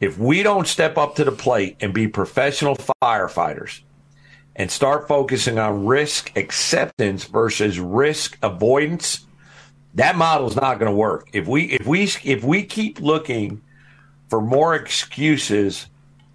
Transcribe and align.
if 0.00 0.18
we 0.18 0.42
don't 0.42 0.66
step 0.66 0.96
up 0.96 1.14
to 1.16 1.24
the 1.24 1.32
plate 1.32 1.76
and 1.80 1.92
be 1.92 2.08
professional 2.08 2.76
firefighters 3.02 3.80
and 4.56 4.70
start 4.70 5.06
focusing 5.06 5.58
on 5.58 5.84
risk 5.84 6.36
acceptance 6.36 7.24
versus 7.24 7.78
risk 7.78 8.38
avoidance, 8.42 9.26
that 9.94 10.16
model 10.16 10.48
is 10.48 10.56
not 10.56 10.78
going 10.78 10.90
to 10.90 10.96
work. 10.96 11.28
If 11.32 11.46
we 11.46 11.64
if 11.64 11.86
we 11.86 12.04
if 12.24 12.42
we 12.42 12.64
keep 12.64 13.00
looking 13.00 13.60
for 14.28 14.40
more 14.40 14.74
excuses 14.74 15.86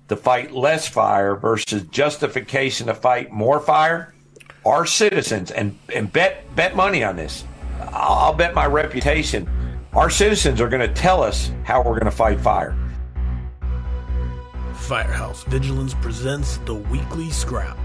to 0.09 0.15
fight 0.15 0.51
less 0.51 0.87
fire 0.87 1.35
versus 1.35 1.83
justification 1.83 2.87
to 2.87 2.93
fight 2.93 3.31
more 3.31 3.59
fire, 3.59 4.13
our 4.63 4.85
citizens 4.85 5.49
and 5.49 5.77
and 5.93 6.11
bet 6.13 6.55
bet 6.55 6.75
money 6.75 7.03
on 7.03 7.15
this. 7.15 7.43
I'll, 7.79 8.13
I'll 8.13 8.33
bet 8.33 8.53
my 8.53 8.67
reputation. 8.67 9.49
Our 9.93 10.09
citizens 10.11 10.61
are 10.61 10.69
going 10.69 10.87
to 10.87 10.93
tell 10.93 11.23
us 11.23 11.51
how 11.63 11.79
we're 11.79 11.93
going 11.93 12.05
to 12.05 12.11
fight 12.11 12.39
fire. 12.39 12.77
Firehouse 14.85 15.43
Vigilance 15.45 15.95
presents 15.95 16.57
the 16.57 16.75
Weekly 16.75 17.31
Scrap, 17.31 17.75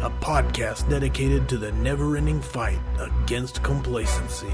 a 0.00 0.08
podcast 0.08 0.88
dedicated 0.88 1.46
to 1.50 1.58
the 1.58 1.72
never 1.72 2.16
ending 2.16 2.40
fight 2.40 2.78
against 2.98 3.62
complacency. 3.62 4.50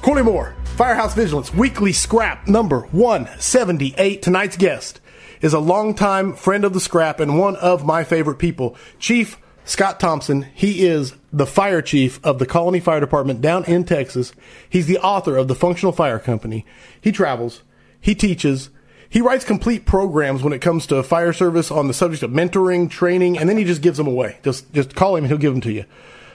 Corley 0.00 0.24
Moore, 0.24 0.56
Firehouse 0.74 1.14
Vigilance, 1.14 1.54
Weekly 1.54 1.92
Scrap 1.92 2.48
number 2.48 2.80
178. 2.90 4.22
Tonight's 4.22 4.56
guest 4.56 5.00
is 5.40 5.52
a 5.52 5.60
longtime 5.60 6.34
friend 6.34 6.64
of 6.64 6.72
the 6.72 6.80
scrap 6.80 7.20
and 7.20 7.38
one 7.38 7.54
of 7.54 7.86
my 7.86 8.02
favorite 8.02 8.40
people, 8.40 8.76
Chief 8.98 9.38
Scott 9.64 10.00
Thompson. 10.00 10.48
He 10.52 10.84
is 10.84 11.14
the 11.32 11.46
fire 11.46 11.80
chief 11.80 12.18
of 12.24 12.40
the 12.40 12.46
Colony 12.46 12.80
Fire 12.80 12.98
Department 12.98 13.40
down 13.40 13.64
in 13.66 13.84
Texas. 13.84 14.32
He's 14.68 14.88
the 14.88 14.98
author 14.98 15.36
of 15.36 15.46
the 15.46 15.54
Functional 15.54 15.92
Fire 15.92 16.18
Company. 16.18 16.66
He 17.00 17.12
travels, 17.12 17.62
he 18.02 18.14
teaches, 18.14 18.68
he 19.08 19.20
writes 19.20 19.44
complete 19.44 19.86
programs 19.86 20.42
when 20.42 20.52
it 20.52 20.58
comes 20.58 20.86
to 20.88 21.02
fire 21.02 21.32
service 21.32 21.70
on 21.70 21.86
the 21.86 21.94
subject 21.94 22.22
of 22.22 22.32
mentoring, 22.32 22.90
training, 22.90 23.38
and 23.38 23.48
then 23.48 23.56
he 23.56 23.64
just 23.64 23.80
gives 23.80 23.96
them 23.96 24.08
away. 24.08 24.38
Just 24.42 24.70
just 24.72 24.94
call 24.94 25.16
him 25.16 25.24
and 25.24 25.30
he'll 25.30 25.38
give 25.38 25.52
them 25.52 25.60
to 25.62 25.72
you. 25.72 25.84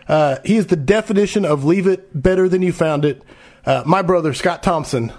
Uh, 0.07 0.37
he 0.45 0.55
is 0.55 0.67
the 0.67 0.77
definition 0.77 1.43
of 1.43 1.65
leave 1.65 1.85
it 1.85 2.09
better 2.19 2.47
than 2.47 2.61
you 2.61 2.71
found 2.71 3.03
it. 3.03 3.21
Uh, 3.65 3.83
my 3.85 4.01
brother, 4.01 4.33
Scott 4.33 4.63
Thompson, 4.63 5.11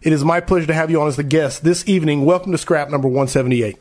it 0.00 0.12
is 0.12 0.24
my 0.24 0.40
pleasure 0.40 0.66
to 0.66 0.74
have 0.74 0.90
you 0.90 1.00
on 1.00 1.08
as 1.08 1.16
the 1.16 1.22
guest 1.22 1.62
this 1.62 1.86
evening. 1.86 2.24
Welcome 2.24 2.52
to 2.52 2.58
Scrap 2.58 2.88
number 2.88 3.08
178. 3.08 3.76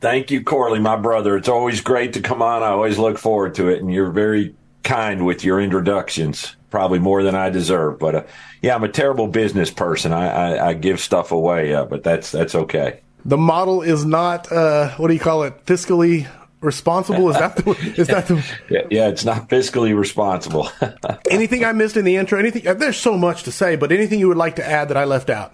Thank 0.00 0.30
you, 0.30 0.44
Corley, 0.44 0.78
my 0.78 0.96
brother. 0.96 1.36
It's 1.36 1.48
always 1.48 1.80
great 1.80 2.12
to 2.12 2.20
come 2.20 2.42
on. 2.42 2.62
I 2.62 2.68
always 2.68 2.98
look 2.98 3.18
forward 3.18 3.56
to 3.56 3.68
it, 3.68 3.80
and 3.80 3.92
you're 3.92 4.10
very 4.10 4.54
kind 4.84 5.26
with 5.26 5.44
your 5.44 5.60
introductions, 5.60 6.54
probably 6.74 6.98
more 6.98 7.22
than 7.22 7.36
I 7.36 7.50
deserve. 7.50 8.00
But 8.00 8.14
uh, 8.16 8.22
yeah, 8.60 8.74
I'm 8.74 8.82
a 8.82 8.88
terrible 8.88 9.28
business 9.28 9.70
person. 9.70 10.12
I, 10.12 10.26
I, 10.56 10.68
I 10.70 10.74
give 10.74 10.98
stuff 10.98 11.30
away, 11.30 11.72
uh, 11.72 11.84
but 11.84 12.02
that's 12.02 12.32
that's 12.32 12.56
okay. 12.56 13.00
The 13.24 13.36
model 13.38 13.80
is 13.82 14.04
not 14.04 14.50
uh, 14.50 14.90
what 14.96 15.06
do 15.06 15.14
you 15.14 15.20
call 15.20 15.44
it? 15.44 15.64
Fiscally 15.66 16.26
responsible? 16.60 17.30
Is 17.30 17.36
that 17.38 17.54
the, 17.56 17.70
is 17.96 18.08
that 18.08 18.26
the? 18.26 18.44
yeah, 18.68 18.80
yeah, 18.90 19.08
it's 19.08 19.24
not 19.24 19.48
fiscally 19.48 19.96
responsible. 19.96 20.68
anything 21.30 21.64
I 21.64 21.70
missed 21.72 21.96
in 21.96 22.04
the 22.04 22.16
intro? 22.16 22.40
Anything? 22.40 22.66
uh, 22.66 22.74
There's 22.74 22.96
so 22.96 23.16
much 23.16 23.44
to 23.44 23.52
say, 23.52 23.76
but 23.76 23.92
anything 23.92 24.18
you 24.18 24.26
would 24.28 24.36
like 24.36 24.56
to 24.56 24.66
add 24.66 24.88
that 24.88 24.96
I 24.96 25.04
left 25.04 25.30
out? 25.30 25.52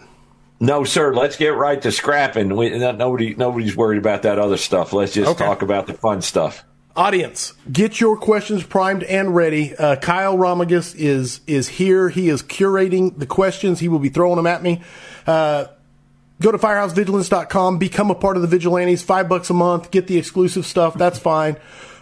no, 0.58 0.84
sir. 0.84 1.12
Let's 1.14 1.36
get 1.36 1.50
right 1.54 1.80
to 1.82 1.92
scrapping. 1.92 2.56
We, 2.56 2.70
nobody 2.78 3.34
nobody's 3.34 3.76
worried 3.76 3.98
about 3.98 4.22
that 4.22 4.38
other 4.38 4.56
stuff. 4.56 4.92
Let's 4.94 5.12
just 5.12 5.30
Okay. 5.32 5.44
talk 5.44 5.60
about 5.62 5.86
the 5.86 5.94
fun 5.94 6.22
stuff. 6.22 6.64
Audience, 7.00 7.54
get 7.72 7.98
your 7.98 8.14
questions 8.14 8.62
primed 8.62 9.04
and 9.04 9.34
ready. 9.34 9.74
Uh, 9.74 9.96
Kyle 9.96 10.36
Romagus 10.36 10.94
is 10.94 11.40
is 11.46 11.66
here. 11.66 12.10
He 12.10 12.28
is 12.28 12.42
curating 12.42 13.18
the 13.18 13.24
questions. 13.24 13.80
He 13.80 13.88
will 13.88 14.00
be 14.00 14.10
throwing 14.10 14.36
them 14.36 14.46
at 14.46 14.62
me. 14.62 14.82
Uh, 15.26 15.68
go 16.42 16.52
to 16.52 16.58
firehousevigilance.com, 16.58 17.78
become 17.78 18.10
a 18.10 18.14
part 18.14 18.36
of 18.36 18.42
the 18.42 18.48
Vigilantes. 18.48 19.02
Five 19.02 19.30
bucks 19.30 19.48
a 19.48 19.54
month, 19.54 19.90
get 19.90 20.08
the 20.08 20.18
exclusive 20.18 20.66
stuff. 20.66 20.92
That's 20.92 21.18
fine. 21.18 21.56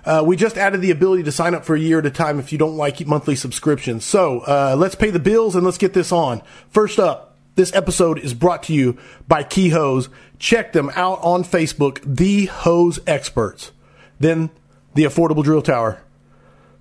Uh, 0.04 0.24
we 0.26 0.34
just 0.34 0.58
added 0.58 0.80
the 0.80 0.90
ability 0.90 1.22
to 1.22 1.30
sign 1.30 1.54
up 1.54 1.64
for 1.64 1.76
a 1.76 1.80
year 1.80 2.00
at 2.00 2.06
a 2.06 2.10
time 2.10 2.40
if 2.40 2.50
you 2.50 2.58
don't 2.58 2.76
like 2.76 3.06
monthly 3.06 3.36
subscriptions. 3.36 4.04
So 4.04 4.40
uh, 4.40 4.74
let's 4.76 4.96
pay 4.96 5.10
the 5.10 5.20
bills 5.20 5.54
and 5.54 5.64
let's 5.64 5.78
get 5.78 5.94
this 5.94 6.10
on. 6.10 6.42
First 6.70 6.98
up, 6.98 7.36
this 7.54 7.72
episode 7.72 8.18
is 8.18 8.34
brought 8.34 8.64
to 8.64 8.74
you 8.74 8.98
by 9.28 9.44
Key 9.44 9.68
Hose. 9.68 10.08
Check 10.40 10.72
them 10.72 10.90
out 10.96 11.20
on 11.22 11.44
Facebook, 11.44 12.00
The 12.04 12.46
Hose 12.46 12.98
Experts. 13.06 13.70
Then 14.18 14.50
the 14.94 15.04
Affordable 15.04 15.44
Drill 15.44 15.62
Tower. 15.62 16.02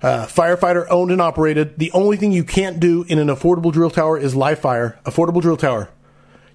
Uh, 0.02 0.28
firefighter 0.28 0.86
owned 0.90 1.12
and 1.12 1.22
operated. 1.22 1.78
The 1.80 1.92
only 1.92 2.18
thing 2.18 2.32
you 2.32 2.44
can't 2.44 2.80
do 2.80 3.04
in 3.08 3.18
an 3.18 3.30
affordable 3.30 3.74
drill 3.74 3.90
tower 3.90 4.18
is 4.18 4.36
live 4.36 4.60
fire. 4.60 5.00
Affordable 5.06 5.42
drill 5.42 5.58
tower. 5.58 5.90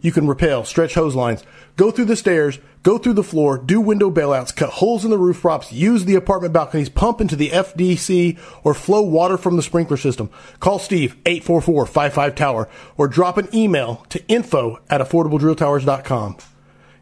You 0.00 0.10
can 0.10 0.26
rappel, 0.26 0.64
stretch 0.64 0.94
hose 0.94 1.14
lines, 1.14 1.44
go 1.76 1.92
through 1.92 2.06
the 2.06 2.16
stairs, 2.16 2.58
go 2.82 2.98
through 2.98 3.12
the 3.12 3.22
floor, 3.22 3.56
do 3.56 3.80
window 3.80 4.10
bailouts, 4.10 4.54
cut 4.54 4.70
holes 4.70 5.04
in 5.04 5.12
the 5.12 5.18
roof 5.18 5.40
props, 5.40 5.72
use 5.72 6.04
the 6.04 6.16
apartment 6.16 6.52
balconies, 6.52 6.88
pump 6.88 7.20
into 7.20 7.36
the 7.36 7.50
FDC, 7.50 8.36
or 8.64 8.74
flow 8.74 9.02
water 9.02 9.38
from 9.38 9.56
the 9.56 9.62
sprinkler 9.62 9.96
system. 9.96 10.28
Call 10.58 10.80
Steve, 10.80 11.16
844-55-TOWER, 11.24 12.68
or 12.96 13.08
drop 13.08 13.38
an 13.38 13.48
email 13.54 14.04
to 14.08 14.24
info 14.26 14.80
at 14.90 15.00
affordabledrilltowers.com. 15.00 16.36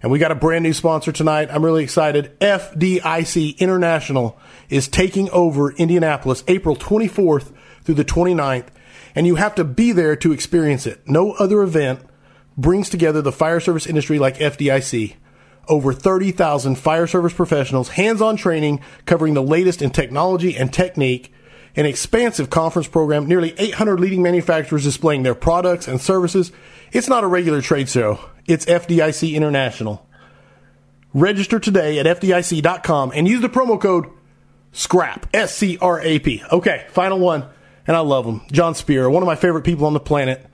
And 0.02 0.10
we 0.10 0.18
got 0.18 0.32
a 0.32 0.36
brand 0.36 0.62
new 0.62 0.72
sponsor 0.72 1.12
tonight. 1.12 1.50
I'm 1.50 1.64
really 1.64 1.84
excited. 1.84 2.38
FDIC 2.40 3.58
International 3.58 4.38
is 4.70 4.88
taking 4.88 5.28
over 5.30 5.72
Indianapolis 5.72 6.42
April 6.48 6.74
24th 6.74 7.52
through 7.82 7.96
the 7.96 8.04
29th. 8.04 8.68
And 9.14 9.26
you 9.26 9.34
have 9.34 9.54
to 9.56 9.64
be 9.64 9.92
there 9.92 10.16
to 10.16 10.32
experience 10.32 10.86
it. 10.86 11.06
No 11.06 11.32
other 11.32 11.62
event 11.62 12.00
brings 12.56 12.88
together 12.88 13.20
the 13.20 13.32
fire 13.32 13.60
service 13.60 13.86
industry 13.86 14.18
like 14.18 14.38
FDIC. 14.38 15.16
Over 15.68 15.92
30,000 15.92 16.76
fire 16.76 17.06
service 17.06 17.34
professionals, 17.34 17.90
hands-on 17.90 18.36
training 18.36 18.80
covering 19.04 19.34
the 19.34 19.42
latest 19.42 19.82
in 19.82 19.90
technology 19.90 20.56
and 20.56 20.72
technique, 20.72 21.32
an 21.76 21.86
expansive 21.86 22.50
conference 22.50 22.88
program, 22.88 23.26
nearly 23.26 23.54
800 23.58 24.00
leading 24.00 24.22
manufacturers 24.22 24.84
displaying 24.84 25.22
their 25.22 25.34
products 25.34 25.86
and 25.86 26.00
services. 26.00 26.50
It's 26.92 27.08
not 27.08 27.22
a 27.22 27.28
regular 27.28 27.60
trade 27.60 27.88
show. 27.88 28.18
It's 28.50 28.66
FDIC 28.66 29.34
International. 29.34 30.04
Register 31.14 31.60
today 31.60 32.00
at 32.00 32.06
FDIC.com 32.06 33.12
and 33.14 33.28
use 33.28 33.42
the 33.42 33.48
promo 33.48 33.80
code 33.80 34.06
SCRAP, 34.72 35.22
S 35.32 35.54
C 35.56 35.78
R 35.80 36.00
A 36.00 36.18
P. 36.18 36.42
Okay, 36.50 36.84
final 36.90 37.20
one, 37.20 37.44
and 37.86 37.96
I 37.96 38.00
love 38.00 38.26
them. 38.26 38.42
John 38.50 38.74
Spear, 38.74 39.08
one 39.08 39.22
of 39.22 39.28
my 39.28 39.36
favorite 39.36 39.62
people 39.62 39.86
on 39.86 39.92
the 39.92 40.00
planet. 40.00 40.44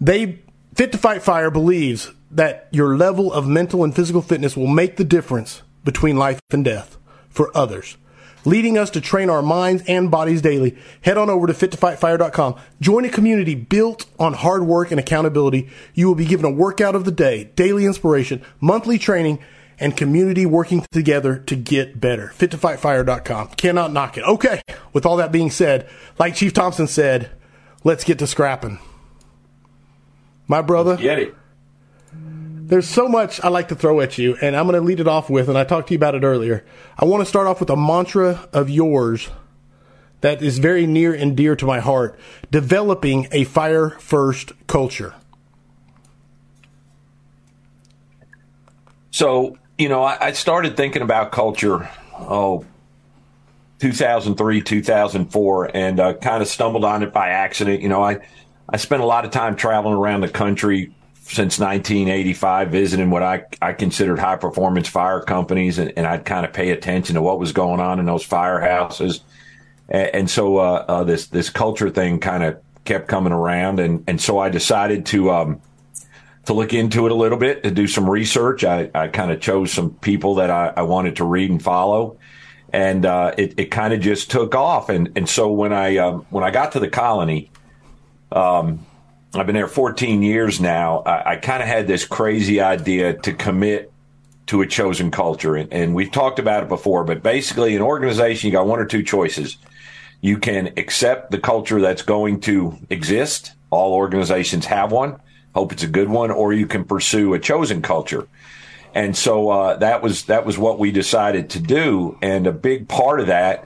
They, 0.00 0.42
Fit 0.76 0.92
to 0.92 0.98
Fight 0.98 1.24
Fire 1.24 1.50
believes 1.50 2.12
that 2.30 2.68
your 2.70 2.96
level 2.96 3.32
of 3.32 3.48
mental 3.48 3.82
and 3.82 3.96
physical 3.96 4.22
fitness 4.22 4.56
will 4.56 4.68
make 4.68 4.96
the 4.96 5.04
difference 5.04 5.62
between 5.82 6.16
life 6.16 6.38
and 6.52 6.64
death 6.64 6.98
for 7.30 7.50
others. 7.56 7.96
Leading 8.44 8.78
us 8.78 8.90
to 8.90 9.00
train 9.00 9.28
our 9.28 9.42
minds 9.42 9.82
and 9.86 10.10
bodies 10.10 10.40
daily. 10.40 10.76
Head 11.02 11.18
on 11.18 11.28
over 11.28 11.46
to 11.46 11.52
fittofightfire.com. 11.52 12.56
Join 12.80 13.04
a 13.04 13.10
community 13.10 13.54
built 13.54 14.06
on 14.18 14.32
hard 14.32 14.64
work 14.64 14.90
and 14.90 14.98
accountability. 14.98 15.68
You 15.94 16.06
will 16.06 16.14
be 16.14 16.24
given 16.24 16.46
a 16.46 16.50
workout 16.50 16.94
of 16.94 17.04
the 17.04 17.10
day, 17.10 17.50
daily 17.56 17.84
inspiration, 17.84 18.42
monthly 18.60 18.98
training, 18.98 19.40
and 19.78 19.96
community 19.96 20.44
working 20.46 20.86
together 20.92 21.38
to 21.38 21.56
get 21.56 22.00
better. 22.00 22.32
Fittofightfire.com. 22.36 23.48
Cannot 23.48 23.92
knock 23.92 24.18
it. 24.18 24.24
Okay. 24.24 24.62
With 24.92 25.06
all 25.06 25.16
that 25.16 25.32
being 25.32 25.50
said, 25.50 25.88
like 26.18 26.34
Chief 26.34 26.52
Thompson 26.52 26.86
said, 26.86 27.30
let's 27.82 28.04
get 28.04 28.18
to 28.18 28.26
scrapping. 28.26 28.78
My 30.46 30.62
brother, 30.62 30.96
it? 31.18 31.34
There's 32.70 32.88
so 32.88 33.08
much 33.08 33.40
I 33.42 33.48
like 33.48 33.68
to 33.68 33.74
throw 33.74 34.00
at 34.00 34.16
you, 34.16 34.36
and 34.40 34.54
I'm 34.54 34.66
going 34.66 34.80
to 34.80 34.86
lead 34.86 35.00
it 35.00 35.08
off 35.08 35.28
with, 35.28 35.48
and 35.48 35.58
I 35.58 35.64
talked 35.64 35.88
to 35.88 35.94
you 35.94 35.98
about 35.98 36.14
it 36.14 36.22
earlier. 36.22 36.64
I 36.96 37.04
want 37.04 37.20
to 37.20 37.26
start 37.26 37.48
off 37.48 37.58
with 37.58 37.68
a 37.68 37.76
mantra 37.76 38.48
of 38.52 38.70
yours 38.70 39.28
that 40.20 40.40
is 40.40 40.58
very 40.58 40.86
near 40.86 41.12
and 41.12 41.36
dear 41.36 41.56
to 41.56 41.66
my 41.66 41.80
heart 41.80 42.16
developing 42.52 43.26
a 43.32 43.42
fire 43.42 43.90
first 43.98 44.52
culture. 44.68 45.14
So, 49.10 49.58
you 49.76 49.88
know, 49.88 50.04
I, 50.04 50.28
I 50.28 50.32
started 50.32 50.76
thinking 50.76 51.02
about 51.02 51.32
culture, 51.32 51.90
oh, 52.20 52.64
2003, 53.80 54.60
2004, 54.62 55.70
and 55.74 55.98
uh, 55.98 56.14
kind 56.14 56.40
of 56.40 56.46
stumbled 56.46 56.84
on 56.84 57.02
it 57.02 57.12
by 57.12 57.30
accident. 57.30 57.82
You 57.82 57.88
know, 57.88 58.04
I, 58.04 58.20
I 58.68 58.76
spent 58.76 59.02
a 59.02 59.06
lot 59.06 59.24
of 59.24 59.32
time 59.32 59.56
traveling 59.56 59.96
around 59.96 60.20
the 60.20 60.28
country 60.28 60.94
since 61.30 61.60
1985, 61.60 62.72
visiting 62.72 63.08
what 63.08 63.22
I, 63.22 63.44
I 63.62 63.72
considered 63.72 64.18
high 64.18 64.34
performance 64.34 64.88
fire 64.88 65.20
companies, 65.20 65.78
and, 65.78 65.92
and 65.96 66.04
I'd 66.04 66.24
kind 66.24 66.44
of 66.44 66.52
pay 66.52 66.70
attention 66.70 67.14
to 67.14 67.22
what 67.22 67.38
was 67.38 67.52
going 67.52 67.78
on 67.78 68.00
in 68.00 68.06
those 68.06 68.26
firehouses. 68.26 69.20
And, 69.88 70.14
and 70.14 70.30
so 70.30 70.58
uh, 70.58 70.84
uh, 70.88 71.04
this 71.04 71.28
this 71.28 71.48
culture 71.48 71.88
thing 71.88 72.18
kind 72.18 72.42
of 72.42 72.60
kept 72.84 73.06
coming 73.06 73.32
around, 73.32 73.78
and, 73.78 74.02
and 74.08 74.20
so 74.20 74.40
I 74.40 74.48
decided 74.48 75.06
to 75.06 75.30
um, 75.30 75.62
to 76.46 76.52
look 76.52 76.74
into 76.74 77.06
it 77.06 77.12
a 77.12 77.14
little 77.14 77.38
bit, 77.38 77.62
to 77.62 77.70
do 77.70 77.86
some 77.86 78.10
research. 78.10 78.64
I, 78.64 78.90
I 78.92 79.06
kind 79.06 79.30
of 79.30 79.40
chose 79.40 79.72
some 79.72 79.94
people 79.94 80.34
that 80.36 80.50
I, 80.50 80.72
I 80.78 80.82
wanted 80.82 81.16
to 81.16 81.24
read 81.24 81.48
and 81.48 81.62
follow, 81.62 82.18
and 82.72 83.06
uh, 83.06 83.36
it, 83.38 83.54
it 83.56 83.66
kind 83.66 83.94
of 83.94 84.00
just 84.00 84.32
took 84.32 84.56
off. 84.56 84.88
And 84.88 85.12
and 85.14 85.28
so 85.28 85.52
when 85.52 85.72
I 85.72 85.98
um, 85.98 86.26
when 86.30 86.42
I 86.42 86.50
got 86.50 86.72
to 86.72 86.80
the 86.80 86.88
colony, 86.88 87.52
um, 88.32 88.84
I've 89.32 89.46
been 89.46 89.54
there 89.54 89.68
14 89.68 90.22
years 90.22 90.60
now. 90.60 91.00
I, 91.00 91.32
I 91.32 91.36
kind 91.36 91.62
of 91.62 91.68
had 91.68 91.86
this 91.86 92.04
crazy 92.04 92.60
idea 92.60 93.14
to 93.14 93.32
commit 93.32 93.92
to 94.46 94.60
a 94.62 94.66
chosen 94.66 95.12
culture. 95.12 95.54
And, 95.54 95.72
and 95.72 95.94
we've 95.94 96.10
talked 96.10 96.40
about 96.40 96.64
it 96.64 96.68
before, 96.68 97.04
but 97.04 97.22
basically, 97.22 97.76
an 97.76 97.82
organization, 97.82 98.48
you 98.48 98.52
got 98.52 98.66
one 98.66 98.80
or 98.80 98.86
two 98.86 99.04
choices. 99.04 99.56
You 100.20 100.38
can 100.38 100.72
accept 100.76 101.30
the 101.30 101.38
culture 101.38 101.80
that's 101.80 102.02
going 102.02 102.40
to 102.40 102.76
exist. 102.90 103.52
All 103.70 103.94
organizations 103.94 104.66
have 104.66 104.90
one. 104.90 105.20
Hope 105.54 105.72
it's 105.72 105.84
a 105.84 105.88
good 105.88 106.08
one, 106.08 106.32
or 106.32 106.52
you 106.52 106.66
can 106.66 106.84
pursue 106.84 107.32
a 107.34 107.38
chosen 107.38 107.82
culture. 107.82 108.26
And 108.94 109.16
so 109.16 109.50
uh, 109.50 109.76
that 109.76 110.02
was 110.02 110.24
that 110.24 110.44
was 110.44 110.58
what 110.58 110.80
we 110.80 110.90
decided 110.90 111.50
to 111.50 111.60
do. 111.60 112.18
And 112.20 112.48
a 112.48 112.52
big 112.52 112.88
part 112.88 113.20
of 113.20 113.28
that 113.28 113.62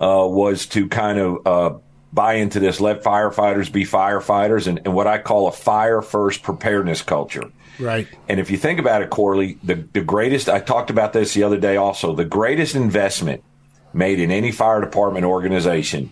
uh, 0.00 0.26
was 0.28 0.66
to 0.66 0.88
kind 0.88 1.18
of 1.18 1.46
uh, 1.46 1.78
buy 2.16 2.34
into 2.34 2.58
this 2.58 2.80
let 2.80 3.04
firefighters 3.04 3.70
be 3.70 3.84
firefighters 3.84 4.66
and, 4.66 4.80
and, 4.86 4.94
what 4.94 5.06
I 5.06 5.18
call 5.18 5.48
a 5.48 5.52
fire 5.52 6.00
first 6.00 6.42
preparedness 6.42 7.02
culture. 7.02 7.52
Right. 7.78 8.08
And 8.26 8.40
if 8.40 8.50
you 8.50 8.56
think 8.56 8.80
about 8.80 9.02
it, 9.02 9.10
Corley, 9.10 9.58
the, 9.62 9.74
the 9.74 10.00
greatest, 10.00 10.48
I 10.48 10.60
talked 10.60 10.88
about 10.88 11.12
this 11.12 11.34
the 11.34 11.42
other 11.42 11.58
day 11.58 11.76
also, 11.76 12.14
the 12.14 12.24
greatest 12.24 12.74
investment 12.74 13.44
made 13.92 14.18
in 14.18 14.30
any 14.30 14.50
fire 14.50 14.80
department 14.80 15.26
organization 15.26 16.10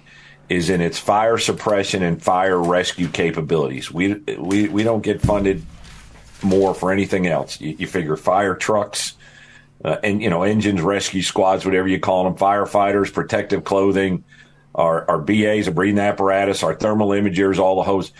is 0.51 0.69
in 0.69 0.83
its 0.83 0.99
fire 0.99 1.39
suppression 1.39 2.03
and 2.03 2.23
fire 2.23 2.63
rescue 2.63 3.09
capabilities. 3.09 3.91
We, 3.91 4.13
we, 4.39 4.69
we 4.69 4.83
don't 4.83 5.03
get 5.03 5.23
funded 5.23 5.65
more 6.43 6.75
for 6.75 6.93
anything 6.93 7.27
else. 7.27 7.59
You, 7.63 7.77
you 7.79 7.87
figure 7.87 8.19
fire 8.19 8.55
trucks, 8.55 9.15
uh, 9.83 9.97
and 10.05 10.23
you 10.23 10.29
know 10.29 10.43
engines, 10.43 10.83
rescue 10.83 11.23
squads, 11.23 11.65
whatever 11.65 11.89
you 11.89 11.99
call 11.99 12.25
them, 12.25 12.37
firefighters, 12.37 13.13
protective 13.13 13.65
clothing, 13.65 14.25
our, 14.75 15.09
our 15.11 15.19
BAs, 15.19 15.69
our 15.69 15.75
breathing 15.75 15.99
apparatus, 15.99 16.63
our 16.63 16.75
thermal 16.75 17.09
imagers, 17.09 17.59
all 17.59 17.77
the 17.77 17.83
hose. 17.83 18.13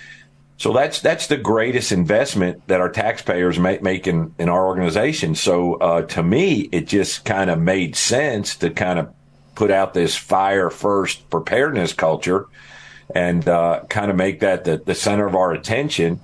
So 0.57 0.73
that's 0.73 1.01
that's 1.01 1.27
the 1.27 1.37
greatest 1.37 1.91
investment 1.91 2.67
that 2.69 2.81
our 2.81 2.89
taxpayers 2.89 3.59
make, 3.59 3.83
make 3.83 4.07
in, 4.07 4.35
in 4.39 4.49
our 4.49 4.67
organization. 4.67 5.35
So 5.35 5.75
uh, 5.75 6.03
to 6.03 6.23
me, 6.23 6.69
it 6.71 6.87
just 6.87 7.25
kind 7.25 7.51
of 7.51 7.59
made 7.59 7.97
sense 7.97 8.57
to 8.59 8.71
kind 8.71 8.99
of 8.99 9.13
put 9.57 9.71
out 9.71 9.95
this 9.95 10.17
fire 10.17 10.71
first 10.71 11.29
preparedness 11.29 11.93
culture 11.93 12.47
and 13.15 13.47
uh, 13.49 13.83
kind 13.89 14.11
of 14.11 14.17
make 14.17 14.41
that 14.41 14.65
the, 14.65 14.79
the 14.79 14.95
center 14.95 15.27
of 15.27 15.35
our 15.35 15.53
attention 15.53 16.21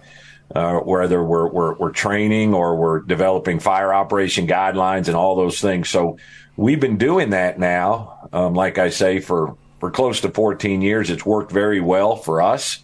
uh, 0.54 0.78
whether 0.80 1.22
we're, 1.22 1.48
we're, 1.48 1.74
we're 1.74 1.92
training 1.92 2.54
or 2.54 2.76
we're 2.76 3.00
developing 3.00 3.60
fire 3.60 3.94
operation 3.94 4.46
guidelines 4.46 5.06
and 5.06 5.16
all 5.16 5.36
those 5.36 5.60
things. 5.60 5.88
So 5.88 6.18
we've 6.56 6.80
been 6.80 6.96
doing 6.96 7.30
that 7.30 7.58
now, 7.58 8.28
um, 8.32 8.54
like 8.54 8.78
I 8.78 8.90
say, 8.90 9.20
for, 9.20 9.56
for 9.80 9.90
close 9.90 10.20
to 10.20 10.30
14 10.30 10.82
years. 10.82 11.10
It's 11.10 11.26
worked 11.26 11.50
very 11.50 11.80
well 11.80 12.16
for 12.16 12.40
us. 12.42 12.80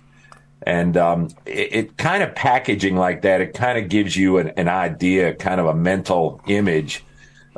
And 0.62 0.96
um, 0.96 1.28
it, 1.44 1.72
it, 1.72 1.96
kind 1.96 2.22
of 2.22 2.34
packaging 2.34 2.96
like 2.96 3.22
that, 3.22 3.40
it 3.40 3.54
kind 3.54 3.78
of 3.78 3.88
gives 3.88 4.16
you 4.16 4.38
an, 4.38 4.48
an 4.56 4.69
idea, 4.69 5.34
kind 5.34 5.60
of 5.60 5.66
a 5.66 5.75
mental 5.75 6.40
image 6.48 7.04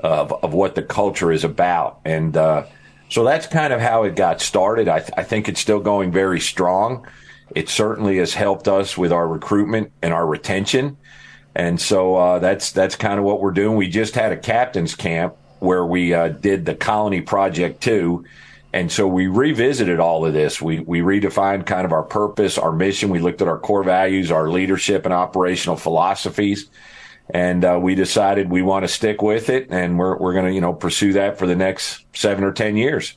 of, 0.03 0.33
of 0.33 0.53
what 0.53 0.75
the 0.75 0.83
culture 0.83 1.33
is 1.33 1.45
about. 1.45 2.01
And 2.05 2.37
uh, 2.37 2.67
so 3.09 3.25
that's 3.25 3.47
kind 3.47 3.73
of 3.73 3.81
how 3.81 4.03
it 4.03 4.17
got 4.17 4.41
started. 4.41 4.89
I, 4.89 4.99
th- 4.99 5.13
I 5.17 5.23
think 5.23 5.49
it's 5.49 5.61
still 5.61 5.81
going 5.81 6.13
very 6.13 6.41
strong. 6.41 7.07
It 7.55 7.69
certainly 7.69 8.19
has 8.19 8.35
helped 8.35 8.69
us 8.69 8.99
with 8.99 9.13
our 9.13 9.27
recruitment 9.27 9.93
and 10.03 10.13
our 10.13 10.27
retention. 10.27 10.99
And 11.55 11.81
so 11.81 12.15
uh, 12.15 12.39
that's 12.41 12.73
that's 12.73 12.95
kind 12.95 13.19
of 13.19 13.25
what 13.25 13.41
we're 13.41 13.53
doing. 13.53 13.77
We 13.77 13.89
just 13.89 14.15
had 14.15 14.33
a 14.33 14.37
captain's 14.37 14.95
camp 14.95 15.35
where 15.61 15.85
we 15.85 16.15
uh, 16.15 16.29
did 16.29 16.67
the 16.67 16.75
Colony 16.75 17.21
Project 17.21 17.83
too. 17.83 18.25
And 18.73 18.93
so 18.93 19.09
we 19.09 19.27
revisited 19.29 19.99
all 19.99 20.27
of 20.27 20.35
this. 20.35 20.61
We 20.61 20.81
we 20.81 21.01
redefined 21.01 21.65
kind 21.65 21.87
of 21.87 21.93
our 21.93 22.03
purpose, 22.03 22.59
our 22.59 22.73
mission. 22.73 23.09
We 23.09 23.19
looked 23.19 23.41
at 23.41 23.49
our 23.49 23.59
core 23.59 23.83
values, 23.83 24.31
our 24.31 24.51
leadership 24.51 25.07
and 25.07 25.15
operational 25.15 25.77
philosophies, 25.77 26.69
and 27.31 27.65
uh, 27.65 27.79
we 27.81 27.95
decided 27.95 28.51
we 28.51 28.61
want 28.61 28.85
to 28.85 28.89
stick 28.89 29.23
with 29.23 29.49
it, 29.49 29.69
and 29.71 29.99
we're 29.99 30.19
we're 30.19 30.35
going 30.35 30.47
to 30.47 30.53
you 30.53 30.61
know 30.61 30.75
pursue 30.75 31.15
that 31.15 31.39
for 31.39 31.47
the 31.47 31.57
next 31.57 32.05
seven 32.15 32.45
or 32.45 32.53
ten 32.53 32.77
years. 32.77 33.17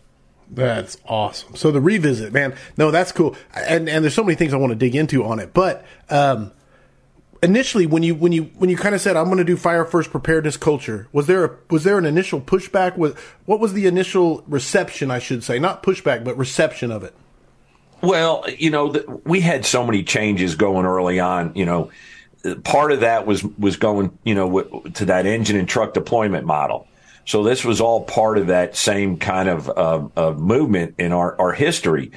That's 0.50 0.98
awesome. 1.06 1.56
So 1.56 1.72
the 1.72 1.82
revisit, 1.82 2.34
man. 2.34 2.56
No, 2.78 2.92
that's 2.92 3.12
cool. 3.12 3.36
And 3.54 3.90
and 3.90 4.04
there's 4.04 4.14
so 4.14 4.24
many 4.24 4.36
things 4.36 4.54
I 4.54 4.58
want 4.58 4.72
to 4.72 4.78
dig 4.78 4.96
into 4.96 5.26
on 5.26 5.40
it. 5.40 5.54
But 5.54 5.86
um, 6.10 6.52
initially, 7.44 7.86
when 7.86 8.04
you 8.04 8.16
when 8.16 8.32
you 8.32 8.44
when 8.56 8.70
you 8.70 8.78
kind 8.78 8.96
of 8.96 9.02
said 9.02 9.18
I'm 9.18 9.26
going 9.26 9.38
to 9.38 9.44
do 9.44 9.58
fire 9.58 9.86
first 9.86 10.12
preparedness 10.12 10.58
culture, 10.58 11.08
was 11.12 11.28
there 11.28 11.46
a, 11.46 11.58
was 11.70 11.84
there 11.84 11.98
an 11.98 12.06
initial 12.06 12.42
pushback? 12.42 12.98
Was 12.98 13.14
what 13.46 13.60
was 13.60 13.74
the 13.74 13.88
initial 13.88 14.44
reception? 14.48 15.12
I 15.12 15.20
should 15.20 15.44
say, 15.44 15.60
not 15.60 15.84
pushback, 15.84 16.24
but 16.24 16.38
reception 16.38 16.92
of 16.92 17.04
it. 17.04 17.14
Well, 18.02 18.46
you 18.58 18.72
know, 18.72 18.92
the, 18.92 19.22
we 19.26 19.42
had 19.42 19.66
so 19.66 19.86
many 19.86 20.04
changes 20.04 20.56
going 20.56 20.86
early 20.86 21.20
on. 21.20 21.54
You 21.56 21.66
know, 21.66 21.92
part 22.64 22.92
of 22.92 23.02
that 23.02 23.26
was 23.26 23.44
was 23.44 23.78
going, 23.78 24.18
you 24.24 24.36
know, 24.36 24.62
to 24.94 25.06
that 25.06 25.26
engine 25.26 25.58
and 25.58 25.68
truck 25.68 25.94
deployment 25.94 26.46
model 26.46 26.88
so 27.26 27.44
this 27.44 27.64
was 27.64 27.82
all 27.82 28.04
part 28.04 28.38
of 28.38 28.48
that 28.48 28.76
same 28.76 29.18
kind 29.18 29.48
of, 29.50 29.70
uh, 30.18 30.34
movement 30.34 30.96
in 30.98 31.12
our, 31.12 31.40
our 31.40 31.54
history. 31.54 32.12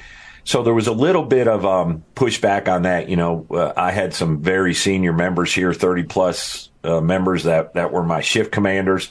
So 0.45 0.61
there 0.61 0.73
was 0.75 0.87
a 0.87 0.93
little 0.93 1.23
bit 1.23 1.47
of 1.47 1.65
um, 1.65 2.03
pushback 2.15 2.67
on 2.67 2.83
that. 2.83 3.09
You 3.09 3.15
know, 3.15 3.47
uh, 3.49 3.73
I 3.75 3.91
had 3.91 4.13
some 4.13 4.41
very 4.41 4.75
senior 4.75 5.11
members 5.11 5.53
here, 5.53 5.73
30 5.73 6.03
plus 6.03 6.69
uh, 6.83 7.01
members 7.01 7.43
that, 7.43 7.73
that 7.73 7.91
were 7.91 8.03
my 8.03 8.21
shift 8.21 8.51
commanders. 8.51 9.09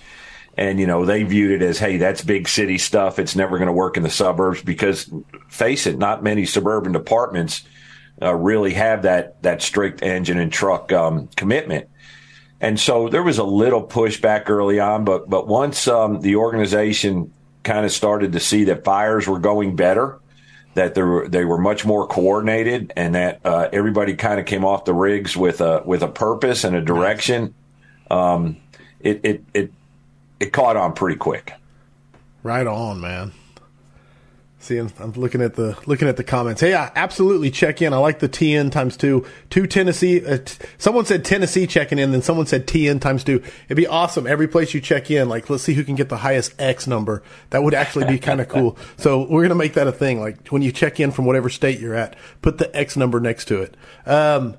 And, 0.57 0.79
you 0.79 0.87
know, 0.87 1.05
they 1.05 1.25
viewed 1.25 1.61
it 1.61 1.67
as, 1.67 1.79
hey, 1.79 1.97
that's 1.97 2.23
big 2.23 2.49
city 2.49 2.79
stuff. 2.79 3.19
It's 3.19 3.35
never 3.35 3.59
going 3.59 3.67
to 3.67 3.73
work 3.73 3.97
in 3.97 4.05
the 4.05 4.11
suburbs 4.11 4.63
because, 4.63 5.13
face 5.49 5.89
it, 5.89 5.99
not 5.99 6.23
many 6.23 6.47
suburban 6.47 6.93
departments 6.93 7.65
uh, 8.23 8.33
really 8.33 8.75
have 8.75 9.03
that, 9.03 9.43
that 9.43 9.61
strict 9.61 10.03
engine 10.03 10.39
and 10.39 10.53
truck 10.53 10.93
um, 10.93 11.27
commitment. 11.35 11.89
And 12.61 12.79
so 12.79 13.09
there 13.09 13.25
was 13.25 13.39
a 13.39 13.45
little 13.45 13.85
pushback 13.85 14.49
early 14.49 14.79
on, 14.79 15.05
but 15.05 15.29
but 15.29 15.47
once 15.47 15.87
um, 15.87 16.21
the 16.21 16.37
organization 16.37 17.33
kind 17.65 17.85
of 17.85 17.93
started 17.93 18.33
to 18.33 18.41
see 18.41 18.65
that 18.65 18.85
fires 18.85 19.27
were 19.27 19.41
going 19.41 19.77
better, 19.77 20.21
that 20.75 20.95
they 20.95 21.03
were 21.03 21.29
they 21.29 21.45
were 21.45 21.59
much 21.59 21.85
more 21.85 22.07
coordinated, 22.07 22.93
and 22.97 23.15
that 23.15 23.41
uh, 23.45 23.69
everybody 23.73 24.15
kind 24.15 24.39
of 24.41 24.47
came 24.47 24.65
off 24.65 24.85
the 24.85 24.95
rigs 24.95 25.37
with 25.37 25.61
a 25.61 25.83
with 25.85 26.03
a 26.03 26.09
purpose 26.09 26.65
and 26.65 26.77
a 26.77 26.81
direction. 26.81 27.55
Um, 28.11 28.57
it, 29.01 29.21
it 29.25 29.45
it 29.55 29.73
it 30.41 30.53
caught 30.53 30.77
on 30.77 30.93
pretty 30.95 31.17
quick. 31.17 31.53
Right 32.43 32.67
on, 32.67 33.01
man. 33.01 33.33
See, 34.65 34.79
I'm 34.79 35.13
looking 35.13 35.43
at 35.43 35.57
the 35.57 35.77
looking 35.85 36.09
at 36.09 36.17
the 36.17 36.25
comments. 36.25 36.63
Hey, 36.63 36.73
I 36.73 36.91
absolutely 36.95 37.51
check 37.51 37.83
in. 37.83 37.93
I 37.93 37.99
like 37.99 38.21
the 38.21 38.31
TN 38.31 38.73
times 38.73 38.97
two. 38.97 39.27
Two 39.51 39.67
Tennessee. 39.67 40.25
Uh, 40.25 40.39
t- 40.39 40.65
someone 40.79 41.05
said 41.05 41.23
Tennessee 41.23 41.67
checking 41.67 41.99
in, 41.99 42.13
then 42.13 42.23
someone 42.23 42.47
said 42.47 42.67
TN 42.67 42.99
times 42.99 43.25
two. 43.25 43.43
It'd 43.67 43.77
be 43.77 43.87
awesome. 43.87 44.27
Every 44.27 44.49
place 44.49 44.73
you 44.73 44.81
check 44.81 45.11
in, 45.11 45.29
like 45.29 45.51
let's 45.51 45.65
see 45.65 45.75
who 45.75 45.85
can 45.85 45.97
get 45.97 46.09
the 46.09 46.17
highest 46.17 46.59
X 46.59 46.87
number. 46.87 47.23
That 47.51 47.63
would 47.63 47.75
actually 47.75 48.07
be 48.07 48.19
kind 48.19 48.41
of 48.41 48.49
cool. 48.49 48.79
So 48.97 49.27
we're 49.29 49.43
gonna 49.43 49.55
make 49.55 49.75
that 49.75 49.87
a 49.87 49.93
thing. 49.93 50.21
Like 50.21 50.49
when 50.49 50.63
you 50.63 50.73
check 50.73 50.99
in 50.99 51.11
from 51.11 51.27
whatever 51.27 51.51
state 51.51 51.79
you're 51.79 51.95
at, 51.95 52.17
put 52.41 52.57
the 52.57 52.75
X 52.75 52.97
number 52.97 53.21
next 53.21 53.47
to 53.47 53.61
it. 53.61 53.77
Um, 54.07 54.57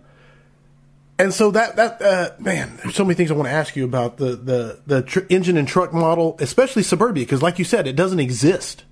and 1.17 1.33
so 1.33 1.49
that 1.49 1.77
that 1.77 1.99
uh, 1.99 2.31
man, 2.37 2.77
there's 2.77 2.95
so 2.95 3.03
many 3.05 3.15
things 3.15 3.31
I 3.31 3.33
want 3.33 3.47
to 3.47 3.53
ask 3.53 3.75
you 3.75 3.85
about 3.85 4.17
the 4.17 4.35
the 4.35 4.79
the 4.85 5.01
tr- 5.01 5.21
engine 5.29 5.57
and 5.57 5.67
truck 5.67 5.93
model, 5.93 6.35
especially 6.39 6.83
suburbia, 6.83 7.23
because 7.25 7.41
like 7.41 7.57
you 7.57 7.65
said, 7.65 7.87
it 7.87 7.95
doesn't 7.95 8.19
exist. 8.19 8.83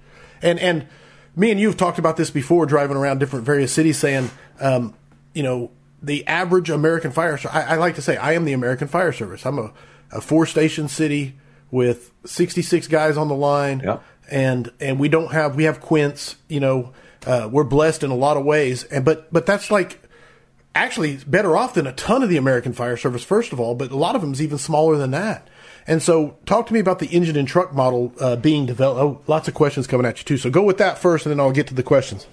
And 0.41 0.59
and 0.59 0.87
me 1.35 1.51
and 1.51 1.59
you 1.59 1.67
have 1.67 1.77
talked 1.77 1.99
about 1.99 2.17
this 2.17 2.29
before, 2.29 2.65
driving 2.65 2.97
around 2.97 3.19
different 3.19 3.45
various 3.45 3.71
cities, 3.71 3.97
saying, 3.97 4.29
um, 4.59 4.93
you 5.33 5.43
know, 5.43 5.71
the 6.01 6.27
average 6.27 6.69
American 6.69 7.11
fire. 7.11 7.39
I, 7.51 7.61
I, 7.61 7.75
like 7.77 7.95
to 7.95 8.01
say 8.01 8.17
I 8.17 8.33
am 8.33 8.45
the 8.45 8.53
American 8.53 8.87
Fire 8.87 9.11
Service. 9.11 9.45
I'm 9.45 9.57
a, 9.57 9.73
a 10.11 10.21
four 10.21 10.45
station 10.45 10.87
city 10.87 11.35
with 11.71 12.11
66 12.25 12.87
guys 12.87 13.17
on 13.17 13.29
the 13.29 13.35
line, 13.35 13.81
yep. 13.83 14.03
and 14.29 14.71
and 14.79 14.99
we 14.99 15.09
don't 15.09 15.31
have 15.31 15.55
we 15.55 15.63
have 15.63 15.79
quints. 15.79 16.35
You 16.49 16.59
know, 16.59 16.93
uh, 17.25 17.49
we're 17.51 17.63
blessed 17.63 18.03
in 18.03 18.11
a 18.11 18.15
lot 18.15 18.37
of 18.37 18.43
ways, 18.43 18.83
and 18.83 19.05
but 19.05 19.31
but 19.31 19.45
that's 19.45 19.71
like 19.71 19.99
actually 20.75 21.17
better 21.25 21.55
off 21.55 21.73
than 21.73 21.87
a 21.87 21.93
ton 21.93 22.21
of 22.21 22.29
the 22.29 22.37
American 22.37 22.73
Fire 22.73 22.97
Service. 22.97 23.23
First 23.23 23.53
of 23.53 23.59
all, 23.59 23.73
but 23.73 23.91
a 23.91 23.97
lot 23.97 24.15
of 24.15 24.21
them 24.21 24.33
is 24.33 24.41
even 24.41 24.57
smaller 24.57 24.97
than 24.97 25.11
that. 25.11 25.47
And 25.85 26.01
so, 26.01 26.37
talk 26.45 26.67
to 26.67 26.73
me 26.73 26.79
about 26.79 26.99
the 26.99 27.07
engine 27.07 27.35
and 27.35 27.47
truck 27.47 27.73
model 27.73 28.13
uh, 28.19 28.35
being 28.35 28.65
developed. 28.65 29.01
Oh, 29.01 29.21
lots 29.27 29.47
of 29.47 29.53
questions 29.53 29.87
coming 29.87 30.05
at 30.05 30.19
you 30.19 30.23
too. 30.23 30.37
So, 30.37 30.49
go 30.49 30.63
with 30.63 30.77
that 30.77 30.97
first, 30.97 31.25
and 31.25 31.31
then 31.31 31.39
I'll 31.39 31.51
get 31.51 31.67
to 31.67 31.73
the 31.73 31.83
questions. 31.83 32.27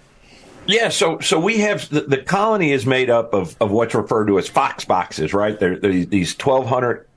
Yeah, 0.67 0.91
so 0.91 1.19
so 1.21 1.41
we 1.41 1.59
have 1.59 1.89
the, 1.89 2.03
the 2.03 2.19
colony 2.19 2.71
is 2.71 2.87
made 2.87 3.11
up 3.11 3.35
of, 3.35 3.57
of 3.61 3.71
what's 3.71 3.95
referred 3.95 4.27
to 4.27 4.39
as 4.39 4.49
Fox 4.49 4.85
boxes, 4.85 5.35
right? 5.35 5.59
They're, 5.59 5.77
they're 5.77 6.05
these 6.05 6.35
twelve 6.35 6.67
hundred 6.67 7.09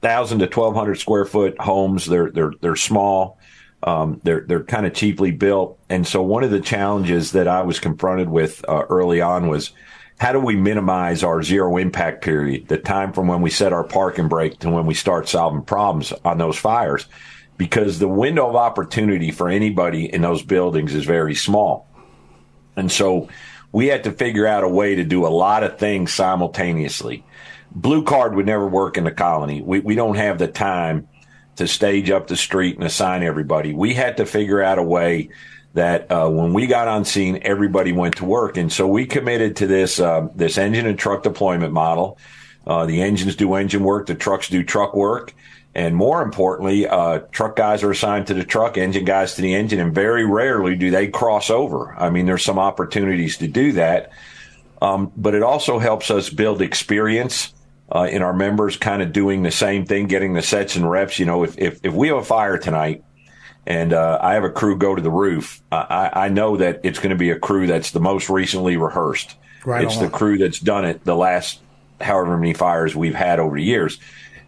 thousand 0.00 0.38
to 0.38 0.46
twelve 0.46 0.74
hundred 0.74 0.96
square 0.96 1.26
foot 1.26 1.60
homes. 1.60 2.06
They're 2.06 2.30
they're 2.30 2.52
they're 2.60 2.76
small. 2.76 3.38
Um, 3.82 4.20
they're 4.24 4.40
they're 4.40 4.64
kind 4.64 4.86
of 4.86 4.94
cheaply 4.94 5.32
built, 5.32 5.78
and 5.90 6.06
so 6.06 6.22
one 6.22 6.44
of 6.44 6.50
the 6.50 6.60
challenges 6.60 7.32
that 7.32 7.46
I 7.46 7.62
was 7.62 7.78
confronted 7.78 8.30
with 8.30 8.64
uh, 8.66 8.84
early 8.88 9.20
on 9.20 9.48
was 9.48 9.72
how 10.24 10.32
do 10.32 10.40
we 10.40 10.56
minimize 10.56 11.22
our 11.22 11.42
zero 11.42 11.76
impact 11.76 12.24
period, 12.24 12.66
the 12.66 12.78
time 12.78 13.12
from 13.12 13.28
when 13.28 13.42
we 13.42 13.50
set 13.50 13.74
our 13.74 13.84
parking 13.84 14.26
brake 14.26 14.58
to 14.58 14.70
when 14.70 14.86
we 14.86 14.94
start 14.94 15.28
solving 15.28 15.60
problems 15.60 16.14
on 16.24 16.38
those 16.38 16.56
fires? 16.56 17.04
Because 17.58 17.98
the 17.98 18.08
window 18.08 18.48
of 18.48 18.56
opportunity 18.56 19.30
for 19.30 19.50
anybody 19.50 20.06
in 20.06 20.22
those 20.22 20.42
buildings 20.42 20.94
is 20.94 21.04
very 21.04 21.34
small. 21.34 21.86
And 22.74 22.90
so 22.90 23.28
we 23.70 23.88
had 23.88 24.04
to 24.04 24.12
figure 24.12 24.46
out 24.46 24.64
a 24.64 24.68
way 24.68 24.94
to 24.94 25.04
do 25.04 25.26
a 25.26 25.28
lot 25.28 25.62
of 25.62 25.78
things 25.78 26.10
simultaneously. 26.10 27.22
Blue 27.70 28.02
card 28.02 28.34
would 28.34 28.46
never 28.46 28.66
work 28.66 28.96
in 28.96 29.04
the 29.04 29.12
colony. 29.12 29.60
We, 29.60 29.80
we 29.80 29.94
don't 29.94 30.16
have 30.16 30.38
the 30.38 30.48
time 30.48 31.06
to 31.56 31.68
stage 31.68 32.08
up 32.08 32.28
the 32.28 32.36
street 32.36 32.76
and 32.76 32.86
assign 32.86 33.24
everybody. 33.24 33.74
We 33.74 33.92
had 33.92 34.16
to 34.16 34.24
figure 34.24 34.62
out 34.62 34.78
a 34.78 34.82
way 34.82 35.28
that 35.74 36.10
uh, 36.10 36.28
when 36.28 36.52
we 36.52 36.66
got 36.66 36.88
on 36.88 37.04
scene, 37.04 37.40
everybody 37.42 37.92
went 37.92 38.16
to 38.16 38.24
work, 38.24 38.56
and 38.56 38.72
so 38.72 38.86
we 38.86 39.06
committed 39.06 39.56
to 39.56 39.66
this 39.66 40.00
uh, 40.00 40.28
this 40.34 40.56
engine 40.56 40.86
and 40.86 40.98
truck 40.98 41.22
deployment 41.22 41.72
model. 41.72 42.18
Uh, 42.66 42.86
the 42.86 43.02
engines 43.02 43.36
do 43.36 43.54
engine 43.54 43.82
work, 43.82 44.06
the 44.06 44.14
trucks 44.14 44.48
do 44.48 44.62
truck 44.62 44.94
work, 44.94 45.34
and 45.74 45.94
more 45.94 46.22
importantly, 46.22 46.86
uh, 46.86 47.18
truck 47.32 47.56
guys 47.56 47.82
are 47.82 47.90
assigned 47.90 48.28
to 48.28 48.34
the 48.34 48.44
truck, 48.44 48.78
engine 48.78 49.04
guys 49.04 49.34
to 49.34 49.42
the 49.42 49.52
engine, 49.52 49.80
and 49.80 49.94
very 49.94 50.24
rarely 50.24 50.76
do 50.76 50.90
they 50.90 51.08
cross 51.08 51.50
over. 51.50 51.94
I 51.98 52.08
mean, 52.08 52.24
there's 52.24 52.44
some 52.44 52.58
opportunities 52.58 53.36
to 53.38 53.48
do 53.48 53.72
that, 53.72 54.12
um, 54.80 55.12
but 55.16 55.34
it 55.34 55.42
also 55.42 55.78
helps 55.78 56.10
us 56.10 56.30
build 56.30 56.62
experience. 56.62 57.52
Uh, 57.94 58.08
in 58.10 58.22
our 58.22 58.32
members 58.32 58.78
kind 58.78 59.02
of 59.02 59.12
doing 59.12 59.42
the 59.42 59.50
same 59.50 59.84
thing, 59.84 60.06
getting 60.06 60.32
the 60.32 60.40
sets 60.40 60.74
and 60.74 60.90
reps. 60.90 61.18
You 61.18 61.26
know, 61.26 61.44
if, 61.44 61.58
if, 61.58 61.80
if 61.82 61.92
we 61.92 62.08
have 62.08 62.16
a 62.16 62.24
fire 62.24 62.56
tonight, 62.56 63.04
and 63.66 63.92
uh, 63.92 64.18
I 64.20 64.34
have 64.34 64.44
a 64.44 64.50
crew 64.50 64.76
go 64.76 64.94
to 64.94 65.02
the 65.02 65.10
roof, 65.10 65.62
I, 65.72 66.10
I 66.12 66.28
know 66.28 66.56
that 66.58 66.80
it's 66.82 66.98
going 66.98 67.10
to 67.10 67.16
be 67.16 67.30
a 67.30 67.38
crew 67.38 67.66
that's 67.66 67.92
the 67.92 68.00
most 68.00 68.28
recently 68.28 68.76
rehearsed. 68.76 69.36
Right 69.64 69.84
it's 69.84 69.96
on. 69.96 70.04
the 70.04 70.10
crew 70.10 70.36
that's 70.36 70.60
done 70.60 70.84
it 70.84 71.04
the 71.04 71.16
last 71.16 71.60
however 72.00 72.36
many 72.36 72.52
fires 72.52 72.94
we've 72.94 73.14
had 73.14 73.40
over 73.40 73.56
the 73.56 73.62
years. 73.62 73.98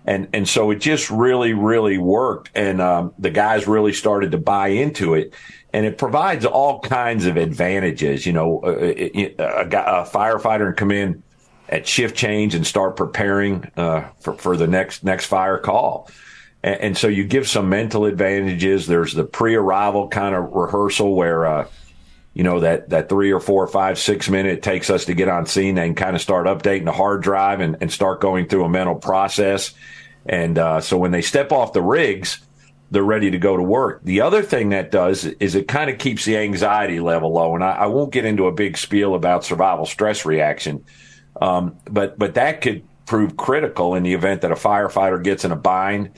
And, 0.04 0.28
and 0.32 0.48
so 0.48 0.70
it 0.70 0.76
just 0.76 1.10
really, 1.10 1.52
really 1.52 1.98
worked. 1.98 2.50
And 2.54 2.80
um, 2.80 3.14
the 3.18 3.30
guys 3.30 3.66
really 3.66 3.92
started 3.92 4.32
to 4.32 4.38
buy 4.38 4.68
into 4.68 5.14
it. 5.14 5.34
And 5.72 5.84
it 5.84 5.98
provides 5.98 6.44
all 6.44 6.80
kinds 6.80 7.26
of 7.26 7.36
advantages. 7.36 8.24
You 8.24 8.32
know, 8.32 8.60
a, 8.64 9.18
a, 9.18 9.34
a, 9.38 9.66
a 9.66 10.06
firefighter 10.06 10.66
can 10.66 10.74
come 10.74 10.90
in 10.90 11.22
at 11.68 11.88
shift 11.88 12.16
change 12.16 12.54
and 12.54 12.66
start 12.66 12.96
preparing 12.96 13.70
uh, 13.76 14.08
for, 14.20 14.34
for 14.34 14.56
the 14.56 14.66
next 14.66 15.02
next 15.02 15.26
fire 15.26 15.58
call. 15.58 16.08
And, 16.66 16.80
and, 16.80 16.98
so 16.98 17.06
you 17.06 17.24
give 17.24 17.48
some 17.48 17.68
mental 17.68 18.06
advantages. 18.06 18.88
There's 18.88 19.14
the 19.14 19.24
pre-arrival 19.24 20.08
kind 20.08 20.34
of 20.34 20.52
rehearsal 20.52 21.14
where, 21.14 21.46
uh, 21.46 21.68
you 22.34 22.42
know, 22.42 22.58
that, 22.60 22.90
that 22.90 23.08
three 23.08 23.30
or 23.30 23.38
four, 23.38 23.66
five, 23.68 24.00
six 24.00 24.28
minute 24.28 24.62
takes 24.62 24.90
us 24.90 25.04
to 25.04 25.14
get 25.14 25.28
on 25.28 25.46
scene 25.46 25.78
and 25.78 25.96
kind 25.96 26.16
of 26.16 26.20
start 26.20 26.46
updating 26.46 26.84
the 26.84 26.92
hard 26.92 27.22
drive 27.22 27.60
and, 27.60 27.76
and 27.80 27.92
start 27.92 28.20
going 28.20 28.48
through 28.48 28.64
a 28.64 28.68
mental 28.68 28.96
process. 28.96 29.74
And 30.26 30.58
uh, 30.58 30.80
so 30.80 30.98
when 30.98 31.12
they 31.12 31.22
step 31.22 31.52
off 31.52 31.72
the 31.72 31.82
rigs, 31.82 32.40
they're 32.90 33.04
ready 33.04 33.30
to 33.30 33.38
go 33.38 33.56
to 33.56 33.62
work. 33.62 34.02
The 34.02 34.22
other 34.22 34.42
thing 34.42 34.70
that 34.70 34.90
does 34.90 35.24
is 35.24 35.54
it 35.54 35.68
kind 35.68 35.88
of 35.88 35.98
keeps 35.98 36.24
the 36.24 36.36
anxiety 36.36 36.98
level 36.98 37.32
low. 37.32 37.54
And 37.54 37.62
I, 37.62 37.72
I 37.72 37.86
won't 37.86 38.12
get 38.12 38.24
into 38.24 38.48
a 38.48 38.52
big 38.52 38.76
spiel 38.76 39.14
about 39.14 39.44
survival 39.44 39.86
stress 39.86 40.24
reaction, 40.24 40.84
um, 41.40 41.76
but 41.84 42.18
but 42.18 42.34
that 42.34 42.60
could 42.60 42.84
prove 43.06 43.36
critical 43.36 43.94
in 43.94 44.02
the 44.02 44.14
event 44.14 44.40
that 44.40 44.50
a 44.50 44.56
firefighter 44.56 45.22
gets 45.22 45.44
in 45.44 45.52
a 45.52 45.56
bind 45.56 46.10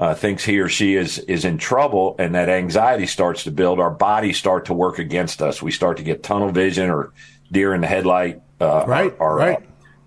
uh, 0.00 0.14
thinks 0.14 0.42
he 0.44 0.58
or 0.58 0.68
she 0.68 0.94
is 0.96 1.18
is 1.18 1.44
in 1.44 1.58
trouble, 1.58 2.16
and 2.18 2.34
that 2.34 2.48
anxiety 2.48 3.06
starts 3.06 3.44
to 3.44 3.50
build, 3.50 3.78
our 3.78 3.90
bodies 3.90 4.38
start 4.38 4.64
to 4.64 4.74
work 4.74 4.98
against 4.98 5.42
us. 5.42 5.62
We 5.62 5.70
start 5.70 5.98
to 5.98 6.02
get 6.02 6.22
tunnel 6.22 6.50
vision 6.50 6.88
or 6.88 7.12
deer 7.52 7.74
in 7.74 7.82
the 7.82 7.86
headlight. 7.86 8.40
Uh, 8.58 8.84
right, 8.86 9.14
our, 9.20 9.36
right. 9.36 9.58
Uh, 9.58 9.60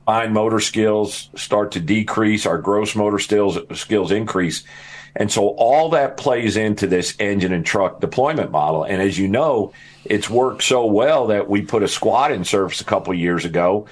fine 0.06 0.34
motor 0.34 0.60
skills 0.60 1.30
start 1.36 1.74
to 1.74 1.80
decrease. 1.80 2.48
Our 2.48 2.58
gross 2.58 2.96
motor 2.96 3.20
skills 3.20 3.60
skills 3.80 4.12
increase. 4.12 4.64
And 5.16 5.32
so 5.32 5.50
all 5.50 5.90
that 5.90 6.18
plays 6.18 6.58
into 6.58 6.88
this 6.88 7.16
engine 7.20 7.54
and 7.54 7.64
truck 7.64 8.02
deployment 8.02 8.50
model. 8.50 8.84
And 8.84 9.00
as 9.00 9.20
you 9.20 9.28
know, 9.28 9.74
it's 10.06 10.28
worked 10.28 10.64
so 10.64 10.88
well 10.88 11.28
that 11.28 11.48
we 11.48 11.62
put 11.62 11.84
a 11.84 11.88
squad 11.88 12.32
in 12.32 12.44
service 12.46 12.82
a 12.82 12.86
couple 12.86 13.14
years 13.14 13.46
ago 13.46 13.86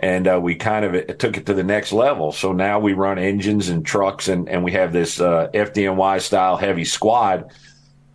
and 0.00 0.28
uh, 0.28 0.38
we 0.40 0.54
kind 0.54 0.84
of 0.84 1.18
took 1.18 1.36
it 1.36 1.46
to 1.46 1.54
the 1.54 1.64
next 1.64 1.92
level. 1.92 2.32
So 2.32 2.52
now 2.52 2.78
we 2.78 2.92
run 2.92 3.18
engines 3.18 3.68
and 3.68 3.84
trucks, 3.84 4.28
and, 4.28 4.48
and 4.48 4.62
we 4.62 4.72
have 4.72 4.92
this 4.92 5.20
uh, 5.20 5.48
FDNY 5.52 6.20
style 6.20 6.56
heavy 6.56 6.84
squad 6.84 7.50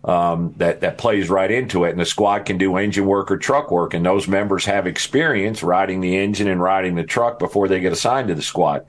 um, 0.04 0.54
that 0.58 0.80
that 0.82 0.98
plays 0.98 1.30
right 1.30 1.50
into 1.50 1.84
it. 1.84 1.90
And 1.90 2.00
the 2.00 2.06
squad 2.06 2.46
can 2.46 2.58
do 2.58 2.76
engine 2.76 3.06
work 3.06 3.30
or 3.30 3.36
truck 3.36 3.70
work, 3.70 3.94
and 3.94 4.04
those 4.04 4.28
members 4.28 4.64
have 4.64 4.86
experience 4.86 5.62
riding 5.62 6.00
the 6.00 6.16
engine 6.16 6.48
and 6.48 6.60
riding 6.60 6.94
the 6.94 7.04
truck 7.04 7.38
before 7.38 7.68
they 7.68 7.80
get 7.80 7.92
assigned 7.92 8.28
to 8.28 8.34
the 8.34 8.42
squad. 8.42 8.86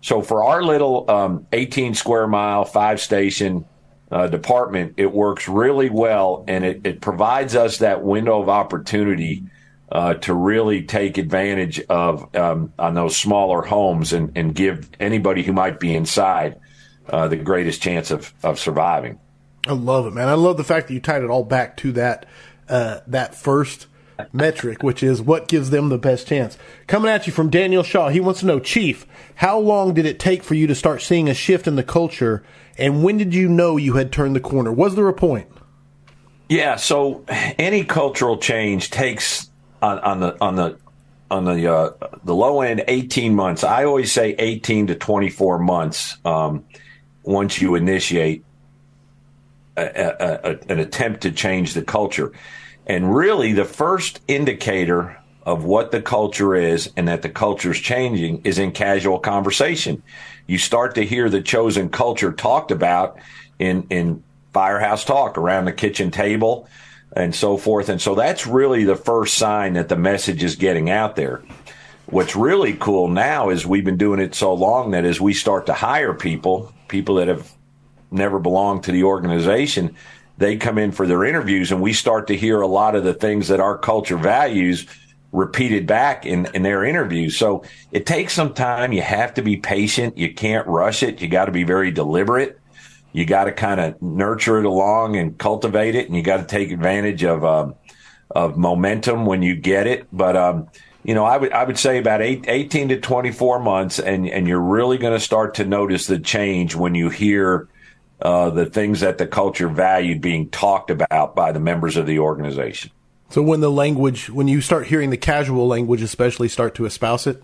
So 0.00 0.22
for 0.22 0.44
our 0.44 0.62
little 0.62 1.10
um, 1.10 1.46
18 1.52 1.94
square 1.94 2.28
mile, 2.28 2.64
five 2.64 3.00
station 3.00 3.64
uh, 4.10 4.28
department, 4.28 4.94
it 4.96 5.12
works 5.12 5.48
really 5.48 5.90
well, 5.90 6.44
and 6.48 6.64
it, 6.64 6.80
it 6.84 7.00
provides 7.00 7.56
us 7.56 7.78
that 7.78 8.02
window 8.02 8.40
of 8.40 8.48
opportunity 8.48 9.44
uh, 9.90 10.14
to 10.14 10.34
really 10.34 10.82
take 10.82 11.18
advantage 11.18 11.80
of 11.88 12.34
um, 12.36 12.72
on 12.78 12.94
those 12.94 13.16
smaller 13.16 13.62
homes 13.62 14.12
and, 14.12 14.36
and 14.36 14.54
give 14.54 14.88
anybody 15.00 15.42
who 15.42 15.52
might 15.52 15.80
be 15.80 15.94
inside 15.94 16.60
uh, 17.08 17.28
the 17.28 17.36
greatest 17.36 17.82
chance 17.82 18.10
of, 18.10 18.32
of 18.42 18.58
surviving. 18.58 19.18
I 19.66 19.72
love 19.72 20.06
it, 20.06 20.12
man. 20.12 20.28
I 20.28 20.34
love 20.34 20.56
the 20.56 20.64
fact 20.64 20.88
that 20.88 20.94
you 20.94 21.00
tied 21.00 21.22
it 21.22 21.30
all 21.30 21.44
back 21.44 21.76
to 21.78 21.92
that 21.92 22.26
uh, 22.68 23.00
that 23.06 23.34
first 23.34 23.86
metric, 24.32 24.82
which 24.82 25.02
is 25.02 25.22
what 25.22 25.48
gives 25.48 25.70
them 25.70 25.88
the 25.88 25.98
best 25.98 26.26
chance. 26.26 26.58
Coming 26.86 27.10
at 27.10 27.26
you 27.26 27.32
from 27.32 27.50
Daniel 27.50 27.82
Shaw, 27.82 28.08
he 28.08 28.20
wants 28.20 28.40
to 28.40 28.46
know, 28.46 28.60
Chief, 28.60 29.06
how 29.36 29.58
long 29.58 29.94
did 29.94 30.06
it 30.06 30.18
take 30.18 30.42
for 30.42 30.54
you 30.54 30.66
to 30.66 30.74
start 30.74 31.02
seeing 31.02 31.28
a 31.28 31.34
shift 31.34 31.66
in 31.66 31.76
the 31.76 31.82
culture, 31.82 32.42
and 32.76 33.02
when 33.02 33.16
did 33.16 33.34
you 33.34 33.48
know 33.48 33.76
you 33.76 33.94
had 33.94 34.12
turned 34.12 34.36
the 34.36 34.40
corner? 34.40 34.72
Was 34.72 34.96
there 34.96 35.08
a 35.08 35.14
point? 35.14 35.48
Yeah, 36.48 36.76
so 36.76 37.24
any 37.28 37.84
cultural 37.84 38.38
change 38.38 38.90
takes 38.90 39.47
on, 39.82 39.98
on 39.98 40.20
the 40.20 40.36
on 40.40 40.56
the 40.56 40.78
on 41.30 41.44
the 41.44 41.72
uh, 41.72 41.90
the 42.24 42.34
low 42.34 42.60
end, 42.62 42.84
eighteen 42.88 43.34
months. 43.34 43.64
I 43.64 43.84
always 43.84 44.12
say 44.12 44.34
eighteen 44.38 44.86
to 44.88 44.94
twenty 44.94 45.30
four 45.30 45.58
months 45.58 46.16
um, 46.24 46.64
once 47.22 47.60
you 47.60 47.74
initiate 47.74 48.44
a, 49.76 49.82
a, 49.82 50.50
a, 50.50 50.58
an 50.68 50.78
attempt 50.78 51.22
to 51.22 51.32
change 51.32 51.74
the 51.74 51.82
culture. 51.82 52.32
And 52.86 53.14
really, 53.14 53.52
the 53.52 53.66
first 53.66 54.20
indicator 54.26 55.18
of 55.44 55.64
what 55.64 55.90
the 55.90 56.02
culture 56.02 56.54
is 56.54 56.90
and 56.96 57.08
that 57.08 57.22
the 57.22 57.28
culture 57.28 57.70
is 57.70 57.78
changing 57.78 58.42
is 58.44 58.58
in 58.58 58.72
casual 58.72 59.18
conversation. 59.18 60.02
You 60.46 60.58
start 60.58 60.94
to 60.96 61.04
hear 61.04 61.28
the 61.28 61.42
chosen 61.42 61.88
culture 61.90 62.32
talked 62.32 62.70
about 62.70 63.18
in 63.58 63.86
in 63.90 64.22
firehouse 64.52 65.04
talk 65.04 65.36
around 65.36 65.66
the 65.66 65.72
kitchen 65.72 66.10
table 66.10 66.68
and 67.12 67.34
so 67.34 67.56
forth. 67.56 67.88
And 67.88 68.00
so 68.00 68.14
that's 68.14 68.46
really 68.46 68.84
the 68.84 68.96
first 68.96 69.34
sign 69.34 69.74
that 69.74 69.88
the 69.88 69.96
message 69.96 70.42
is 70.42 70.56
getting 70.56 70.90
out 70.90 71.16
there. 71.16 71.42
What's 72.06 72.36
really 72.36 72.74
cool 72.74 73.08
now 73.08 73.50
is 73.50 73.66
we've 73.66 73.84
been 73.84 73.98
doing 73.98 74.20
it 74.20 74.34
so 74.34 74.54
long 74.54 74.92
that 74.92 75.04
as 75.04 75.20
we 75.20 75.34
start 75.34 75.66
to 75.66 75.74
hire 75.74 76.14
people, 76.14 76.72
people 76.88 77.16
that 77.16 77.28
have 77.28 77.50
never 78.10 78.38
belonged 78.38 78.84
to 78.84 78.92
the 78.92 79.04
organization, 79.04 79.94
they 80.38 80.56
come 80.56 80.78
in 80.78 80.92
for 80.92 81.06
their 81.06 81.24
interviews 81.24 81.70
and 81.70 81.82
we 81.82 81.92
start 81.92 82.28
to 82.28 82.36
hear 82.36 82.60
a 82.60 82.66
lot 82.66 82.94
of 82.94 83.04
the 83.04 83.14
things 83.14 83.48
that 83.48 83.60
our 83.60 83.76
culture 83.76 84.16
values 84.16 84.86
repeated 85.32 85.86
back 85.86 86.24
in, 86.24 86.46
in 86.54 86.62
their 86.62 86.84
interviews. 86.84 87.36
So 87.36 87.64
it 87.92 88.06
takes 88.06 88.32
some 88.32 88.54
time. 88.54 88.92
You 88.92 89.02
have 89.02 89.34
to 89.34 89.42
be 89.42 89.58
patient. 89.58 90.16
You 90.16 90.32
can't 90.32 90.66
rush 90.66 91.02
it. 91.02 91.20
You 91.20 91.28
got 91.28 91.46
to 91.46 91.52
be 91.52 91.64
very 91.64 91.90
deliberate 91.90 92.58
you 93.12 93.24
got 93.24 93.44
to 93.44 93.52
kind 93.52 93.80
of 93.80 94.00
nurture 94.02 94.58
it 94.58 94.64
along 94.64 95.16
and 95.16 95.38
cultivate 95.38 95.94
it, 95.94 96.06
and 96.06 96.16
you 96.16 96.22
got 96.22 96.38
to 96.38 96.44
take 96.44 96.70
advantage 96.70 97.24
of 97.24 97.44
um, 97.44 97.74
of 98.30 98.56
momentum 98.56 99.26
when 99.26 99.42
you 99.42 99.56
get 99.56 99.86
it. 99.86 100.06
But 100.12 100.36
um, 100.36 100.68
you 101.04 101.14
know, 101.14 101.24
I 101.24 101.36
would 101.36 101.52
I 101.52 101.64
would 101.64 101.78
say 101.78 101.98
about 101.98 102.22
eight, 102.22 102.44
18 102.48 102.90
to 102.90 103.00
twenty 103.00 103.32
four 103.32 103.58
months, 103.58 103.98
and 103.98 104.28
and 104.28 104.46
you're 104.46 104.60
really 104.60 104.98
going 104.98 105.14
to 105.14 105.20
start 105.20 105.54
to 105.54 105.64
notice 105.64 106.06
the 106.06 106.18
change 106.18 106.74
when 106.74 106.94
you 106.94 107.08
hear 107.08 107.68
uh, 108.20 108.50
the 108.50 108.66
things 108.66 109.00
that 109.00 109.18
the 109.18 109.26
culture 109.26 109.68
valued 109.68 110.20
being 110.20 110.50
talked 110.50 110.90
about 110.90 111.34
by 111.34 111.52
the 111.52 111.60
members 111.60 111.96
of 111.96 112.06
the 112.06 112.18
organization. 112.18 112.90
So 113.30 113.42
when 113.42 113.60
the 113.60 113.70
language, 113.70 114.30
when 114.30 114.48
you 114.48 114.60
start 114.60 114.86
hearing 114.86 115.10
the 115.10 115.16
casual 115.16 115.68
language, 115.68 116.02
especially 116.02 116.48
start 116.48 116.74
to 116.76 116.86
espouse 116.86 117.26
it. 117.26 117.42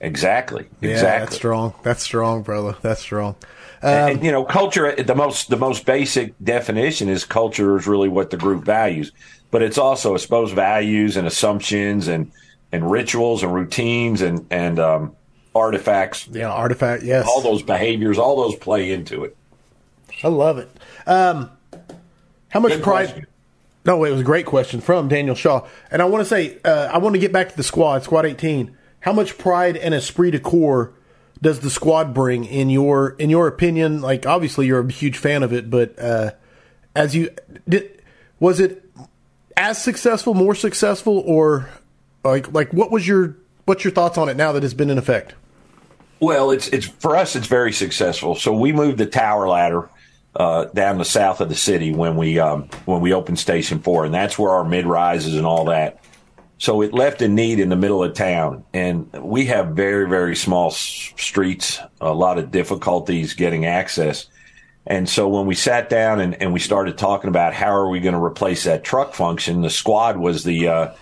Exactly. 0.00 0.66
Yeah. 0.80 1.00
That's 1.00 1.36
strong. 1.36 1.74
That's 1.84 2.02
strong, 2.02 2.42
brother. 2.42 2.76
That's 2.82 3.00
strong. 3.00 3.36
Um, 3.82 3.90
and, 3.90 4.24
you 4.24 4.30
know, 4.30 4.44
culture. 4.44 4.94
The 4.94 5.14
most 5.14 5.50
the 5.50 5.56
most 5.56 5.84
basic 5.84 6.34
definition 6.42 7.08
is 7.08 7.24
culture 7.24 7.76
is 7.76 7.86
really 7.86 8.08
what 8.08 8.30
the 8.30 8.36
group 8.36 8.64
values, 8.64 9.10
but 9.50 9.60
it's 9.62 9.78
also 9.78 10.14
I 10.14 10.18
suppose 10.18 10.52
values 10.52 11.16
and 11.16 11.26
assumptions 11.26 12.06
and 12.06 12.30
and 12.70 12.88
rituals 12.88 13.42
and 13.42 13.52
routines 13.52 14.22
and 14.22 14.46
and 14.50 14.78
um, 14.78 15.16
artifacts. 15.54 16.28
Yeah, 16.28 16.50
artifact. 16.50 17.02
Yes, 17.02 17.26
all 17.26 17.40
those 17.40 17.62
behaviors, 17.62 18.18
all 18.18 18.36
those 18.36 18.54
play 18.56 18.92
into 18.92 19.24
it. 19.24 19.36
I 20.22 20.28
love 20.28 20.58
it. 20.58 20.70
Um, 21.06 21.50
how 22.48 22.60
much 22.60 22.72
Good 22.72 22.82
pride? 22.82 23.06
Question. 23.06 23.26
No, 23.84 24.04
it 24.04 24.12
was 24.12 24.20
a 24.20 24.24
great 24.24 24.46
question 24.46 24.80
from 24.80 25.08
Daniel 25.08 25.34
Shaw, 25.34 25.66
and 25.90 26.00
I 26.00 26.04
want 26.04 26.22
to 26.22 26.28
say 26.28 26.58
uh, 26.64 26.88
I 26.92 26.98
want 26.98 27.14
to 27.14 27.18
get 27.20 27.32
back 27.32 27.48
to 27.48 27.56
the 27.56 27.64
squad, 27.64 28.04
Squad 28.04 28.26
18. 28.26 28.76
How 29.00 29.12
much 29.12 29.36
pride 29.38 29.76
and 29.76 29.92
esprit 29.92 30.30
de 30.30 30.38
corps 30.38 30.92
does 31.42 31.60
the 31.60 31.68
squad 31.68 32.14
bring 32.14 32.46
in 32.46 32.70
your 32.70 33.10
in 33.18 33.28
your 33.28 33.46
opinion? 33.46 34.00
Like 34.00 34.24
obviously 34.24 34.66
you're 34.66 34.80
a 34.80 34.90
huge 34.90 35.18
fan 35.18 35.42
of 35.42 35.52
it, 35.52 35.68
but 35.68 35.98
uh, 35.98 36.30
as 36.96 37.14
you 37.14 37.28
did, 37.68 38.02
was 38.40 38.60
it 38.60 38.88
as 39.56 39.82
successful, 39.82 40.32
more 40.32 40.54
successful, 40.54 41.18
or 41.26 41.68
Like, 42.24 42.52
like 42.52 42.72
what 42.72 42.90
was 42.90 43.06
your 43.06 43.36
what's 43.64 43.84
your 43.84 43.92
thoughts 43.92 44.16
on 44.16 44.28
it 44.28 44.36
now 44.36 44.52
that 44.52 44.62
it's 44.64 44.74
been 44.74 44.90
in 44.90 44.98
effect? 44.98 45.34
Well, 46.20 46.52
it's 46.52 46.68
it's 46.68 46.86
for 46.86 47.16
us. 47.16 47.34
It's 47.34 47.48
very 47.48 47.72
successful. 47.72 48.36
So 48.36 48.52
we 48.52 48.72
moved 48.72 48.98
the 48.98 49.06
tower 49.06 49.48
ladder 49.48 49.90
uh, 50.36 50.66
down 50.66 50.98
the 50.98 51.04
south 51.04 51.40
of 51.40 51.48
the 51.48 51.56
city 51.56 51.92
when 51.92 52.16
we 52.16 52.38
um, 52.38 52.68
when 52.84 53.00
we 53.00 53.12
opened 53.12 53.40
Station 53.40 53.80
Four, 53.80 54.04
and 54.04 54.14
that's 54.14 54.38
where 54.38 54.52
our 54.52 54.64
mid 54.64 54.86
rises 54.86 55.34
and 55.34 55.44
all 55.44 55.64
that. 55.64 55.98
So 56.62 56.80
it 56.82 56.94
left 56.94 57.22
a 57.22 57.26
need 57.26 57.58
in 57.58 57.70
the 57.70 57.76
middle 57.76 58.04
of 58.04 58.14
town, 58.14 58.62
and 58.72 59.12
we 59.14 59.46
have 59.46 59.70
very 59.70 60.08
very 60.08 60.36
small 60.36 60.70
s- 60.70 61.12
streets, 61.16 61.80
a 62.00 62.14
lot 62.14 62.38
of 62.38 62.52
difficulties 62.52 63.34
getting 63.34 63.66
access. 63.66 64.28
And 64.86 65.08
so 65.08 65.26
when 65.26 65.46
we 65.46 65.56
sat 65.56 65.90
down 65.90 66.20
and, 66.20 66.40
and 66.40 66.52
we 66.52 66.60
started 66.60 66.96
talking 66.96 67.26
about 67.26 67.52
how 67.52 67.74
are 67.74 67.88
we 67.88 67.98
going 67.98 68.14
to 68.14 68.22
replace 68.22 68.62
that 68.62 68.84
truck 68.84 69.12
function, 69.12 69.62
the 69.62 69.70
squad 69.70 70.16
was 70.16 70.44
the 70.44 70.68
uh, 70.68 70.94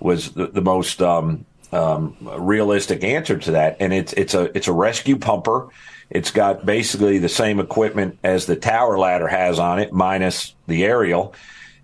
was 0.00 0.32
the, 0.32 0.48
the 0.48 0.60
most 0.60 1.00
um, 1.00 1.46
um, 1.70 2.16
realistic 2.38 3.04
answer 3.04 3.38
to 3.38 3.52
that. 3.52 3.76
And 3.78 3.92
it's 3.92 4.12
it's 4.14 4.34
a 4.34 4.56
it's 4.56 4.66
a 4.66 4.72
rescue 4.72 5.18
pumper. 5.18 5.68
It's 6.10 6.32
got 6.32 6.66
basically 6.66 7.18
the 7.18 7.28
same 7.28 7.60
equipment 7.60 8.18
as 8.24 8.46
the 8.46 8.56
tower 8.56 8.98
ladder 8.98 9.28
has 9.28 9.60
on 9.60 9.78
it, 9.78 9.92
minus 9.92 10.56
the 10.66 10.84
aerial. 10.84 11.32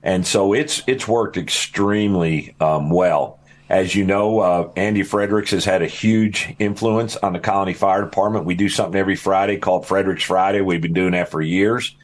And 0.03 0.27
so 0.27 0.53
it's 0.53 0.83
it's 0.87 1.07
worked 1.07 1.37
extremely 1.37 2.55
um, 2.61 2.91
well. 2.91 3.39
As 3.69 3.95
you 3.95 4.05
know, 4.05 4.41
uh, 4.41 4.71
Andy 4.77 5.03
Fredericks 5.03 5.53
has 5.53 5.65
had 5.65 5.81
a 5.81 5.87
huge 5.87 6.55
influence 6.59 7.17
on 7.17 7.33
the 7.33 7.39
Colony 7.39 7.73
Fire 7.73 8.03
Department. 8.03 8.45
We 8.45 8.55
do 8.55 8.69
something 8.69 8.99
every 8.99 9.17
Friday 9.17 9.57
called 9.57 9.87
Fredericks 9.87 10.25
Friday. 10.25 10.61
We've 10.61 10.83
been 10.83 10.93
doing 10.93 11.13
that 11.13 11.31
for 11.31 11.41
years. 11.41 11.97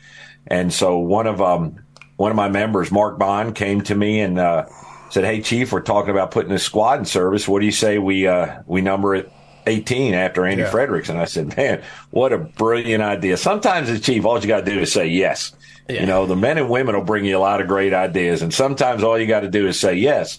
And 0.46 0.72
so 0.72 0.98
one 0.98 1.26
of 1.26 1.42
um, 1.42 1.80
one 2.16 2.30
of 2.30 2.36
my 2.36 2.48
members, 2.48 2.90
Mark 2.90 3.18
Bond, 3.18 3.54
came 3.54 3.82
to 3.82 3.94
me 3.94 4.20
and 4.20 4.38
uh, 4.38 4.66
said, 5.10 5.24
"Hey, 5.24 5.40
Chief, 5.40 5.72
we're 5.72 5.80
talking 5.80 6.10
about 6.10 6.30
putting 6.30 6.52
a 6.52 6.58
squad 6.58 7.00
in 7.00 7.04
service. 7.04 7.46
What 7.46 7.60
do 7.60 7.66
you 7.66 7.72
say 7.72 7.98
we 7.98 8.26
uh, 8.26 8.62
we 8.66 8.80
number 8.80 9.14
it 9.14 9.32
18 9.66 10.14
after 10.14 10.46
Andy 10.46 10.62
yeah. 10.62 10.70
Fredericks?" 10.70 11.08
And 11.08 11.18
I 11.18 11.26
said, 11.26 11.56
"Man, 11.56 11.82
what 12.10 12.32
a 12.32 12.38
brilliant 12.38 13.02
idea! 13.02 13.36
Sometimes 13.36 13.90
as 13.90 14.00
chief, 14.00 14.24
all 14.24 14.40
you 14.40 14.46
got 14.48 14.64
to 14.64 14.72
do 14.72 14.80
is 14.80 14.92
say 14.92 15.06
yes. 15.06 15.52
Yeah. 15.88 16.00
You 16.00 16.06
know, 16.06 16.26
the 16.26 16.36
men 16.36 16.58
and 16.58 16.68
women 16.68 16.94
will 16.94 17.04
bring 17.04 17.24
you 17.24 17.36
a 17.36 17.40
lot 17.40 17.60
of 17.60 17.68
great 17.68 17.94
ideas, 17.94 18.42
and 18.42 18.52
sometimes 18.52 19.02
all 19.02 19.18
you 19.18 19.26
got 19.26 19.40
to 19.40 19.50
do 19.50 19.66
is 19.66 19.80
say 19.80 19.94
yes." 19.94 20.38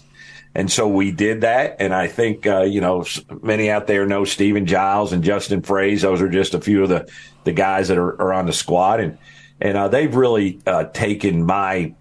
And 0.54 0.70
so 0.70 0.88
we 0.88 1.12
did 1.12 1.42
that. 1.42 1.76
And 1.78 1.94
I 1.94 2.08
think, 2.08 2.46
uh, 2.46 2.62
you 2.62 2.80
know, 2.80 3.04
many 3.40 3.70
out 3.70 3.86
there 3.86 4.06
know 4.06 4.24
Stephen 4.24 4.66
Giles 4.66 5.12
and 5.12 5.22
Justin 5.22 5.62
Fraze. 5.62 6.02
Those 6.02 6.20
are 6.20 6.28
just 6.28 6.54
a 6.54 6.60
few 6.60 6.82
of 6.82 6.88
the, 6.88 7.08
the 7.44 7.52
guys 7.52 7.88
that 7.88 7.98
are, 7.98 8.20
are 8.20 8.32
on 8.32 8.46
the 8.46 8.52
squad. 8.52 9.00
And, 9.00 9.18
and 9.60 9.78
uh, 9.78 9.88
they've 9.88 10.14
really 10.14 10.58
uh, 10.66 10.84
taken 10.84 11.44
my 11.46 11.94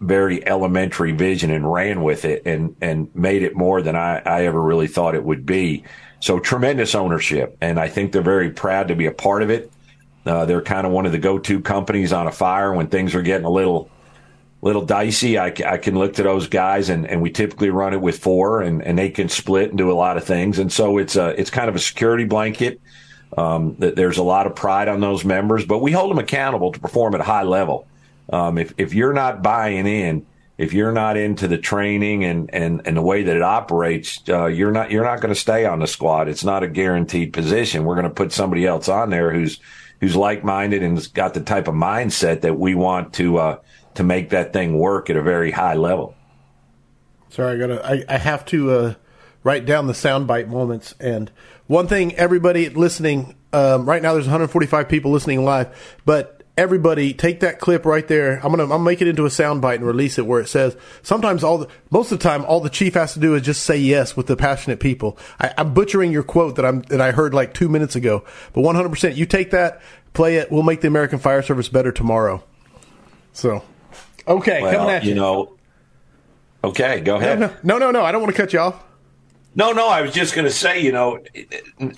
very 0.00 0.46
elementary 0.46 1.12
vision 1.12 1.50
and 1.50 1.70
ran 1.70 2.02
with 2.02 2.24
it 2.24 2.42
and, 2.46 2.76
and 2.80 3.12
made 3.14 3.42
it 3.42 3.56
more 3.56 3.82
than 3.82 3.96
I, 3.96 4.18
I 4.18 4.44
ever 4.46 4.60
really 4.60 4.86
thought 4.86 5.14
it 5.14 5.24
would 5.24 5.44
be. 5.44 5.84
So 6.20 6.38
tremendous 6.38 6.94
ownership. 6.94 7.56
And 7.60 7.80
I 7.80 7.88
think 7.88 8.12
they're 8.12 8.22
very 8.22 8.50
proud 8.50 8.88
to 8.88 8.94
be 8.94 9.06
a 9.06 9.12
part 9.12 9.42
of 9.42 9.50
it. 9.50 9.72
Uh, 10.26 10.44
they're 10.46 10.62
kind 10.62 10.86
of 10.86 10.92
one 10.92 11.06
of 11.06 11.12
the 11.12 11.18
go-to 11.18 11.60
companies 11.60 12.12
on 12.12 12.26
a 12.26 12.32
fire 12.32 12.72
when 12.72 12.86
things 12.86 13.14
are 13.14 13.22
getting 13.22 13.44
a 13.44 13.50
little 13.50 13.90
little 14.62 14.84
dicey. 14.84 15.38
I, 15.38 15.52
I 15.66 15.76
can 15.76 15.94
look 15.94 16.14
to 16.14 16.22
those 16.22 16.48
guys, 16.48 16.88
and, 16.88 17.06
and 17.06 17.20
we 17.20 17.30
typically 17.30 17.68
run 17.68 17.92
it 17.92 18.00
with 18.00 18.18
four, 18.18 18.62
and, 18.62 18.82
and 18.82 18.98
they 18.98 19.10
can 19.10 19.28
split 19.28 19.68
and 19.68 19.76
do 19.76 19.92
a 19.92 19.94
lot 19.94 20.16
of 20.16 20.24
things. 20.24 20.58
And 20.58 20.72
so 20.72 20.96
it's 20.96 21.16
a 21.16 21.38
it's 21.38 21.50
kind 21.50 21.68
of 21.68 21.76
a 21.76 21.78
security 21.78 22.24
blanket. 22.24 22.80
Um, 23.36 23.76
there's 23.78 24.18
a 24.18 24.22
lot 24.22 24.46
of 24.46 24.54
pride 24.54 24.88
on 24.88 25.00
those 25.00 25.24
members, 25.24 25.66
but 25.66 25.78
we 25.80 25.92
hold 25.92 26.10
them 26.10 26.18
accountable 26.18 26.72
to 26.72 26.80
perform 26.80 27.14
at 27.14 27.20
a 27.20 27.24
high 27.24 27.42
level. 27.42 27.86
Um, 28.32 28.58
if 28.58 28.72
if 28.78 28.94
you're 28.94 29.12
not 29.12 29.42
buying 29.42 29.86
in, 29.86 30.24
if 30.56 30.72
you're 30.72 30.92
not 30.92 31.16
into 31.16 31.48
the 31.48 31.58
training 31.58 32.24
and 32.24 32.48
and, 32.54 32.80
and 32.86 32.96
the 32.96 33.02
way 33.02 33.24
that 33.24 33.36
it 33.36 33.42
operates, 33.42 34.22
uh, 34.28 34.46
you're 34.46 34.72
not 34.72 34.90
you're 34.90 35.04
not 35.04 35.20
going 35.20 35.34
to 35.34 35.38
stay 35.40 35.66
on 35.66 35.80
the 35.80 35.86
squad. 35.86 36.28
It's 36.28 36.44
not 36.44 36.62
a 36.62 36.68
guaranteed 36.68 37.32
position. 37.32 37.84
We're 37.84 37.96
going 37.96 38.08
to 38.08 38.14
put 38.14 38.32
somebody 38.32 38.66
else 38.66 38.88
on 38.88 39.10
there 39.10 39.30
who's 39.32 39.60
who's 40.04 40.16
like 40.16 40.44
minded 40.44 40.82
and 40.82 40.96
has 40.96 41.08
got 41.08 41.34
the 41.34 41.40
type 41.40 41.68
of 41.68 41.74
mindset 41.74 42.42
that 42.42 42.58
we 42.58 42.74
want 42.74 43.14
to. 43.14 43.38
Uh, 43.38 43.58
to 43.94 44.02
make 44.02 44.30
that 44.30 44.52
thing 44.52 44.78
work 44.78 45.08
at 45.08 45.16
a 45.16 45.22
very 45.22 45.50
high 45.50 45.74
level. 45.74 46.14
Sorry, 47.30 47.56
I 47.56 47.58
gotta. 47.58 47.86
I, 47.86 48.04
I 48.08 48.18
have 48.18 48.44
to 48.46 48.70
uh, 48.70 48.94
write 49.42 49.66
down 49.66 49.86
the 49.86 49.92
soundbite 49.92 50.48
moments. 50.48 50.94
And 51.00 51.30
one 51.66 51.86
thing, 51.86 52.14
everybody 52.14 52.68
listening 52.68 53.36
um, 53.52 53.88
right 53.88 54.02
now, 54.02 54.12
there's 54.12 54.26
145 54.26 54.88
people 54.88 55.10
listening 55.10 55.44
live, 55.44 55.96
but 56.04 56.33
everybody 56.56 57.12
take 57.12 57.40
that 57.40 57.58
clip 57.58 57.84
right 57.84 58.06
there. 58.06 58.36
I'm 58.44 58.54
gonna 58.54 58.72
I'm 58.72 58.84
make 58.84 59.02
it 59.02 59.08
into 59.08 59.24
a 59.24 59.28
soundbite 59.28 59.76
and 59.76 59.86
release 59.86 60.18
it 60.18 60.26
where 60.26 60.40
it 60.40 60.48
says 60.48 60.76
sometimes 61.02 61.42
all 61.42 61.58
the, 61.58 61.68
most 61.90 62.12
of 62.12 62.18
the 62.18 62.22
time 62.22 62.44
all 62.44 62.60
the 62.60 62.70
chief 62.70 62.94
has 62.94 63.14
to 63.14 63.20
do 63.20 63.34
is 63.34 63.42
just 63.42 63.64
say 63.64 63.76
yes 63.76 64.16
with 64.16 64.26
the 64.26 64.36
passionate 64.36 64.80
people. 64.80 65.18
I, 65.40 65.52
am 65.56 65.74
butchering 65.74 66.12
your 66.12 66.22
quote 66.22 66.56
that 66.56 66.64
I'm 66.64 66.82
that 66.82 67.00
I 67.00 67.12
heard 67.12 67.34
like 67.34 67.54
two 67.54 67.68
minutes 67.68 67.96
ago, 67.96 68.24
but 68.52 68.62
100 68.62 68.88
percent 68.88 69.16
you 69.16 69.26
take 69.26 69.50
that, 69.50 69.82
play 70.12 70.36
it. 70.36 70.50
We'll 70.50 70.62
make 70.62 70.80
the 70.80 70.88
American 70.88 71.18
Fire 71.18 71.42
Service 71.42 71.68
better 71.68 71.92
tomorrow. 71.92 72.42
So 73.32 73.62
Okay, 74.26 74.62
well, 74.62 74.72
coming 74.72 74.94
at 74.94 75.04
you. 75.04 75.10
You 75.10 75.14
know. 75.16 75.56
Okay, 76.62 77.00
go 77.00 77.16
ahead. 77.16 77.38
No, 77.38 77.52
no, 77.62 77.78
no, 77.78 77.90
no. 77.90 78.04
I 78.04 78.12
don't 78.12 78.22
want 78.22 78.34
to 78.34 78.40
cut 78.40 78.52
you 78.52 78.60
off. 78.60 78.82
No, 79.54 79.72
no. 79.72 79.88
I 79.88 80.02
was 80.02 80.12
just 80.12 80.34
going 80.34 80.46
to 80.46 80.52
say, 80.52 80.80
you 80.80 80.92
know, 80.92 81.20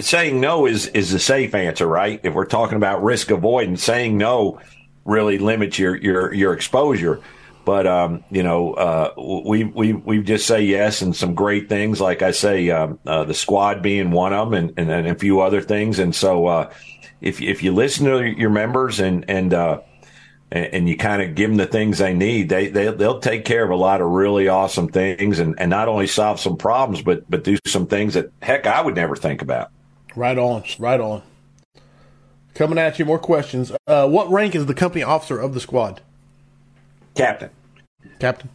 saying 0.01 0.41
no 0.41 0.67
is 0.67 0.87
is 0.89 1.13
the 1.13 1.19
safe 1.19 1.55
answer, 1.55 1.87
right? 1.87 2.21
If 2.23 2.35
we're 2.35 2.45
talking 2.45 2.77
about 2.77 3.03
risk 3.03 3.31
avoidance, 3.31 3.83
saying 3.83 4.17
no 4.19 4.61
really 5.05 5.39
limits 5.39 5.79
your 5.79 5.97
your 5.97 6.35
your 6.35 6.53
exposure. 6.53 7.23
But 7.65 7.87
um, 7.87 8.23
you 8.31 8.43
know, 8.43 8.75
uh, 8.75 9.13
we 9.47 9.65
we 9.65 9.93
we 9.93 10.23
just 10.23 10.47
say 10.47 10.63
yes 10.63 11.03
and 11.03 11.17
some 11.17 11.35
great 11.35 11.69
things, 11.69 12.01
like 12.01 12.23
I 12.23 12.31
say, 12.31 12.71
um, 12.71 13.01
uh, 13.05 13.25
the 13.25 13.35
squad 13.35 13.83
being 13.83 14.13
one 14.13 14.33
of 14.33 14.51
them, 14.51 14.55
and, 14.55 14.79
and, 14.79 14.91
and 14.91 15.09
a 15.09 15.15
few 15.17 15.41
other 15.41 15.61
things. 15.61 15.99
And 15.99 16.15
so, 16.15 16.47
uh, 16.47 16.73
if 17.21 17.43
if 17.43 17.63
you 17.63 17.75
listen 17.75 18.07
to 18.07 18.23
your 18.25 18.51
members 18.51 19.01
and 19.01 19.25
and 19.29 19.53
uh, 19.53 19.81
and, 20.57 20.75
and 20.75 20.89
you 20.89 20.97
kind 20.97 21.23
of 21.23 21.35
give 21.35 21.51
them 21.51 21.59
the 21.59 21.67
things 21.67 21.99
they 21.99 22.15
need, 22.15 22.49
they, 22.49 22.69
they 22.69 22.91
they'll 22.91 23.21
take 23.21 23.45
care 23.45 23.63
of 23.63 23.71
a 23.71 23.77
lot 23.77 24.01
of 24.01 24.09
really 24.09 24.49
awesome 24.49 24.89
things, 24.89 25.39
and, 25.39 25.55
and 25.59 25.71
not 25.71 25.89
only 25.89 26.07
solve 26.07 26.41
some 26.41 26.57
problems, 26.57 27.03
but 27.03 27.29
but 27.31 27.45
do 27.45 27.59
some 27.67 27.87
things 27.87 28.15
that 28.15 28.31
heck 28.43 28.67
I 28.67 28.81
would 28.81 28.95
never 28.95 29.17
think 29.17 29.43
about. 29.43 29.71
Right 30.15 30.39
on, 30.39 30.65
right 30.79 31.01
on. 31.01 31.23
Coming 32.55 32.79
at 32.79 32.99
you, 32.99 33.05
more 33.05 33.19
questions. 33.19 33.71
Uh, 33.87 34.09
what 34.09 34.31
rank 34.31 34.55
is 34.55 34.65
the 34.65 34.75
company 34.75 35.03
officer 35.03 35.39
of 35.39 35.53
the 35.53 35.61
squad? 35.61 36.01
Captain. 37.15 37.51
Captain. 38.19 38.49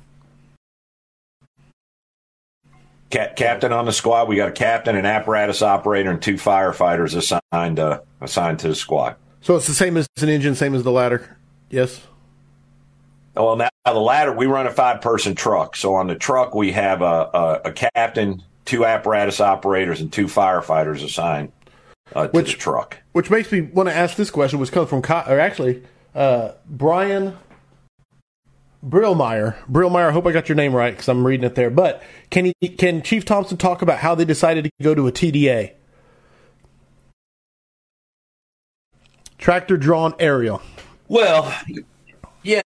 captain 3.12 3.74
on 3.74 3.86
the 3.86 3.92
squad. 3.92 4.28
We 4.28 4.38
got 4.38 4.50
a 4.50 4.54
captain, 4.54 4.96
an 4.96 5.06
apparatus 5.06 5.62
operator, 5.62 6.10
and 6.10 6.22
two 6.22 6.36
firefighters 6.36 7.16
assigned 7.16 7.80
uh, 7.80 8.00
assigned 8.22 8.60
to 8.60 8.70
the 8.70 8.76
squad. 8.76 9.18
So 9.42 9.56
it's 9.56 9.68
the 9.68 9.74
same 9.74 9.98
as 9.98 10.08
an 10.20 10.30
engine, 10.30 10.56
same 10.56 10.74
as 10.74 10.84
the 10.84 10.92
ladder. 10.92 11.38
Yes. 11.71 12.01
Well, 13.36 13.55
now 13.55 13.69
the 13.86 13.93
ladder, 13.93 14.34
we 14.34 14.45
run 14.45 14.67
a 14.67 14.71
five 14.71 15.01
person 15.01 15.36
truck. 15.36 15.75
So 15.75 15.95
on 15.95 16.07
the 16.07 16.15
truck, 16.15 16.53
we 16.53 16.73
have 16.73 17.01
a, 17.01 17.29
a, 17.34 17.62
a 17.65 17.71
captain, 17.71 18.43
two 18.65 18.86
apparatus 18.86 19.39
operators, 19.39 20.01
and 20.01 20.12
two 20.12 20.25
firefighters 20.25 21.03
assigned 21.03 21.51
uh, 22.13 22.27
to 22.27 22.31
which, 22.31 22.53
the 22.53 22.57
truck. 22.57 22.97
Which 23.13 23.29
makes 23.29 23.51
me 23.51 23.62
want 23.62 23.89
to 23.89 23.95
ask 23.95 24.17
this 24.17 24.29
question, 24.29 24.60
which 24.60 24.71
comes 24.71 24.89
from, 24.89 24.99
or 24.99 25.39
actually, 25.39 25.81
uh, 26.13 26.51
Brian 26.69 27.38
Brillmeyer. 28.86 29.55
Brillmeyer, 29.71 30.10
I 30.10 30.12
hope 30.12 30.27
I 30.27 30.34
got 30.34 30.49
your 30.49 30.57
name 30.57 30.73
right 30.73 30.91
because 30.91 31.07
I'm 31.07 31.25
reading 31.25 31.45
it 31.45 31.55
there. 31.55 31.69
But 31.69 32.03
can 32.31 32.51
he, 32.60 32.69
can 32.69 33.01
Chief 33.01 33.23
Thompson 33.23 33.57
talk 33.57 33.81
about 33.81 33.99
how 33.99 34.13
they 34.13 34.25
decided 34.25 34.65
to 34.65 34.71
go 34.81 34.93
to 34.93 35.07
a 35.07 35.12
TDA? 35.12 35.73
Tractor 39.38 39.77
drawn 39.77 40.13
aerial. 40.19 40.62
Well, 41.12 41.54
yeah, 42.41 42.62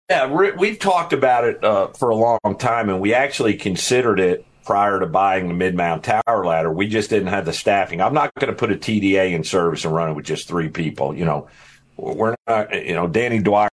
we've 0.58 0.80
talked 0.80 1.14
about 1.14 1.44
it 1.44 1.64
uh, 1.64 1.90
for 1.90 2.10
a 2.10 2.16
long 2.16 2.58
time, 2.58 2.90
and 2.90 3.00
we 3.00 3.14
actually 3.14 3.54
considered 3.54 4.20
it 4.20 4.48
prior 4.66 5.00
to 5.00 5.06
buying 5.06 5.48
the 5.48 5.54
mid 5.54 5.76
mount 5.76 6.04
tower 6.04 6.44
ladder. 6.44 6.74
We 6.74 6.88
just 6.88 7.12
didn't 7.12 7.28
have 7.28 7.46
the 7.46 7.54
staffing. 7.54 8.02
I'm 8.02 8.16
not 8.16 8.34
going 8.40 8.52
to 8.52 8.58
put 8.58 8.72
a 8.72 8.76
TDA 8.76 9.34
in 9.34 9.44
service 9.44 9.86
and 9.86 9.94
run 9.94 10.10
it 10.10 10.14
with 10.14 10.26
just 10.26 10.48
three 10.48 10.70
people. 10.70 11.16
You 11.16 11.24
know, 11.26 11.50
we're 11.98 12.34
not. 12.48 12.74
You 12.84 12.96
know, 12.96 13.08
Danny 13.08 13.38
Dwyer 13.38 13.70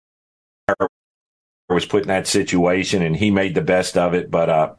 was 1.68 1.85
put 1.85 2.03
in 2.03 2.09
that 2.09 2.29
situation, 2.29 3.03
and 3.03 3.16
he 3.16 3.33
made 3.33 3.57
the 3.57 3.62
best 3.62 3.98
of 3.98 4.14
it. 4.14 4.31
But 4.31 4.48
uh, 4.48 4.75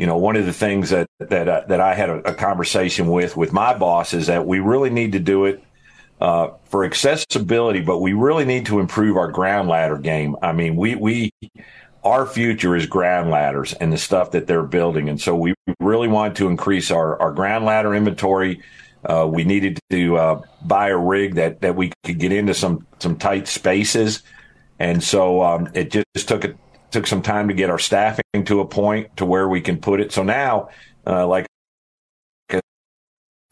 you 0.00 0.06
know, 0.06 0.16
one 0.16 0.34
of 0.34 0.46
the 0.46 0.52
things 0.52 0.90
that 0.90 1.06
that 1.20 1.46
uh, 1.46 1.62
that 1.68 1.80
I 1.80 1.94
had 1.94 2.10
a, 2.10 2.30
a 2.30 2.34
conversation 2.34 3.06
with 3.06 3.36
with 3.36 3.52
my 3.52 3.72
boss 3.72 4.14
is 4.14 4.26
that 4.26 4.48
we 4.48 4.58
really 4.58 4.90
need 4.90 5.12
to 5.12 5.20
do 5.20 5.44
it 5.44 5.62
uh, 6.22 6.52
for 6.66 6.84
accessibility, 6.84 7.80
but 7.80 7.98
we 7.98 8.12
really 8.12 8.44
need 8.44 8.64
to 8.64 8.78
improve 8.78 9.16
our 9.16 9.28
ground 9.28 9.68
ladder 9.68 9.98
game. 9.98 10.36
I 10.40 10.52
mean, 10.52 10.76
we 10.76 10.94
we 10.94 11.32
our 12.04 12.26
future 12.26 12.76
is 12.76 12.86
ground 12.86 13.28
ladders 13.28 13.72
and 13.72 13.92
the 13.92 13.98
stuff 13.98 14.30
that 14.30 14.46
they're 14.46 14.62
building, 14.62 15.08
and 15.08 15.20
so 15.20 15.34
we 15.34 15.52
really 15.80 16.06
want 16.06 16.36
to 16.36 16.46
increase 16.46 16.92
our 16.92 17.20
our 17.20 17.32
ground 17.32 17.64
ladder 17.64 17.92
inventory. 17.92 18.62
Uh, 19.04 19.28
we 19.28 19.42
needed 19.42 19.80
to 19.90 20.16
uh, 20.16 20.40
buy 20.64 20.90
a 20.90 20.96
rig 20.96 21.34
that 21.34 21.60
that 21.60 21.74
we 21.74 21.90
could 22.04 22.20
get 22.20 22.30
into 22.30 22.54
some 22.54 22.86
some 23.00 23.16
tight 23.16 23.48
spaces, 23.48 24.22
and 24.78 25.02
so 25.02 25.42
um, 25.42 25.68
it 25.74 25.90
just 25.90 26.28
took 26.28 26.44
it 26.44 26.56
took 26.92 27.08
some 27.08 27.22
time 27.22 27.48
to 27.48 27.54
get 27.54 27.68
our 27.68 27.80
staffing 27.80 28.44
to 28.44 28.60
a 28.60 28.64
point 28.64 29.16
to 29.16 29.26
where 29.26 29.48
we 29.48 29.60
can 29.60 29.76
put 29.76 30.00
it. 30.00 30.12
So 30.12 30.22
now 30.22 30.68
uh, 31.04 31.26
like 31.26 31.46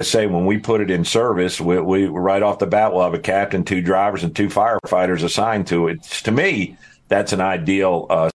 say, 0.03 0.27
when 0.27 0.47
we 0.47 0.59
put 0.59 0.81
it 0.81 0.91
in 0.91 1.05
service, 1.05 1.61
we, 1.61 1.81
we 1.81 2.07
right 2.07 2.43
off 2.43 2.59
the 2.59 2.67
bat 2.67 2.93
we'll 2.93 3.03
have 3.03 3.15
a 3.15 3.19
captain, 3.19 3.65
two 3.65 3.83
drivers, 3.83 4.25
and 4.25 4.35
two 4.35 4.49
firefighters 4.49 5.23
assigned 5.23 5.67
to 5.69 5.89
it. 5.89 6.03
To 6.03 6.31
me, 6.31 6.77
that's 7.09 7.33
an 7.33 7.41
ideal 7.41 8.07
uh, 8.09 8.31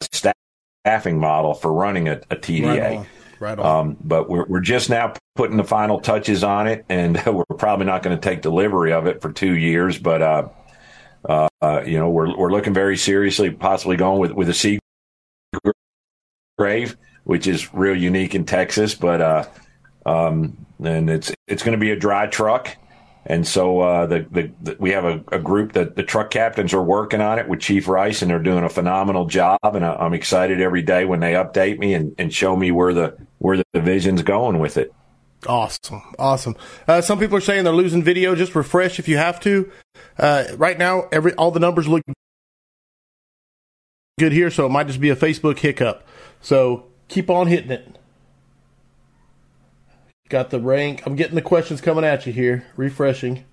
staffing 0.00 1.18
model 1.18 1.54
for 1.54 1.72
running 1.72 2.08
a, 2.08 2.14
a 2.30 2.36
TDA. 2.36 2.66
Right 2.66 2.96
on. 2.96 3.06
Right 3.40 3.58
on. 3.58 3.86
Um, 3.86 3.96
but 4.02 4.28
we're, 4.28 4.46
we're 4.46 4.60
just 4.60 4.90
now 4.90 5.14
putting 5.34 5.56
the 5.56 5.64
final 5.64 6.00
touches 6.00 6.44
on 6.44 6.66
it, 6.66 6.84
and 6.88 7.20
we're 7.26 7.44
probably 7.56 7.86
not 7.86 8.02
going 8.02 8.16
to 8.16 8.20
take 8.20 8.42
delivery 8.42 8.92
of 8.92 9.06
it 9.06 9.22
for 9.22 9.32
two 9.32 9.56
years. 9.56 9.98
But 9.98 10.22
uh, 10.22 10.48
uh, 11.26 11.82
you 11.84 11.98
know, 11.98 12.10
we're 12.10 12.36
we're 12.36 12.50
looking 12.50 12.74
very 12.74 12.96
seriously, 12.96 13.50
possibly 13.50 13.96
going 13.96 14.20
with 14.20 14.32
with 14.32 14.48
a 14.48 14.54
sea 14.54 14.78
grave, 16.58 16.96
which 17.24 17.46
is 17.46 17.72
real 17.74 17.96
unique 17.96 18.34
in 18.34 18.44
Texas. 18.44 18.94
But 18.94 19.20
uh, 19.20 19.44
um, 20.06 20.66
and 20.84 21.10
it's 21.10 21.32
it's 21.46 21.62
going 21.62 21.78
to 21.78 21.80
be 21.80 21.90
a 21.90 21.96
dry 21.96 22.26
truck. 22.26 22.76
And 23.26 23.46
so 23.46 23.80
uh, 23.80 24.06
the, 24.06 24.26
the, 24.30 24.50
the, 24.62 24.76
we 24.80 24.90
have 24.92 25.04
a, 25.04 25.22
a, 25.30 25.38
group 25.38 25.72
that 25.74 25.94
the 25.94 26.02
truck 26.02 26.30
captains 26.30 26.72
are 26.72 26.82
working 26.82 27.20
on 27.20 27.38
it 27.38 27.48
with 27.48 27.60
Chief 27.60 27.86
Rice, 27.86 28.22
and 28.22 28.30
they're 28.30 28.38
doing 28.38 28.64
a 28.64 28.68
phenomenal 28.68 29.26
job. 29.26 29.58
And 29.62 29.84
I, 29.84 30.06
am 30.06 30.14
excited 30.14 30.60
every 30.62 30.80
day 30.80 31.04
when 31.04 31.20
they 31.20 31.34
update 31.34 31.78
me 31.78 31.92
and, 31.92 32.14
and 32.18 32.32
show 32.32 32.56
me 32.56 32.70
where 32.70 32.94
the 32.94 33.18
where 33.38 33.58
the 33.58 33.64
division's 33.74 34.22
going 34.22 34.58
with 34.58 34.78
it. 34.78 34.92
Awesome, 35.46 36.02
awesome. 36.18 36.56
Uh, 36.88 37.00
some 37.00 37.18
people 37.18 37.36
are 37.36 37.42
saying 37.42 37.64
they're 37.64 37.72
losing 37.72 38.02
video. 38.02 38.34
Just 38.34 38.54
refresh 38.54 38.98
if 38.98 39.06
you 39.06 39.18
have 39.18 39.38
to. 39.40 39.70
Uh, 40.18 40.44
right 40.56 40.78
now, 40.78 41.08
every 41.12 41.34
all 41.34 41.50
the 41.50 41.60
numbers 41.60 41.88
look 41.88 42.02
good 44.18 44.32
here, 44.32 44.50
so 44.50 44.66
it 44.66 44.70
might 44.70 44.86
just 44.86 45.00
be 45.00 45.10
a 45.10 45.16
Facebook 45.16 45.58
hiccup. 45.58 46.06
So 46.40 46.86
keep 47.08 47.28
on 47.28 47.48
hitting 47.48 47.70
it. 47.70 47.96
Got 50.30 50.50
the 50.50 50.60
rank. 50.60 51.02
I'm 51.06 51.16
getting 51.16 51.34
the 51.34 51.42
questions 51.42 51.80
coming 51.80 52.04
at 52.04 52.24
you 52.24 52.32
here. 52.32 52.64
Refreshing. 52.76 53.44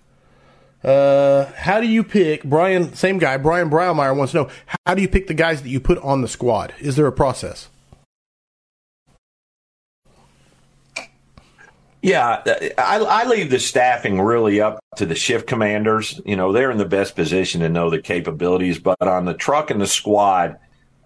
Uh, 0.83 1.51
how 1.53 1.81
do 1.81 1.87
you 1.87 2.03
pick 2.03 2.43
Brian? 2.43 2.93
Same 2.93 3.17
guy, 3.17 3.35
Brian 3.37 3.67
Braumeyer 3.67 4.15
wants 4.15 4.33
to 4.33 4.43
know 4.43 4.49
how 4.85 4.93
do 4.93 5.01
you 5.01 5.07
pick 5.07 5.25
the 5.25 5.33
guys 5.33 5.63
that 5.63 5.69
you 5.69 5.79
put 5.79 5.97
on 5.97 6.21
the 6.21 6.27
squad? 6.27 6.75
Is 6.79 6.95
there 6.95 7.07
a 7.07 7.11
process? 7.11 7.69
Yeah, 12.03 12.43
I, 12.77 12.99
I 12.99 13.25
leave 13.25 13.49
the 13.49 13.57
staffing 13.57 14.21
really 14.21 14.61
up 14.61 14.79
to 14.97 15.07
the 15.07 15.15
shift 15.15 15.47
commanders. 15.47 16.21
You 16.25 16.35
know, 16.35 16.53
they're 16.53 16.69
in 16.69 16.77
the 16.77 16.85
best 16.85 17.15
position 17.15 17.61
to 17.61 17.69
know 17.69 17.89
the 17.89 17.99
capabilities. 17.99 18.77
But 18.77 19.01
on 19.01 19.25
the 19.25 19.33
truck 19.33 19.71
and 19.71 19.81
the 19.81 19.87
squad, 19.87 20.57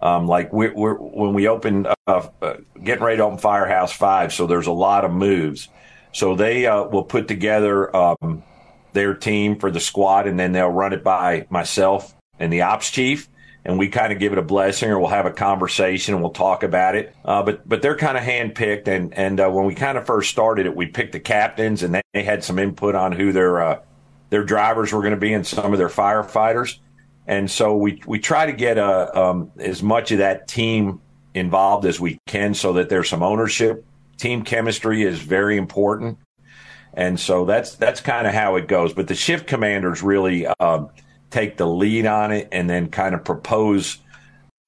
um, 0.02 0.26
like 0.26 0.52
we're, 0.52 0.74
we're, 0.74 0.94
when 0.94 1.32
we 1.32 1.46
open, 1.46 1.86
uh, 1.86 2.28
uh, 2.42 2.54
getting 2.82 3.04
ready 3.04 3.18
to 3.18 3.24
open 3.24 3.38
Firehouse 3.38 3.92
Five, 3.92 4.32
so 4.32 4.46
there's 4.46 4.66
a 4.66 4.72
lot 4.72 5.04
of 5.04 5.12
moves. 5.12 5.68
So 6.12 6.34
they 6.34 6.66
uh, 6.66 6.84
will 6.84 7.04
put 7.04 7.28
together 7.28 7.94
um, 7.96 8.42
their 8.92 9.14
team 9.14 9.58
for 9.58 9.70
the 9.70 9.80
squad, 9.80 10.26
and 10.26 10.38
then 10.38 10.52
they'll 10.52 10.68
run 10.68 10.92
it 10.92 11.04
by 11.04 11.46
myself 11.50 12.14
and 12.38 12.52
the 12.52 12.62
ops 12.62 12.90
chief, 12.90 13.28
and 13.64 13.78
we 13.78 13.88
kind 13.88 14.12
of 14.12 14.18
give 14.18 14.32
it 14.32 14.38
a 14.38 14.42
blessing, 14.42 14.90
or 14.90 14.98
we'll 14.98 15.08
have 15.08 15.26
a 15.26 15.30
conversation 15.30 16.14
and 16.14 16.22
we'll 16.22 16.32
talk 16.32 16.64
about 16.64 16.96
it. 16.96 17.14
Uh, 17.24 17.42
but 17.44 17.66
but 17.66 17.80
they're 17.80 17.96
kind 17.96 18.18
of 18.18 18.24
handpicked, 18.24 18.88
and 18.88 19.14
and 19.14 19.38
uh, 19.38 19.48
when 19.48 19.66
we 19.66 19.74
kind 19.74 19.96
of 19.96 20.04
first 20.04 20.30
started 20.30 20.66
it, 20.66 20.74
we 20.74 20.86
picked 20.86 21.12
the 21.12 21.20
captains, 21.20 21.84
and 21.84 22.02
they 22.12 22.24
had 22.24 22.42
some 22.42 22.58
input 22.58 22.96
on 22.96 23.12
who 23.12 23.32
their 23.32 23.62
uh, 23.62 23.80
their 24.30 24.42
drivers 24.42 24.92
were 24.92 25.00
going 25.00 25.14
to 25.14 25.20
be, 25.20 25.32
and 25.32 25.46
some 25.46 25.72
of 25.72 25.78
their 25.78 25.88
firefighters 25.88 26.78
and 27.32 27.50
so 27.50 27.74
we 27.74 28.02
we 28.06 28.18
try 28.18 28.44
to 28.44 28.52
get 28.52 28.76
a, 28.76 28.84
uh, 28.84 29.30
um, 29.30 29.52
as 29.58 29.82
much 29.82 30.12
of 30.12 30.18
that 30.18 30.48
team 30.48 31.00
involved 31.34 31.86
as 31.86 31.98
we 31.98 32.18
can, 32.26 32.52
so 32.52 32.74
that 32.74 32.90
there's 32.90 33.08
some 33.08 33.22
ownership. 33.22 33.86
Team 34.18 34.42
chemistry 34.42 35.02
is 35.02 35.18
very 35.18 35.56
important, 35.56 36.18
and 36.92 37.18
so 37.18 37.46
that's 37.46 37.74
that's 37.76 38.02
kind 38.02 38.26
of 38.26 38.34
how 38.34 38.56
it 38.56 38.68
goes. 38.68 38.92
But 38.92 39.08
the 39.08 39.14
shift 39.14 39.46
commanders 39.46 40.02
really 40.02 40.46
um, 40.46 40.90
take 41.30 41.56
the 41.56 41.66
lead 41.66 42.04
on 42.04 42.32
it, 42.32 42.48
and 42.52 42.68
then 42.68 42.90
kind 42.90 43.14
of 43.14 43.24
propose 43.24 43.98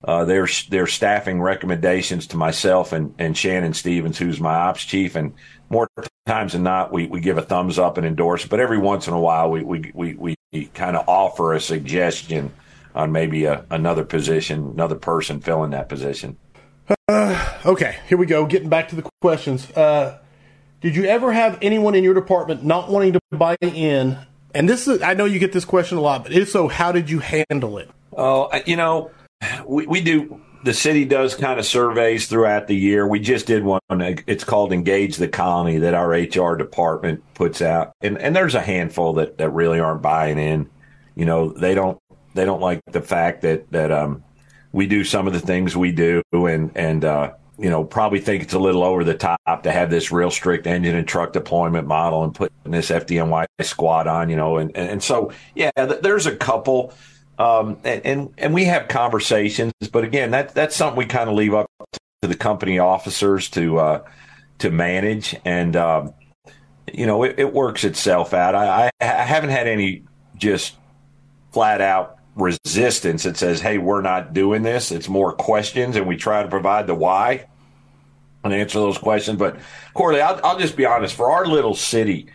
uh, 0.03 0.24
their 0.24 0.48
their 0.70 0.87
staffing 0.87 1.42
recommendations 1.42 2.27
to 2.29 2.38
myself 2.38 2.94
and, 2.94 3.14
and 3.18 3.37
Shannon 3.37 3.74
Stevens, 3.74 4.16
who's 4.16 4.40
my 4.40 4.55
ops 4.55 4.85
chief, 4.85 5.16
and 5.16 5.35
more 5.68 5.87
times 6.27 6.53
than 6.53 6.62
not, 6.62 6.92
we, 6.92 7.07
we 7.09 7.20
give 7.20 7.37
a 7.37 7.42
thumbs 7.42 7.79
up 7.79 7.98
and 7.98 8.07
endorse. 8.07 8.46
But 8.46 8.61
every 8.61 8.79
once 8.79 9.07
in 9.07 9.12
a 9.12 9.20
while, 9.20 9.50
we 9.50 9.62
we 9.62 9.92
we, 9.94 10.14
we 10.14 10.35
kind 10.75 10.97
of 10.97 11.09
offer 11.09 11.53
a 11.53 11.61
suggestion 11.61 12.53
on 12.95 13.12
maybe 13.12 13.45
a, 13.45 13.64
another 13.71 14.05
position, 14.05 14.71
another 14.73 14.95
person 14.95 15.40
filling 15.40 15.71
that 15.71 15.88
position. 15.88 16.37
Uh, 17.09 17.59
okay, 17.67 17.97
here 18.09 18.19
we 18.19 18.27
go. 18.27 18.47
Getting 18.47 18.69
back 18.69 18.88
to 18.88 18.97
the 18.97 19.09
questions. 19.21 19.71
Uh, 19.73 20.19
did 20.81 20.95
you 20.95 21.05
ever 21.05 21.33
have 21.33 21.59
anyone 21.62 21.95
in 21.95 22.05
your 22.05 22.14
department 22.14 22.64
not 22.64 22.90
wanting 22.90 23.14
to 23.14 23.21
buy 23.33 23.57
in? 23.61 24.19
And 24.55 24.69
this 24.69 24.87
is, 24.87 25.03
I 25.03 25.14
know 25.14 25.25
you 25.25 25.38
get 25.38 25.53
this 25.53 25.64
question 25.64 25.99
a 25.99 26.01
lot, 26.01 26.25
but 26.25 26.33
if 26.33 26.51
so, 26.51 26.69
how 26.69 26.93
did 26.93 27.11
you 27.11 27.21
handle 27.21 27.79
it? 27.79 27.90
Oh, 28.17 28.51
you 28.67 28.77
know, 28.77 29.11
we, 29.67 29.87
we 29.87 30.01
do 30.01 30.40
the 30.64 30.72
city 30.72 31.05
does 31.05 31.35
kind 31.35 31.61
of 31.61 31.66
surveys 31.66 32.27
throughout 32.27 32.66
the 32.66 32.74
year. 32.74 33.07
We 33.07 33.20
just 33.20 33.46
did 33.46 33.62
one. 33.62 33.81
It's 34.27 34.44
called 34.44 34.72
Engage 34.72 35.16
the 35.18 35.29
Colony 35.29 35.79
that 35.79 35.92
our 35.92 36.09
HR 36.09 36.57
department 36.57 37.22
puts 37.35 37.61
out, 37.61 37.92
and 38.00 38.18
and 38.18 38.35
there's 38.35 38.55
a 38.55 38.62
handful 38.62 39.12
that 39.14 39.37
that 39.38 39.50
really 39.50 39.79
aren't 39.79 40.00
buying 40.00 40.38
in. 40.38 40.70
You 41.14 41.27
know, 41.27 41.50
they 41.50 41.74
don't 41.74 42.00
they 42.33 42.46
don't 42.46 42.62
like 42.62 42.81
the 42.90 43.03
fact 43.03 43.42
that 43.42 43.70
that 43.72 43.92
um 43.92 44.24
we 44.72 44.87
do 44.87 45.05
some 45.05 45.27
of 45.27 45.35
the 45.35 45.40
things 45.40 45.77
we 45.77 45.92
do, 45.92 46.22
and 46.33 46.72
and 46.74 47.05
uh, 47.05 47.35
you 47.59 47.68
know 47.68 47.85
probably 47.85 48.20
think 48.20 48.42
it's 48.42 48.55
a 48.55 48.59
little 48.59 48.85
over 48.85 49.05
the 49.05 49.14
top 49.14 49.62
to 49.64 49.70
have 49.70 49.90
this 49.90 50.11
real 50.11 50.31
strict 50.31 50.66
engine 50.66 50.96
and 50.96 51.07
truck 51.07 51.35
deployment 51.35 51.87
model 51.87 52.24
and 52.24 52.35
putting 52.35 52.57
this 52.72 52.88
FDNY 52.88 53.44
squad 53.61 54.07
on. 54.07 54.31
You 54.31 54.37
know, 54.37 54.57
and 54.57 54.74
and, 54.74 54.88
and 54.88 55.03
so 55.03 55.31
yeah, 55.55 55.70
there's 55.77 56.24
a 56.24 56.35
couple 56.35 56.94
um, 57.38 57.79
and, 57.85 58.07
and, 58.07 58.35
and 58.38 58.55
we 58.55 58.64
have 58.64 58.88
conversations, 58.88 59.73
but 59.90 60.05
again, 60.05 60.31
that 60.31 60.55
that's 60.55 60.77
something 60.77 60.97
we 60.97 61.07
kind 61.07 61.29
of 61.29 61.35
leave 61.35 61.55
up 61.55 61.66
to 62.23 62.29
the 62.29 62.37
company 62.37 62.79
officers 62.79 63.49
to 63.51 63.79
uh, 63.79 64.05
to 64.59 64.70
manage, 64.70 65.37
and 65.44 65.75
um, 65.75 66.14
you 66.92 67.07
know 67.07 67.25
it, 67.25 67.38
it, 67.38 67.53
works 67.53 67.85
itself 67.85 68.33
out. 68.33 68.55
I, 68.55 68.90
I 69.01 69.05
haven't 69.05 69.51
had 69.51 69.66
any 69.66 70.05
just 70.37 70.77
flat 71.53 71.81
out 71.81 72.18
resistance 72.37 73.25
that 73.25 73.37
says, 73.37 73.61
"Hey, 73.61 73.79
we're 73.79 74.01
not 74.01 74.33
doing 74.33 74.62
this." 74.62 74.92
It's 74.92 75.09
more 75.09 75.33
questions, 75.33 75.97
and 75.97 76.07
we 76.07 76.16
try 76.16 76.42
to 76.42 76.49
provide 76.49 76.87
the 76.87 76.94
why 76.94 77.47
and 78.44 78.55
answer 78.55 78.79
those 78.79 78.99
questions. 78.99 79.38
But 79.38 79.59
Corley, 79.92 80.20
I'll, 80.20 80.40
I'll 80.44 80.59
just 80.59 80.77
be 80.77 80.87
honest. 80.87 81.16
For 81.16 81.33
our 81.33 81.47
little 81.47 81.75
city, 81.75 82.29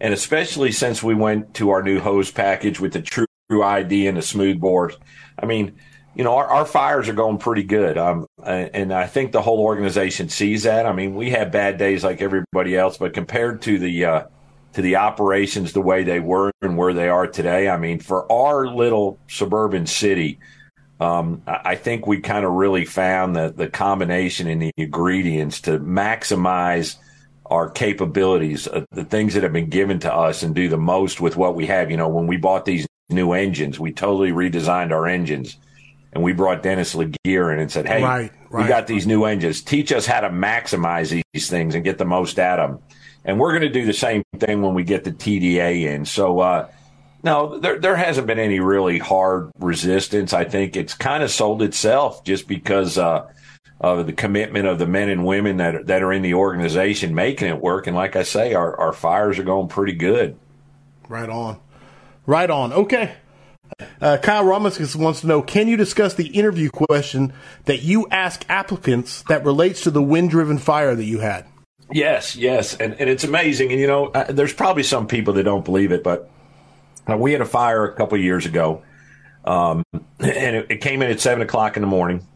and 0.00 0.12
especially 0.12 0.72
since 0.72 1.04
we 1.04 1.14
went 1.14 1.54
to 1.54 1.70
our 1.70 1.84
new 1.84 2.00
hose 2.00 2.32
package 2.32 2.80
with 2.80 2.94
the 2.94 3.02
true 3.02 3.26
ID 3.50 4.06
and 4.06 4.16
the 4.16 4.22
smooth 4.22 4.60
bores. 4.60 4.96
I 5.38 5.46
mean, 5.46 5.78
you 6.14 6.24
know, 6.24 6.36
our, 6.36 6.46
our 6.46 6.64
fires 6.64 7.08
are 7.08 7.14
going 7.14 7.38
pretty 7.38 7.62
good. 7.62 7.96
Um, 7.96 8.26
and 8.42 8.92
I 8.92 9.06
think 9.06 9.32
the 9.32 9.42
whole 9.42 9.60
organization 9.60 10.28
sees 10.28 10.64
that. 10.64 10.86
I 10.86 10.92
mean, 10.92 11.14
we 11.14 11.30
have 11.30 11.52
bad 11.52 11.78
days 11.78 12.04
like 12.04 12.20
everybody 12.20 12.76
else, 12.76 12.98
but 12.98 13.12
compared 13.12 13.62
to 13.62 13.78
the, 13.78 14.04
uh, 14.04 14.24
to 14.72 14.82
the 14.82 14.96
operations 14.96 15.72
the 15.72 15.80
way 15.80 16.04
they 16.04 16.20
were 16.20 16.52
and 16.62 16.76
where 16.76 16.94
they 16.94 17.08
are 17.08 17.26
today, 17.26 17.68
I 17.68 17.76
mean, 17.76 18.00
for 18.00 18.30
our 18.30 18.66
little 18.66 19.18
suburban 19.28 19.86
city, 19.86 20.38
um, 21.00 21.42
I 21.46 21.76
think 21.76 22.06
we 22.06 22.20
kind 22.20 22.44
of 22.44 22.52
really 22.52 22.84
found 22.84 23.34
the, 23.34 23.52
the 23.56 23.68
combination 23.68 24.46
and 24.48 24.60
the 24.60 24.70
ingredients 24.76 25.62
to 25.62 25.78
maximize 25.78 26.96
our 27.46 27.70
capabilities, 27.70 28.68
uh, 28.68 28.84
the 28.92 29.04
things 29.04 29.34
that 29.34 29.42
have 29.42 29.52
been 29.52 29.70
given 29.70 29.98
to 30.00 30.12
us, 30.12 30.42
and 30.42 30.54
do 30.54 30.68
the 30.68 30.76
most 30.76 31.20
with 31.20 31.36
what 31.36 31.54
we 31.54 31.66
have. 31.66 31.90
You 31.90 31.96
know, 31.96 32.08
when 32.08 32.26
we 32.26 32.36
bought 32.36 32.64
these 32.64 32.86
new 33.12 33.32
engines. 33.32 33.78
We 33.78 33.92
totally 33.92 34.30
redesigned 34.30 34.92
our 34.92 35.06
engines. 35.06 35.56
And 36.12 36.24
we 36.24 36.32
brought 36.32 36.62
Dennis 36.62 36.94
LeGear 36.94 37.52
in 37.52 37.60
and 37.60 37.70
said, 37.70 37.86
Hey, 37.86 38.02
right, 38.02 38.32
right. 38.50 38.62
we 38.62 38.68
got 38.68 38.86
these 38.86 39.06
new 39.06 39.24
engines. 39.24 39.62
Teach 39.62 39.92
us 39.92 40.06
how 40.06 40.20
to 40.20 40.30
maximize 40.30 41.22
these 41.32 41.48
things 41.48 41.74
and 41.74 41.84
get 41.84 41.98
the 41.98 42.04
most 42.04 42.38
out 42.38 42.58
of 42.58 42.70
them. 42.70 42.82
And 43.24 43.38
we're 43.38 43.50
going 43.50 43.62
to 43.62 43.68
do 43.68 43.86
the 43.86 43.92
same 43.92 44.24
thing 44.38 44.62
when 44.62 44.74
we 44.74 44.82
get 44.82 45.04
the 45.04 45.12
TDA 45.12 45.84
in. 45.84 46.04
So, 46.04 46.40
uh, 46.40 46.68
no, 47.22 47.58
there, 47.58 47.78
there 47.78 47.96
hasn't 47.96 48.26
been 48.26 48.38
any 48.38 48.60
really 48.60 48.98
hard 48.98 49.50
resistance. 49.58 50.32
I 50.32 50.44
think 50.44 50.74
it's 50.74 50.94
kind 50.94 51.22
of 51.22 51.30
sold 51.30 51.62
itself 51.62 52.24
just 52.24 52.48
because 52.48 52.96
uh, 52.96 53.30
of 53.80 54.06
the 54.06 54.12
commitment 54.12 54.66
of 54.66 54.78
the 54.78 54.86
men 54.86 55.10
and 55.10 55.24
women 55.24 55.58
that 55.58 55.74
are, 55.74 55.84
that 55.84 56.02
are 56.02 56.12
in 56.12 56.22
the 56.22 56.34
organization 56.34 57.14
making 57.14 57.48
it 57.48 57.60
work. 57.60 57.86
And 57.86 57.96
like 57.96 58.16
I 58.16 58.22
say, 58.22 58.54
our, 58.54 58.74
our 58.78 58.92
fires 58.92 59.38
are 59.38 59.44
going 59.44 59.68
pretty 59.68 59.92
good. 59.92 60.38
Right 61.08 61.28
on. 61.28 61.60
Right 62.26 62.50
on. 62.50 62.72
Okay. 62.72 63.14
Uh, 64.00 64.18
Kyle 64.18 64.44
Ramos 64.44 64.96
wants 64.96 65.20
to 65.20 65.26
know 65.26 65.42
Can 65.42 65.68
you 65.68 65.76
discuss 65.76 66.14
the 66.14 66.28
interview 66.28 66.70
question 66.70 67.32
that 67.64 67.82
you 67.82 68.06
ask 68.10 68.44
applicants 68.48 69.22
that 69.22 69.44
relates 69.44 69.82
to 69.82 69.90
the 69.90 70.02
wind 70.02 70.30
driven 70.30 70.58
fire 70.58 70.94
that 70.94 71.04
you 71.04 71.20
had? 71.20 71.46
Yes, 71.92 72.36
yes. 72.36 72.76
And, 72.76 72.94
and 73.00 73.10
it's 73.10 73.24
amazing. 73.24 73.72
And, 73.72 73.80
you 73.80 73.86
know, 73.86 74.06
uh, 74.06 74.30
there's 74.30 74.52
probably 74.52 74.82
some 74.82 75.06
people 75.06 75.34
that 75.34 75.42
don't 75.42 75.64
believe 75.64 75.92
it, 75.92 76.04
but 76.04 76.30
uh, 77.08 77.16
we 77.16 77.32
had 77.32 77.40
a 77.40 77.46
fire 77.46 77.84
a 77.84 77.94
couple 77.94 78.18
years 78.18 78.46
ago. 78.46 78.82
Um, 79.44 79.82
and 79.92 80.56
it, 80.56 80.66
it, 80.70 80.80
came 80.80 81.02
in 81.02 81.10
at 81.10 81.20
7 81.20 81.42
o'clock 81.42 81.76
in 81.76 81.80
the 81.80 81.88
morning. 81.88 82.26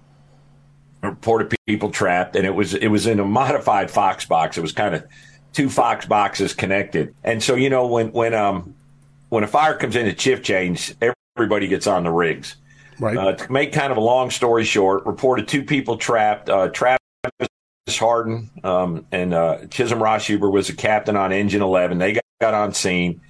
reported 1.03 1.55
people 1.67 1.91
trapped, 1.91 2.35
and 2.35 2.47
it 2.47 2.55
was 2.55 2.75
it 2.75 2.89
was 2.89 3.07
in 3.07 3.21
a 3.21 3.25
modified 3.41 3.91
Fox 3.91 4.25
box. 4.25 4.59
It 4.59 4.63
was 4.63 4.73
kind 4.73 4.95
of 4.95 5.05
two 5.53 5.69
Fox 5.69 6.07
boxes 6.07 6.55
connected, 6.55 7.15
and 7.23 7.43
so 7.43 7.55
you 7.55 7.71
know 7.71 7.87
when 7.87 8.11
when 8.13 8.35
um 8.35 8.75
when 9.35 9.43
a 9.43 9.49
fire 9.49 9.77
comes 9.77 9.97
in 9.97 10.07
at 10.07 10.21
shift 10.21 10.45
change, 10.45 10.95
everybody 11.37 11.67
gets 11.67 11.89
on 11.89 12.05
the 12.05 12.11
rigs. 12.11 12.57
Right. 13.01 13.17
Uh, 13.17 13.33
to 13.33 13.53
make 13.53 13.73
kind 13.73 13.91
of 13.91 13.99
a 13.99 14.01
long 14.01 14.31
story 14.31 14.65
short, 14.65 15.05
reported 15.07 15.49
two 15.49 15.65
people 15.65 15.97
trapped. 15.97 16.49
Uh, 16.49 16.69
Travis 16.69 16.99
Harden 17.91 18.49
um, 18.63 19.07
and 19.11 19.35
uh, 19.35 19.67
Chisholm 19.67 19.99
Rosshuber 19.99 20.51
was 20.51 20.69
the 20.69 20.73
captain 20.73 21.17
on 21.17 21.33
Engine 21.33 21.63
11. 21.63 21.99
They 21.99 22.13
got, 22.13 22.25
got 22.41 22.55
on 22.55 22.73
scene. 22.73 23.21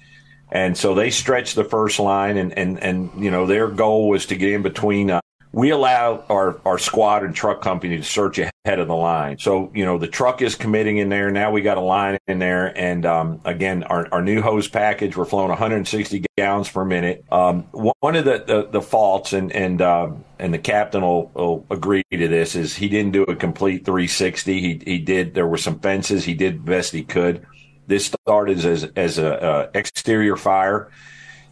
And 0.51 0.77
so 0.77 0.93
they 0.93 1.09
stretched 1.09 1.55
the 1.55 1.63
first 1.63 1.97
line, 1.97 2.37
and, 2.37 2.55
and, 2.55 2.79
and 2.79 3.09
you 3.17 3.31
know 3.31 3.47
their 3.47 3.67
goal 3.67 4.07
was 4.07 4.27
to 4.27 4.35
get 4.35 4.53
in 4.53 4.61
between 4.61 5.09
uh, 5.09 5.19
we 5.55 5.69
allow 5.69 6.21
our, 6.29 6.59
our 6.65 6.77
squad 6.77 7.23
and 7.23 7.33
truck 7.33 7.61
company 7.61 7.95
to 7.95 8.03
search 8.03 8.39
ahead 8.39 8.77
of 8.77 8.89
the 8.89 8.95
line. 8.95 9.37
So, 9.37 9.71
you 9.73 9.85
know, 9.85 9.97
the 9.97 10.05
truck 10.05 10.41
is 10.41 10.53
committing 10.53 10.97
in 10.97 11.07
there. 11.07 11.31
Now 11.31 11.49
we 11.49 11.61
got 11.61 11.77
a 11.77 11.81
line 11.81 12.17
in 12.27 12.39
there. 12.39 12.77
And 12.77 13.05
um, 13.05 13.39
again, 13.45 13.83
our, 13.83 14.05
our 14.11 14.21
new 14.21 14.41
hose 14.41 14.67
package, 14.67 15.15
we're 15.15 15.23
flowing 15.23 15.47
160 15.47 16.25
gallons 16.37 16.69
per 16.69 16.83
minute. 16.83 17.23
Um, 17.31 17.61
one 17.71 18.17
of 18.17 18.25
the, 18.25 18.43
the, 18.45 18.67
the, 18.69 18.81
faults, 18.81 19.31
and, 19.31 19.49
and, 19.53 19.81
uh, 19.81 20.11
and 20.39 20.53
the 20.53 20.57
captain 20.57 21.03
will, 21.03 21.31
will, 21.33 21.65
agree 21.69 22.03
to 22.11 22.27
this, 22.27 22.57
is 22.57 22.75
he 22.75 22.89
didn't 22.89 23.13
do 23.13 23.23
a 23.23 23.35
complete 23.37 23.85
360. 23.85 24.59
He, 24.59 24.81
he 24.83 24.99
did, 24.99 25.35
there 25.35 25.47
were 25.47 25.57
some 25.57 25.79
fences. 25.79 26.25
He 26.25 26.33
did 26.33 26.65
best 26.65 26.91
he 26.91 27.05
could. 27.05 27.47
This 27.87 28.07
started 28.07 28.65
as, 28.65 28.83
as 28.97 29.19
a, 29.19 29.41
uh, 29.41 29.69
exterior 29.73 30.35
fire. 30.35 30.91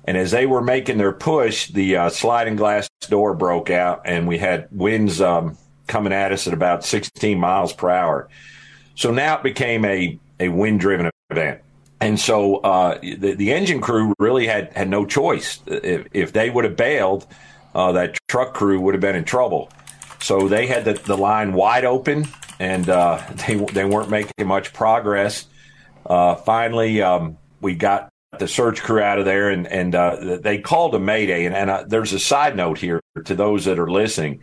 And 0.05 0.17
as 0.17 0.31
they 0.31 0.45
were 0.45 0.61
making 0.61 0.97
their 0.97 1.13
push, 1.13 1.67
the 1.67 1.95
uh, 1.95 2.09
sliding 2.09 2.55
glass 2.55 2.89
door 3.07 3.33
broke 3.33 3.69
out, 3.69 4.01
and 4.05 4.27
we 4.27 4.37
had 4.37 4.67
winds 4.71 5.21
um, 5.21 5.57
coming 5.87 6.13
at 6.13 6.31
us 6.31 6.47
at 6.47 6.53
about 6.53 6.83
16 6.83 7.39
miles 7.39 7.73
per 7.73 7.89
hour. 7.89 8.29
So 8.95 9.11
now 9.11 9.37
it 9.37 9.43
became 9.43 9.85
a, 9.85 10.19
a 10.39 10.49
wind 10.49 10.79
driven 10.79 11.09
event. 11.29 11.61
And 12.01 12.19
so 12.19 12.57
uh, 12.57 12.99
the, 12.99 13.33
the 13.33 13.53
engine 13.53 13.79
crew 13.79 14.13
really 14.19 14.45
had, 14.45 14.73
had 14.73 14.89
no 14.89 15.05
choice. 15.05 15.61
If, 15.67 16.07
if 16.11 16.33
they 16.33 16.49
would 16.49 16.65
have 16.65 16.75
bailed, 16.75 17.25
uh, 17.73 17.93
that 17.93 18.17
truck 18.27 18.53
crew 18.53 18.79
would 18.81 18.93
have 18.93 19.01
been 19.01 19.15
in 19.15 19.23
trouble. 19.23 19.71
So 20.19 20.47
they 20.47 20.67
had 20.67 20.85
the, 20.85 20.93
the 20.93 21.17
line 21.17 21.53
wide 21.53 21.85
open, 21.85 22.27
and 22.59 22.89
uh, 22.89 23.21
they, 23.47 23.55
they 23.55 23.85
weren't 23.85 24.09
making 24.09 24.47
much 24.47 24.73
progress. 24.73 25.47
Uh, 26.05 26.35
finally, 26.35 27.01
um, 27.01 27.37
we 27.61 27.75
got 27.75 28.09
the 28.39 28.47
search 28.47 28.81
crew 28.81 29.01
out 29.01 29.19
of 29.19 29.25
there, 29.25 29.49
and 29.49 29.67
and 29.67 29.95
uh, 29.95 30.37
they 30.41 30.59
called 30.59 30.95
a 30.95 30.99
mayday. 30.99 31.45
And, 31.45 31.55
and 31.55 31.69
uh, 31.69 31.83
there's 31.87 32.13
a 32.13 32.19
side 32.19 32.55
note 32.55 32.77
here 32.77 33.01
to 33.25 33.35
those 33.35 33.65
that 33.65 33.79
are 33.79 33.89
listening. 33.89 34.41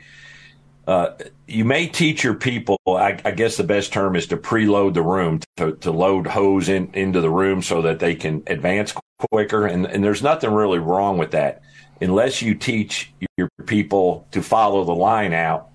Uh, 0.87 1.15
you 1.47 1.65
may 1.65 1.87
teach 1.87 2.25
your 2.25 2.35
people. 2.35 2.79
I, 2.87 3.21
I, 3.25 3.31
guess 3.31 3.57
the 3.57 3.65
best 3.65 3.93
term 3.93 4.17
is 4.17 4.27
to 4.29 4.37
preload 4.37 4.95
the 4.95 5.03
room, 5.03 5.41
to, 5.59 5.77
to 5.77 5.93
load 5.93 6.27
hose 6.27 6.69
in, 6.69 6.91
into 6.95 7.21
the 7.21 7.31
room 7.31 7.63
so 7.63 7.83
that 7.83 8.01
they 8.01 8.17
can 8.17 8.43
advance 8.49 8.93
quicker. 9.31 9.67
And, 9.67 9.87
and 9.87 10.03
there's 10.03 10.23
nothing 10.23 10.51
really 10.51 10.79
wrong 10.79 11.19
with 11.19 11.33
that, 11.33 11.63
unless 12.01 12.43
you 12.43 12.55
teach 12.55 13.13
your 13.37 13.49
people 13.67 14.27
to 14.33 14.43
follow 14.43 14.83
the 14.85 14.95
line 14.95 15.33
out 15.33 15.69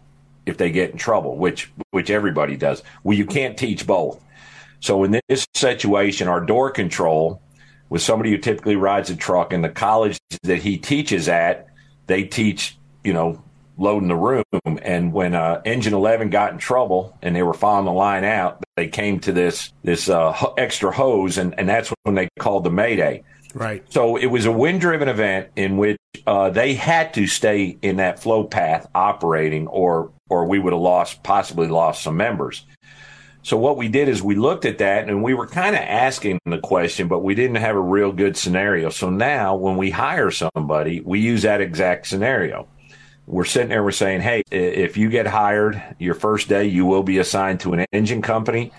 if 0.45 0.57
they 0.57 0.71
get 0.71 0.91
in 0.91 0.97
trouble, 0.97 1.37
which 1.37 1.71
which 1.91 2.09
everybody 2.09 2.57
does. 2.57 2.83
Well, 3.03 3.17
you 3.17 3.25
can't 3.25 3.57
teach 3.57 3.87
both. 3.87 4.21
So 4.79 5.03
in 5.03 5.19
this 5.27 5.47
situation, 5.55 6.27
our 6.27 6.41
door 6.41 6.71
control 6.71 7.41
with 7.89 8.01
somebody 8.01 8.31
who 8.31 8.37
typically 8.37 8.75
rides 8.75 9.09
a 9.09 9.15
truck 9.15 9.53
and 9.53 9.63
the 9.63 9.69
college 9.69 10.17
that 10.43 10.57
he 10.57 10.77
teaches 10.77 11.27
at, 11.27 11.67
they 12.07 12.23
teach, 12.23 12.77
you 13.03 13.13
know, 13.13 13.43
loading 13.77 14.07
the 14.07 14.15
room. 14.15 14.43
And 14.81 15.13
when 15.13 15.35
uh, 15.35 15.61
Engine 15.65 15.93
11 15.93 16.29
got 16.29 16.53
in 16.53 16.57
trouble 16.57 17.17
and 17.21 17.35
they 17.35 17.43
were 17.43 17.53
following 17.53 17.85
the 17.85 17.91
line 17.91 18.23
out, 18.23 18.63
they 18.75 18.87
came 18.87 19.19
to 19.21 19.31
this 19.31 19.71
this 19.83 20.09
uh, 20.09 20.35
extra 20.57 20.91
hose, 20.91 21.37
and, 21.37 21.57
and 21.57 21.67
that's 21.69 21.93
when 22.03 22.15
they 22.15 22.27
called 22.39 22.63
the 22.63 22.71
Mayday. 22.71 23.23
Right. 23.53 23.85
So 23.89 24.17
it 24.17 24.25
was 24.25 24.45
a 24.45 24.51
wind 24.51 24.81
driven 24.81 25.07
event 25.07 25.49
in 25.55 25.77
which 25.77 25.97
uh, 26.27 26.49
they 26.49 26.73
had 26.73 27.13
to 27.13 27.25
stay 27.25 27.77
in 27.81 27.97
that 27.97 28.19
flow 28.19 28.43
path 28.43 28.87
operating, 28.93 29.67
or 29.67 30.11
or 30.29 30.45
we 30.45 30.59
would 30.59 30.73
have 30.73 30.81
lost 30.81 31.23
possibly 31.23 31.67
lost 31.67 32.03
some 32.03 32.17
members. 32.17 32.65
So 33.45 33.57
what 33.57 33.77
we 33.77 33.89
did 33.89 34.09
is 34.09 34.23
we 34.23 34.33
looked 34.33 34.65
at 34.65 34.79
that 34.79 35.07
and 35.07 35.21
we 35.21 35.35
were 35.35 35.45
kind 35.45 35.75
of 35.75 35.81
asking 35.83 36.39
the 36.47 36.57
question, 36.57 37.07
but 37.07 37.19
we 37.19 37.35
didn't 37.35 37.57
have 37.57 37.75
a 37.75 37.79
real 37.79 38.11
good 38.11 38.35
scenario. 38.35 38.89
So 38.89 39.11
now 39.11 39.55
when 39.55 39.77
we 39.77 39.91
hire 39.91 40.31
somebody, 40.31 41.01
we 41.01 41.19
use 41.19 41.43
that 41.43 41.61
exact 41.61 42.07
scenario. 42.07 42.67
We're 43.27 43.45
sitting 43.45 43.69
there, 43.69 43.83
we're 43.83 43.91
saying, 43.91 44.21
hey, 44.21 44.41
if 44.49 44.97
you 44.97 45.11
get 45.11 45.27
hired 45.27 45.79
your 45.99 46.15
first 46.15 46.49
day, 46.49 46.65
you 46.65 46.87
will 46.87 47.03
be 47.03 47.19
assigned 47.19 47.59
to 47.59 47.73
an 47.73 47.85
engine 47.91 48.23
company. 48.23 48.71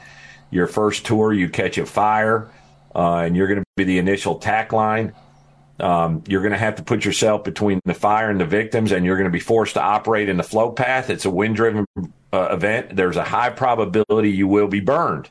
Your 0.50 0.66
first 0.66 1.06
tour, 1.06 1.32
you 1.32 1.48
catch 1.48 1.78
a 1.78 1.86
fire, 1.86 2.50
uh, 2.92 3.18
and 3.18 3.36
you're 3.36 3.46
going 3.46 3.60
to 3.60 3.66
be 3.76 3.84
the 3.84 3.98
initial 3.98 4.34
tack 4.34 4.72
line. 4.72 5.12
Um, 5.78 6.24
you're 6.26 6.42
going 6.42 6.50
to 6.50 6.58
have 6.58 6.74
to 6.76 6.82
put 6.82 7.04
yourself 7.04 7.44
between 7.44 7.80
the 7.84 7.94
fire 7.94 8.30
and 8.30 8.40
the 8.40 8.46
victims, 8.46 8.90
and 8.90 9.04
you're 9.04 9.16
going 9.16 9.30
to 9.30 9.32
be 9.32 9.38
forced 9.38 9.74
to 9.74 9.80
operate 9.80 10.28
in 10.28 10.36
the 10.36 10.42
flow 10.42 10.72
path. 10.72 11.08
It's 11.08 11.24
a 11.24 11.30
wind 11.30 11.54
driven 11.54 11.86
uh, 12.36 12.54
event. 12.54 12.94
There's 12.94 13.16
a 13.16 13.24
high 13.24 13.50
probability 13.50 14.30
you 14.30 14.46
will 14.46 14.68
be 14.68 14.80
burned, 14.80 15.30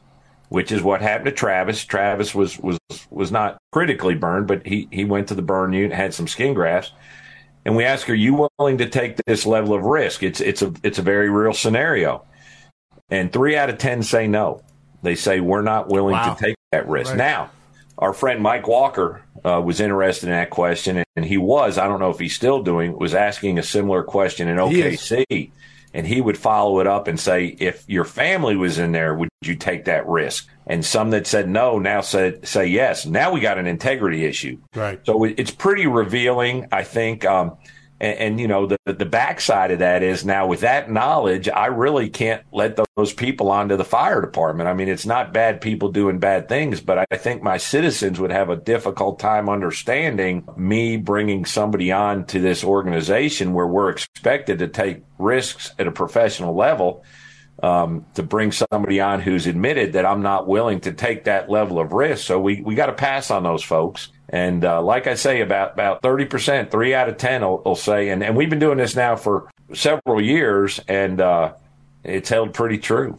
which 0.49 0.71
is 0.71 0.81
what 0.81 1.01
happened 1.01 1.25
to 1.25 1.31
Travis. 1.31 1.85
Travis 1.85 2.33
was 2.33 2.57
was 2.59 2.79
was 3.09 3.31
not 3.31 3.57
critically 3.71 4.15
burned, 4.15 4.47
but 4.47 4.65
he 4.65 4.87
he 4.91 5.05
went 5.05 5.27
to 5.27 5.35
the 5.35 5.41
burn 5.41 5.73
unit, 5.73 5.95
had 5.95 6.13
some 6.13 6.27
skin 6.27 6.53
grafts, 6.53 6.91
and 7.63 7.75
we 7.75 7.83
asked, 7.83 8.09
"Are 8.09 8.15
you 8.15 8.49
willing 8.57 8.79
to 8.79 8.89
take 8.89 9.17
this 9.25 9.45
level 9.45 9.73
of 9.73 9.83
risk?" 9.83 10.23
It's 10.23 10.41
it's 10.41 10.61
a 10.61 10.73
it's 10.83 10.99
a 10.99 11.03
very 11.03 11.29
real 11.29 11.53
scenario, 11.53 12.25
and 13.09 13.31
three 13.31 13.55
out 13.55 13.69
of 13.69 13.77
ten 13.77 14.01
say 14.03 14.27
no. 14.27 14.61
They 15.03 15.15
say 15.15 15.39
we're 15.39 15.61
not 15.61 15.87
willing 15.87 16.13
wow. 16.13 16.33
to 16.33 16.43
take 16.43 16.55
that 16.71 16.87
risk. 16.87 17.11
Right. 17.11 17.17
Now, 17.17 17.51
our 17.99 18.13
friend 18.13 18.41
Mike 18.41 18.67
Walker 18.67 19.21
uh, 19.43 19.61
was 19.61 19.79
interested 19.79 20.27
in 20.27 20.31
that 20.31 20.49
question, 20.49 21.03
and 21.15 21.25
he 21.25 21.37
was, 21.37 21.77
I 21.77 21.87
don't 21.87 21.99
know 21.99 22.09
if 22.09 22.17
he's 22.17 22.35
still 22.35 22.63
doing, 22.63 22.97
was 22.97 23.13
asking 23.13 23.59
a 23.59 23.63
similar 23.63 24.03
question 24.03 24.47
in 24.47 24.57
OKC. 24.57 25.51
And 25.95 26.05
he 26.05 26.19
would 26.19 26.37
follow 26.37 26.81
it 26.81 26.87
up 26.87 27.07
and 27.07 27.17
say, 27.17 27.45
if 27.45 27.85
your 27.87 28.03
family 28.03 28.57
was 28.57 28.77
in 28.77 28.91
there, 28.91 29.15
would 29.15 29.29
you 29.41 29.55
take 29.55 29.85
that 29.85 30.05
risk? 30.05 30.47
And 30.67 30.83
some 30.83 31.11
that 31.11 31.25
said 31.25 31.47
no 31.47 31.79
now 31.79 32.01
said 32.01 32.45
say 32.45 32.67
yes. 32.67 33.05
Now 33.05 33.31
we 33.31 33.39
got 33.39 33.57
an 33.57 33.65
integrity 33.65 34.25
issue. 34.25 34.57
Right. 34.75 34.99
So 35.05 35.23
it's 35.23 35.51
pretty 35.51 35.87
revealing, 35.87 36.67
I 36.71 36.83
think. 36.83 37.23
Um, 37.23 37.55
and, 37.99 38.17
and, 38.17 38.39
you 38.39 38.47
know, 38.47 38.65
the, 38.65 38.77
the 38.85 39.05
backside 39.05 39.71
of 39.71 39.79
that 39.79 40.03
is 40.03 40.25
now 40.25 40.47
with 40.47 40.61
that 40.61 40.91
knowledge, 40.91 41.47
I 41.47 41.67
really 41.67 42.09
can't 42.09 42.43
let 42.51 42.77
those 42.95 43.13
people 43.13 43.49
onto 43.49 43.77
the 43.77 43.85
fire 43.85 44.19
department. 44.19 44.67
I 44.67 44.73
mean, 44.73 44.89
it's 44.89 45.05
not 45.05 45.31
bad 45.31 45.61
people 45.61 45.91
doing 45.91 46.19
bad 46.19 46.49
things, 46.49 46.81
but 46.81 47.07
I 47.09 47.15
think 47.15 47.41
my 47.41 47.55
citizens 47.55 48.19
would 48.19 48.31
have 48.31 48.49
a 48.49 48.57
difficult 48.57 49.19
time 49.19 49.47
understanding 49.47 50.45
me 50.57 50.97
bringing 50.97 51.45
somebody 51.45 51.91
on 51.93 52.25
to 52.25 52.39
this 52.39 52.65
organization 52.65 53.53
where 53.53 53.67
we're 53.67 53.89
expected 53.89 54.59
to 54.59 54.67
take 54.67 55.03
risks 55.17 55.71
at 55.79 55.87
a 55.87 55.91
professional 55.91 56.55
level. 56.55 57.03
Um, 57.63 58.05
to 58.15 58.21
bring 58.21 58.51
somebody 58.51 58.99
on 58.99 59.21
who's 59.21 59.47
admitted 59.47 59.93
that 59.93 60.05
I'm 60.05 60.21
not 60.21 60.45
willing 60.45 60.81
to 60.81 60.91
take 60.91 61.23
that 61.23 61.49
level 61.49 61.79
of 61.79 61.93
risk. 61.93 62.25
So 62.25 62.37
we, 62.37 62.61
we 62.61 62.75
got 62.75 62.87
to 62.87 62.93
pass 62.93 63.31
on 63.31 63.43
those 63.43 63.63
folks. 63.63 64.09
And 64.35 64.65
uh, 64.65 64.81
like 64.81 65.07
I 65.07 65.15
say, 65.15 65.39
about 65.39 65.75
about 65.75 66.01
thirty 66.01 66.25
percent, 66.25 66.69
three 66.69 66.93
out 66.93 67.07
of 67.07 67.15
ten 67.15 67.41
will, 67.41 67.61
will, 67.63 67.75
say, 67.77 68.09
and, 68.09 68.21
and 68.21 68.35
we've 68.35 68.49
been 68.49 68.59
doing 68.59 68.77
this 68.77 68.93
now 68.93 69.15
for 69.15 69.49
several 69.73 70.19
years, 70.19 70.81
and 70.89 71.21
uh, 71.21 71.53
it's 72.03 72.27
held 72.27 72.53
pretty 72.53 72.77
true. 72.77 73.17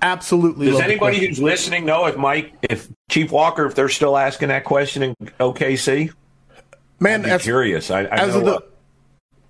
Absolutely. 0.00 0.70
Does 0.70 0.80
anybody 0.80 1.26
who's 1.26 1.38
listening 1.38 1.84
know 1.84 2.06
if 2.06 2.16
Mike, 2.16 2.54
if 2.62 2.88
Chief 3.10 3.30
Walker, 3.30 3.66
if 3.66 3.74
they're 3.74 3.90
still 3.90 4.16
asking 4.16 4.48
that 4.48 4.64
question 4.64 5.02
in 5.02 5.14
OKC? 5.38 6.14
Man, 6.98 7.26
as, 7.26 7.42
curious. 7.42 7.90
I, 7.90 8.04
I 8.04 8.20
as 8.20 8.34
of 8.34 8.46
the 8.46 8.64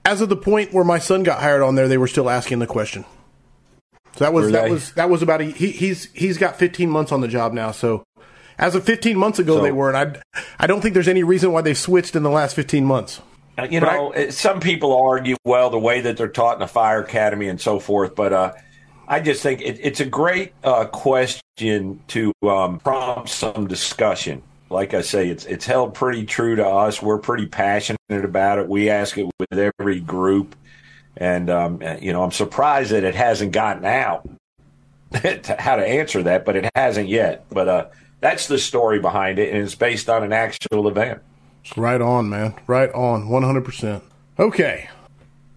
as 0.05 0.21
of 0.21 0.29
the 0.29 0.37
point 0.37 0.73
where 0.73 0.85
my 0.85 0.99
son 0.99 1.23
got 1.23 1.39
hired 1.39 1.63
on 1.63 1.77
there, 1.77 1.87
they 1.87 1.99
were 1.99 2.09
still 2.09 2.29
asking 2.29 2.59
the 2.59 2.67
question. 2.67 3.05
So 4.17 4.25
that 4.25 4.33
was 4.33 4.51
that 4.51 4.69
was 4.69 4.93
that 4.95 5.09
was 5.09 5.23
about 5.23 5.43
a, 5.43 5.45
he, 5.45 5.71
he's 5.71 6.11
he's 6.13 6.39
got 6.39 6.59
15 6.59 6.91
months 6.91 7.13
on 7.13 7.21
the 7.21 7.29
job 7.29 7.53
now. 7.53 7.71
So 7.71 8.03
as 8.59 8.75
of 8.75 8.85
15 8.85 9.17
months 9.17 9.39
ago, 9.39 9.57
so, 9.57 9.63
they 9.63 9.73
were, 9.73 9.91
and 9.91 9.97
I, 10.35 10.43
I 10.59 10.67
don't 10.67 10.81
think 10.81 10.95
there's 10.95 11.09
any 11.09 11.23
reason 11.23 11.53
why 11.53 11.63
they've 11.63 11.77
switched 11.79 12.15
in 12.17 12.23
the 12.23 12.31
last 12.31 12.55
15 12.55 12.85
months. 12.85 13.21
Uh, 13.57 13.67
you 13.71 13.81
know, 13.81 14.13
I, 14.15 14.31
some 14.31 14.61
people 14.61 14.97
argue, 14.97 15.37
well, 15.45 15.71
the 15.71 15.79
way 15.79 16.01
that 16.01 16.17
they're 16.17 16.29
taught 16.29 16.55
in 16.55 16.61
the 16.61 16.67
fire 16.67 17.03
academy 17.03 17.49
and 17.49 17.61
so 17.61 17.79
forth, 17.79 18.15
but 18.15 18.33
uh, 18.33 18.53
I 19.07 19.21
just 19.21 19.43
think 19.43 19.61
it, 19.61 19.79
it's 19.81 20.01
a 20.01 20.07
great 20.07 20.53
uh, 20.65 20.87
question 20.87 22.01
to 22.09 22.33
um, 22.43 22.81
prompt 22.81 23.29
some 23.29 23.67
discussion. 23.69 24.43
Like 24.71 24.95
I 24.95 25.03
say, 25.03 25.29
it's 25.29 25.45
it's 25.45 25.67
held 25.67 25.95
pretty 25.95 26.25
true 26.25 26.57
to 26.57 26.67
us. 26.67 27.01
We're 27.01 27.19
pretty 27.19 27.47
passionate 27.47 27.99
about 28.11 28.59
it. 28.59 28.69
We 28.69 28.91
ask 28.91 29.17
it 29.19 29.31
with 29.39 29.73
every 29.79 30.01
group, 30.01 30.57
and 31.17 31.49
um, 31.51 31.83
you 32.01 32.13
know, 32.13 32.25
I'm 32.25 32.33
surprised 32.33 32.91
that 32.91 33.05
it 33.05 33.15
hasn't 33.15 33.53
gotten 33.53 33.85
out 33.85 34.29
how 35.59 35.77
to 35.77 35.87
answer 35.87 36.23
that, 36.25 36.45
but 36.45 36.57
it 36.57 36.69
hasn't 36.75 37.09
yet. 37.09 37.45
But 37.51 37.69
uh, 37.69 37.87
that's 38.25 38.47
the 38.47 38.57
story 38.57 38.99
behind 38.99 39.39
it, 39.39 39.53
and 39.53 39.63
it's 39.63 39.75
based 39.75 40.09
on 40.09 40.23
an 40.25 40.33
actual 40.33 40.89
event. 40.89 41.21
Right 41.77 42.01
on, 42.01 42.31
man. 42.31 42.55
Right 42.67 42.91
on. 42.93 43.29
100%. 43.29 44.01
Okay. 44.39 44.89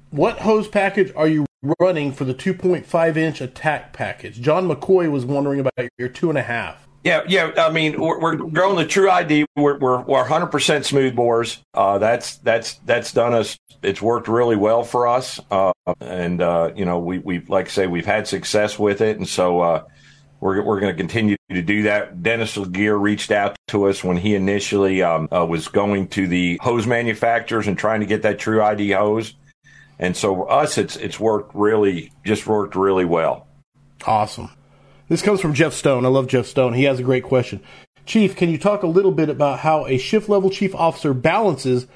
What 0.10 0.39
hose 0.39 0.67
package 0.67 1.13
are 1.15 1.30
you 1.30 1.45
running 1.80 2.12
for 2.12 2.25
the 2.25 2.34
2.5 2.34 3.15
inch 3.15 3.39
attack 3.39 3.93
package? 3.93 4.41
John 4.41 4.67
McCoy 4.67 5.10
was 5.10 5.23
wondering 5.23 5.62
about 5.62 5.71
your 5.97 6.10
two 6.10 6.27
and 6.27 6.38
a 6.38 6.41
half. 6.41 6.86
Yeah, 7.06 7.21
yeah. 7.25 7.53
I 7.58 7.71
mean, 7.71 8.01
we're, 8.01 8.19
we're 8.19 8.36
growing 8.36 8.75
the 8.75 8.86
True 8.86 9.10
ID. 9.10 9.45
We're 9.56 9.77
we're, 9.77 10.01
we're 10.01 10.25
100% 10.25 10.84
smooth 10.84 11.15
bores. 11.15 11.63
Uh, 11.73 11.99
that's 11.99 12.36
that's 12.39 12.73
that's 12.80 13.13
done 13.13 13.34
us. 13.34 13.58
It's 13.82 14.01
worked 14.01 14.27
really 14.27 14.58
well 14.58 14.84
for 14.84 15.08
us. 15.08 15.39
Uh, 15.49 15.71
and 16.01 16.41
uh, 16.41 16.73
you 16.75 16.84
know, 16.84 16.99
we 16.99 17.19
we 17.19 17.39
like 17.47 17.67
I 17.67 17.69
say 17.69 17.88
we've 17.88 18.06
had 18.06 18.27
success 18.27 18.77
with 18.77 18.99
it, 18.99 19.17
and 19.17 19.27
so 19.27 19.62
uh, 19.62 19.84
we're 20.39 20.62
we're 20.62 20.80
going 20.80 20.93
to 20.93 20.97
continue 20.97 21.36
to 21.50 21.62
do 21.62 21.84
that. 21.84 22.21
Dennis 22.21 22.56
LeGear 22.56 23.00
reached 23.00 23.32
out 23.32 23.56
to 23.69 23.86
us 23.86 24.04
when 24.04 24.17
he 24.17 24.36
initially 24.36 25.02
um, 25.02 25.28
uh, 25.32 25.45
was 25.45 25.67
going 25.67 26.08
to 26.10 26.28
the 26.28 26.60
hose 26.62 26.86
manufacturers 26.86 27.67
and 27.67 27.78
trying 27.78 28.02
to 28.02 28.06
get 28.06 28.21
that 28.21 28.39
True 28.39 28.62
ID 28.62 28.91
hose. 28.91 29.34
And 30.00 30.15
so 30.15 30.36
for 30.36 30.52
us, 30.52 30.78
it's 30.78 30.95
it's 30.95 31.19
worked 31.19 31.56
really, 31.56 32.12
just 32.26 32.45
worked 32.45 32.76
really 32.76 33.06
well. 33.06 33.47
Awesome. 34.06 34.52
This 35.10 35.21
comes 35.21 35.41
from 35.41 35.54
Jeff 35.54 35.73
Stone. 35.73 36.06
I 36.06 36.10
love 36.10 36.28
Jeff 36.28 36.45
Stone. 36.45 36.73
He 36.73 36.84
has 36.84 37.00
a 37.00 37.04
great 37.04 37.23
question. 37.23 37.62
Chief, 38.06 38.36
can 38.36 38.50
you 38.50 38.58
talk 38.58 38.84
a 38.84 38.88
little 38.88 39.12
bit 39.12 39.30
about 39.30 39.60
how 39.60 39.86
a 39.86 39.97
shift 39.97 40.30
level 40.30 40.50
chief 40.50 40.76
officer 40.76 41.13
balances 41.13 41.88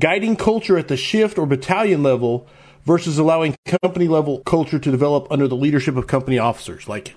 guiding 0.00 0.36
culture 0.36 0.78
at 0.78 0.88
the 0.88 0.96
shift 0.96 1.38
or 1.38 1.46
battalion 1.46 2.02
level 2.02 2.48
versus 2.84 3.18
allowing 3.18 3.54
company 3.82 4.08
level 4.08 4.40
culture 4.40 4.78
to 4.78 4.90
develop 4.90 5.26
under 5.30 5.46
the 5.46 5.56
leadership 5.56 5.96
of 5.96 6.06
company 6.06 6.38
officers? 6.38 6.88
Like, 6.88 7.14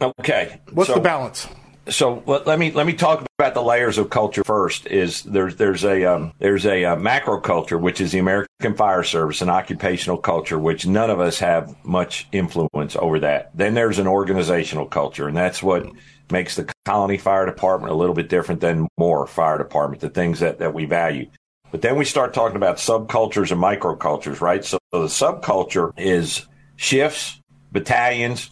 okay, 0.00 0.60
what's 0.72 0.88
so, 0.88 0.94
the 0.94 1.00
balance? 1.00 1.48
so 1.90 2.22
let, 2.26 2.46
let, 2.46 2.58
me 2.58 2.70
let 2.70 2.86
me 2.86 2.92
talk 2.92 3.24
about 3.38 3.54
the 3.54 3.62
layers 3.62 3.98
of 3.98 4.10
culture 4.10 4.44
first. 4.44 4.86
Is 4.86 5.22
there's 5.22 5.56
there's 5.56 5.84
a 5.84 6.04
um, 6.04 6.32
there's 6.38 6.66
a, 6.66 6.84
uh, 6.84 6.96
macro 6.96 7.40
culture 7.40 7.78
which 7.78 8.00
is 8.00 8.12
the 8.12 8.18
American 8.18 8.74
Fire 8.74 9.02
Service, 9.02 9.42
an 9.42 9.48
occupational 9.48 10.18
culture 10.18 10.58
which 10.58 10.86
none 10.86 11.10
of 11.10 11.20
us 11.20 11.38
have 11.38 11.74
much 11.84 12.28
influence 12.32 12.96
over 12.96 13.20
that. 13.20 13.56
Then 13.56 13.74
there's 13.74 13.98
an 13.98 14.06
organizational 14.06 14.86
culture, 14.86 15.28
and 15.28 15.36
that's 15.36 15.62
what 15.62 15.86
makes 16.30 16.56
the 16.56 16.70
Colony 16.84 17.18
Fire 17.18 17.46
Department 17.46 17.92
a 17.92 17.96
little 17.96 18.14
bit 18.14 18.28
different 18.28 18.60
than 18.60 18.88
more 18.98 19.26
Fire 19.26 19.58
Department. 19.58 20.00
The 20.00 20.10
things 20.10 20.40
that 20.40 20.58
that 20.58 20.74
we 20.74 20.84
value. 20.84 21.28
But 21.70 21.82
then 21.82 21.96
we 21.96 22.06
start 22.06 22.32
talking 22.32 22.56
about 22.56 22.76
subcultures 22.76 23.52
and 23.52 23.60
microcultures, 23.60 24.40
right? 24.40 24.64
So, 24.64 24.78
so 24.90 25.02
the 25.02 25.08
subculture 25.08 25.92
is 25.98 26.46
shifts, 26.76 27.42
battalions, 27.72 28.50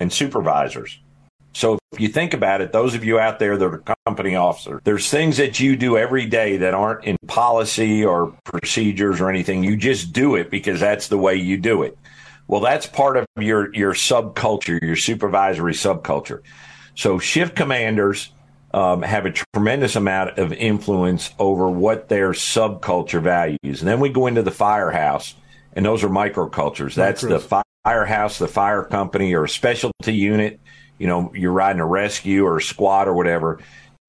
and 0.00 0.12
supervisors. 0.12 0.98
So 1.52 1.78
if 1.92 2.00
you 2.00 2.08
think 2.08 2.34
about 2.34 2.60
it, 2.60 2.72
those 2.72 2.94
of 2.94 3.04
you 3.04 3.20
out 3.20 3.38
there 3.38 3.56
that 3.56 3.64
are 3.64 3.96
company 4.04 4.34
officers, 4.34 4.80
there's 4.82 5.08
things 5.08 5.36
that 5.36 5.60
you 5.60 5.76
do 5.76 5.96
every 5.96 6.26
day 6.26 6.56
that 6.58 6.74
aren't 6.74 7.04
in 7.04 7.16
policy 7.28 8.04
or 8.04 8.36
procedures 8.44 9.20
or 9.20 9.30
anything. 9.30 9.62
You 9.62 9.76
just 9.76 10.12
do 10.12 10.34
it 10.34 10.50
because 10.50 10.80
that's 10.80 11.08
the 11.08 11.18
way 11.18 11.36
you 11.36 11.56
do 11.56 11.84
it. 11.84 11.96
Well, 12.48 12.60
that's 12.60 12.86
part 12.86 13.16
of 13.16 13.26
your, 13.38 13.72
your 13.74 13.94
subculture, 13.94 14.82
your 14.82 14.96
supervisory 14.96 15.72
subculture. 15.72 16.40
So 16.96 17.18
shift 17.18 17.54
commanders 17.54 18.32
um, 18.74 19.02
have 19.02 19.24
a 19.24 19.30
tremendous 19.30 19.94
amount 19.94 20.38
of 20.38 20.52
influence 20.52 21.30
over 21.38 21.70
what 21.70 22.08
their 22.08 22.32
subculture 22.32 23.22
values. 23.22 23.80
And 23.80 23.88
then 23.88 24.00
we 24.00 24.08
go 24.08 24.26
into 24.26 24.42
the 24.42 24.50
firehouse, 24.50 25.34
and 25.72 25.86
those 25.86 26.02
are 26.02 26.08
microcultures. 26.08 26.94
That's 26.94 27.22
the 27.22 27.38
firehouse, 27.84 28.38
the 28.38 28.48
fire 28.48 28.82
company, 28.82 29.34
or 29.34 29.44
a 29.44 29.48
specialty 29.48 30.14
unit 30.14 30.58
you 30.98 31.06
know, 31.06 31.32
you're 31.34 31.52
riding 31.52 31.80
a 31.80 31.86
rescue 31.86 32.44
or 32.44 32.58
a 32.58 32.62
squad 32.62 33.08
or 33.08 33.14
whatever, 33.14 33.58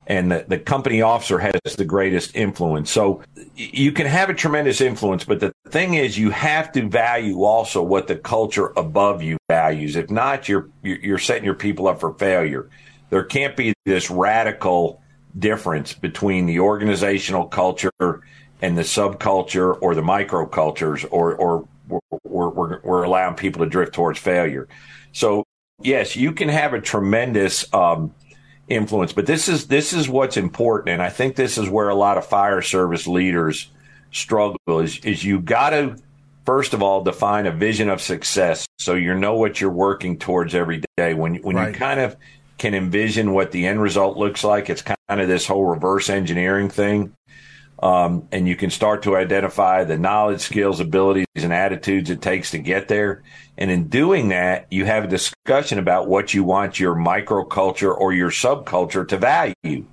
and 0.07 0.31
the, 0.31 0.45
the 0.47 0.59
company 0.59 1.01
officer 1.01 1.39
has 1.39 1.75
the 1.75 1.85
greatest 1.85 2.35
influence. 2.35 2.91
So 2.91 3.23
you 3.55 3.91
can 3.91 4.05
have 4.05 4.29
a 4.29 4.35
tremendous 4.35 4.81
influence, 4.81 5.23
but 5.23 5.39
the 5.39 5.51
thing 5.69 5.95
is, 5.95 6.17
you 6.17 6.29
have 6.29 6.71
to 6.73 6.87
value 6.87 7.43
also 7.43 7.81
what 7.81 8.07
the 8.07 8.15
culture 8.15 8.71
above 8.77 9.23
you 9.23 9.37
values. 9.49 9.95
If 9.95 10.11
not, 10.11 10.47
you're 10.47 10.69
you're 10.83 11.17
setting 11.17 11.43
your 11.43 11.55
people 11.55 11.87
up 11.87 11.99
for 11.99 12.13
failure. 12.13 12.69
There 13.09 13.23
can't 13.23 13.57
be 13.57 13.73
this 13.85 14.11
radical 14.11 15.01
difference 15.37 15.93
between 15.93 16.45
the 16.45 16.59
organizational 16.59 17.47
culture 17.47 17.91
and 18.61 18.77
the 18.77 18.83
subculture 18.83 19.77
or 19.81 19.95
the 19.95 20.01
microcultures, 20.01 21.03
or 21.09 21.35
or 21.35 21.67
we're, 21.87 22.49
we're, 22.49 22.81
we're 22.81 23.03
allowing 23.03 23.35
people 23.35 23.63
to 23.63 23.69
drift 23.69 23.93
towards 23.93 24.19
failure. 24.19 24.67
So 25.11 25.45
yes, 25.81 26.15
you 26.15 26.31
can 26.31 26.49
have 26.49 26.73
a 26.73 26.81
tremendous 26.81 27.71
um, 27.73 28.13
influence, 28.67 29.13
but 29.13 29.25
this 29.25 29.47
is 29.47 29.67
this 29.67 29.93
is 29.93 30.09
what's 30.09 30.37
important, 30.37 30.89
and 30.89 31.01
I 31.01 31.09
think 31.09 31.35
this 31.35 31.57
is 31.57 31.69
where 31.69 31.89
a 31.89 31.95
lot 31.95 32.17
of 32.17 32.25
fire 32.25 32.61
service 32.61 33.07
leaders 33.07 33.69
struggle. 34.11 34.57
Is 34.67 34.99
is 34.99 35.23
you 35.23 35.39
got 35.39 35.71
to 35.71 35.97
first 36.45 36.73
of 36.73 36.83
all 36.83 37.03
define 37.03 37.45
a 37.45 37.51
vision 37.51 37.89
of 37.89 38.01
success, 38.01 38.67
so 38.79 38.93
you 38.93 39.15
know 39.15 39.35
what 39.35 39.61
you're 39.61 39.69
working 39.71 40.17
towards 40.17 40.55
every 40.55 40.81
day. 40.97 41.13
When 41.13 41.35
when 41.37 41.55
right. 41.55 41.73
you 41.73 41.75
kind 41.75 41.99
of 41.99 42.15
can 42.57 42.73
envision 42.73 43.33
what 43.33 43.51
the 43.51 43.67
end 43.67 43.81
result 43.81 44.17
looks 44.17 44.43
like, 44.43 44.69
it's 44.69 44.81
kind 44.81 44.97
of 45.21 45.27
this 45.27 45.45
whole 45.45 45.65
reverse 45.65 46.09
engineering 46.09 46.69
thing. 46.69 47.13
Um, 47.85 48.27
and 48.31 48.47
you 48.47 48.55
can 48.55 48.71
start 48.71 49.03
to 49.03 49.15
identify 49.15 49.83
the 49.83 49.95
knowledge, 49.95 50.41
skills, 50.41 50.79
abilities, 50.79 51.27
and 51.35 51.53
attitudes 51.53 52.09
it 52.09 52.19
takes 52.19 52.49
to 52.51 52.57
get 52.57 52.87
there. 52.87 53.21
And 53.59 53.69
in 53.69 53.89
doing 53.89 54.29
that, 54.29 54.65
you 54.71 54.85
have 54.85 55.03
a 55.03 55.07
discussion 55.07 55.77
about 55.77 56.07
what 56.07 56.33
you 56.33 56.43
want 56.43 56.79
your 56.79 56.95
microculture 56.95 57.95
or 57.95 58.11
your 58.11 58.31
subculture 58.31 59.07
to 59.07 59.17
value. 59.17 59.85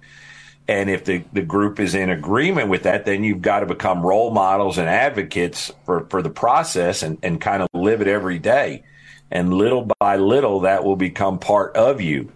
And 0.66 0.88
if 0.88 1.04
the, 1.04 1.22
the 1.34 1.42
group 1.42 1.78
is 1.80 1.94
in 1.94 2.08
agreement 2.08 2.70
with 2.70 2.84
that, 2.84 3.04
then 3.04 3.24
you've 3.24 3.42
got 3.42 3.60
to 3.60 3.66
become 3.66 4.00
role 4.00 4.30
models 4.30 4.78
and 4.78 4.88
advocates 4.88 5.70
for, 5.84 6.06
for 6.08 6.22
the 6.22 6.30
process 6.30 7.02
and, 7.02 7.18
and 7.22 7.42
kind 7.42 7.62
of 7.62 7.68
live 7.74 8.00
it 8.00 8.08
every 8.08 8.38
day. 8.38 8.84
And 9.30 9.52
little 9.52 9.86
by 9.98 10.16
little, 10.16 10.60
that 10.60 10.82
will 10.82 10.96
become 10.96 11.38
part 11.38 11.76
of 11.76 12.00
you. 12.00 12.32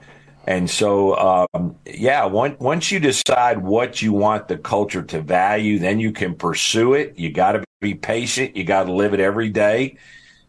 And 0.46 0.70
so, 0.70 1.48
um, 1.54 1.76
yeah, 1.84 2.24
once, 2.24 2.58
once 2.60 2.92
you 2.92 3.00
decide 3.00 3.58
what 3.58 4.00
you 4.00 4.12
want 4.12 4.46
the 4.46 4.56
culture 4.56 5.02
to 5.02 5.20
value, 5.20 5.80
then 5.80 5.98
you 5.98 6.12
can 6.12 6.36
pursue 6.36 6.94
it. 6.94 7.18
You 7.18 7.32
got 7.32 7.52
to 7.52 7.64
be 7.80 7.94
patient. 7.94 8.56
You 8.56 8.62
got 8.62 8.84
to 8.84 8.92
live 8.92 9.12
it 9.12 9.18
every 9.18 9.48
day. 9.50 9.96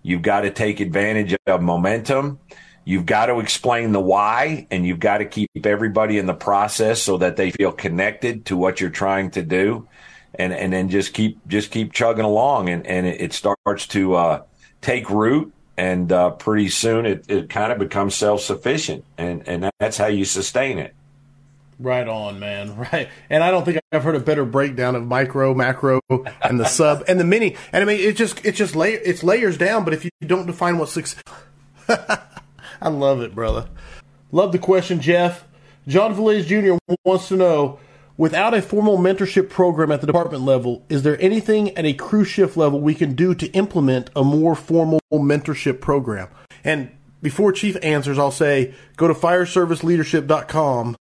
You've 0.03 0.21
got 0.21 0.41
to 0.41 0.51
take 0.51 0.79
advantage 0.79 1.35
of 1.47 1.61
momentum. 1.61 2.39
You've 2.85 3.07
got 3.07 3.25
to 3.25 3.39
explain 3.39 3.91
the 3.91 3.99
why, 3.99 4.67
and 4.71 4.85
you've 4.85 5.01
got 5.01 5.17
to 5.17 5.25
keep 5.25 5.49
everybody 5.65 6.19
in 6.19 6.25
the 6.25 6.33
process 6.33 7.01
so 7.01 7.17
that 7.17 7.35
they 7.35 7.51
feel 7.51 7.73
connected 7.73 8.45
to 8.45 8.55
what 8.55 8.79
you're 8.79 8.89
trying 8.89 9.31
to 9.31 9.41
do, 9.41 9.89
and 10.35 10.53
and 10.53 10.71
then 10.71 10.87
just 10.87 11.13
keep 11.13 11.45
just 11.47 11.69
keep 11.69 11.91
chugging 11.91 12.23
along, 12.23 12.69
and 12.69 12.87
and 12.87 13.05
it 13.05 13.33
starts 13.33 13.87
to 13.87 14.15
uh, 14.15 14.43
take 14.79 15.09
root 15.09 15.53
and 15.77 16.11
uh, 16.11 16.31
pretty 16.31 16.69
soon 16.69 17.05
it, 17.05 17.25
it 17.29 17.49
kind 17.49 17.71
of 17.71 17.77
becomes 17.77 18.15
self 18.15 18.41
sufficient, 18.41 19.05
and 19.17 19.47
and 19.47 19.69
that's 19.79 19.97
how 19.97 20.07
you 20.07 20.25
sustain 20.25 20.79
it. 20.79 20.93
Right 21.79 22.07
on, 22.07 22.39
man. 22.39 22.75
Right, 22.91 23.09
and 23.29 23.43
I 23.43 23.51
don't 23.51 23.63
think 23.63 23.79
I've 23.91 24.03
heard 24.03 24.15
a 24.15 24.19
better 24.19 24.45
breakdown 24.45 24.95
of 24.95 25.05
micro, 25.05 25.53
macro, 25.53 26.01
and 26.41 26.59
the 26.59 26.65
sub 26.65 27.03
and 27.07 27.19
the 27.19 27.23
mini. 27.23 27.55
And 27.71 27.83
I 27.83 27.85
mean, 27.85 27.99
it 27.99 28.15
just 28.15 28.43
it 28.45 28.53
just 28.53 28.75
lay 28.75 28.93
it's 28.93 29.23
layers 29.23 29.57
down. 29.57 29.83
But 29.83 29.93
if 29.93 30.03
you 30.03 30.11
don't 30.25 30.47
define 30.47 30.77
what 30.77 30.89
success, 30.89 31.23
I 31.87 32.89
love 32.89 33.21
it, 33.21 33.35
brother. 33.35 33.67
Love 34.31 34.51
the 34.51 34.59
question, 34.59 34.99
Jeff. 34.99 35.45
John 35.87 36.13
Velez 36.15 36.45
Jr. 36.45 36.77
wants 37.05 37.29
to 37.29 37.37
know 37.37 37.79
Without 38.17 38.55
a 38.55 38.63
formal 38.63 38.97
mentorship 38.97 39.47
program 39.47 39.91
at 39.91 40.01
the 40.01 40.07
department 40.07 40.43
level, 40.43 40.83
is 40.89 41.03
there 41.03 41.21
anything 41.21 41.77
at 41.77 41.85
a 41.85 41.93
crew 41.93 42.23
shift 42.23 42.57
level 42.57 42.81
we 42.81 42.95
can 42.95 43.13
do 43.13 43.35
to 43.35 43.47
implement 43.51 44.09
a 44.15 44.23
more 44.23 44.55
formal 44.55 44.99
mentorship 45.13 45.79
program? 45.79 46.27
And 46.63 46.89
before 47.21 47.51
Chief 47.51 47.77
answers, 47.83 48.17
I'll 48.17 48.31
say 48.31 48.73
go 48.95 49.07
to 49.07 49.13
fireserviceleadership.com 49.13 50.95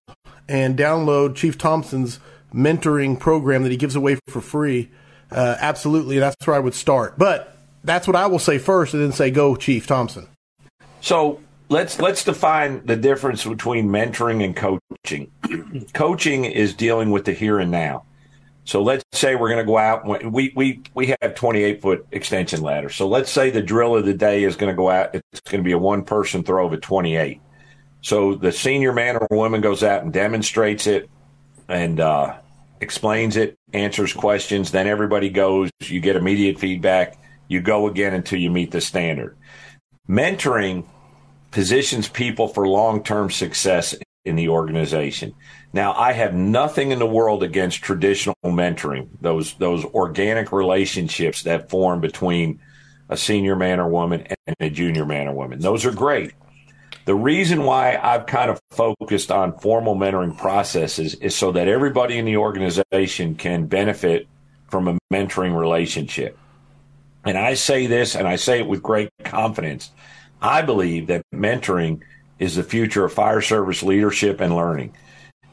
and 0.50 0.78
download 0.78 1.36
Chief 1.36 1.58
Thompson's 1.58 2.20
mentoring 2.54 3.18
program 3.18 3.64
that 3.64 3.72
he 3.72 3.78
gives 3.78 3.96
away 3.96 4.18
for 4.28 4.42
free. 4.42 4.92
Uh, 5.32 5.56
absolutely, 5.60 6.20
that's 6.20 6.36
where 6.46 6.56
I 6.58 6.60
would 6.60 6.74
start. 6.74 7.18
But 7.18 7.58
that's 7.84 8.08
what 8.08 8.18
I 8.18 8.28
will 8.28 8.40
say 8.40 8.58
first, 8.58 8.94
and 8.94 9.02
then 9.02 9.14
say, 9.14 9.32
"Go, 9.32 9.56
Chief 9.56 9.88
Thompson." 9.88 10.28
So 11.00 11.40
let's 11.70 12.00
let's 12.00 12.24
define 12.24 12.86
the 12.86 12.96
difference 12.96 13.44
between 13.44 13.88
mentoring 13.88 14.44
and 14.44 14.56
coaching. 14.56 15.32
coaching 15.94 16.46
is 16.46 16.74
dealing 16.74 17.12
with 17.12 17.26
the 17.26 17.34
here 17.34 17.60
and 17.60 17.72
now. 17.72 18.06
So 18.66 18.82
let's 18.82 19.04
say 19.14 19.36
we're 19.36 19.50
going 19.50 19.60
to 19.60 19.66
go 19.66 19.78
out. 19.78 20.06
We 20.32 20.52
we 20.56 20.82
we 20.94 21.16
have 21.22 21.36
28 21.36 21.82
foot 21.82 22.08
extension 22.12 22.62
ladder. 22.62 22.90
So 22.90 23.08
let's 23.08 23.32
say 23.32 23.52
the 23.52 23.62
drill 23.62 23.96
of 23.96 24.06
the 24.06 24.14
day 24.14 24.44
is 24.44 24.56
going 24.56 24.74
to 24.74 24.76
go 24.76 24.90
out. 24.90 25.14
It's 25.14 25.42
going 25.42 25.64
to 25.64 25.68
be 25.68 25.74
a 25.74 25.78
one 25.78 26.04
person 26.04 26.44
throw 26.44 26.66
of 26.66 26.74
a 26.74 26.78
28. 26.78 27.42
So 28.02 28.36
the 28.36 28.52
senior 28.52 28.94
man 28.94 29.18
or 29.18 29.28
woman 29.32 29.62
goes 29.62 29.84
out 29.84 30.04
and 30.04 30.12
demonstrates 30.12 30.88
it 30.88 31.10
and 31.68 32.00
uh, 32.00 32.38
explains 32.82 33.38
it, 33.38 33.58
answers 33.74 34.14
questions. 34.14 34.72
Then 34.72 34.88
everybody 34.88 35.30
goes. 35.30 35.70
You 35.82 36.00
get 36.00 36.16
immediate 36.16 36.60
feedback. 36.60 37.18
You 37.48 37.62
go 37.62 37.88
again 37.88 38.16
until 38.16 38.40
you 38.40 38.50
meet 38.50 38.72
the 38.72 38.82
standard. 38.82 39.38
Mentoring 40.10 40.86
positions 41.56 42.10
people 42.10 42.50
for 42.50 42.68
long 42.68 43.02
term 43.02 43.32
success 43.32 43.96
in 44.26 44.36
the 44.36 44.50
organization. 44.50 45.34
Now, 45.72 45.94
I 45.94 46.12
have 46.12 46.34
nothing 46.34 46.92
in 46.92 47.00
the 47.00 47.06
world 47.06 47.44
against 47.44 47.82
traditional 47.82 48.36
mentoring, 48.44 49.08
those 49.22 49.54
those 49.54 49.86
organic 49.86 50.52
relationships 50.52 51.44
that 51.44 51.70
form 51.70 52.02
between 52.02 52.60
a 53.08 53.16
senior 53.16 53.56
man 53.56 53.80
or 53.80 53.88
woman, 53.88 54.28
and 54.46 54.56
a 54.60 54.70
junior 54.70 55.06
man 55.06 55.30
or 55.30 55.34
woman. 55.34 55.60
Those 55.60 55.86
are 55.86 55.94
great. 55.94 56.34
The 57.06 57.16
reason 57.16 57.64
why 57.64 57.98
I've 58.04 58.26
kind 58.26 58.52
of 58.52 58.60
focused 58.72 59.32
on 59.32 59.58
formal 59.60 59.96
mentoring 59.96 60.38
processes 60.38 61.14
is 61.16 61.38
so 61.38 61.54
that 61.54 61.70
everybody 61.70 62.18
in 62.18 62.26
the 62.26 62.36
organization 62.36 63.36
can 63.36 63.68
benefit 63.68 64.28
from 64.70 64.90
a 64.90 64.98
mentoring 65.14 65.58
relationship. 65.58 66.38
And 67.24 67.38
I 67.38 67.54
say 67.54 67.88
this 67.88 68.14
and 68.14 68.28
I 68.28 68.36
say 68.36 68.60
it 68.60 68.68
with 68.68 68.84
great 68.84 69.10
confidence. 69.24 69.92
I 70.42 70.62
believe 70.62 71.08
that 71.08 71.24
mentoring 71.34 72.02
is 72.40 72.56
the 72.56 72.64
future 72.64 73.06
of 73.06 73.14
fire 73.14 73.42
service 73.42 73.82
leadership 73.84 74.42
and 74.42 74.56
learning. 74.56 74.96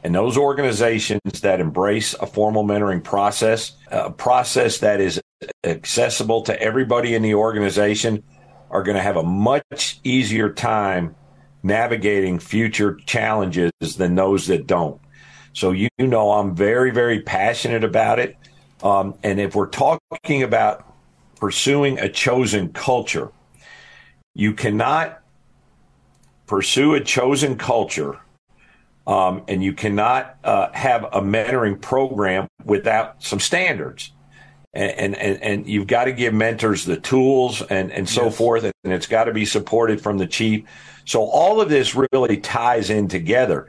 And 0.05 0.14
those 0.14 0.37
organizations 0.37 1.41
that 1.43 1.61
embrace 1.61 2.14
a 2.14 2.26
formal 2.26 2.64
mentoring 2.64 3.05
process, 3.05 3.72
a 3.89 4.11
process 4.11 4.78
that 4.78 5.01
is 5.01 5.20
accessible 5.64 6.43
to 6.43 6.61
everybody 6.61 7.14
in 7.14 7.22
the 7.22 7.35
organization, 7.35 8.22
are 8.70 8.83
going 8.83 8.97
to 8.97 9.03
have 9.03 9.16
a 9.16 9.22
much 9.22 10.01
easier 10.03 10.53
time 10.53 11.14
navigating 11.62 12.39
future 12.39 12.99
challenges 13.07 13.70
than 13.97 14.14
those 14.16 14.49
that 14.49 14.66
don't. 14.66 15.01
So, 15.53 15.70
you 15.70 15.89
know, 15.99 16.33
I'm 16.33 16.57
very, 16.57 16.91
very 16.91 17.20
passionate 17.20 17.85
about 17.85 18.18
it. 18.18 18.37
Um, 18.83 19.14
and 19.22 19.39
if 19.39 19.55
we're 19.55 19.68
talking 19.68 20.43
about 20.43 20.93
pursuing 21.37 21.99
a 21.99 22.09
chosen 22.09 22.72
culture, 22.72 23.30
you 24.35 24.55
cannot 24.55 25.22
pursue 26.47 26.95
a 26.95 27.01
chosen 27.01 27.57
culture 27.57 28.18
um, 29.07 29.43
and 29.49 29.62
you 29.62 29.72
cannot 29.72 30.37
uh, 30.45 30.70
have 30.72 31.05
a 31.05 31.20
mentoring 31.20 31.80
program 31.80 32.49
without 32.64 33.22
some 33.22 33.41
standards. 33.41 34.12
And, 34.74 35.14
and, 35.16 35.43
and 35.43 35.66
you've 35.66 35.87
got 35.87 36.05
to 36.05 36.12
give 36.12 36.33
mentors 36.33 36.87
the 36.87 36.97
tools 36.97 37.61
and, 37.61 37.93
and 37.93 38.09
so 38.09 38.26
yes. 38.26 38.37
forth, 38.39 38.64
and 38.64 38.93
it's 38.93 39.07
got 39.07 39.24
to 39.24 39.33
be 39.33 39.45
supported 39.45 40.01
from 40.01 40.16
the 40.16 40.26
chief. 40.26 40.66
So 41.05 41.24
all 41.24 41.61
of 41.61 41.68
this 41.68 41.95
really 41.95 42.39
ties 42.39 42.89
in 42.89 43.09
together. 43.09 43.68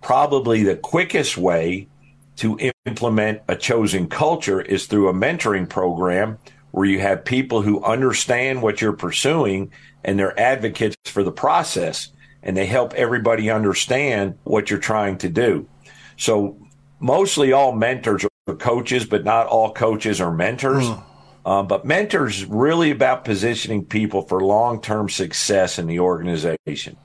Probably 0.00 0.62
the 0.62 0.76
quickest 0.76 1.36
way 1.36 1.88
to 2.36 2.58
implement 2.86 3.42
a 3.48 3.56
chosen 3.56 4.08
culture 4.08 4.60
is 4.60 4.86
through 4.86 5.08
a 5.08 5.12
mentoring 5.12 5.68
program 5.68 6.38
where 6.70 6.86
you 6.86 7.00
have 7.00 7.24
people 7.24 7.60
who 7.60 7.82
understand 7.84 8.62
what 8.62 8.80
you're 8.80 8.92
pursuing 8.92 9.70
and 10.04 10.18
they're 10.18 10.38
advocates 10.38 10.96
for 11.06 11.22
the 11.22 11.32
process 11.32 12.10
and 12.42 12.56
they 12.56 12.66
help 12.66 12.94
everybody 12.94 13.50
understand 13.50 14.38
what 14.44 14.70
you're 14.70 14.78
trying 14.78 15.18
to 15.18 15.28
do. 15.28 15.68
So 16.16 16.56
mostly 17.00 17.52
all 17.52 17.72
mentors 17.72 18.24
are 18.24 18.54
coaches, 18.54 19.04
but 19.04 19.24
not 19.24 19.46
all 19.46 19.72
coaches 19.72 20.20
are 20.20 20.32
mentors. 20.32 20.84
Mm. 20.84 21.04
Um, 21.46 21.66
but 21.66 21.84
mentors 21.84 22.44
really 22.44 22.90
about 22.90 23.24
positioning 23.24 23.84
people 23.84 24.22
for 24.22 24.40
long 24.40 24.82
term 24.82 25.08
success 25.08 25.78
in 25.78 25.86
the 25.86 26.00
organization. 26.00 26.96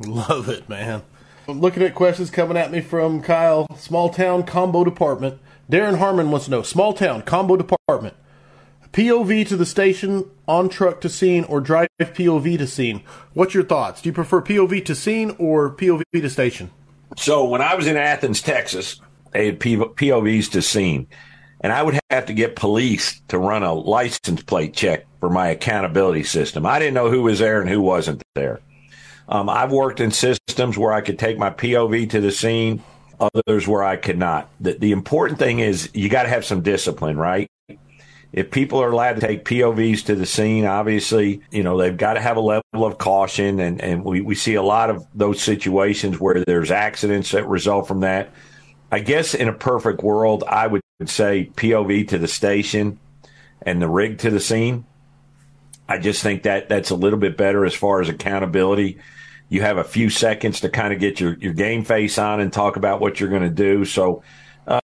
Love 0.00 0.48
it, 0.48 0.68
man. 0.68 1.02
I'm 1.48 1.60
looking 1.60 1.82
at 1.82 1.94
questions 1.94 2.30
coming 2.30 2.56
at 2.56 2.70
me 2.70 2.80
from 2.80 3.20
Kyle. 3.20 3.66
Small 3.76 4.10
town 4.10 4.44
combo 4.44 4.84
department. 4.84 5.38
Darren 5.70 5.98
Harmon 5.98 6.30
wants 6.30 6.46
to 6.46 6.50
know 6.50 6.62
small 6.62 6.92
town 6.92 7.22
combo 7.22 7.56
department. 7.56 8.14
POV 8.94 9.48
to 9.48 9.56
the 9.56 9.66
station, 9.66 10.30
on 10.46 10.68
truck 10.68 11.00
to 11.00 11.08
scene, 11.08 11.42
or 11.44 11.60
drive 11.60 11.88
POV 11.98 12.58
to 12.58 12.66
scene. 12.68 13.02
What's 13.32 13.52
your 13.52 13.64
thoughts? 13.64 14.00
Do 14.00 14.08
you 14.08 14.12
prefer 14.12 14.40
POV 14.40 14.84
to 14.84 14.94
scene 14.94 15.34
or 15.40 15.74
POV 15.74 16.04
to 16.12 16.30
station? 16.30 16.70
So 17.16 17.44
when 17.44 17.60
I 17.60 17.74
was 17.74 17.88
in 17.88 17.96
Athens, 17.96 18.40
Texas, 18.40 19.00
they 19.32 19.46
had 19.46 19.58
POVs 19.58 20.52
to 20.52 20.62
scene, 20.62 21.08
and 21.60 21.72
I 21.72 21.82
would 21.82 21.98
have 22.08 22.26
to 22.26 22.34
get 22.34 22.54
police 22.54 23.20
to 23.28 23.38
run 23.38 23.64
a 23.64 23.74
license 23.74 24.44
plate 24.44 24.74
check 24.74 25.06
for 25.18 25.28
my 25.28 25.48
accountability 25.48 26.22
system. 26.22 26.64
I 26.64 26.78
didn't 26.78 26.94
know 26.94 27.10
who 27.10 27.22
was 27.22 27.40
there 27.40 27.60
and 27.60 27.68
who 27.68 27.82
wasn't 27.82 28.22
there. 28.36 28.60
Um, 29.28 29.48
I've 29.48 29.72
worked 29.72 29.98
in 29.98 30.12
systems 30.12 30.78
where 30.78 30.92
I 30.92 31.00
could 31.00 31.18
take 31.18 31.36
my 31.36 31.50
POV 31.50 32.10
to 32.10 32.20
the 32.20 32.30
scene, 32.30 32.80
others 33.18 33.66
where 33.66 33.82
I 33.82 33.96
could 33.96 34.18
not. 34.18 34.50
The, 34.60 34.74
the 34.74 34.92
important 34.92 35.40
thing 35.40 35.58
is 35.58 35.90
you 35.94 36.08
got 36.08 36.24
to 36.24 36.28
have 36.28 36.44
some 36.44 36.62
discipline, 36.62 37.16
right? 37.16 37.48
If 38.34 38.50
people 38.50 38.82
are 38.82 38.90
allowed 38.90 39.12
to 39.14 39.20
take 39.20 39.44
POVs 39.44 40.06
to 40.06 40.16
the 40.16 40.26
scene, 40.26 40.64
obviously, 40.64 41.40
you 41.52 41.62
know, 41.62 41.78
they've 41.78 41.96
got 41.96 42.14
to 42.14 42.20
have 42.20 42.36
a 42.36 42.40
level 42.40 42.84
of 42.84 42.98
caution. 42.98 43.60
And, 43.60 43.80
and 43.80 44.04
we, 44.04 44.22
we 44.22 44.34
see 44.34 44.54
a 44.54 44.62
lot 44.62 44.90
of 44.90 45.06
those 45.14 45.40
situations 45.40 46.18
where 46.18 46.44
there's 46.44 46.72
accidents 46.72 47.30
that 47.30 47.46
result 47.46 47.86
from 47.86 48.00
that. 48.00 48.30
I 48.90 48.98
guess 48.98 49.34
in 49.34 49.46
a 49.46 49.52
perfect 49.52 50.02
world, 50.02 50.42
I 50.48 50.66
would 50.66 50.82
say 51.06 51.48
POV 51.54 52.08
to 52.08 52.18
the 52.18 52.26
station 52.26 52.98
and 53.62 53.80
the 53.80 53.88
rig 53.88 54.18
to 54.18 54.30
the 54.30 54.40
scene. 54.40 54.84
I 55.88 55.98
just 55.98 56.20
think 56.20 56.42
that 56.42 56.68
that's 56.68 56.90
a 56.90 56.96
little 56.96 57.20
bit 57.20 57.36
better 57.36 57.64
as 57.64 57.74
far 57.74 58.00
as 58.00 58.08
accountability. 58.08 58.98
You 59.48 59.60
have 59.60 59.76
a 59.76 59.84
few 59.84 60.10
seconds 60.10 60.60
to 60.60 60.70
kind 60.70 60.92
of 60.92 60.98
get 60.98 61.20
your, 61.20 61.34
your 61.38 61.52
game 61.52 61.84
face 61.84 62.18
on 62.18 62.40
and 62.40 62.52
talk 62.52 62.74
about 62.74 63.00
what 63.00 63.20
you're 63.20 63.30
going 63.30 63.42
to 63.42 63.48
do. 63.48 63.84
So, 63.84 64.24
uh, 64.66 64.80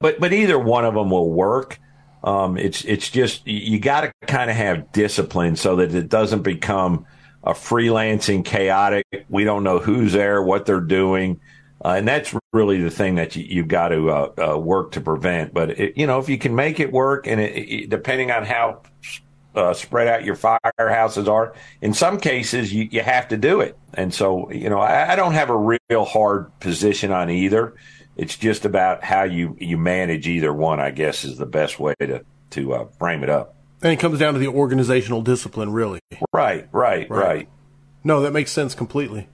but 0.00 0.20
but 0.20 0.32
either 0.32 0.58
one 0.58 0.86
of 0.86 0.94
them 0.94 1.10
will 1.10 1.28
work. 1.28 1.78
Um, 2.24 2.56
it's 2.56 2.84
it's 2.84 3.10
just 3.10 3.46
you 3.46 3.78
got 3.78 4.00
to 4.02 4.12
kind 4.26 4.50
of 4.50 4.56
have 4.56 4.90
discipline 4.92 5.56
so 5.56 5.76
that 5.76 5.94
it 5.94 6.08
doesn't 6.08 6.42
become 6.42 7.06
a 7.44 7.52
freelancing 7.52 8.44
chaotic. 8.44 9.06
We 9.28 9.44
don't 9.44 9.62
know 9.62 9.78
who's 9.78 10.12
there, 10.12 10.42
what 10.42 10.66
they're 10.66 10.80
doing, 10.80 11.40
uh, 11.84 11.94
and 11.98 12.08
that's 12.08 12.34
really 12.52 12.82
the 12.82 12.90
thing 12.90 13.14
that 13.16 13.36
you, 13.36 13.62
have 13.62 13.68
got 13.68 13.88
to 13.88 14.10
uh, 14.10 14.32
uh, 14.36 14.58
work 14.58 14.92
to 14.92 15.00
prevent. 15.00 15.54
But 15.54 15.78
it, 15.78 15.96
you 15.96 16.06
know, 16.06 16.18
if 16.18 16.28
you 16.28 16.38
can 16.38 16.54
make 16.54 16.80
it 16.80 16.92
work, 16.92 17.26
and 17.26 17.40
it, 17.40 17.56
it, 17.56 17.88
depending 17.88 18.32
on 18.32 18.44
how 18.44 18.82
uh, 19.54 19.74
spread 19.74 20.08
out 20.08 20.24
your 20.24 20.36
firehouses 20.36 21.28
are, 21.28 21.54
in 21.80 21.94
some 21.94 22.18
cases 22.18 22.72
you, 22.72 22.88
you 22.90 23.00
have 23.00 23.28
to 23.28 23.36
do 23.36 23.60
it. 23.60 23.76
And 23.94 24.12
so, 24.12 24.50
you 24.50 24.68
know, 24.68 24.78
I, 24.78 25.12
I 25.12 25.16
don't 25.16 25.32
have 25.32 25.50
a 25.50 25.56
real 25.56 26.04
hard 26.04 26.58
position 26.60 27.12
on 27.12 27.30
either. 27.30 27.74
It's 28.18 28.36
just 28.36 28.64
about 28.64 29.04
how 29.04 29.22
you, 29.22 29.56
you 29.60 29.78
manage 29.78 30.26
either 30.26 30.52
one, 30.52 30.80
I 30.80 30.90
guess, 30.90 31.24
is 31.24 31.38
the 31.38 31.46
best 31.46 31.78
way 31.78 31.94
to, 32.00 32.24
to 32.50 32.74
uh, 32.74 32.84
frame 32.98 33.22
it 33.22 33.30
up. 33.30 33.54
And 33.80 33.92
it 33.92 34.00
comes 34.00 34.18
down 34.18 34.34
to 34.34 34.40
the 34.40 34.48
organizational 34.48 35.22
discipline, 35.22 35.72
really. 35.72 36.00
Right, 36.32 36.68
right, 36.72 37.08
right. 37.08 37.10
right. 37.10 37.48
No, 38.02 38.22
that 38.22 38.32
makes 38.32 38.50
sense 38.50 38.74
completely. 38.74 39.28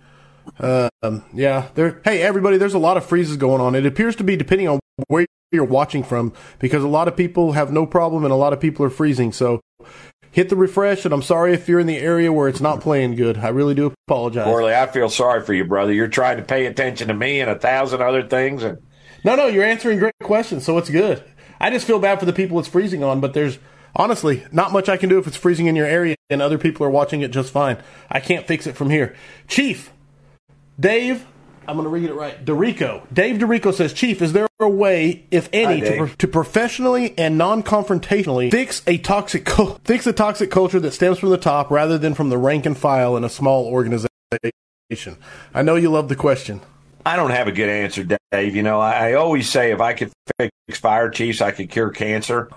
Um, 0.59 1.25
yeah, 1.33 1.69
there. 1.75 2.03
Hey, 2.05 2.21
everybody, 2.21 2.59
there's 2.59 2.75
a 2.75 2.79
lot 2.79 2.99
of 2.99 3.07
freezes 3.07 3.39
going 3.39 3.63
on. 3.63 3.75
It 3.75 3.87
appears 3.87 4.17
to 4.17 4.25
be 4.25 4.37
depending 4.37 4.69
on 4.69 4.81
where 5.09 5.25
you're 5.51 5.65
watching 5.65 6.03
from, 6.03 6.35
because 6.59 6.85
a 6.85 6.89
lot 6.89 7.09
of 7.09 7.17
people 7.17 7.53
have 7.53 7.73
no 7.73 7.87
problem 7.87 8.25
and 8.25 8.33
a 8.33 8.37
lot 8.37 8.53
of 8.53 8.61
people 8.61 8.85
are 8.85 8.91
freezing. 8.91 9.33
So 9.33 9.61
hit 10.35 10.49
the 10.49 10.57
refresh. 10.57 11.05
And 11.05 11.15
I'm 11.15 11.23
sorry 11.23 11.55
if 11.55 11.69
you're 11.69 11.79
in 11.79 11.87
the 11.87 11.97
area 11.97 12.33
where 12.33 12.49
it's 12.49 12.61
not 12.61 12.81
playing 12.81 13.15
good. 13.15 13.39
I 13.39 13.49
really 13.49 13.75
do 13.75 13.95
apologize. 14.09 14.47
Morley, 14.47 14.75
I 14.75 14.89
feel 14.89 15.09
sorry 15.09 15.43
for 15.43 15.55
you, 15.55 15.65
brother. 15.65 15.93
You're 15.93 16.09
trying 16.09 16.39
to 16.39 16.43
pay 16.43 16.67
attention 16.67 17.09
to 17.09 17.15
me 17.15 17.41
and 17.41 17.49
a 17.49 17.59
thousand 17.59 18.03
other 18.03 18.25
things. 18.25 18.65
And 18.65 18.79
no, 19.25 19.37
no, 19.37 19.47
you're 19.47 19.65
answering 19.65 20.01
great 20.01 20.19
questions, 20.23 20.65
so 20.65 20.77
it's 20.77 20.91
good. 20.91 21.23
I 21.61 21.71
just 21.71 21.87
feel 21.87 22.01
bad 22.01 22.19
for 22.19 22.27
the 22.27 22.33
people 22.33 22.59
it's 22.59 22.69
freezing 22.69 23.05
on, 23.05 23.21
but 23.21 23.33
there's 23.33 23.59
honestly 23.95 24.45
not 24.51 24.73
much 24.73 24.89
I 24.89 24.97
can 24.97 25.09
do 25.09 25.19
if 25.19 25.27
it's 25.29 25.37
freezing 25.37 25.67
in 25.67 25.77
your 25.77 25.87
area 25.87 26.17
and 26.29 26.43
other 26.43 26.59
people 26.59 26.85
are 26.85 26.91
watching 26.91 27.21
it 27.21 27.31
just 27.31 27.53
fine. 27.53 27.79
I 28.11 28.19
can't 28.19 28.47
fix 28.47 28.67
it 28.67 28.75
from 28.75 28.91
here. 28.91 29.15
Chief, 29.47 29.93
Dave, 30.79 31.25
I'm 31.67 31.77
going 31.77 31.85
to 31.85 31.91
read 31.91 32.05
it 32.05 32.15
right. 32.15 32.45
DeRico. 32.45 33.03
Dave 33.13 33.39
DeRico 33.39 33.73
says, 33.73 33.93
Chief, 33.93 34.23
is 34.23 34.33
there 34.33 34.47
a 34.61 34.69
way, 34.69 35.27
if 35.31 35.49
any, 35.53 35.81
Hi, 35.81 35.87
to, 35.87 35.97
pro- 35.97 36.07
to 36.07 36.29
professionally 36.29 37.15
and 37.19 37.39
non-confrontationally 37.39 38.51
fix 38.51 38.83
a 38.87 38.99
toxic 38.99 39.45
co- 39.45 39.79
fix 39.85 40.07
a 40.07 40.13
toxic 40.13 40.51
culture 40.51 40.81
that 40.81 40.93
stems 40.93 41.19
from 41.19 41.31
the 41.31 41.39
top 41.39 41.71
rather 41.71 41.99
than 41.99 42.15
from 42.15 42.29
the 42.29 42.39
rank 42.39 42.67
and 42.67 42.77
file 42.77 43.17
in 43.17 43.25
a 43.25 43.29
small 43.29 43.67
organization? 43.67 44.09
I 45.53 45.63
know 45.63 45.77
you 45.77 45.91
love 45.91 46.09
the 46.09 46.17
question. 46.17 46.61
I 47.07 47.17
don't 47.17 47.31
have 47.31 47.49
a 47.49 47.53
good 47.53 47.69
answer, 47.69 48.05
Dave. 48.33 48.57
You 48.57 48.63
know, 48.63 48.81
I, 48.81 49.11
I 49.11 49.13
always 49.15 49.49
say 49.49 49.73
if 49.73 49.81
I 49.81 49.93
could 49.93 50.11
fix 50.39 50.79
fire 50.79 51.11
chiefs, 51.11 51.41
I 51.41 51.51
could 51.51 51.69
cure 51.69 51.91
cancer. 51.91 52.49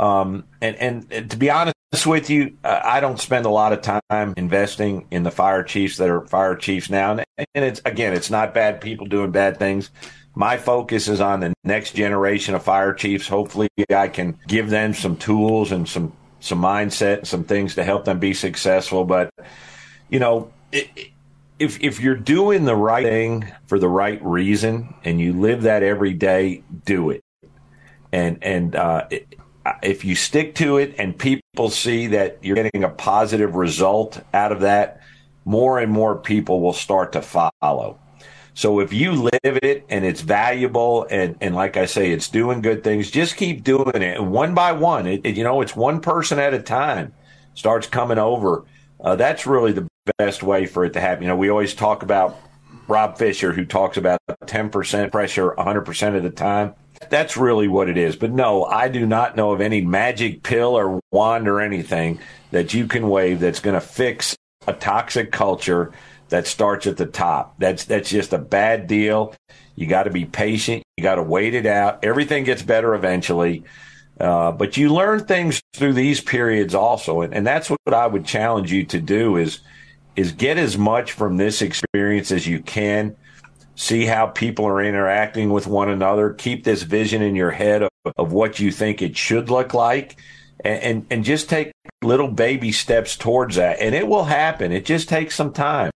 Um, 0.00 0.44
and, 0.62 0.76
and, 0.76 1.30
to 1.30 1.36
be 1.36 1.50
honest 1.50 1.76
with 2.06 2.30
you, 2.30 2.56
uh, 2.64 2.80
I 2.82 3.00
don't 3.00 3.20
spend 3.20 3.44
a 3.44 3.50
lot 3.50 3.74
of 3.74 3.82
time 3.82 4.32
investing 4.38 5.06
in 5.10 5.24
the 5.24 5.30
fire 5.30 5.62
chiefs 5.62 5.98
that 5.98 6.08
are 6.08 6.26
fire 6.26 6.56
chiefs 6.56 6.88
now. 6.88 7.12
And, 7.12 7.46
and 7.54 7.64
it's 7.66 7.82
again, 7.84 8.14
it's 8.14 8.30
not 8.30 8.54
bad 8.54 8.80
people 8.80 9.06
doing 9.06 9.30
bad 9.30 9.58
things. 9.58 9.90
My 10.34 10.56
focus 10.56 11.06
is 11.06 11.20
on 11.20 11.40
the 11.40 11.52
next 11.64 11.94
generation 11.94 12.54
of 12.54 12.62
fire 12.62 12.94
chiefs. 12.94 13.28
Hopefully, 13.28 13.68
I 13.90 14.08
can 14.08 14.38
give 14.48 14.70
them 14.70 14.94
some 14.94 15.16
tools 15.16 15.70
and 15.70 15.86
some 15.86 16.14
some 16.38 16.62
mindset, 16.62 17.18
and 17.18 17.28
some 17.28 17.44
things 17.44 17.74
to 17.74 17.84
help 17.84 18.06
them 18.06 18.18
be 18.18 18.32
successful. 18.32 19.04
But 19.04 19.30
you 20.08 20.18
know, 20.18 20.50
it, 20.72 21.10
if 21.58 21.78
if 21.82 22.00
you're 22.00 22.16
doing 22.16 22.64
the 22.64 22.74
right 22.74 23.04
thing 23.04 23.52
for 23.66 23.78
the 23.78 23.88
right 23.88 24.24
reason 24.24 24.94
and 25.04 25.20
you 25.20 25.34
live 25.34 25.62
that 25.62 25.82
every 25.82 26.14
day, 26.14 26.62
do 26.86 27.10
it. 27.10 27.22
And 28.12 28.42
and 28.42 28.74
uh, 28.74 29.08
if 29.82 30.04
you 30.04 30.14
stick 30.14 30.54
to 30.56 30.78
it 30.78 30.94
and 30.98 31.18
people 31.18 31.70
see 31.70 32.08
that 32.08 32.38
you're 32.42 32.56
getting 32.56 32.84
a 32.84 32.88
positive 32.88 33.54
result 33.54 34.20
out 34.32 34.52
of 34.52 34.60
that, 34.60 35.00
more 35.44 35.78
and 35.78 35.90
more 35.90 36.16
people 36.16 36.60
will 36.60 36.72
start 36.72 37.12
to 37.12 37.22
follow. 37.22 37.98
So 38.54 38.80
if 38.80 38.92
you 38.92 39.12
live 39.12 39.30
it 39.42 39.86
and 39.88 40.04
it's 40.04 40.20
valuable 40.20 41.06
and, 41.10 41.36
and 41.40 41.54
like 41.54 41.76
I 41.76 41.86
say, 41.86 42.10
it's 42.10 42.28
doing 42.28 42.60
good 42.60 42.84
things, 42.84 43.10
just 43.10 43.36
keep 43.36 43.64
doing 43.64 43.88
it. 43.94 44.18
And 44.18 44.30
one 44.30 44.54
by 44.54 44.72
one, 44.72 45.06
it, 45.06 45.22
it, 45.24 45.36
you 45.36 45.44
know, 45.44 45.60
it's 45.60 45.76
one 45.76 46.00
person 46.00 46.38
at 46.38 46.52
a 46.52 46.60
time. 46.60 47.14
starts 47.54 47.86
coming 47.86 48.18
over, 48.18 48.64
uh, 49.02 49.16
that's 49.16 49.46
really 49.46 49.72
the 49.72 49.88
best 50.18 50.42
way 50.42 50.66
for 50.66 50.84
it 50.84 50.92
to 50.94 51.00
happen. 51.00 51.22
You 51.22 51.28
know, 51.28 51.36
we 51.36 51.48
always 51.48 51.74
talk 51.74 52.02
about 52.02 52.36
Rob 52.88 53.16
Fisher, 53.16 53.52
who 53.52 53.64
talks 53.64 53.96
about 53.96 54.20
10% 54.28 55.12
pressure 55.12 55.54
100% 55.56 56.16
of 56.16 56.22
the 56.22 56.30
time. 56.30 56.74
That's 57.08 57.36
really 57.36 57.66
what 57.66 57.88
it 57.88 57.96
is. 57.96 58.16
But 58.16 58.30
no, 58.32 58.64
I 58.64 58.88
do 58.88 59.06
not 59.06 59.36
know 59.36 59.52
of 59.52 59.60
any 59.60 59.80
magic 59.80 60.42
pill 60.42 60.76
or 60.76 61.00
wand 61.10 61.48
or 61.48 61.60
anything 61.60 62.20
that 62.50 62.74
you 62.74 62.86
can 62.86 63.08
wave 63.08 63.40
that's 63.40 63.60
going 63.60 63.74
to 63.74 63.80
fix 63.80 64.36
a 64.66 64.72
toxic 64.72 65.32
culture 65.32 65.92
that 66.28 66.46
starts 66.46 66.86
at 66.86 66.96
the 66.96 67.06
top. 67.06 67.54
That's 67.58 67.84
that's 67.84 68.10
just 68.10 68.32
a 68.32 68.38
bad 68.38 68.86
deal. 68.86 69.34
You 69.74 69.86
got 69.86 70.04
to 70.04 70.10
be 70.10 70.24
patient. 70.26 70.82
You 70.96 71.02
got 71.02 71.14
to 71.16 71.22
wait 71.22 71.54
it 71.54 71.66
out. 71.66 72.04
Everything 72.04 72.44
gets 72.44 72.62
better 72.62 72.94
eventually. 72.94 73.64
Uh, 74.20 74.52
but 74.52 74.76
you 74.76 74.92
learn 74.92 75.24
things 75.24 75.62
through 75.72 75.94
these 75.94 76.20
periods 76.20 76.74
also, 76.74 77.22
and, 77.22 77.32
and 77.32 77.46
that's 77.46 77.70
what 77.70 77.94
I 77.94 78.06
would 78.06 78.26
challenge 78.26 78.70
you 78.70 78.84
to 78.86 79.00
do 79.00 79.36
is 79.36 79.60
is 80.16 80.32
get 80.32 80.58
as 80.58 80.76
much 80.76 81.12
from 81.12 81.38
this 81.38 81.62
experience 81.62 82.30
as 82.30 82.46
you 82.46 82.60
can. 82.60 83.16
See 83.80 84.04
how 84.04 84.26
people 84.26 84.66
are 84.66 84.82
interacting 84.82 85.48
with 85.48 85.66
one 85.66 85.88
another. 85.88 86.34
Keep 86.34 86.64
this 86.64 86.82
vision 86.82 87.22
in 87.22 87.34
your 87.34 87.50
head 87.50 87.80
of, 87.80 87.90
of 88.18 88.30
what 88.30 88.60
you 88.60 88.70
think 88.70 89.00
it 89.00 89.16
should 89.16 89.48
look 89.48 89.72
like, 89.72 90.20
and, 90.62 90.82
and 90.82 91.06
and 91.08 91.24
just 91.24 91.48
take 91.48 91.72
little 92.02 92.28
baby 92.28 92.72
steps 92.72 93.16
towards 93.16 93.56
that, 93.56 93.80
and 93.80 93.94
it 93.94 94.06
will 94.06 94.24
happen. 94.24 94.70
It 94.70 94.84
just 94.84 95.08
takes 95.08 95.34
some 95.34 95.54
time. 95.54 95.90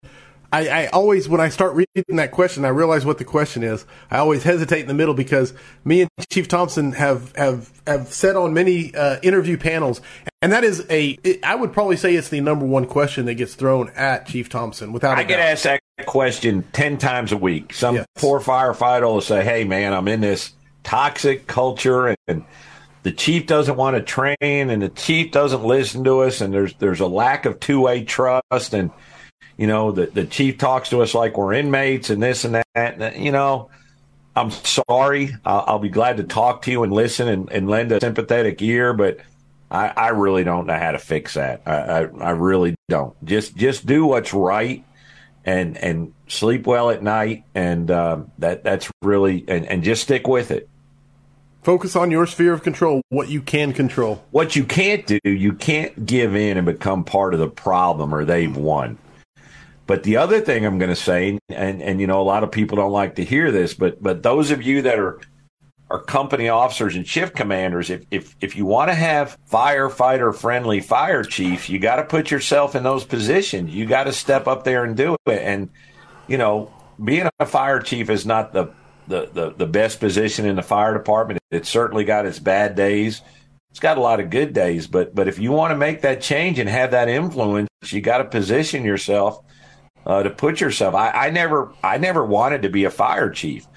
I, 0.52 0.68
I, 0.68 0.88
always, 0.88 1.30
when 1.30 1.39
I 1.39 1.49
start 1.49 1.74
reading 1.74 2.18
that 2.18 2.32
question, 2.32 2.66
I 2.66 2.70
realize 2.70 3.06
what 3.06 3.18
the 3.18 3.24
question 3.24 3.64
is. 3.64 3.86
I 4.10 4.18
always 4.18 4.43
hesitate 4.43 4.82
in 4.82 4.88
the 4.88 4.93
middle 4.93 5.14
because 5.14 5.54
me 5.86 6.02
and 6.02 6.10
Chief 6.30 6.47
Thompson 6.47 6.91
have 6.93 7.34
have 7.36 7.72
have 7.88 8.12
said 8.14 8.36
on 8.36 8.54
many 8.54 8.93
uh, 8.93 9.20
interview 9.22 9.58
panels, 9.58 10.02
and 10.41 10.52
that 10.52 10.64
is 10.64 10.86
a. 10.89 11.18
It, 11.24 11.43
I 11.43 11.56
would 11.56 11.72
probably 11.72 11.95
say 11.95 12.16
it's 12.16 12.30
the 12.30 12.41
number 12.41 12.66
one 12.66 12.86
question 12.86 13.26
that 13.28 13.36
gets 13.36 13.56
thrown 13.56 13.91
at 13.95 14.28
Chief 14.28 14.49
Thompson. 14.49 14.91
Without 14.91 15.18
I 15.18 15.24
get 15.24 15.39
asked 15.39 15.64
that 15.64 15.82
question 16.06 16.66
ten 16.74 16.97
times 16.97 17.32
a 17.32 17.38
week. 17.38 17.74
Some 17.74 17.95
yes. 17.95 18.06
poor 18.16 18.41
firefighter 18.41 19.04
will 19.04 19.22
say, 19.22 19.45
"Hey, 19.45 19.64
man, 19.64 19.93
I'm 19.93 20.08
in 20.08 20.22
this 20.22 20.54
toxic 20.84 21.47
culture 21.47 22.16
and." 22.28 22.43
the 23.04 23.12
chief 23.12 23.47
doesn't 23.47 23.78
want 23.78 23.95
to 23.95 24.02
train 24.04 24.36
and 24.41 24.84
the 24.84 24.89
chief 24.89 25.32
doesn't 25.32 25.64
listen 25.64 26.04
to 26.04 26.20
us 26.20 26.39
and 26.39 26.54
there's 26.54 26.76
there's 26.76 26.99
a 26.99 27.08
lack 27.08 27.47
of 27.47 27.60
two-way 27.60 28.04
trust 28.04 28.76
and 28.76 28.91
you 29.62 29.68
know, 29.68 29.91
the, 29.91 30.07
the 30.07 30.26
chief 30.26 30.57
talks 30.57 30.89
to 30.89 31.03
us 31.03 31.14
like 31.14 31.38
we're 31.38 31.53
inmates 31.53 32.09
and 32.09 32.22
this 32.22 32.45
and 32.45 32.55
that. 32.55 32.66
And, 32.74 33.24
you 33.24 33.32
know, 33.32 33.70
I'm 34.36 34.49
sorry. 34.49 35.36
I'll, 35.45 35.64
I'll, 35.68 35.80
be 35.80 35.89
glad 35.89 36.18
to 36.18 36.24
talk 36.24 36.64
to 36.64 36.72
you 36.72 36.82
and 36.82 36.91
listen 36.91 37.28
and, 37.28 37.51
and 37.51 37.70
lend 37.70 37.91
a 37.91 37.99
sympathetic 37.99 38.59
ear, 38.64 38.91
but 38.93 39.20
I, 39.70 39.89
I, 39.89 40.07
really 40.09 40.43
don't 40.43 40.66
know 40.66 40.76
how 40.80 40.93
to 40.93 40.97
fix 40.97 41.36
that. 41.36 41.62
I, 41.68 41.76
I, 41.76 41.99
I 41.99 42.30
really 42.32 42.74
don't. 42.89 43.14
Just 43.24 43.55
just 43.55 43.86
do 43.86 44.03
what's 44.07 44.34
right 44.34 44.84
and 45.45 45.78
and 45.78 46.16
sleep 46.28 46.66
well 46.66 46.89
at 46.89 47.03
night, 47.03 47.43
and 47.53 47.91
um, 47.91 48.32
that 48.39 48.64
that's 48.64 48.89
really 49.03 49.45
and, 49.47 49.68
and 49.68 49.84
just 49.84 50.01
stick 50.01 50.28
with 50.28 50.49
it. 50.49 50.70
Focus 51.62 51.95
on 51.95 52.09
your 52.09 52.26
sphere 52.26 52.53
of 52.53 52.64
control, 52.64 53.03
what 53.09 53.30
you 53.30 53.43
can 53.43 53.74
control. 53.74 54.24
What 54.32 54.55
you 54.55 54.64
can't 54.64 55.05
do, 55.05 55.20
you 55.24 55.53
can't 55.53 56.03
give 56.07 56.36
in 56.36 56.57
and 56.57 56.66
become 56.66 57.03
part 57.03 57.36
of 57.36 57.39
the 57.39 57.47
problem, 57.47 58.16
or 58.16 58.26
they've 58.26 58.57
won. 58.57 58.97
But 59.92 60.04
the 60.04 60.16
other 60.16 60.39
thing 60.39 60.66
I'm 60.66 60.78
going 60.78 60.88
to 60.89 60.96
say, 60.96 61.38
and 61.50 61.84
and 61.84 62.00
you 62.00 62.08
know, 62.08 62.22
a 62.22 62.24
lot 62.24 62.46
of 62.46 62.52
people 62.52 62.78
don't 62.78 62.94
like 62.94 63.16
to 63.16 63.26
hear 63.26 63.52
this, 63.52 63.74
but 63.74 64.02
but 64.02 64.24
those 64.24 64.50
of 64.50 64.64
you 64.64 64.84
that 64.84 64.98
are 64.98 65.20
are 65.89 66.02
company 66.02 66.48
officers 66.48 66.96
and 66.96 67.06
shift 67.06 67.36
commanders, 67.36 67.89
if 67.89 68.06
if 68.10 68.34
if 68.39 68.56
you 68.56 68.66
want 68.66 68.89
to 68.89 68.96
have 68.96 69.38
firefighter 69.52 70.34
friendly 70.34 70.80
fire 70.80 71.26
chiefs, 71.26 71.68
you 71.68 71.78
got 71.78 71.98
to 71.98 72.06
put 72.06 72.32
yourself 72.32 72.74
in 72.74 72.84
those 72.84 73.04
positions. 73.04 73.76
You 73.76 73.86
got 73.86 74.06
to 74.06 74.14
step 74.14 74.48
up 74.48 74.64
there 74.64 74.86
and 74.86 74.96
do 74.96 75.18
it. 75.26 75.42
And 75.42 75.70
you 76.26 76.38
know, 76.38 76.72
being 77.04 77.28
a 77.42 77.46
fire 77.46 77.82
chief 77.82 78.10
is 78.10 78.26
not 78.26 78.54
the 78.54 78.68
the, 79.10 79.30
the, 79.34 79.50
the 79.58 79.68
best 79.68 80.00
position 80.00 80.46
in 80.46 80.56
the 80.56 80.64
fire 80.64 80.94
department. 80.94 81.42
It's 81.52 81.68
certainly 81.68 82.06
got 82.06 82.26
its 82.26 82.39
bad 82.39 82.76
days. 82.76 83.22
It's 83.72 83.82
got 83.82 83.98
a 83.98 84.02
lot 84.02 84.22
of 84.22 84.30
good 84.30 84.54
days, 84.54 84.88
but 84.88 85.14
but 85.14 85.28
if 85.28 85.38
you 85.38 85.52
want 85.52 85.72
to 85.72 85.78
make 85.78 86.00
that 86.04 86.22
change 86.22 86.60
and 86.60 86.70
have 86.70 86.92
that 86.92 87.10
influence, 87.10 87.68
you 87.88 88.00
got 88.00 88.20
to 88.20 88.24
position 88.24 88.86
yourself 88.86 89.44
uh, 90.06 90.24
to 90.24 90.30
put 90.30 90.62
yourself. 90.62 90.95
I, 90.95 91.12
I 91.12 91.30
never 91.30 91.72
I 91.84 91.97
never 91.97 92.26
wanted 92.26 92.64
to 92.64 92.70
be 92.70 92.86
a 92.86 92.91
fire 92.91 93.30
chief, 93.30 93.68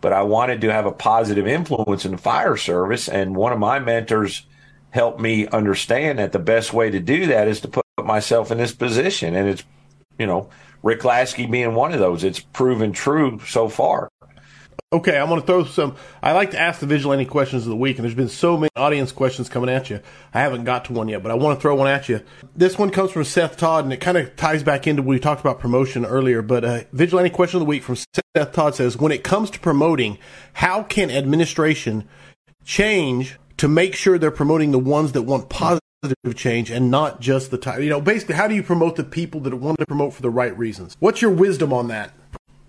but 0.00 0.12
I 0.12 0.22
wanted 0.22 0.60
to 0.62 0.72
have 0.72 0.86
a 0.86 0.92
positive 0.92 1.46
influence 1.46 2.04
in 2.04 2.12
the 2.12 2.18
fire 2.18 2.56
service. 2.56 3.08
And 3.08 3.36
one 3.36 3.52
of 3.52 3.58
my 3.58 3.78
mentors 3.78 4.46
helped 4.90 5.20
me 5.20 5.46
understand 5.48 6.18
that 6.18 6.32
the 6.32 6.38
best 6.38 6.72
way 6.72 6.90
to 6.90 7.00
do 7.00 7.26
that 7.26 7.48
is 7.48 7.60
to 7.60 7.68
put 7.68 7.84
myself 8.02 8.50
in 8.50 8.58
this 8.58 8.72
position. 8.72 9.34
And 9.34 9.48
it's 9.48 9.64
you 10.18 10.26
know 10.26 10.48
Rick 10.82 11.04
Lasky 11.04 11.46
being 11.46 11.74
one 11.74 11.92
of 11.92 12.00
those. 12.00 12.24
It's 12.24 12.40
proven 12.40 12.92
true 12.92 13.40
so 13.46 13.68
far. 13.68 14.10
Okay, 14.92 15.16
I'm 15.16 15.28
going 15.28 15.40
to 15.40 15.46
throw 15.46 15.62
some. 15.62 15.94
I 16.20 16.32
like 16.32 16.50
to 16.50 16.58
ask 16.58 16.80
the 16.80 16.86
vigilante 16.86 17.24
questions 17.24 17.62
of 17.62 17.70
the 17.70 17.76
week, 17.76 17.98
and 17.98 18.04
there's 18.04 18.16
been 18.16 18.28
so 18.28 18.56
many 18.56 18.70
audience 18.74 19.12
questions 19.12 19.48
coming 19.48 19.70
at 19.70 19.88
you. 19.88 20.00
I 20.34 20.40
haven't 20.40 20.64
got 20.64 20.86
to 20.86 20.92
one 20.92 21.06
yet, 21.06 21.22
but 21.22 21.30
I 21.30 21.34
want 21.34 21.56
to 21.56 21.62
throw 21.62 21.76
one 21.76 21.86
at 21.86 22.08
you. 22.08 22.22
This 22.56 22.76
one 22.76 22.90
comes 22.90 23.12
from 23.12 23.22
Seth 23.22 23.56
Todd, 23.56 23.84
and 23.84 23.92
it 23.92 23.98
kind 23.98 24.18
of 24.18 24.34
ties 24.34 24.64
back 24.64 24.88
into 24.88 25.02
what 25.02 25.10
we 25.10 25.20
talked 25.20 25.40
about 25.40 25.60
promotion 25.60 26.04
earlier. 26.04 26.42
But 26.42 26.64
uh, 26.64 26.80
vigilante 26.92 27.30
question 27.30 27.58
of 27.58 27.60
the 27.60 27.66
week 27.66 27.84
from 27.84 27.94
Seth 27.94 28.52
Todd 28.52 28.74
says, 28.74 28.96
"When 28.96 29.12
it 29.12 29.22
comes 29.22 29.50
to 29.50 29.60
promoting, 29.60 30.18
how 30.54 30.82
can 30.82 31.08
administration 31.08 32.08
change 32.64 33.38
to 33.58 33.68
make 33.68 33.94
sure 33.94 34.18
they're 34.18 34.32
promoting 34.32 34.72
the 34.72 34.80
ones 34.80 35.12
that 35.12 35.22
want 35.22 35.48
positive?" 35.50 35.80
change 36.34 36.70
and 36.70 36.90
not 36.90 37.20
just 37.20 37.50
the 37.50 37.58
time. 37.58 37.82
You 37.82 37.90
know, 37.90 38.00
basically, 38.00 38.34
how 38.34 38.48
do 38.48 38.54
you 38.56 38.62
promote 38.64 38.96
the 38.96 39.04
people 39.04 39.38
that 39.42 39.54
want 39.54 39.78
to 39.78 39.86
promote 39.86 40.14
for 40.14 40.22
the 40.22 40.30
right 40.30 40.56
reasons? 40.58 40.96
What's 40.98 41.22
your 41.22 41.30
wisdom 41.30 41.72
on 41.72 41.88
that? 41.88 42.12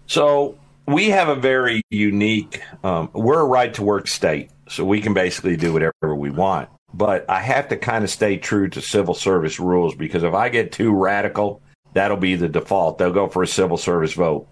So 0.06 0.60
we 0.88 1.10
have 1.10 1.30
a 1.30 1.36
very 1.36 1.82
unique. 1.90 2.62
Um, 2.84 3.10
we're 3.14 3.40
a 3.40 3.46
right 3.46 3.74
to 3.76 3.84
work 3.84 4.08
state, 4.08 4.52
so 4.70 4.86
we 4.86 5.02
can 5.02 5.14
basically 5.14 5.58
do 5.58 5.74
whatever 5.74 6.16
we 6.16 6.30
want. 6.30 6.70
But 6.94 7.30
I 7.30 7.40
have 7.40 7.70
to 7.70 7.78
kind 7.78 8.04
of 8.04 8.10
stay 8.10 8.38
true 8.38 8.70
to 8.70 8.82
civil 8.82 9.14
service 9.14 9.60
rules 9.60 9.96
because 9.96 10.24
if 10.24 10.34
I 10.34 10.50
get 10.50 10.72
too 10.72 10.94
radical, 10.94 11.62
that'll 11.94 12.18
be 12.18 12.36
the 12.36 12.50
default. 12.50 12.98
They'll 12.98 13.14
go 13.14 13.30
for 13.30 13.44
a 13.44 13.48
civil 13.48 13.78
service 13.78 14.14
vote. 14.14 14.48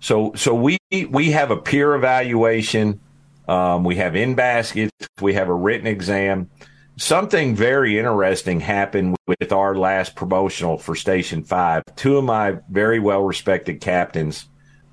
So, 0.00 0.32
so 0.34 0.54
we 0.54 0.78
we 1.08 1.30
have 1.32 1.50
a 1.50 1.56
peer 1.56 1.94
evaluation. 1.94 3.00
Um, 3.48 3.84
we 3.84 3.96
have 3.96 4.16
in 4.16 4.34
baskets. 4.34 4.92
We 5.20 5.34
have 5.34 5.48
a 5.48 5.54
written 5.54 5.86
exam. 5.86 6.50
Something 6.96 7.56
very 7.56 7.98
interesting 7.98 8.60
happened 8.60 9.16
with 9.26 9.52
our 9.52 9.74
last 9.74 10.14
promotional 10.14 10.76
for 10.76 10.94
Station 10.94 11.44
Five. 11.44 11.82
Two 11.96 12.18
of 12.18 12.24
my 12.24 12.58
very 12.70 12.98
well 12.98 13.22
respected 13.22 13.80
captains 13.80 14.46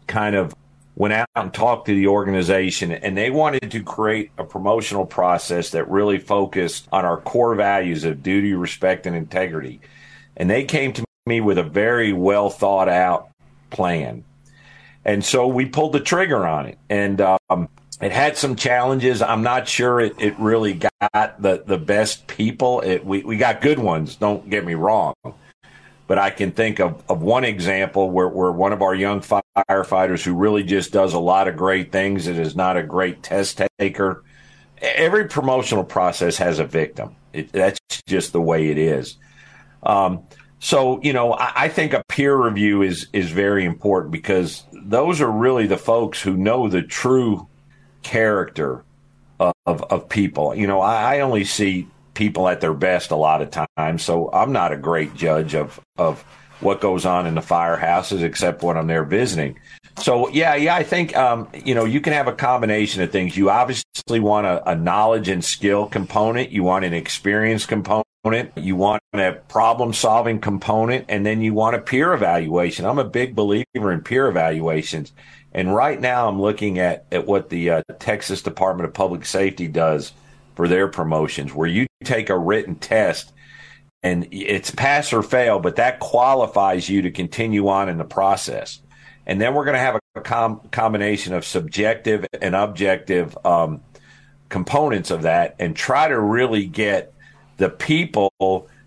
kind 0.07 0.35
of 0.35 0.53
went 0.97 1.13
out 1.13 1.29
and 1.35 1.53
talked 1.53 1.85
to 1.85 1.93
the 1.93 2.07
organization 2.07 2.91
and 2.91 3.15
they 3.15 3.29
wanted 3.29 3.69
to 3.71 3.83
create 3.83 4.31
a 4.39 4.43
promotional 4.43 5.05
process 5.05 5.69
that 5.69 5.87
really 5.89 6.17
focused 6.17 6.87
on 6.91 7.05
our 7.05 7.21
core 7.21 7.53
values 7.53 8.03
of 8.03 8.23
duty, 8.23 8.53
respect, 8.53 9.05
and 9.05 9.15
integrity. 9.15 9.79
And 10.35 10.49
they 10.49 10.63
came 10.63 10.93
to 10.93 11.05
me 11.27 11.39
with 11.39 11.59
a 11.59 11.63
very 11.63 12.13
well 12.13 12.49
thought 12.49 12.89
out 12.89 13.29
plan. 13.69 14.23
And 15.05 15.23
so 15.23 15.47
we 15.47 15.67
pulled 15.67 15.93
the 15.93 15.99
trigger 15.99 16.47
on 16.47 16.65
it. 16.65 16.79
And 16.89 17.21
um, 17.21 17.69
it 18.01 18.11
had 18.11 18.35
some 18.35 18.55
challenges. 18.55 19.21
I'm 19.21 19.43
not 19.43 19.67
sure 19.67 20.01
it, 20.01 20.15
it 20.17 20.37
really 20.39 20.73
got 20.73 21.41
the, 21.41 21.63
the 21.63 21.77
best 21.77 22.25
people. 22.25 22.81
It, 22.81 23.05
we, 23.05 23.21
we 23.23 23.37
got 23.37 23.61
good 23.61 23.77
ones, 23.77 24.15
don't 24.15 24.49
get 24.49 24.65
me 24.65 24.73
wrong 24.73 25.13
but 26.07 26.17
I 26.17 26.29
can 26.29 26.51
think 26.51 26.79
of, 26.79 27.03
of 27.09 27.21
one 27.21 27.43
example 27.43 28.09
where, 28.09 28.29
where 28.29 28.51
one 28.51 28.71
of 28.71 28.81
our 28.81 28.95
young 28.95 29.21
firefighters 29.21 30.23
who 30.23 30.33
really 30.33 30.63
just 30.63 30.93
does 30.93 31.13
a 31.13 31.19
lot 31.19 31.49
of 31.49 31.57
great 31.57 31.91
things 31.91 32.27
and 32.27 32.39
is 32.39 32.55
not 32.55 32.77
a 32.77 32.83
great 32.83 33.21
test 33.21 33.61
taker. 33.77 34.23
Every 34.81 35.27
promotional 35.27 35.83
process 35.83 36.37
has 36.37 36.59
a 36.59 36.65
victim. 36.65 37.15
It, 37.33 37.51
that's 37.51 37.79
just 38.07 38.31
the 38.31 38.41
way 38.41 38.69
it 38.69 38.77
is. 38.77 39.17
Um, 39.83 40.23
so, 40.59 41.01
you 41.01 41.13
know, 41.13 41.33
I, 41.33 41.51
I, 41.55 41.67
think 41.67 41.93
a 41.93 42.03
peer 42.07 42.35
review 42.35 42.81
is, 42.81 43.07
is 43.13 43.29
very 43.29 43.63
important 43.63 44.11
because 44.11 44.63
those 44.73 45.21
are 45.21 45.29
really 45.29 45.67
the 45.67 45.77
folks 45.77 46.21
who 46.21 46.35
know 46.35 46.67
the 46.67 46.81
true 46.81 47.47
character 48.01 48.83
of, 49.39 49.53
of, 49.65 49.83
of 49.83 50.09
people. 50.09 50.55
You 50.55 50.65
know, 50.65 50.81
I, 50.81 51.17
I 51.17 51.19
only 51.19 51.43
see 51.43 51.87
people 52.17 52.49
at 52.49 52.59
their 52.59 52.73
best 52.73 53.11
a 53.11 53.15
lot 53.15 53.43
of 53.43 53.67
times. 53.77 54.01
So 54.01 54.29
I'm 54.33 54.51
not 54.51 54.73
a 54.73 54.77
great 54.77 55.13
judge 55.13 55.53
of 55.53 55.79
of 55.97 56.23
what 56.59 56.81
goes 56.81 57.05
on 57.05 57.27
in 57.27 57.35
the 57.35 57.41
firehouses 57.41 58.23
except 58.23 58.63
when 58.63 58.75
I'm 58.75 58.87
there 58.87 59.03
visiting. 59.03 59.59
So 59.99 60.27
yeah, 60.29 60.55
yeah, 60.55 60.75
I 60.75 60.83
think 60.83 61.15
um, 61.15 61.47
you 61.63 61.75
know 61.75 61.85
you 61.85 62.01
can 62.01 62.13
have 62.13 62.27
a 62.27 62.33
combination 62.33 63.03
of 63.03 63.11
things. 63.11 63.37
You 63.37 63.51
obviously 63.51 64.19
want 64.19 64.47
a, 64.47 64.71
a 64.71 64.75
knowledge 64.75 65.29
and 65.29 65.45
skill 65.45 65.85
component. 65.85 66.49
You 66.49 66.63
want 66.63 66.85
an 66.85 66.93
experience 66.93 67.67
component. 67.67 68.05
You 68.55 68.75
want 68.75 69.01
a 69.13 69.33
problem 69.47 69.93
solving 69.93 70.39
component, 70.39 71.05
and 71.07 71.25
then 71.25 71.41
you 71.41 71.53
want 71.53 71.75
a 71.75 71.79
peer 71.79 72.13
evaluation. 72.13 72.83
I'm 72.85 72.99
a 72.99 73.05
big 73.05 73.35
believer 73.35 73.91
in 73.91 74.01
peer 74.01 74.27
evaluations. 74.27 75.13
And 75.53 75.73
right 75.73 75.99
now, 75.99 76.27
I'm 76.27 76.41
looking 76.41 76.77
at, 76.77 77.05
at 77.11 77.25
what 77.25 77.49
the 77.49 77.69
uh, 77.69 77.81
Texas 77.99 78.41
Department 78.41 78.87
of 78.87 78.93
Public 78.93 79.25
Safety 79.25 79.67
does 79.67 80.11
for 80.57 80.67
their 80.67 80.87
promotions, 80.87 81.53
where 81.53 81.67
you 81.67 81.85
take 82.03 82.31
a 82.31 82.37
written 82.37 82.73
test 82.73 83.31
and 84.01 84.27
it's 84.31 84.71
pass 84.71 85.13
or 85.13 85.21
fail, 85.21 85.59
but 85.59 85.75
that 85.75 85.99
qualifies 85.99 86.89
you 86.89 87.03
to 87.03 87.11
continue 87.11 87.67
on 87.67 87.89
in 87.89 87.99
the 87.99 88.03
process. 88.03 88.81
And 89.27 89.39
then 89.39 89.53
we're 89.53 89.65
going 89.65 89.75
to 89.75 89.79
have 89.79 89.99
a 90.15 90.21
com- 90.21 90.61
combination 90.71 91.33
of 91.33 91.45
subjective 91.45 92.25
and 92.41 92.55
objective 92.55 93.37
um, 93.45 93.81
components 94.49 95.11
of 95.11 95.21
that 95.21 95.55
and 95.59 95.75
try 95.75 96.07
to 96.07 96.19
really 96.19 96.65
get 96.65 97.13
the 97.57 97.69
people 97.69 98.33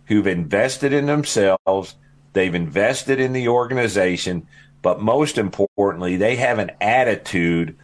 who've 0.06 0.26
invested 0.26 0.92
in 0.92 1.06
themselves, 1.06 1.94
they've 2.32 2.56
invested 2.56 3.20
in 3.20 3.32
the 3.32 3.46
organization, 3.46 4.44
but 4.82 5.00
most 5.00 5.38
importantly, 5.38 6.16
they 6.16 6.34
have 6.34 6.58
an 6.58 6.72
attitude 6.80 7.76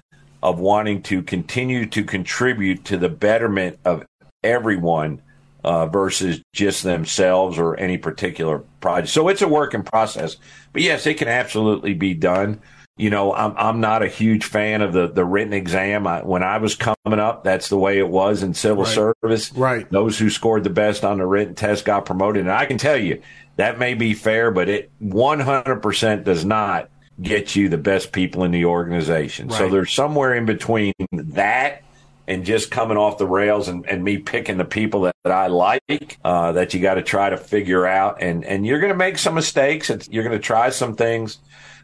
of 0.46 0.60
wanting 0.60 1.02
to 1.02 1.22
continue 1.22 1.84
to 1.86 2.04
contribute 2.04 2.84
to 2.84 2.96
the 2.96 3.08
betterment 3.08 3.76
of 3.84 4.06
everyone 4.44 5.20
uh, 5.64 5.86
versus 5.86 6.40
just 6.52 6.84
themselves 6.84 7.58
or 7.58 7.74
any 7.80 7.98
particular 7.98 8.60
project. 8.80 9.08
So 9.08 9.26
it's 9.26 9.42
a 9.42 9.48
work 9.48 9.74
in 9.74 9.82
process. 9.82 10.36
But 10.72 10.82
yes, 10.82 11.04
it 11.04 11.18
can 11.18 11.26
absolutely 11.26 11.94
be 11.94 12.14
done. 12.14 12.60
You 12.96 13.10
know, 13.10 13.34
I'm 13.34 13.54
I'm 13.56 13.80
not 13.80 14.04
a 14.04 14.08
huge 14.08 14.44
fan 14.44 14.82
of 14.82 14.92
the 14.92 15.08
the 15.08 15.24
written 15.24 15.52
exam. 15.52 16.06
I, 16.06 16.22
when 16.22 16.44
I 16.44 16.58
was 16.58 16.76
coming 16.76 17.18
up, 17.18 17.42
that's 17.42 17.68
the 17.68 17.76
way 17.76 17.98
it 17.98 18.08
was 18.08 18.44
in 18.44 18.54
civil 18.54 18.84
right. 18.84 18.94
service. 18.94 19.52
Right. 19.52 19.90
Those 19.90 20.16
who 20.16 20.30
scored 20.30 20.62
the 20.62 20.70
best 20.70 21.04
on 21.04 21.18
the 21.18 21.26
written 21.26 21.56
test 21.56 21.84
got 21.84 22.06
promoted. 22.06 22.42
And 22.42 22.52
I 22.52 22.66
can 22.66 22.78
tell 22.78 22.96
you 22.96 23.20
that 23.56 23.80
may 23.80 23.94
be 23.94 24.14
fair, 24.14 24.52
but 24.52 24.68
it 24.68 24.92
100% 25.02 26.22
does 26.22 26.44
not 26.44 26.88
get 27.20 27.56
you 27.56 27.68
the 27.68 27.78
best 27.78 28.12
people 28.12 28.44
in 28.44 28.50
the 28.50 28.64
organization. 28.64 29.48
Right. 29.48 29.58
So 29.58 29.68
there's 29.68 29.92
somewhere 29.92 30.34
in 30.34 30.44
between 30.44 30.92
that 31.12 31.82
and 32.28 32.44
just 32.44 32.70
coming 32.70 32.96
off 32.96 33.18
the 33.18 33.26
rails 33.26 33.68
and, 33.68 33.86
and 33.86 34.02
me 34.02 34.18
picking 34.18 34.58
the 34.58 34.64
people 34.64 35.02
that, 35.02 35.14
that 35.24 35.32
I 35.32 35.46
like 35.46 36.18
uh, 36.24 36.52
that 36.52 36.74
you 36.74 36.80
got 36.80 36.94
to 36.94 37.02
try 37.02 37.30
to 37.30 37.36
figure 37.36 37.86
out. 37.86 38.20
And, 38.20 38.44
and 38.44 38.66
you're 38.66 38.80
going 38.80 38.92
to 38.92 38.98
make 38.98 39.18
some 39.18 39.34
mistakes. 39.34 39.90
And 39.90 40.06
you're 40.10 40.24
going 40.24 40.36
to 40.36 40.42
try 40.42 40.70
some 40.70 40.96
things. 40.96 41.38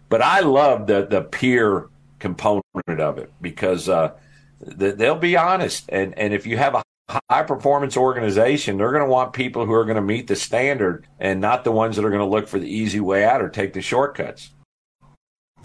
But 0.08 0.20
I 0.20 0.40
love 0.40 0.86
the, 0.86 1.06
the 1.06 1.22
peer 1.22 1.88
component 2.18 2.64
of 2.98 3.18
it 3.18 3.32
because 3.40 3.88
uh, 3.88 4.12
they'll 4.60 5.14
be 5.14 5.36
honest. 5.36 5.84
And, 5.88 6.18
and 6.18 6.34
if 6.34 6.46
you 6.46 6.56
have 6.56 6.74
a 6.74 6.82
high 7.30 7.42
performance 7.44 7.96
organization, 7.96 8.78
they're 8.78 8.92
going 8.92 9.04
to 9.04 9.10
want 9.10 9.32
people 9.32 9.64
who 9.64 9.72
are 9.72 9.84
going 9.84 9.96
to 9.96 10.02
meet 10.02 10.26
the 10.26 10.36
standard 10.36 11.06
and 11.18 11.40
not 11.40 11.64
the 11.64 11.72
ones 11.72 11.96
that 11.96 12.04
are 12.04 12.10
going 12.10 12.20
to 12.20 12.26
look 12.26 12.48
for 12.48 12.58
the 12.58 12.68
easy 12.68 13.00
way 13.00 13.24
out 13.24 13.42
or 13.42 13.48
take 13.48 13.72
the 13.72 13.82
shortcuts. 13.82 14.50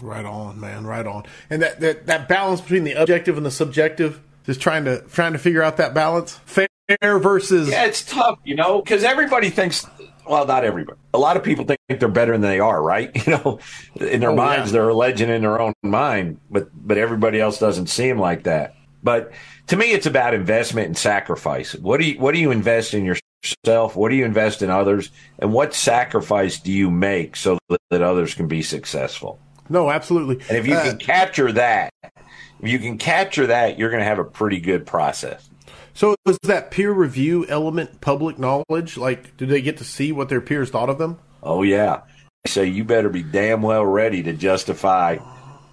Right 0.00 0.24
on, 0.24 0.60
man. 0.60 0.86
Right 0.86 1.06
on. 1.06 1.24
And 1.50 1.62
that, 1.62 1.80
that, 1.80 2.06
that 2.06 2.28
balance 2.28 2.60
between 2.60 2.84
the 2.84 2.92
objective 2.92 3.36
and 3.36 3.44
the 3.44 3.50
subjective, 3.50 4.20
just 4.44 4.60
trying 4.60 4.84
to 4.84 5.02
trying 5.02 5.32
to 5.32 5.38
figure 5.38 5.62
out 5.62 5.76
that 5.78 5.94
balance. 5.94 6.40
Fair 6.46 7.18
versus 7.18 7.68
Yeah, 7.68 7.84
it's 7.84 8.02
tough, 8.02 8.38
you 8.44 8.54
know, 8.54 8.80
because 8.80 9.04
everybody 9.04 9.50
thinks 9.50 9.84
well, 10.26 10.46
not 10.46 10.64
everybody. 10.64 10.98
A 11.14 11.18
lot 11.18 11.36
of 11.36 11.42
people 11.42 11.64
think 11.64 11.80
they're 11.88 12.08
better 12.08 12.32
than 12.32 12.42
they 12.42 12.60
are, 12.60 12.82
right? 12.82 13.10
You 13.26 13.32
know, 13.32 13.58
in 13.96 14.20
their 14.20 14.30
Oh, 14.30 14.36
minds, 14.36 14.70
yeah. 14.70 14.74
they're 14.74 14.88
a 14.90 14.94
legend 14.94 15.30
in 15.32 15.42
their 15.42 15.60
own 15.60 15.72
mind, 15.82 16.40
but 16.50 16.68
but 16.74 16.96
everybody 16.98 17.40
else 17.40 17.58
doesn't 17.58 17.88
see 17.88 18.08
them 18.08 18.18
like 18.18 18.44
that. 18.44 18.74
But 19.02 19.32
to 19.68 19.76
me, 19.76 19.92
it's 19.92 20.06
about 20.06 20.34
investment 20.34 20.86
and 20.86 20.96
sacrifice. 20.98 21.74
What 21.74 22.00
do 22.00 22.06
you 22.06 22.18
what 22.20 22.34
do 22.34 22.40
you 22.40 22.50
invest 22.50 22.94
in 22.94 23.04
yourself? 23.04 23.96
What 23.96 24.08
do 24.10 24.16
you 24.16 24.24
invest 24.24 24.62
in 24.62 24.70
others? 24.70 25.10
And 25.38 25.52
what 25.52 25.74
sacrifice 25.74 26.58
do 26.58 26.72
you 26.72 26.90
make 26.90 27.36
so 27.36 27.58
that, 27.68 27.80
that 27.90 28.02
others 28.02 28.34
can 28.34 28.48
be 28.48 28.62
successful? 28.62 29.40
No, 29.68 29.90
absolutely. 29.90 30.36
And 30.48 30.58
if 30.58 30.66
you 30.66 30.74
Uh, 30.74 30.82
can 30.82 30.98
capture 30.98 31.52
that, 31.52 31.92
if 32.02 32.68
you 32.68 32.78
can 32.78 32.98
capture 32.98 33.46
that, 33.48 33.78
you're 33.78 33.90
going 33.90 34.00
to 34.00 34.06
have 34.06 34.18
a 34.18 34.24
pretty 34.24 34.60
good 34.60 34.86
process. 34.86 35.48
So 35.94 36.14
was 36.24 36.38
that 36.44 36.70
peer 36.70 36.92
review 36.92 37.44
element 37.48 38.00
public 38.00 38.38
knowledge? 38.38 38.96
Like, 38.96 39.36
do 39.36 39.46
they 39.46 39.60
get 39.60 39.78
to 39.78 39.84
see 39.84 40.12
what 40.12 40.28
their 40.28 40.40
peers 40.40 40.70
thought 40.70 40.88
of 40.88 40.98
them? 40.98 41.18
Oh 41.42 41.62
yeah. 41.62 42.02
So 42.46 42.62
you 42.62 42.84
better 42.84 43.08
be 43.08 43.22
damn 43.22 43.62
well 43.62 43.84
ready 43.84 44.22
to 44.22 44.32
justify 44.32 45.18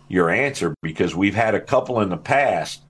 your 0.08 0.30
answer 0.30 0.74
because 0.82 1.16
we've 1.16 1.36
had 1.36 1.56
a 1.56 1.62
couple 1.62 2.02
in 2.02 2.10
the 2.10 2.18
past 2.18 2.82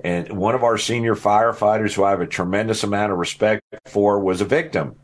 and 0.00 0.30
one 0.36 0.54
of 0.54 0.62
our 0.62 0.78
senior 0.78 1.14
firefighters 1.14 1.94
who 1.94 2.04
I 2.04 2.10
have 2.10 2.20
a 2.20 2.26
tremendous 2.26 2.84
amount 2.84 3.12
of 3.12 3.18
respect 3.18 3.62
for 3.86 4.18
was 4.20 4.40
a 4.40 4.44
victim. 4.44 4.94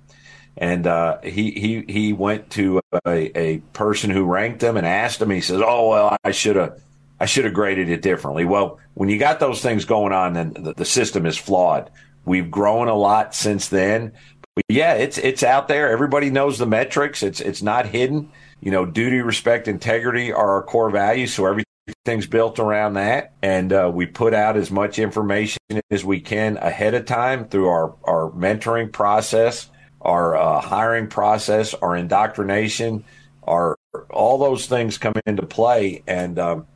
And 0.56 0.86
uh, 0.86 1.20
he, 1.22 1.50
he 1.52 1.84
he 1.88 2.12
went 2.12 2.50
to 2.50 2.80
a, 3.06 3.38
a 3.38 3.58
person 3.72 4.10
who 4.10 4.24
ranked 4.24 4.62
him 4.62 4.76
and 4.76 4.86
asked 4.86 5.22
him. 5.22 5.30
He 5.30 5.40
says, 5.40 5.62
"Oh 5.64 5.88
well, 5.88 6.16
I 6.24 6.30
should 6.30 6.56
have 6.56 6.82
I 7.18 7.26
should 7.26 7.46
have 7.46 7.54
graded 7.54 7.88
it 7.88 8.02
differently." 8.02 8.44
Well, 8.44 8.78
when 8.94 9.08
you 9.08 9.18
got 9.18 9.40
those 9.40 9.62
things 9.62 9.86
going 9.86 10.12
on, 10.12 10.34
then 10.34 10.52
the, 10.52 10.74
the 10.74 10.84
system 10.84 11.24
is 11.24 11.38
flawed. 11.38 11.90
We've 12.26 12.50
grown 12.50 12.88
a 12.88 12.94
lot 12.94 13.34
since 13.34 13.68
then, 13.68 14.12
but 14.54 14.64
yeah, 14.68 14.94
it's 14.94 15.18
it's 15.18 15.42
out 15.42 15.68
there. 15.68 15.90
Everybody 15.90 16.30
knows 16.30 16.58
the 16.58 16.66
metrics. 16.66 17.22
It's 17.22 17.40
it's 17.40 17.62
not 17.62 17.86
hidden. 17.86 18.30
You 18.60 18.70
know, 18.70 18.84
duty, 18.84 19.20
respect, 19.20 19.66
integrity 19.66 20.32
are 20.32 20.56
our 20.56 20.62
core 20.62 20.90
values. 20.90 21.34
So 21.34 21.46
everything's 21.46 22.26
built 22.26 22.58
around 22.58 22.94
that, 22.94 23.32
and 23.42 23.72
uh, 23.72 23.90
we 23.92 24.06
put 24.06 24.34
out 24.34 24.56
as 24.56 24.70
much 24.70 24.98
information 24.98 25.58
as 25.90 26.04
we 26.04 26.20
can 26.20 26.58
ahead 26.58 26.94
of 26.94 27.06
time 27.06 27.48
through 27.48 27.68
our 27.68 27.94
our 28.04 28.30
mentoring 28.30 28.92
process, 28.92 29.70
our 30.02 30.36
uh, 30.36 30.60
hiring 30.60 31.08
process, 31.08 31.74
our 31.74 31.96
indoctrination, 31.96 33.04
our 33.44 33.76
all 34.10 34.38
those 34.38 34.66
things 34.66 34.98
come 34.98 35.14
into 35.26 35.46
play, 35.46 36.02
and 36.06 36.38
um, 36.38 36.66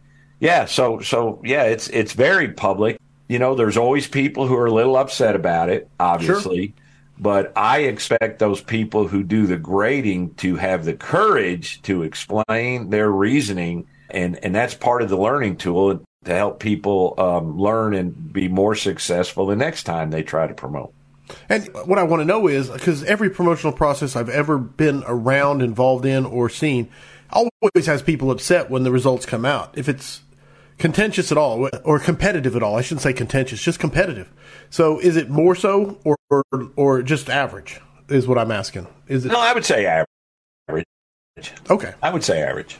yeah, 0.41 0.65
so 0.67 1.01
so 1.01 1.41
yeah, 1.45 1.65
it's 1.65 1.89
it's 1.89 2.13
very 2.13 2.53
public. 2.53 2.99
You 3.29 3.39
know, 3.39 3.55
there's 3.55 3.77
always 3.77 4.07
people 4.07 4.47
who 4.47 4.57
are 4.57 4.67
a 4.67 4.73
little 4.73 4.97
upset 4.97 5.35
about 5.35 5.69
it, 5.69 5.89
obviously. 5.99 6.75
But 7.19 7.53
I 7.57 7.81
expect 7.81 8.39
those 8.39 8.61
people 8.61 9.09
who 9.09 9.23
do 9.23 9.47
the 9.47 9.57
grading 9.57 10.35
to 10.35 10.57
have 10.57 10.85
the 10.85 10.93
courage 10.93 11.81
to 11.83 12.03
explain 12.03 12.91
their 12.91 13.11
reasoning, 13.11 13.87
and 14.11 14.39
and 14.45 14.55
that's 14.55 14.75
part 14.75 15.03
of 15.03 15.09
the 15.09 15.17
learning 15.17 15.57
tool 15.57 16.05
to 16.25 16.35
help 16.35 16.61
people 16.61 17.15
um, 17.19 17.59
learn 17.59 17.95
and 17.95 18.33
be 18.33 18.49
more 18.49 18.75
successful 18.75 19.47
the 19.47 19.57
next 19.57 19.85
time 19.85 20.11
they 20.11 20.23
try 20.23 20.47
to 20.47 20.55
promote. 20.55 20.93
And 21.49 21.69
what 21.87 21.99
I 21.99 22.05
want 22.05 22.21
to 22.21 22.25
know 22.25 22.47
is 22.47 22.71
because 22.71 23.03
every 23.05 23.31
promotional 23.31 23.73
process 23.73 24.17
I've 24.17 24.29
ever 24.29 24.59
been 24.59 25.03
around, 25.07 25.63
involved 25.63 26.05
in, 26.05 26.25
or 26.25 26.49
seen 26.49 26.89
always 27.31 27.87
has 27.87 28.03
people 28.03 28.31
upset 28.31 28.71
when 28.71 28.85
the 28.85 28.93
results 28.93 29.27
come 29.27 29.45
out. 29.45 29.77
If 29.77 29.89
it's 29.89 30.23
contentious 30.79 31.33
at 31.33 31.39
all 31.39 31.69
or 31.85 31.99
competitive 31.99 32.55
at 32.55 32.63
all, 32.63 32.77
I 32.77 32.83
shouldn't 32.83 33.03
say 33.03 33.13
contentious, 33.13 33.63
just 33.63 33.79
competitive. 33.81 34.33
So 34.71 34.99
is 34.99 35.17
it 35.17 35.29
more 35.31 35.55
so 35.55 35.99
or 36.05 36.17
or, 36.31 36.43
or 36.77 37.03
just 37.03 37.29
average? 37.29 37.81
Is 38.09 38.29
what 38.29 38.39
I'm 38.39 38.53
asking. 38.53 38.87
Is 39.09 39.25
it 39.27 39.33
No, 39.33 39.41
I 39.41 39.53
would 39.53 39.65
say 39.65 39.85
average. 39.87 40.87
okay? 41.69 41.95
I 42.03 42.11
would 42.11 42.23
say 42.23 42.43
average. 42.43 42.79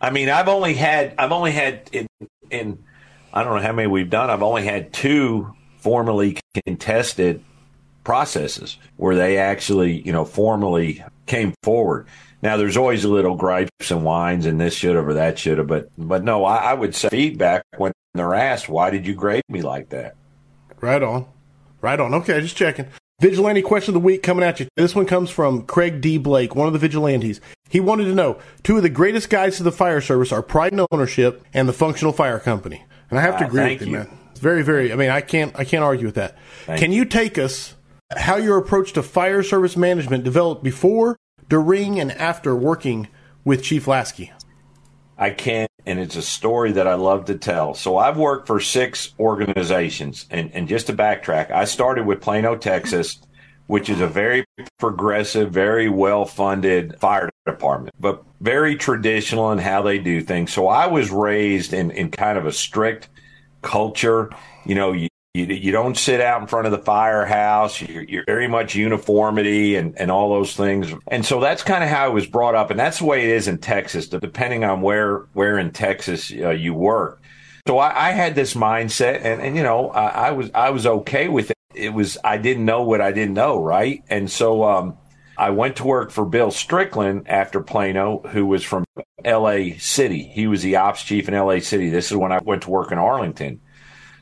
I 0.00 0.10
mean, 0.10 0.28
I've 0.28 0.48
only 0.48 0.74
had 0.74 1.14
I've 1.16 1.32
only 1.32 1.52
had 1.52 1.88
in 1.92 2.06
in 2.50 2.84
I 3.32 3.42
don't 3.42 3.56
know 3.56 3.62
how 3.62 3.72
many 3.72 3.88
we've 3.88 4.10
done. 4.10 4.28
I've 4.28 4.42
only 4.42 4.64
had 4.64 4.92
two 4.92 5.54
formally 5.78 6.38
contested 6.66 7.42
processes 8.04 8.76
where 8.96 9.16
they 9.16 9.38
actually, 9.38 10.00
you 10.02 10.12
know, 10.12 10.24
formally 10.24 11.02
came 11.26 11.54
forward. 11.62 12.06
Now, 12.42 12.56
there's 12.58 12.76
always 12.76 13.04
a 13.04 13.08
little 13.08 13.36
gripes 13.36 13.90
and 13.90 14.04
whines, 14.04 14.44
and 14.46 14.60
this 14.60 14.74
should 14.74 14.96
have 14.96 15.08
or 15.08 15.14
that 15.14 15.38
should 15.38 15.58
have, 15.58 15.66
but 15.66 15.88
but 15.96 16.22
no, 16.22 16.44
I, 16.44 16.56
I 16.56 16.74
would 16.74 16.94
say 16.94 17.08
feedback 17.08 17.64
when 17.78 17.92
they're 18.12 18.34
asked, 18.34 18.68
"Why 18.68 18.90
did 18.90 19.06
you 19.06 19.14
grade 19.14 19.42
me 19.48 19.62
like 19.62 19.88
that?" 19.88 20.14
Right 20.80 21.02
on. 21.02 21.26
Right 21.80 21.98
on. 21.98 22.12
Okay, 22.14 22.40
just 22.40 22.56
checking. 22.56 22.86
Vigilante 23.20 23.62
question 23.62 23.90
of 23.94 24.02
the 24.02 24.04
week 24.04 24.22
coming 24.22 24.44
at 24.44 24.60
you. 24.60 24.66
This 24.76 24.94
one 24.94 25.06
comes 25.06 25.30
from 25.30 25.62
Craig 25.62 26.00
D. 26.02 26.18
Blake, 26.18 26.54
one 26.54 26.66
of 26.66 26.72
the 26.74 26.78
vigilantes. 26.78 27.40
He 27.70 27.80
wanted 27.80 28.04
to 28.04 28.14
know 28.14 28.38
two 28.62 28.76
of 28.76 28.82
the 28.82 28.88
greatest 28.90 29.30
guides 29.30 29.56
to 29.56 29.62
the 29.62 29.72
fire 29.72 30.00
service 30.02 30.30
are 30.32 30.42
Pride 30.42 30.72
and 30.72 30.86
Ownership 30.90 31.42
and 31.54 31.66
the 31.68 31.72
Functional 31.72 32.12
Fire 32.12 32.38
Company. 32.40 32.84
And 33.10 33.18
I 33.18 33.22
have 33.22 33.38
to 33.38 33.44
Ah, 33.44 33.46
agree 33.46 33.62
with 33.74 33.80
you, 33.82 33.86
you. 33.86 33.92
man. 33.98 34.18
It's 34.32 34.40
very, 34.40 34.62
very. 34.62 34.92
I 34.92 34.96
mean, 34.96 35.10
I 35.10 35.20
can't, 35.22 35.58
I 35.58 35.64
can't 35.64 35.84
argue 35.84 36.06
with 36.06 36.16
that. 36.16 36.36
Thank 36.66 36.80
Can 36.80 36.92
you 36.92 37.04
take 37.04 37.38
us 37.38 37.74
how 38.16 38.36
your 38.36 38.58
approach 38.58 38.92
to 38.94 39.02
fire 39.02 39.42
service 39.42 39.76
management 39.76 40.24
developed 40.24 40.62
before, 40.62 41.18
during, 41.48 42.00
and 42.00 42.12
after 42.12 42.54
working 42.54 43.08
with 43.44 43.62
Chief 43.62 43.86
Lasky? 43.86 44.32
I 45.16 45.30
can, 45.30 45.68
and 45.86 46.00
it's 46.00 46.16
a 46.16 46.22
story 46.22 46.72
that 46.72 46.88
I 46.88 46.94
love 46.94 47.26
to 47.26 47.36
tell. 47.36 47.74
So 47.74 47.96
I've 47.96 48.16
worked 48.16 48.46
for 48.46 48.60
six 48.60 49.12
organizations, 49.18 50.26
and, 50.30 50.50
and 50.52 50.68
just 50.68 50.88
to 50.88 50.92
backtrack, 50.92 51.50
I 51.50 51.64
started 51.64 52.06
with 52.06 52.20
Plano, 52.20 52.56
Texas, 52.56 53.20
which 53.66 53.88
is 53.88 54.00
a 54.00 54.06
very 54.06 54.44
progressive, 54.78 55.52
very 55.52 55.88
well 55.88 56.24
funded 56.24 56.98
fire 56.98 57.30
department, 57.46 57.94
but 57.98 58.24
very 58.40 58.76
traditional 58.76 59.52
in 59.52 59.58
how 59.58 59.82
they 59.82 59.98
do 59.98 60.20
things. 60.20 60.52
So 60.52 60.68
I 60.68 60.86
was 60.86 61.10
raised 61.10 61.72
in, 61.72 61.90
in 61.90 62.10
kind 62.10 62.36
of 62.36 62.46
a 62.46 62.52
strict 62.52 63.08
culture. 63.62 64.30
You 64.66 64.74
know, 64.74 64.92
you, 64.92 65.08
you, 65.34 65.46
you 65.46 65.72
don't 65.72 65.98
sit 65.98 66.20
out 66.20 66.40
in 66.40 66.46
front 66.46 66.66
of 66.66 66.72
the 66.72 66.78
firehouse. 66.78 67.80
You're, 67.80 68.04
you're 68.04 68.24
very 68.24 68.46
much 68.46 68.76
uniformity 68.76 69.74
and, 69.74 69.98
and 69.98 70.10
all 70.10 70.30
those 70.30 70.54
things. 70.54 70.94
And 71.08 71.26
so 71.26 71.40
that's 71.40 71.62
kind 71.64 71.82
of 71.82 71.90
how 71.90 72.08
it 72.08 72.14
was 72.14 72.26
brought 72.26 72.54
up. 72.54 72.70
And 72.70 72.78
that's 72.78 73.00
the 73.00 73.04
way 73.04 73.24
it 73.24 73.30
is 73.30 73.48
in 73.48 73.58
Texas, 73.58 74.06
depending 74.06 74.62
on 74.62 74.80
where, 74.80 75.26
where 75.32 75.58
in 75.58 75.72
Texas 75.72 76.32
uh, 76.32 76.50
you 76.50 76.72
work. 76.72 77.20
So 77.66 77.78
I, 77.78 78.08
I 78.08 78.10
had 78.12 78.36
this 78.36 78.54
mindset 78.54 79.24
and, 79.24 79.42
and 79.42 79.56
you 79.56 79.64
know, 79.64 79.90
I, 79.90 80.28
I 80.28 80.30
was, 80.30 80.50
I 80.54 80.70
was 80.70 80.86
okay 80.86 81.28
with 81.28 81.50
it. 81.50 81.56
It 81.74 81.92
was, 81.92 82.16
I 82.22 82.36
didn't 82.36 82.64
know 82.64 82.84
what 82.84 83.00
I 83.00 83.10
didn't 83.10 83.34
know. 83.34 83.60
Right. 83.60 84.04
And 84.08 84.30
so, 84.30 84.62
um, 84.62 84.96
I 85.36 85.50
went 85.50 85.74
to 85.76 85.84
work 85.84 86.12
for 86.12 86.24
Bill 86.24 86.52
Strickland 86.52 87.28
after 87.28 87.60
Plano, 87.60 88.20
who 88.20 88.46
was 88.46 88.62
from 88.62 88.84
LA 89.24 89.70
City. 89.78 90.22
He 90.22 90.46
was 90.46 90.62
the 90.62 90.76
ops 90.76 91.02
chief 91.02 91.28
in 91.28 91.34
LA 91.34 91.58
City. 91.58 91.88
This 91.88 92.12
is 92.12 92.16
when 92.16 92.30
I 92.30 92.38
went 92.38 92.62
to 92.62 92.70
work 92.70 92.92
in 92.92 92.98
Arlington. 92.98 93.60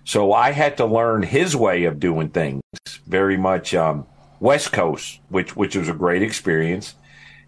So 0.05 0.32
I 0.32 0.50
had 0.50 0.76
to 0.78 0.86
learn 0.86 1.22
his 1.22 1.55
way 1.55 1.84
of 1.84 2.00
doing 2.00 2.30
things, 2.30 2.62
very 3.07 3.36
much 3.36 3.74
um, 3.74 4.07
West 4.40 4.72
Coast, 4.72 5.20
which 5.28 5.55
which 5.55 5.76
was 5.76 5.88
a 5.88 5.94
great 5.94 6.22
experience. 6.22 6.94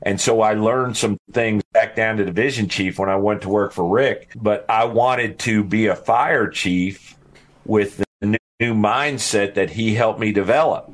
And 0.02 0.20
so 0.20 0.42
I 0.42 0.52
learned 0.52 0.96
some 0.96 1.18
things 1.32 1.62
back 1.72 1.96
down 1.96 2.18
to 2.18 2.24
division 2.24 2.68
chief 2.68 2.98
when 2.98 3.08
I 3.08 3.16
went 3.16 3.42
to 3.42 3.48
work 3.48 3.72
for 3.72 3.88
Rick. 3.88 4.32
But 4.36 4.66
I 4.68 4.84
wanted 4.84 5.38
to 5.40 5.64
be 5.64 5.86
a 5.86 5.96
fire 5.96 6.48
chief 6.48 7.16
with 7.64 7.96
the 8.20 8.38
new 8.60 8.74
mindset 8.74 9.54
that 9.54 9.70
he 9.70 9.94
helped 9.94 10.20
me 10.20 10.30
develop. 10.30 10.90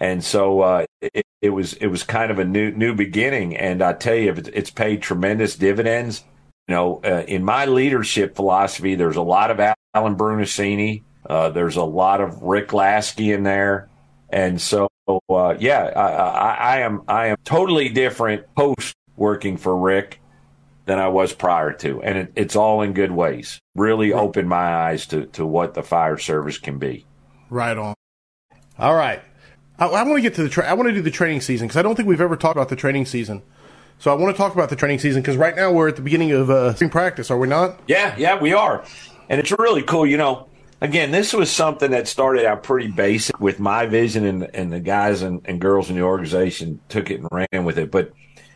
And 0.00 0.22
so 0.22 0.60
uh, 0.60 0.86
it, 1.00 1.24
it, 1.40 1.50
was 1.50 1.74
it 1.74 1.86
was 1.86 2.02
kind 2.02 2.30
of 2.30 2.38
a 2.38 2.44
new 2.44 2.70
new 2.72 2.94
beginning. 2.94 3.56
And 3.56 3.82
I 3.82 3.92
tell 3.92 4.14
you, 4.14 4.34
it's 4.52 4.70
paid 4.70 5.02
tremendous 5.02 5.56
dividends. 5.56 6.24
You 6.68 6.74
know, 6.74 7.00
uh, 7.04 7.24
in 7.28 7.44
my 7.44 7.66
leadership 7.66 8.34
philosophy, 8.34 8.96
there's 8.96 9.16
a 9.16 9.22
lot 9.22 9.50
of 9.50 9.60
Alan 9.94 10.16
Brunacini. 10.16 11.02
Uh, 11.24 11.50
there's 11.50 11.76
a 11.76 11.84
lot 11.84 12.20
of 12.20 12.42
Rick 12.42 12.72
Lasky 12.72 13.32
in 13.32 13.44
there. 13.44 13.88
And 14.30 14.60
so, 14.60 14.88
uh, 15.08 15.54
yeah, 15.58 15.92
I, 15.94 16.00
I, 16.00 16.54
I, 16.54 16.78
am 16.80 17.02
I 17.06 17.26
am 17.28 17.36
totally 17.44 17.88
different 17.88 18.52
post 18.56 18.94
working 19.16 19.56
for 19.56 19.76
Rick 19.76 20.20
than 20.86 20.98
I 20.98 21.08
was 21.08 21.32
prior 21.32 21.72
to, 21.72 22.02
and 22.02 22.18
it, 22.18 22.32
it's 22.34 22.56
all 22.56 22.82
in 22.82 22.92
good 22.92 23.10
ways. 23.10 23.60
Really 23.74 24.12
opened 24.12 24.48
my 24.48 24.74
eyes 24.74 25.06
to 25.06 25.26
to 25.26 25.44
what 25.44 25.74
the 25.74 25.82
fire 25.82 26.16
service 26.16 26.58
can 26.58 26.78
be. 26.78 27.04
Right 27.50 27.76
on. 27.76 27.94
All 28.78 28.94
right, 28.94 29.20
I, 29.78 29.86
I 29.86 30.02
want 30.04 30.16
to 30.16 30.22
get 30.22 30.34
to 30.34 30.42
the 30.42 30.48
tra- 30.48 30.68
I 30.68 30.74
want 30.74 30.88
to 30.88 30.94
do 30.94 31.02
the 31.02 31.10
training 31.10 31.40
season 31.40 31.66
because 31.66 31.78
I 31.78 31.82
don't 31.82 31.96
think 31.96 32.08
we've 32.08 32.20
ever 32.20 32.36
talked 32.36 32.56
about 32.56 32.68
the 32.68 32.76
training 32.76 33.06
season. 33.06 33.42
So 33.98 34.12
I 34.12 34.14
want 34.14 34.34
to 34.34 34.38
talk 34.38 34.54
about 34.54 34.68
the 34.68 34.76
training 34.76 34.98
season 34.98 35.22
because 35.22 35.36
right 35.36 35.56
now 35.56 35.72
we're 35.72 35.88
at 35.88 35.96
the 35.96 36.02
beginning 36.02 36.32
of 36.32 36.50
uh, 36.50 36.74
spring 36.74 36.90
practice, 36.90 37.30
are 37.30 37.38
we 37.38 37.48
not? 37.48 37.80
Yeah, 37.88 38.14
yeah, 38.18 38.38
we 38.38 38.52
are, 38.52 38.84
and 39.28 39.40
it's 39.40 39.50
really 39.58 39.82
cool. 39.82 40.06
You 40.06 40.18
know, 40.18 40.48
again, 40.80 41.10
this 41.10 41.32
was 41.32 41.50
something 41.50 41.90
that 41.92 42.06
started 42.06 42.44
out 42.44 42.62
pretty 42.62 42.88
basic 42.88 43.40
with 43.40 43.58
my 43.58 43.86
vision, 43.86 44.24
and, 44.24 44.54
and 44.54 44.72
the 44.72 44.80
guys 44.80 45.22
and, 45.22 45.40
and 45.46 45.60
girls 45.60 45.88
in 45.88 45.96
the 45.96 46.02
organization 46.02 46.80
took 46.88 47.10
it 47.10 47.20
and 47.20 47.28
ran 47.32 47.64
with 47.64 47.78
it. 47.78 47.90
But 47.90 48.12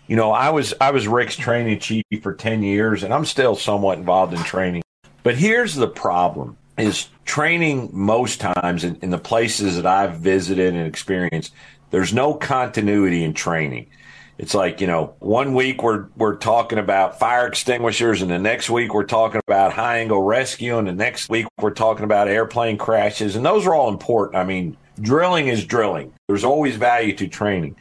you 0.07 0.16
know, 0.16 0.30
I 0.30 0.51
was 0.51 0.74
I 0.80 0.91
was 0.91 1.09
Rick's 1.09 1.36
training 1.36 1.78
chief 1.78 2.05
for 2.22 2.34
ten 2.34 2.62
years, 2.62 3.03
and 3.03 3.14
I'm 3.14 3.24
still 3.24 3.57
somewhat 3.57 3.99
involved 3.99 4.34
in 4.34 4.43
training. 4.43 4.82
But 5.22 5.36
here's 5.36 5.74
the 5.74 5.88
problem: 5.88 6.57
is 6.76 7.09
training 7.24 7.91
most 7.93 8.41
times 8.41 8.84
in, 8.84 8.97
in 8.97 9.11
the 9.11 9.18
places 9.18 9.76
that 9.76 9.86
I've 9.86 10.18
visited 10.18 10.74
and 10.74 10.86
experienced. 10.86 11.55
There's 11.91 12.12
no 12.12 12.34
continuity 12.34 13.24
in 13.24 13.34
training. 13.34 13.86
It's 14.41 14.55
like, 14.55 14.80
you 14.80 14.86
know, 14.86 15.12
one 15.18 15.53
week 15.53 15.82
we're 15.82 16.07
we're 16.16 16.36
talking 16.36 16.78
about 16.78 17.18
fire 17.18 17.47
extinguishers 17.47 18.22
and 18.22 18.30
the 18.30 18.38
next 18.38 18.70
week 18.70 18.95
we're 18.95 19.05
talking 19.05 19.38
about 19.47 19.74
high 19.74 19.99
angle 19.99 20.22
rescue 20.22 20.78
and 20.78 20.88
the 20.88 20.95
next 20.95 21.28
week 21.28 21.47
we're 21.59 21.72
talking 21.72 22.05
about 22.05 22.26
airplane 22.26 22.78
crashes 22.78 23.36
and 23.36 23.45
those 23.45 23.66
are 23.66 23.74
all 23.74 23.91
important. 23.91 24.36
I 24.36 24.45
mean, 24.45 24.78
drilling 24.99 25.49
is 25.49 25.66
drilling. 25.66 26.14
There's 26.26 26.43
always 26.43 26.76
value 26.76 27.14
to 27.16 27.28
training. 27.28 27.76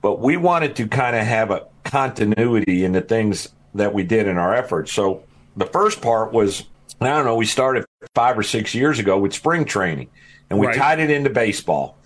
But 0.00 0.20
we 0.20 0.36
wanted 0.36 0.76
to 0.76 0.86
kind 0.86 1.16
of 1.16 1.26
have 1.26 1.50
a 1.50 1.66
continuity 1.82 2.84
in 2.84 2.92
the 2.92 3.00
things 3.00 3.48
that 3.74 3.92
we 3.92 4.04
did 4.04 4.28
in 4.28 4.38
our 4.38 4.54
efforts. 4.54 4.92
So 4.92 5.24
the 5.56 5.66
first 5.66 6.00
part 6.00 6.32
was 6.32 6.66
I 7.00 7.08
don't 7.08 7.24
know, 7.24 7.34
we 7.34 7.46
started 7.46 7.84
5 8.14 8.38
or 8.38 8.42
6 8.44 8.74
years 8.76 9.00
ago 9.00 9.18
with 9.18 9.34
spring 9.34 9.64
training 9.64 10.08
and 10.50 10.60
we 10.60 10.68
right. 10.68 10.76
tied 10.76 11.00
it 11.00 11.10
into 11.10 11.30
baseball. 11.30 11.98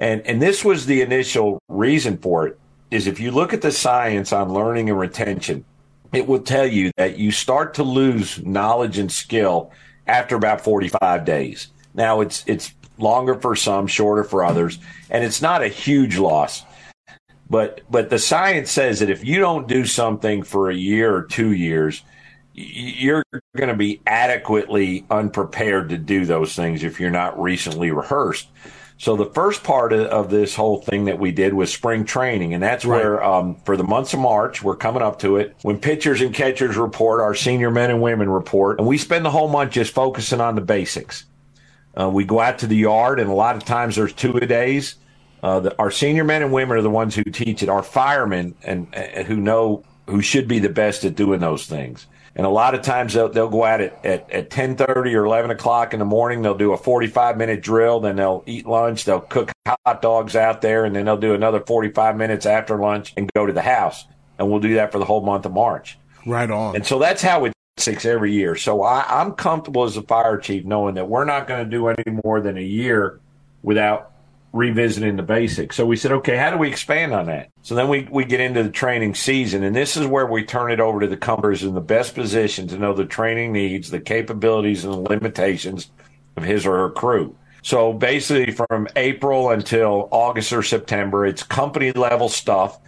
And 0.00 0.20
and 0.26 0.42
this 0.42 0.64
was 0.64 0.86
the 0.86 1.00
initial 1.00 1.62
reason 1.68 2.18
for 2.18 2.48
it 2.48 2.58
is 2.94 3.08
if 3.08 3.18
you 3.18 3.32
look 3.32 3.52
at 3.52 3.60
the 3.60 3.72
science 3.72 4.32
on 4.32 4.52
learning 4.52 4.88
and 4.88 4.98
retention, 4.98 5.64
it 6.12 6.28
will 6.28 6.40
tell 6.40 6.66
you 6.66 6.92
that 6.96 7.18
you 7.18 7.32
start 7.32 7.74
to 7.74 7.82
lose 7.82 8.40
knowledge 8.44 8.98
and 8.98 9.10
skill 9.10 9.72
after 10.06 10.36
about 10.36 10.60
45 10.60 11.24
days. 11.24 11.68
Now 11.92 12.20
it's 12.20 12.44
it's 12.46 12.72
longer 12.96 13.34
for 13.34 13.56
some, 13.56 13.88
shorter 13.88 14.22
for 14.22 14.44
others, 14.44 14.78
and 15.10 15.24
it's 15.24 15.42
not 15.42 15.62
a 15.62 15.68
huge 15.68 16.18
loss. 16.18 16.62
But 17.50 17.80
but 17.90 18.10
the 18.10 18.18
science 18.20 18.70
says 18.70 19.00
that 19.00 19.10
if 19.10 19.24
you 19.24 19.40
don't 19.40 19.66
do 19.66 19.84
something 19.84 20.44
for 20.44 20.70
a 20.70 20.74
year 20.74 21.12
or 21.12 21.24
2 21.24 21.50
years, 21.50 22.02
you're 22.52 23.24
going 23.56 23.68
to 23.70 23.76
be 23.76 24.00
adequately 24.06 25.04
unprepared 25.10 25.88
to 25.88 25.98
do 25.98 26.24
those 26.24 26.54
things 26.54 26.84
if 26.84 27.00
you're 27.00 27.10
not 27.10 27.42
recently 27.42 27.90
rehearsed. 27.90 28.46
So 28.96 29.16
the 29.16 29.26
first 29.26 29.64
part 29.64 29.92
of 29.92 30.30
this 30.30 30.54
whole 30.54 30.80
thing 30.80 31.06
that 31.06 31.18
we 31.18 31.32
did 31.32 31.52
was 31.52 31.72
spring 31.72 32.04
training, 32.04 32.54
and 32.54 32.62
that's 32.62 32.84
right. 32.84 32.96
where 32.96 33.24
um, 33.24 33.56
for 33.64 33.76
the 33.76 33.82
months 33.82 34.14
of 34.14 34.20
March 34.20 34.62
we're 34.62 34.76
coming 34.76 35.02
up 35.02 35.18
to 35.20 35.36
it. 35.36 35.56
When 35.62 35.78
pitchers 35.78 36.20
and 36.20 36.32
catchers 36.32 36.76
report, 36.76 37.20
our 37.20 37.34
senior 37.34 37.70
men 37.70 37.90
and 37.90 38.00
women 38.00 38.30
report, 38.30 38.78
and 38.78 38.86
we 38.86 38.96
spend 38.96 39.24
the 39.24 39.30
whole 39.30 39.48
month 39.48 39.72
just 39.72 39.92
focusing 39.92 40.40
on 40.40 40.54
the 40.54 40.60
basics. 40.60 41.24
Uh, 41.98 42.08
we 42.08 42.24
go 42.24 42.40
out 42.40 42.58
to 42.60 42.66
the 42.66 42.76
yard, 42.76 43.20
and 43.20 43.28
a 43.28 43.34
lot 43.34 43.56
of 43.56 43.64
times 43.64 43.96
there's 43.96 44.12
two 44.12 44.36
a 44.36 44.46
days. 44.46 44.96
Uh, 45.42 45.60
the, 45.60 45.78
our 45.78 45.90
senior 45.90 46.24
men 46.24 46.42
and 46.42 46.52
women 46.52 46.78
are 46.78 46.82
the 46.82 46.90
ones 46.90 47.14
who 47.14 47.24
teach 47.24 47.62
it. 47.62 47.68
Our 47.68 47.82
firemen 47.82 48.54
and 48.62 48.92
uh, 48.94 49.24
who 49.24 49.36
know 49.36 49.84
who 50.06 50.22
should 50.22 50.48
be 50.48 50.58
the 50.58 50.68
best 50.68 51.04
at 51.04 51.14
doing 51.14 51.40
those 51.40 51.66
things. 51.66 52.06
And 52.36 52.46
a 52.46 52.50
lot 52.50 52.74
of 52.74 52.82
times 52.82 53.14
they'll, 53.14 53.28
they'll 53.28 53.48
go 53.48 53.64
out 53.64 53.80
at, 53.80 54.04
at, 54.04 54.30
at 54.30 54.44
1030 54.44 55.14
or 55.14 55.24
11 55.24 55.52
o'clock 55.52 55.92
in 55.92 56.00
the 56.00 56.04
morning. 56.04 56.42
They'll 56.42 56.56
do 56.56 56.72
a 56.72 56.76
45 56.76 57.36
minute 57.36 57.62
drill. 57.62 58.00
Then 58.00 58.16
they'll 58.16 58.42
eat 58.46 58.66
lunch. 58.66 59.04
They'll 59.04 59.20
cook 59.20 59.52
hot 59.66 60.02
dogs 60.02 60.34
out 60.34 60.60
there 60.60 60.84
and 60.84 60.96
then 60.96 61.04
they'll 61.04 61.16
do 61.16 61.34
another 61.34 61.60
45 61.60 62.16
minutes 62.16 62.44
after 62.44 62.78
lunch 62.78 63.12
and 63.16 63.30
go 63.34 63.46
to 63.46 63.52
the 63.52 63.62
house. 63.62 64.04
And 64.38 64.50
we'll 64.50 64.60
do 64.60 64.74
that 64.74 64.90
for 64.90 64.98
the 64.98 65.04
whole 65.04 65.24
month 65.24 65.46
of 65.46 65.52
March. 65.52 65.96
Right 66.26 66.50
on. 66.50 66.74
And 66.74 66.84
so 66.84 66.98
that's 66.98 67.22
how 67.22 67.44
it's 67.44 67.54
six 67.76 68.04
every 68.04 68.32
year. 68.32 68.56
So 68.56 68.82
I, 68.82 69.04
I'm 69.08 69.32
comfortable 69.32 69.84
as 69.84 69.96
a 69.96 70.02
fire 70.02 70.38
chief 70.38 70.64
knowing 70.64 70.96
that 70.96 71.08
we're 71.08 71.24
not 71.24 71.46
going 71.46 71.62
to 71.62 71.70
do 71.70 71.86
any 71.86 72.20
more 72.24 72.40
than 72.40 72.58
a 72.58 72.62
year 72.62 73.20
without 73.62 74.10
revisiting 74.54 75.16
the 75.16 75.22
basics. 75.22 75.74
So 75.74 75.84
we 75.84 75.96
said, 75.96 76.12
okay, 76.12 76.36
how 76.36 76.50
do 76.50 76.56
we 76.56 76.68
expand 76.68 77.12
on 77.12 77.26
that? 77.26 77.50
So 77.62 77.74
then 77.74 77.88
we, 77.88 78.06
we 78.08 78.24
get 78.24 78.40
into 78.40 78.62
the 78.62 78.70
training 78.70 79.16
season, 79.16 79.64
and 79.64 79.74
this 79.74 79.96
is 79.96 80.06
where 80.06 80.26
we 80.26 80.44
turn 80.44 80.70
it 80.70 80.78
over 80.78 81.00
to 81.00 81.08
the 81.08 81.16
companies 81.16 81.64
in 81.64 81.74
the 81.74 81.80
best 81.80 82.14
position 82.14 82.68
to 82.68 82.78
know 82.78 82.94
the 82.94 83.04
training 83.04 83.52
needs, 83.52 83.90
the 83.90 83.98
capabilities, 83.98 84.84
and 84.84 84.92
the 84.92 84.98
limitations 84.98 85.90
of 86.36 86.44
his 86.44 86.66
or 86.66 86.76
her 86.76 86.90
crew. 86.90 87.36
So 87.62 87.92
basically, 87.92 88.52
from 88.52 88.86
April 88.94 89.50
until 89.50 90.08
August 90.12 90.52
or 90.52 90.62
September, 90.62 91.26
it's 91.26 91.42
company 91.42 91.90
level 91.90 92.28
stuff. 92.28 92.78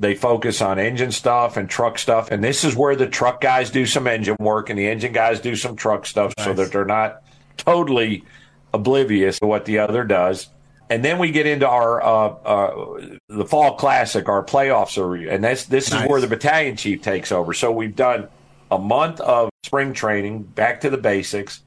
They 0.00 0.16
focus 0.16 0.60
on 0.60 0.80
engine 0.80 1.12
stuff 1.12 1.56
and 1.56 1.70
truck 1.70 1.98
stuff. 2.00 2.32
And 2.32 2.42
this 2.42 2.64
is 2.64 2.74
where 2.74 2.96
the 2.96 3.06
truck 3.06 3.40
guys 3.40 3.70
do 3.70 3.86
some 3.86 4.08
engine 4.08 4.36
work 4.40 4.68
and 4.68 4.78
the 4.78 4.88
engine 4.88 5.12
guys 5.12 5.38
do 5.38 5.54
some 5.54 5.76
truck 5.76 6.06
stuff 6.06 6.32
nice. 6.36 6.46
so 6.46 6.52
that 6.54 6.72
they're 6.72 6.84
not 6.84 7.22
totally 7.56 8.24
oblivious 8.72 9.38
to 9.38 9.46
what 9.46 9.66
the 9.66 9.78
other 9.78 10.02
does 10.02 10.48
and 10.94 11.04
then 11.04 11.18
we 11.18 11.32
get 11.32 11.44
into 11.44 11.68
our 11.68 12.00
uh, 12.00 12.28
uh, 12.44 13.00
the 13.28 13.44
fall 13.44 13.74
classic, 13.74 14.28
our 14.28 14.44
playoffs, 14.44 14.96
are, 14.96 15.16
and 15.28 15.42
this 15.42 15.64
this 15.64 15.90
nice. 15.90 16.04
is 16.04 16.08
where 16.08 16.20
the 16.20 16.28
battalion 16.28 16.76
chief 16.76 17.02
takes 17.02 17.32
over. 17.32 17.52
So 17.52 17.72
we've 17.72 17.96
done 17.96 18.28
a 18.70 18.78
month 18.78 19.20
of 19.20 19.50
spring 19.64 19.92
training, 19.92 20.44
back 20.44 20.82
to 20.82 20.90
the 20.90 20.96
basics. 20.96 21.62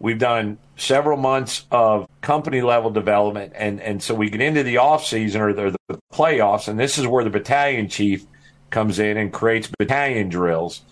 We've 0.00 0.18
done 0.18 0.58
several 0.76 1.16
months 1.16 1.66
of 1.70 2.08
company 2.20 2.62
level 2.62 2.90
development, 2.90 3.52
and 3.54 3.80
and 3.80 4.02
so 4.02 4.12
we 4.12 4.28
get 4.28 4.40
into 4.40 4.64
the 4.64 4.78
off 4.78 5.06
season 5.06 5.40
or 5.40 5.52
the, 5.52 5.76
the 5.86 6.00
playoffs, 6.12 6.66
and 6.66 6.76
this 6.76 6.98
is 6.98 7.06
where 7.06 7.22
the 7.22 7.30
battalion 7.30 7.88
chief 7.88 8.26
comes 8.70 8.98
in 8.98 9.16
and 9.16 9.32
creates 9.32 9.70
battalion 9.78 10.28
drills, 10.28 10.82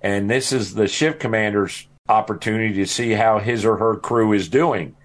and 0.00 0.30
this 0.30 0.52
is 0.52 0.72
the 0.72 0.88
shift 0.88 1.20
commander's 1.20 1.86
opportunity 2.08 2.72
to 2.76 2.86
see 2.86 3.10
how 3.10 3.40
his 3.40 3.66
or 3.66 3.76
her 3.76 3.96
crew 3.96 4.32
is 4.32 4.48
doing 4.48 4.96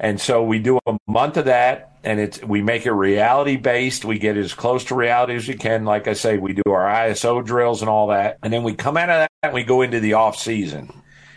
and 0.00 0.18
so 0.18 0.42
we 0.42 0.58
do 0.58 0.78
a 0.86 0.96
month 1.06 1.36
of 1.36 1.44
that 1.44 1.92
and 2.02 2.18
it's 2.18 2.42
we 2.42 2.62
make 2.62 2.86
it 2.86 2.92
reality 2.92 3.56
based. 3.56 4.06
We 4.06 4.18
get 4.18 4.38
as 4.38 4.54
close 4.54 4.84
to 4.84 4.94
reality 4.94 5.34
as 5.34 5.46
we 5.46 5.54
can. 5.54 5.84
Like 5.84 6.08
I 6.08 6.14
say, 6.14 6.38
we 6.38 6.54
do 6.54 6.62
our 6.68 6.86
ISO 6.86 7.44
drills 7.44 7.82
and 7.82 7.90
all 7.90 8.08
that. 8.08 8.38
And 8.42 8.50
then 8.50 8.62
we 8.62 8.74
come 8.74 8.96
out 8.96 9.10
of 9.10 9.16
that 9.16 9.30
and 9.42 9.52
we 9.52 9.62
go 9.62 9.82
into 9.82 10.00
the 10.00 10.14
off 10.14 10.36
season 10.36 10.90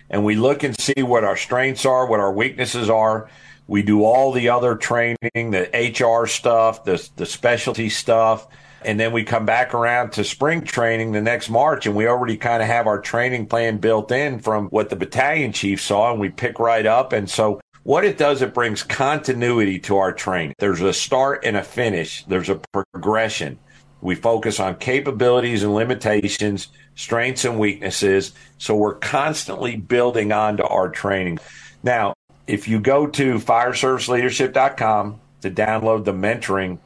and 0.10 0.24
we 0.24 0.38
look 0.38 0.64
and 0.64 0.80
see 0.80 1.04
what 1.04 1.26
our 1.26 1.36
strengths 1.36 1.86
are, 1.86 2.08
what 2.08 2.22
our 2.22 2.32
weaknesses 2.32 2.90
are. 2.90 3.30
We 3.68 3.84
do 3.84 4.06
all 4.06 4.32
the 4.32 4.50
other 4.50 4.76
training, 4.76 5.18
the 5.34 5.70
HR 5.74 6.26
stuff, 6.26 6.86
the 6.86 7.10
the 7.18 7.26
specialty 7.26 7.90
stuff. 7.90 8.48
And 8.86 9.00
then 9.00 9.14
we 9.14 9.24
come 9.24 9.46
back 9.46 9.74
around 9.74 10.12
to 10.14 10.26
spring 10.26 10.62
training 10.62 11.14
the 11.14 11.22
next 11.22 11.50
March, 11.50 11.86
and 11.86 11.96
we 11.96 12.06
already 12.06 12.36
kind 12.36 12.62
of 12.62 12.68
have 12.68 12.86
our 12.86 13.00
training 13.00 13.46
plan 13.46 13.78
built 13.78 14.12
in 14.12 14.40
from 14.40 14.68
what 14.68 14.90
the 14.90 14.98
battalion 14.98 15.54
chief 15.54 15.82
saw, 15.82 16.12
and 16.12 16.20
we 16.20 16.28
pick 16.28 16.60
right 16.60 16.86
up. 16.86 17.14
And 17.14 17.30
so 17.30 17.62
what 17.84 18.06
it 18.06 18.18
does, 18.18 18.42
it 18.42 18.54
brings 18.54 18.82
continuity 18.82 19.80
to 19.80 19.98
our 19.98 20.14
training. 20.14 20.56
There's 20.58 20.82
a 20.82 20.94
start 20.94 21.44
and 21.44 21.58
a 21.58 21.64
finish. 21.64 22.24
There's 22.26 22.50
a 22.50 22.62
progression. 22.72 23.60
We 24.02 24.16
focus 24.16 24.60
on 24.60 24.76
capabilities 24.76 25.64
and 25.64 25.74
limitations, 25.74 26.70
strengths 26.96 27.46
and 27.46 27.60
weaknesses. 27.60 28.34
So 28.58 28.76
we're 28.76 28.96
constantly 28.96 29.76
building 29.76 30.32
onto 30.32 30.64
our 30.64 30.90
training. 30.90 31.40
Now, 31.84 32.14
if 32.48 32.68
you 32.68 32.80
go 32.80 33.08
to 33.08 33.36
fireserviceleadership.com 33.36 35.20
to 35.42 35.52
download 35.52 36.06
the 36.06 36.14
mentoring, 36.14 36.80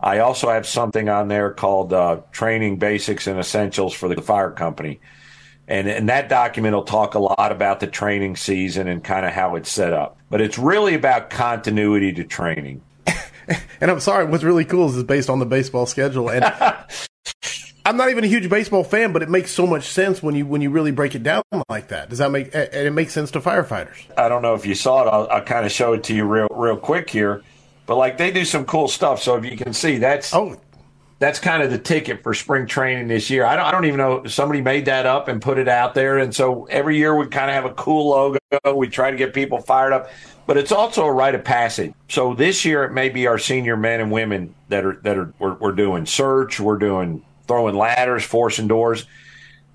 I 0.00 0.18
also 0.18 0.50
have 0.50 0.66
something 0.66 1.08
on 1.08 1.28
there 1.28 1.52
called 1.52 1.92
uh, 1.92 2.22
Training 2.32 2.78
Basics 2.78 3.26
and 3.26 3.38
Essentials 3.38 3.94
for 3.94 4.08
the 4.08 4.20
Fire 4.20 4.50
Company. 4.50 5.00
And, 5.68 5.88
and 5.88 6.08
that 6.08 6.28
document 6.28 6.74
will 6.74 6.82
talk 6.82 7.14
a 7.14 7.20
lot 7.20 7.52
about 7.52 7.80
the 7.80 7.86
training 7.86 8.36
season 8.36 8.88
and 8.88 9.02
kind 9.02 9.24
of 9.24 9.32
how 9.32 9.54
it's 9.54 9.70
set 9.70 9.92
up. 9.92 10.18
But 10.32 10.40
it's 10.40 10.56
really 10.56 10.94
about 10.94 11.28
continuity 11.28 12.10
to 12.14 12.24
training. 12.24 12.80
and 13.82 13.90
I'm 13.90 14.00
sorry, 14.00 14.24
what's 14.24 14.42
really 14.42 14.64
cool 14.64 14.88
is 14.88 14.96
it's 14.96 15.06
based 15.06 15.28
on 15.28 15.40
the 15.40 15.44
baseball 15.44 15.84
schedule. 15.84 16.30
And 16.30 16.42
I'm 17.84 17.98
not 17.98 18.08
even 18.08 18.24
a 18.24 18.28
huge 18.28 18.48
baseball 18.48 18.82
fan, 18.82 19.12
but 19.12 19.22
it 19.22 19.28
makes 19.28 19.50
so 19.50 19.66
much 19.66 19.90
sense 19.90 20.22
when 20.22 20.34
you 20.34 20.46
when 20.46 20.62
you 20.62 20.70
really 20.70 20.90
break 20.90 21.14
it 21.14 21.22
down 21.22 21.42
like 21.68 21.88
that. 21.88 22.08
Does 22.08 22.16
that 22.16 22.30
make 22.30 22.46
and 22.54 22.72
it 22.72 22.92
makes 22.92 23.12
sense 23.12 23.30
to 23.32 23.42
firefighters? 23.42 24.06
I 24.16 24.30
don't 24.30 24.40
know 24.40 24.54
if 24.54 24.64
you 24.64 24.74
saw 24.74 25.02
it. 25.02 25.10
I'll, 25.10 25.28
I'll 25.28 25.44
kind 25.44 25.66
of 25.66 25.70
show 25.70 25.92
it 25.92 26.04
to 26.04 26.14
you 26.14 26.24
real 26.24 26.48
real 26.50 26.78
quick 26.78 27.10
here. 27.10 27.42
But 27.84 27.96
like 27.96 28.16
they 28.16 28.30
do 28.30 28.46
some 28.46 28.64
cool 28.64 28.88
stuff. 28.88 29.20
So 29.22 29.36
if 29.36 29.44
you 29.44 29.58
can 29.58 29.74
see, 29.74 29.98
that's 29.98 30.32
oh, 30.32 30.58
that's 31.22 31.38
kind 31.38 31.62
of 31.62 31.70
the 31.70 31.78
ticket 31.78 32.20
for 32.24 32.34
spring 32.34 32.66
training 32.66 33.06
this 33.06 33.30
year. 33.30 33.46
I 33.46 33.54
don't, 33.54 33.64
I 33.64 33.70
don't 33.70 33.84
even 33.84 33.98
know 33.98 34.24
somebody 34.26 34.60
made 34.60 34.86
that 34.86 35.06
up 35.06 35.28
and 35.28 35.40
put 35.40 35.56
it 35.56 35.68
out 35.68 35.94
there. 35.94 36.18
And 36.18 36.34
so 36.34 36.64
every 36.64 36.96
year 36.96 37.14
we 37.14 37.28
kind 37.28 37.48
of 37.48 37.54
have 37.54 37.64
a 37.64 37.74
cool 37.74 38.10
logo. 38.10 38.40
We 38.74 38.88
try 38.88 39.12
to 39.12 39.16
get 39.16 39.32
people 39.32 39.60
fired 39.60 39.92
up, 39.92 40.10
but 40.48 40.56
it's 40.56 40.72
also 40.72 41.04
a 41.04 41.12
rite 41.12 41.36
of 41.36 41.44
passage. 41.44 41.94
So 42.08 42.34
this 42.34 42.64
year 42.64 42.82
it 42.82 42.90
may 42.90 43.08
be 43.08 43.28
our 43.28 43.38
senior 43.38 43.76
men 43.76 44.00
and 44.00 44.10
women 44.10 44.52
that 44.68 44.84
are 44.84 44.98
that 45.04 45.16
are 45.16 45.32
we're, 45.38 45.54
we're 45.54 45.72
doing 45.72 46.06
search, 46.06 46.58
we're 46.58 46.76
doing 46.76 47.24
throwing 47.46 47.76
ladders, 47.76 48.24
forcing 48.24 48.66
doors. 48.66 49.06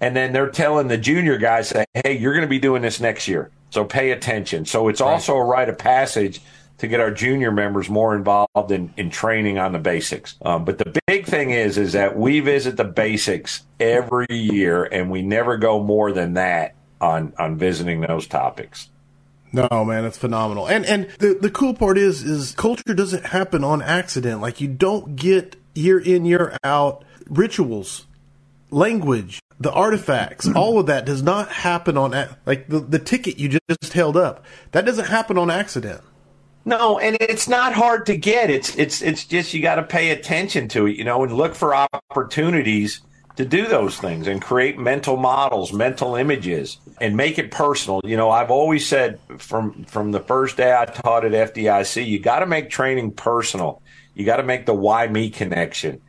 And 0.01 0.13
then 0.17 0.33
they're 0.33 0.49
telling 0.49 0.89
the 0.89 0.97
junior 0.97 1.37
guys, 1.37 1.69
say, 1.69 1.85
hey, 1.93 2.17
you're 2.17 2.33
going 2.33 2.45
to 2.45 2.49
be 2.49 2.59
doing 2.59 2.81
this 2.81 2.99
next 2.99 3.25
year. 3.25 3.51
So 3.69 3.85
pay 3.85 4.11
attention. 4.11 4.65
So 4.65 4.89
it's 4.89 5.01
also 5.01 5.35
a 5.37 5.43
rite 5.43 5.69
of 5.69 5.77
passage 5.77 6.41
to 6.77 6.87
get 6.87 6.99
our 6.99 7.11
junior 7.11 7.51
members 7.51 7.89
more 7.89 8.15
involved 8.15 8.71
in, 8.71 8.93
in 8.97 9.09
training 9.09 9.57
on 9.57 9.71
the 9.71 9.79
basics. 9.79 10.35
Um, 10.43 10.63
but 10.63 10.77
the 10.77 10.99
big 11.07 11.25
thing 11.25 11.49
is, 11.49 11.77
is 11.77 11.93
that 11.93 12.17
we 12.17 12.39
visit 12.39 12.77
the 12.77 12.83
basics 12.83 13.63
every 13.79 14.27
year 14.29 14.83
and 14.83 15.09
we 15.09 15.21
never 15.21 15.57
go 15.57 15.81
more 15.81 16.11
than 16.11 16.35
that 16.35 16.75
on, 17.01 17.33
on 17.39 17.57
visiting 17.57 18.01
those 18.01 18.27
topics. 18.27 18.89
No, 19.51 19.85
man, 19.85 20.05
it's 20.05 20.17
phenomenal. 20.17 20.67
And 20.67 20.85
and 20.85 21.09
the 21.19 21.37
the 21.39 21.49
cool 21.49 21.73
part 21.73 21.97
is 21.97 22.21
is 22.21 22.51
culture 22.51 22.93
doesn't 22.93 23.27
happen 23.27 23.63
on 23.63 23.81
accident. 23.81 24.41
Like 24.41 24.59
you 24.59 24.67
don't 24.67 25.15
get 25.15 25.55
year 25.73 25.97
in 25.97 26.25
year 26.25 26.57
out 26.65 27.05
rituals, 27.29 28.07
language, 28.71 29.39
the 29.59 29.71
artifacts, 29.71 30.47
all 30.55 30.79
of 30.79 30.87
that 30.87 31.05
does 31.05 31.23
not 31.23 31.49
happen 31.49 31.97
on 31.97 32.11
like 32.45 32.67
the 32.67 32.79
the 32.79 32.99
ticket 32.99 33.39
you 33.39 33.57
just 33.69 33.93
held 33.93 34.17
up. 34.17 34.43
That 34.73 34.85
doesn't 34.85 35.05
happen 35.05 35.37
on 35.37 35.49
accident. 35.49 36.01
No, 36.67 36.99
and 36.99 37.15
it's 37.21 37.47
not 37.47 37.71
hard 37.71 38.05
to 38.07 38.17
get. 38.17 38.49
It's 38.49 38.75
it's 38.75 39.01
it's 39.01 39.23
just 39.23 39.53
you 39.53 39.61
got 39.61 39.75
to 39.75 39.83
pay 39.83 40.09
attention 40.09 40.67
to 40.69 40.85
it, 40.85 40.97
you 40.97 41.05
know, 41.05 41.23
and 41.23 41.31
look 41.31 41.55
for 41.55 41.73
opportunities 41.73 42.99
to 43.37 43.45
do 43.45 43.67
those 43.67 43.97
things 43.97 44.27
and 44.27 44.41
create 44.41 44.77
mental 44.77 45.15
models, 45.15 45.71
mental 45.71 46.15
images, 46.15 46.77
and 46.99 47.15
make 47.15 47.39
it 47.39 47.51
personal. 47.51 48.01
You 48.03 48.17
know, 48.17 48.29
I've 48.31 48.51
always 48.51 48.85
said 48.85 49.17
from 49.37 49.85
from 49.85 50.11
the 50.11 50.19
first 50.19 50.57
day 50.57 50.75
I 50.75 50.83
taught 50.83 51.23
at 51.23 51.31
FDIC, 51.31 52.05
you 52.05 52.19
got 52.19 52.39
to 52.39 52.45
make 52.45 52.69
training 52.69 53.11
personal. 53.11 53.81
You 54.13 54.25
got 54.25 54.37
to 54.37 54.43
make 54.43 54.65
the 54.65 54.73
why 54.73 55.07
me 55.07 55.29
connection 55.29 56.01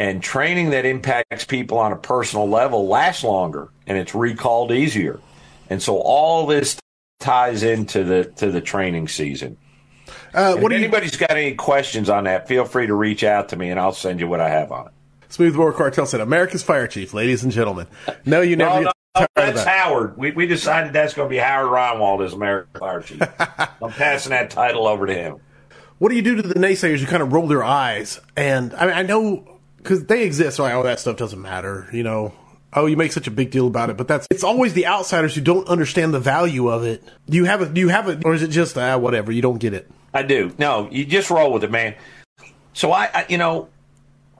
and 0.00 0.20
training 0.20 0.70
that 0.70 0.84
impacts 0.84 1.44
people 1.44 1.78
on 1.78 1.92
a 1.92 1.96
personal 1.96 2.48
level 2.48 2.88
lasts 2.88 3.22
longer 3.22 3.68
and 3.86 3.96
it's 3.96 4.16
recalled 4.16 4.72
easier. 4.72 5.20
And 5.70 5.80
so 5.80 5.98
all 5.98 6.44
this 6.44 6.76
ties 7.20 7.62
into 7.62 8.02
the 8.02 8.24
to 8.38 8.50
the 8.50 8.60
training 8.60 9.06
season. 9.06 9.58
Uh, 10.34 10.56
if 10.58 10.72
anybody's 10.72 11.12
you... 11.12 11.18
got 11.18 11.32
any 11.32 11.54
questions 11.54 12.08
on 12.08 12.24
that, 12.24 12.48
feel 12.48 12.64
free 12.64 12.86
to 12.86 12.94
reach 12.94 13.24
out 13.24 13.50
to 13.50 13.56
me 13.56 13.70
and 13.70 13.78
I'll 13.78 13.92
send 13.92 14.20
you 14.20 14.28
what 14.28 14.40
I 14.40 14.48
have 14.48 14.72
on 14.72 14.86
it. 14.86 14.92
Smooth 15.28 15.54
Smoothbore 15.54 15.72
Cartel 15.72 16.04
said, 16.04 16.20
"America's 16.20 16.62
fire 16.62 16.86
chief, 16.86 17.14
ladies 17.14 17.42
and 17.42 17.50
gentlemen." 17.50 17.86
No, 18.26 18.42
you 18.42 18.54
never. 18.54 18.82
no, 18.82 18.92
no, 19.14 19.26
that's 19.34 19.64
that. 19.64 19.66
Howard. 19.66 20.16
We, 20.18 20.32
we 20.32 20.46
decided 20.46 20.92
that's 20.92 21.14
going 21.14 21.28
to 21.28 21.30
be 21.30 21.38
Howard 21.38 21.70
Reinwald 21.70 22.24
as 22.24 22.34
America's 22.34 22.78
fire 22.78 23.00
chief. 23.00 23.22
I'm 23.82 23.92
passing 23.92 24.30
that 24.30 24.50
title 24.50 24.86
over 24.86 25.06
to 25.06 25.14
him. 25.14 25.40
What 25.98 26.10
do 26.10 26.16
you 26.16 26.22
do 26.22 26.36
to 26.36 26.42
the 26.42 26.54
naysayers 26.54 26.98
who 26.98 27.06
kind 27.06 27.22
of 27.22 27.32
roll 27.32 27.46
their 27.46 27.64
eyes? 27.64 28.20
And 28.36 28.74
I 28.74 28.86
mean, 28.86 28.94
I 28.94 29.02
know 29.02 29.58
because 29.78 30.04
they 30.04 30.24
exist. 30.24 30.56
So 30.56 30.64
like, 30.64 30.74
oh, 30.74 30.82
that 30.82 31.00
stuff 31.00 31.16
doesn't 31.16 31.40
matter. 31.40 31.88
You 31.92 32.02
know, 32.02 32.34
oh, 32.74 32.86
you 32.86 32.96
make 32.96 33.12
such 33.12 33.26
a 33.26 33.30
big 33.30 33.50
deal 33.50 33.66
about 33.66 33.88
it, 33.88 33.96
but 33.96 34.08
that's 34.08 34.26
it's 34.30 34.44
always 34.44 34.74
the 34.74 34.86
outsiders 34.86 35.34
who 35.34 35.40
don't 35.40 35.66
understand 35.68 36.12
the 36.12 36.20
value 36.20 36.68
of 36.68 36.84
it. 36.84 37.02
Do 37.26 37.36
you 37.36 37.44
have 37.44 37.62
it? 37.62 37.72
Do 37.72 37.80
you 37.80 37.88
have 37.88 38.08
it, 38.08 38.24
or 38.24 38.34
is 38.34 38.42
it 38.42 38.48
just 38.48 38.76
ah, 38.76 38.98
whatever? 38.98 39.32
You 39.32 39.42
don't 39.42 39.58
get 39.58 39.74
it. 39.74 39.90
I 40.14 40.22
do. 40.22 40.52
No, 40.58 40.88
you 40.90 41.04
just 41.04 41.30
roll 41.30 41.52
with 41.52 41.64
it, 41.64 41.70
man. 41.70 41.94
So 42.72 42.92
I, 42.92 43.10
I, 43.12 43.26
you 43.28 43.38
know, 43.38 43.68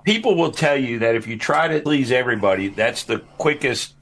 people 0.04 0.36
will 0.36 0.52
tell 0.52 0.76
you 0.76 1.00
that 1.00 1.14
if 1.14 1.26
you 1.26 1.38
try 1.38 1.68
to 1.68 1.80
please 1.80 2.12
everybody, 2.12 2.68
that's 2.68 3.04
the 3.04 3.20
quickest 3.38 3.94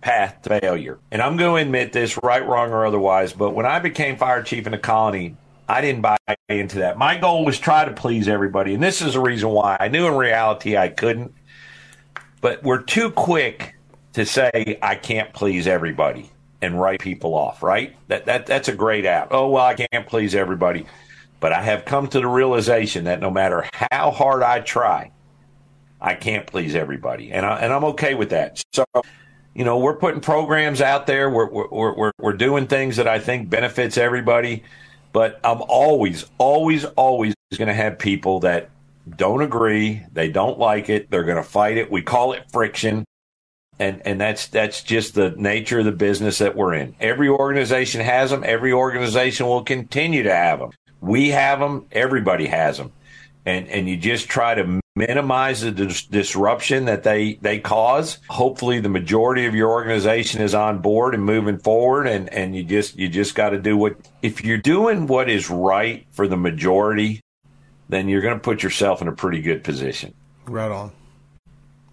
path 0.00 0.42
to 0.42 0.60
failure. 0.60 0.98
And 1.10 1.20
I'm 1.20 1.36
going 1.36 1.62
to 1.64 1.66
admit 1.66 1.92
this, 1.92 2.18
right, 2.22 2.46
wrong, 2.46 2.70
or 2.70 2.86
otherwise. 2.86 3.32
But 3.32 3.50
when 3.50 3.66
I 3.66 3.78
became 3.78 4.16
fire 4.16 4.42
chief 4.42 4.66
in 4.66 4.72
the 4.72 4.78
colony, 4.78 5.36
I 5.68 5.80
didn't 5.80 6.00
buy 6.00 6.16
into 6.48 6.78
that. 6.78 6.96
My 6.96 7.18
goal 7.18 7.44
was 7.44 7.58
try 7.58 7.84
to 7.84 7.92
please 7.92 8.26
everybody, 8.26 8.72
and 8.74 8.82
this 8.82 9.02
is 9.02 9.14
the 9.14 9.20
reason 9.20 9.50
why. 9.50 9.76
I 9.78 9.88
knew 9.88 10.06
in 10.06 10.14
reality 10.14 10.76
I 10.76 10.88
couldn't, 10.88 11.34
but 12.40 12.62
we're 12.62 12.82
too 12.82 13.10
quick 13.10 13.74
to 14.14 14.24
say 14.24 14.78
I 14.80 14.94
can't 14.94 15.32
please 15.34 15.66
everybody 15.66 16.30
and 16.62 16.80
write 16.80 17.00
people 17.00 17.34
off. 17.34 17.62
Right? 17.62 17.94
That 18.08 18.24
that 18.26 18.46
that's 18.46 18.68
a 18.68 18.74
great 18.74 19.04
app. 19.04 19.28
Oh 19.30 19.50
well, 19.50 19.64
I 19.64 19.74
can't 19.74 20.06
please 20.06 20.34
everybody, 20.34 20.86
but 21.40 21.52
I 21.52 21.62
have 21.62 21.84
come 21.84 22.08
to 22.08 22.20
the 22.20 22.26
realization 22.26 23.04
that 23.04 23.20
no 23.20 23.30
matter 23.30 23.68
how 23.90 24.10
hard 24.10 24.42
I 24.42 24.60
try, 24.60 25.12
I 26.00 26.14
can't 26.14 26.46
please 26.46 26.74
everybody, 26.74 27.32
and 27.32 27.44
I, 27.44 27.58
and 27.58 27.72
I'm 27.72 27.84
okay 27.84 28.14
with 28.14 28.30
that. 28.30 28.62
So 28.72 28.84
you 29.58 29.64
know, 29.64 29.78
we're 29.78 29.96
putting 29.96 30.20
programs 30.20 30.80
out 30.80 31.08
there. 31.08 31.28
We're, 31.28 31.50
we're, 31.50 31.92
we're, 31.92 32.12
we're 32.20 32.32
doing 32.34 32.68
things 32.68 32.96
that 32.96 33.08
I 33.08 33.18
think 33.18 33.50
benefits 33.50 33.98
everybody. 33.98 34.62
But 35.12 35.40
I'm 35.42 35.62
always, 35.62 36.26
always, 36.38 36.84
always 36.84 37.34
going 37.56 37.66
to 37.66 37.74
have 37.74 37.98
people 37.98 38.38
that 38.40 38.70
don't 39.16 39.42
agree. 39.42 40.02
They 40.12 40.30
don't 40.30 40.60
like 40.60 40.88
it. 40.88 41.10
They're 41.10 41.24
going 41.24 41.38
to 41.38 41.42
fight 41.42 41.76
it. 41.76 41.90
We 41.90 42.02
call 42.02 42.34
it 42.34 42.44
friction. 42.52 43.04
And, 43.80 44.00
and 44.06 44.20
that's, 44.20 44.46
that's 44.46 44.84
just 44.84 45.14
the 45.14 45.30
nature 45.30 45.80
of 45.80 45.86
the 45.86 45.92
business 45.92 46.38
that 46.38 46.54
we're 46.54 46.74
in. 46.74 46.94
Every 47.00 47.28
organization 47.28 48.00
has 48.00 48.30
them. 48.30 48.44
Every 48.46 48.72
organization 48.72 49.46
will 49.46 49.64
continue 49.64 50.22
to 50.22 50.34
have 50.34 50.60
them. 50.60 50.70
We 51.00 51.30
have 51.30 51.60
them. 51.60 51.86
Everybody 51.92 52.46
has 52.46 52.78
them. 52.78 52.92
And, 53.46 53.68
and 53.68 53.88
you 53.88 53.96
just 53.96 54.28
try 54.28 54.54
to 54.54 54.80
minimize 54.98 55.60
the 55.60 55.70
dis- 55.70 56.02
disruption 56.02 56.86
that 56.86 57.04
they 57.04 57.34
they 57.34 57.58
cause. 57.60 58.18
Hopefully, 58.28 58.80
the 58.80 58.88
majority 58.88 59.46
of 59.46 59.54
your 59.54 59.70
organization 59.70 60.42
is 60.42 60.54
on 60.54 60.80
board 60.80 61.14
and 61.14 61.24
moving 61.24 61.58
forward, 61.58 62.06
and 62.06 62.28
and 62.30 62.54
you 62.54 62.64
just 62.64 62.98
you 62.98 63.08
just 63.08 63.34
got 63.34 63.50
to 63.50 63.58
do 63.58 63.76
what 63.76 63.96
if 64.20 64.44
you're 64.44 64.58
doing 64.58 65.06
what 65.06 65.30
is 65.30 65.48
right 65.48 66.04
for 66.10 66.26
the 66.26 66.36
majority, 66.36 67.20
then 67.88 68.08
you're 68.08 68.20
going 68.20 68.34
to 68.34 68.40
put 68.40 68.62
yourself 68.62 69.00
in 69.00 69.08
a 69.08 69.12
pretty 69.12 69.40
good 69.40 69.64
position. 69.64 70.12
Right 70.46 70.70
on, 70.70 70.92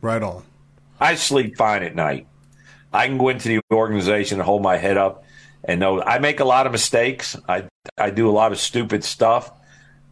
right 0.01 0.23
on. 0.23 0.43
I 0.99 1.15
sleep 1.15 1.55
fine 1.57 1.83
at 1.83 1.95
night. 1.95 2.27
I 2.91 3.07
can 3.07 3.17
go 3.17 3.29
into 3.29 3.49
the 3.49 3.61
organization 3.71 4.39
and 4.39 4.45
hold 4.45 4.61
my 4.61 4.77
head 4.77 4.97
up 4.97 5.23
and 5.63 5.79
know 5.79 6.01
I 6.01 6.19
make 6.19 6.39
a 6.39 6.45
lot 6.45 6.65
of 6.65 6.71
mistakes. 6.71 7.37
I 7.47 7.65
I 7.97 8.09
do 8.09 8.29
a 8.29 8.31
lot 8.31 8.51
of 8.51 8.59
stupid 8.59 9.03
stuff, 9.03 9.51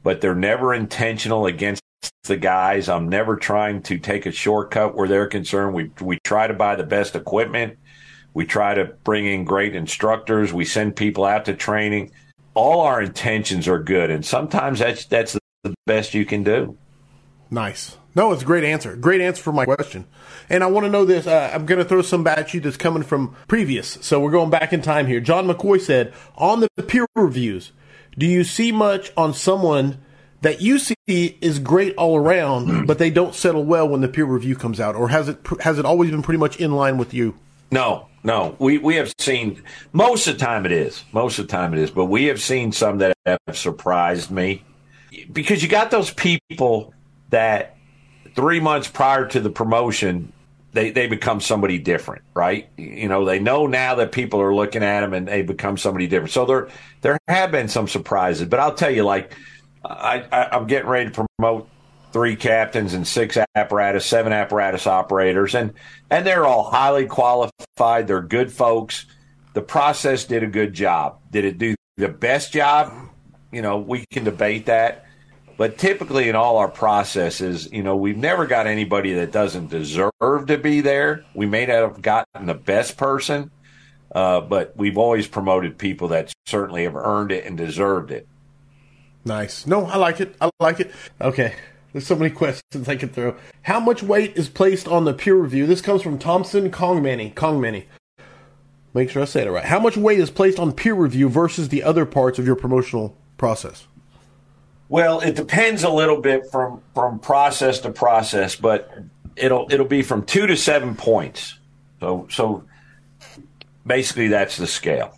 but 0.04 0.22
they're 0.22 0.36
never 0.36 0.74
intentional 0.74 1.46
against 1.46 1.82
the 2.24 2.38
guys. 2.38 2.90
I'm 2.90 3.10
never 3.10 3.36
trying 3.36 3.82
to 3.84 3.98
take 3.98 4.26
a 4.26 4.32
shortcut 4.32 4.96
where 4.96 5.08
they're 5.08 5.28
concerned. 5.28 5.74
We 5.74 5.92
we 6.02 6.20
try 6.24 6.48
to 6.48 6.54
buy 6.54 6.76
the 6.76 6.84
best 6.84 7.16
equipment. 7.16 7.78
We 8.34 8.46
try 8.46 8.74
to 8.74 8.86
bring 9.04 9.26
in 9.26 9.44
great 9.44 9.76
instructors. 9.76 10.54
We 10.54 10.66
send 10.66 10.96
people 10.96 11.26
out 11.26 11.46
to 11.46 11.56
training. 11.56 12.12
All 12.56 12.82
our 12.82 13.02
intentions 13.02 13.68
are 13.68 13.80
good, 13.80 14.10
and 14.10 14.26
sometimes 14.26 14.80
that's 14.80 15.06
that's 15.06 15.38
the 15.64 15.74
best 15.86 16.14
you 16.14 16.26
can 16.26 16.44
do. 16.44 16.78
Nice. 17.50 17.98
No, 18.16 18.32
it's 18.32 18.44
a 18.44 18.46
great 18.46 18.64
answer. 18.64 18.96
Great 18.96 19.22
answer 19.22 19.42
for 19.42 19.52
my 19.52 19.66
question. 19.66 20.06
And 20.50 20.64
I 20.64 20.68
want 20.68 20.86
to 20.86 20.92
know 20.92 21.06
this. 21.06 21.26
Uh, 21.26 21.52
I'm 21.54 21.66
going 21.66 21.80
to 21.80 21.86
throw 21.86 22.02
some 22.02 22.26
at 22.28 22.54
you 22.54 22.60
that's 22.60 22.78
coming 22.78 23.04
from 23.04 23.36
previous. 23.48 23.98
So 24.02 24.20
we're 24.20 24.32
going 24.32 24.52
back 24.52 24.72
in 24.72 24.82
time 24.82 25.08
here. 25.08 25.20
John 25.20 25.48
McCoy 25.48 25.82
said 25.82 26.14
on 26.36 26.60
the 26.60 26.84
peer 26.84 27.08
reviews, 27.16 27.72
do 28.18 28.26
you 28.26 28.44
see 28.44 28.72
much 28.72 29.12
on 29.18 29.34
someone 29.34 30.00
that 30.44 30.62
you 30.62 30.78
see 30.78 30.96
is 31.08 31.58
great 31.58 31.96
all 31.96 32.18
around, 32.18 32.86
but 32.88 33.00
they 33.00 33.10
don't 33.10 33.34
settle 33.34 33.64
well 33.64 33.88
when 33.88 34.02
the 34.02 34.08
peer 34.08 34.26
review 34.26 34.56
comes 34.56 34.80
out, 34.80 34.96
or 34.96 35.10
has 35.10 35.30
it 35.30 35.40
has 35.62 35.80
it 35.80 35.86
always 35.86 36.12
been 36.12 36.22
pretty 36.22 36.38
much 36.38 36.58
in 36.58 36.74
line 36.74 36.98
with 36.98 37.14
you? 37.14 37.36
No, 37.72 38.08
no. 38.24 38.56
We 38.60 38.78
we 38.78 38.96
have 38.96 39.12
seen 39.18 39.64
most 39.94 40.28
of 40.28 40.38
the 40.38 40.46
time 40.46 40.66
it 40.66 40.72
is. 40.72 41.04
Most 41.12 41.40
of 41.40 41.48
the 41.48 41.52
time 41.52 41.74
it 41.74 41.80
is, 41.80 41.90
but 41.90 42.06
we 42.06 42.26
have 42.26 42.42
seen 42.42 42.72
some 42.72 43.00
that 43.00 43.18
have 43.26 43.40
surprised 43.58 44.30
me 44.30 44.64
because 45.32 45.64
you 45.64 45.70
got 45.70 45.92
those 45.92 46.12
people 46.12 46.94
that 47.30 47.78
three 48.36 48.60
months 48.60 48.88
prior 48.88 49.26
to 49.28 49.40
the 49.40 49.50
promotion 49.50 50.32
they, 50.74 50.90
they 50.90 51.08
become 51.08 51.40
somebody 51.40 51.78
different, 51.78 52.24
right? 52.34 52.68
You 52.78 53.08
know, 53.08 53.26
they 53.26 53.40
know 53.40 53.68
now 53.68 53.96
that 53.96 54.12
people 54.12 54.42
are 54.42 54.54
looking 54.54 54.84
at 54.84 55.02
them 55.02 55.14
and 55.14 55.28
they 55.28 55.44
become 55.44 55.78
somebody 55.78 56.08
different. 56.08 56.32
So 56.32 56.46
there 56.46 56.70
there 57.02 57.18
have 57.28 57.52
been 57.52 57.68
some 57.68 57.88
surprises, 57.88 58.48
but 58.48 58.60
I'll 58.60 58.74
tell 58.74 58.90
you, 58.90 59.04
like 59.04 59.36
I, 59.86 60.26
I 60.32 60.58
am 60.58 60.68
getting 60.68 60.90
ready 60.90 61.12
to 61.12 61.26
promote 61.38 61.70
three 62.12 62.36
captains 62.36 62.94
and 62.94 63.08
six 63.08 63.38
apparatus, 63.56 64.06
seven 64.06 64.34
apparatus 64.34 64.88
operators, 64.88 65.54
and 65.54 65.74
and 66.10 66.26
they're 66.26 66.46
all 66.46 66.64
highly 66.64 67.06
qualified. 67.06 68.08
They're 68.08 68.22
good 68.22 68.52
folks. 68.52 69.06
The 69.54 69.62
process 69.62 70.26
did 70.26 70.42
a 70.42 70.48
good 70.48 70.74
job. 70.74 71.20
Did 71.30 71.46
it 71.46 71.60
do 71.60 71.76
the 71.98 72.10
best 72.10 72.52
job? 72.52 72.92
You 73.52 73.62
know, 73.62 73.78
we 73.78 74.06
can 74.12 74.24
debate 74.24 74.66
that. 74.66 75.06
But 75.56 75.78
typically 75.78 76.30
in 76.30 76.36
all 76.36 76.58
our 76.58 76.68
processes, 76.68 77.72
you 77.72 77.84
know, 77.84 77.96
we've 77.96 78.18
never 78.18 78.48
got 78.48 78.66
anybody 78.66 79.14
that 79.14 79.32
doesn't 79.32 79.70
deserve 79.70 80.12
to 80.48 80.58
be 80.58 80.82
there. 80.82 81.26
We 81.36 81.46
may 81.46 81.66
not 81.66 81.82
have 81.82 82.02
gotten 82.02 82.48
the 82.48 82.56
best 82.56 82.98
person, 82.98 83.52
uh, 84.14 84.42
but 84.42 84.76
we've 84.76 84.98
always 84.98 85.28
promoted 85.28 85.78
people 85.78 86.08
that 86.10 86.34
certainly 86.48 86.84
have 86.84 86.96
earned 86.96 87.32
it 87.32 87.46
and 87.46 87.58
deserved 87.58 88.12
it. 88.12 88.28
Nice. 89.26 89.68
No, 89.68 89.86
I 89.86 89.98
like 89.98 90.20
it. 90.20 90.36
I 90.42 90.50
like 90.60 90.80
it. 90.80 90.92
Okay. 91.22 91.56
There's 91.94 92.08
so 92.08 92.16
many 92.16 92.32
questions 92.32 92.90
I 92.90 92.96
could 92.96 93.14
throw. 93.14 93.36
How 93.62 93.80
much 93.80 94.02
weight 94.02 94.36
is 94.36 94.50
placed 94.50 94.88
on 94.88 95.06
the 95.06 95.14
peer 95.14 95.36
review? 95.36 95.68
This 95.68 95.82
comes 95.82 96.02
from 96.02 96.18
Thompson 96.18 96.72
Kongmani. 96.72 97.34
Kongmani. 97.36 97.86
Make 98.96 99.12
sure 99.12 99.22
I 99.22 99.26
say 99.26 99.46
it 99.46 99.50
right. 99.50 99.66
How 99.66 99.80
much 99.80 99.96
weight 99.96 100.20
is 100.20 100.32
placed 100.32 100.60
on 100.60 100.72
peer 100.72 100.96
review 100.96 101.30
versus 101.30 101.70
the 101.70 101.84
other 101.84 102.06
parts 102.06 102.40
of 102.40 102.48
your 102.48 102.56
promotional 102.56 103.16
process? 103.38 103.88
Well, 104.94 105.22
it 105.22 105.34
depends 105.34 105.82
a 105.82 105.90
little 105.90 106.22
bit 106.22 106.52
from 106.52 106.80
from 106.94 107.18
process 107.18 107.80
to 107.80 107.90
process, 107.90 108.56
but 108.56 108.92
it'll 109.36 109.66
it'll 109.72 109.88
be 109.88 110.04
from 110.04 110.24
two 110.24 110.46
to 110.46 110.56
seven 110.56 110.94
points. 110.94 111.58
So 112.00 112.28
so 112.30 112.66
basically 113.88 114.28
that's 114.28 114.58
the 114.58 114.68
scale. 114.68 115.18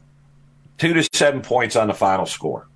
Two 0.78 0.94
to 0.94 1.06
seven 1.12 1.42
points 1.42 1.76
on 1.76 1.90
the 1.90 1.94
final 1.94 2.26
score. 2.26 2.70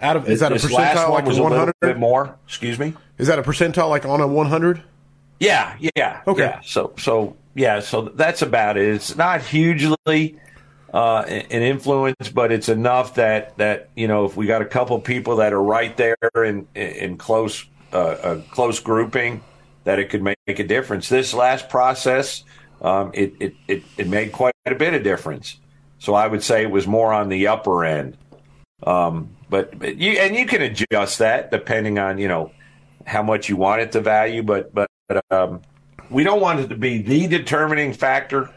Out 0.00 0.16
of 0.16 0.28
is 0.28 0.40
that 0.40 0.50
a 0.50 0.56
percentile 0.56 1.10
like 1.10 1.24
was 1.24 1.38
100? 1.38 1.70
A 1.70 1.86
bit 1.86 1.98
more. 1.98 2.36
Excuse 2.48 2.80
me. 2.80 2.94
Is 3.16 3.28
that 3.28 3.38
a 3.38 3.42
percentile 3.44 3.88
like 3.88 4.04
on 4.04 4.20
a 4.20 4.26
100? 4.26 4.82
Yeah, 5.38 5.76
yeah. 5.94 6.22
Okay. 6.26 6.42
Yeah. 6.42 6.60
So 6.64 6.94
so 6.98 7.36
yeah, 7.54 7.78
so 7.78 8.10
that's 8.12 8.42
about 8.42 8.76
it. 8.76 8.92
It's 8.92 9.14
not 9.14 9.40
hugely 9.40 10.36
uh, 10.94 11.24
an 11.26 11.62
influence, 11.62 12.28
but 12.32 12.52
it's 12.52 12.68
enough 12.68 13.16
that 13.16 13.58
that 13.58 13.90
you 13.96 14.06
know 14.06 14.26
if 14.26 14.36
we 14.36 14.46
got 14.46 14.62
a 14.62 14.64
couple 14.64 14.98
people 15.00 15.36
that 15.36 15.52
are 15.52 15.62
right 15.62 15.94
there 15.96 16.16
in 16.36 16.68
in 16.76 17.18
close 17.18 17.64
uh, 17.92 18.16
a 18.22 18.40
close 18.52 18.78
grouping, 18.78 19.42
that 19.82 19.98
it 19.98 20.08
could 20.08 20.22
make 20.22 20.36
a 20.46 20.62
difference. 20.62 21.08
This 21.08 21.34
last 21.34 21.68
process, 21.68 22.44
um, 22.80 23.10
it, 23.12 23.34
it 23.40 23.54
it 23.66 23.82
it 23.98 24.08
made 24.08 24.30
quite 24.30 24.54
a 24.66 24.74
bit 24.76 24.94
of 24.94 25.02
difference. 25.02 25.58
So 25.98 26.14
I 26.14 26.28
would 26.28 26.44
say 26.44 26.62
it 26.62 26.70
was 26.70 26.86
more 26.86 27.12
on 27.12 27.28
the 27.28 27.48
upper 27.48 27.84
end. 27.84 28.16
Um, 28.84 29.30
but, 29.50 29.76
but 29.76 29.96
you 29.96 30.12
and 30.12 30.36
you 30.36 30.46
can 30.46 30.62
adjust 30.62 31.18
that 31.18 31.50
depending 31.50 31.98
on 31.98 32.18
you 32.18 32.28
know 32.28 32.52
how 33.04 33.24
much 33.24 33.48
you 33.48 33.56
want 33.56 33.80
it 33.80 33.90
to 33.92 34.00
value. 34.00 34.44
But 34.44 34.72
but 34.72 34.88
um, 35.32 35.60
we 36.08 36.22
don't 36.22 36.40
want 36.40 36.60
it 36.60 36.68
to 36.68 36.76
be 36.76 36.98
the 36.98 37.26
determining 37.26 37.92
factor 37.94 38.48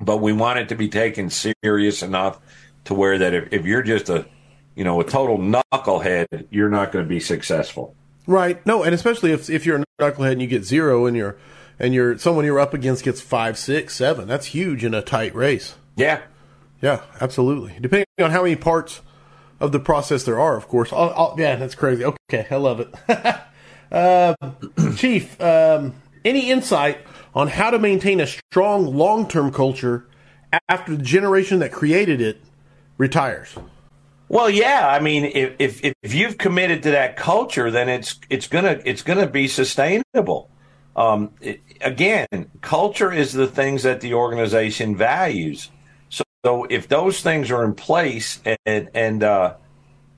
but 0.00 0.18
we 0.18 0.32
want 0.32 0.58
it 0.58 0.68
to 0.68 0.74
be 0.74 0.88
taken 0.88 1.30
serious 1.30 2.02
enough 2.02 2.40
to 2.84 2.94
where 2.94 3.18
that 3.18 3.34
if, 3.34 3.52
if 3.52 3.66
you're 3.66 3.82
just 3.82 4.08
a 4.08 4.26
you 4.74 4.84
know 4.84 5.00
a 5.00 5.04
total 5.04 5.38
knucklehead 5.38 6.46
you're 6.50 6.70
not 6.70 6.92
going 6.92 7.04
to 7.04 7.08
be 7.08 7.20
successful. 7.20 7.94
Right. 8.26 8.64
No 8.66 8.82
and 8.82 8.94
especially 8.94 9.32
if 9.32 9.50
if 9.50 9.66
you're 9.66 9.80
a 9.80 9.84
knucklehead 10.00 10.32
and 10.32 10.42
you 10.42 10.48
get 10.48 10.64
zero 10.64 11.06
and 11.06 11.16
you're 11.16 11.36
and 11.78 11.94
you're 11.94 12.18
someone 12.18 12.44
you're 12.44 12.60
up 12.60 12.74
against 12.74 13.04
gets 13.04 13.20
five 13.20 13.58
six 13.58 13.94
seven 13.94 14.28
that's 14.28 14.46
huge 14.46 14.84
in 14.84 14.94
a 14.94 15.02
tight 15.02 15.34
race. 15.34 15.74
Yeah. 15.96 16.22
Yeah 16.80 17.02
absolutely. 17.20 17.76
Depending 17.80 18.06
on 18.20 18.30
how 18.30 18.42
many 18.42 18.56
parts 18.56 19.00
of 19.60 19.72
the 19.72 19.80
process 19.80 20.24
there 20.24 20.38
are 20.38 20.56
of 20.56 20.68
course. 20.68 20.92
I'll, 20.92 21.10
I'll, 21.10 21.34
yeah 21.38 21.56
that's 21.56 21.74
crazy. 21.74 22.04
Okay 22.04 22.46
i 22.50 22.56
love 22.56 22.80
it. 22.80 22.94
Uh, 23.90 24.34
chief 24.96 25.40
um, 25.40 25.94
any 26.22 26.50
insight 26.50 26.98
on 27.34 27.48
how 27.48 27.70
to 27.70 27.78
maintain 27.78 28.20
a 28.20 28.26
strong 28.26 28.96
long 28.96 29.28
term 29.28 29.52
culture 29.52 30.06
after 30.68 30.96
the 30.96 31.02
generation 31.02 31.58
that 31.60 31.72
created 31.72 32.20
it 32.20 32.40
retires? 32.96 33.54
Well, 34.28 34.50
yeah. 34.50 34.88
I 34.88 35.00
mean, 35.00 35.24
if, 35.24 35.54
if, 35.58 35.94
if 36.02 36.14
you've 36.14 36.36
committed 36.36 36.82
to 36.82 36.90
that 36.90 37.16
culture, 37.16 37.70
then 37.70 37.88
it's 37.88 38.18
it's 38.28 38.46
gonna 38.46 38.80
it's 38.84 39.02
gonna 39.02 39.26
be 39.26 39.48
sustainable. 39.48 40.50
Um, 40.94 41.30
it, 41.40 41.60
again, 41.80 42.26
culture 42.60 43.12
is 43.12 43.32
the 43.32 43.46
things 43.46 43.84
that 43.84 44.00
the 44.00 44.14
organization 44.14 44.96
values. 44.96 45.70
So, 46.10 46.24
so 46.44 46.64
if 46.64 46.88
those 46.88 47.22
things 47.22 47.50
are 47.50 47.64
in 47.64 47.74
place 47.74 48.40
and 48.66 48.90
and 48.92 49.22
uh, 49.22 49.54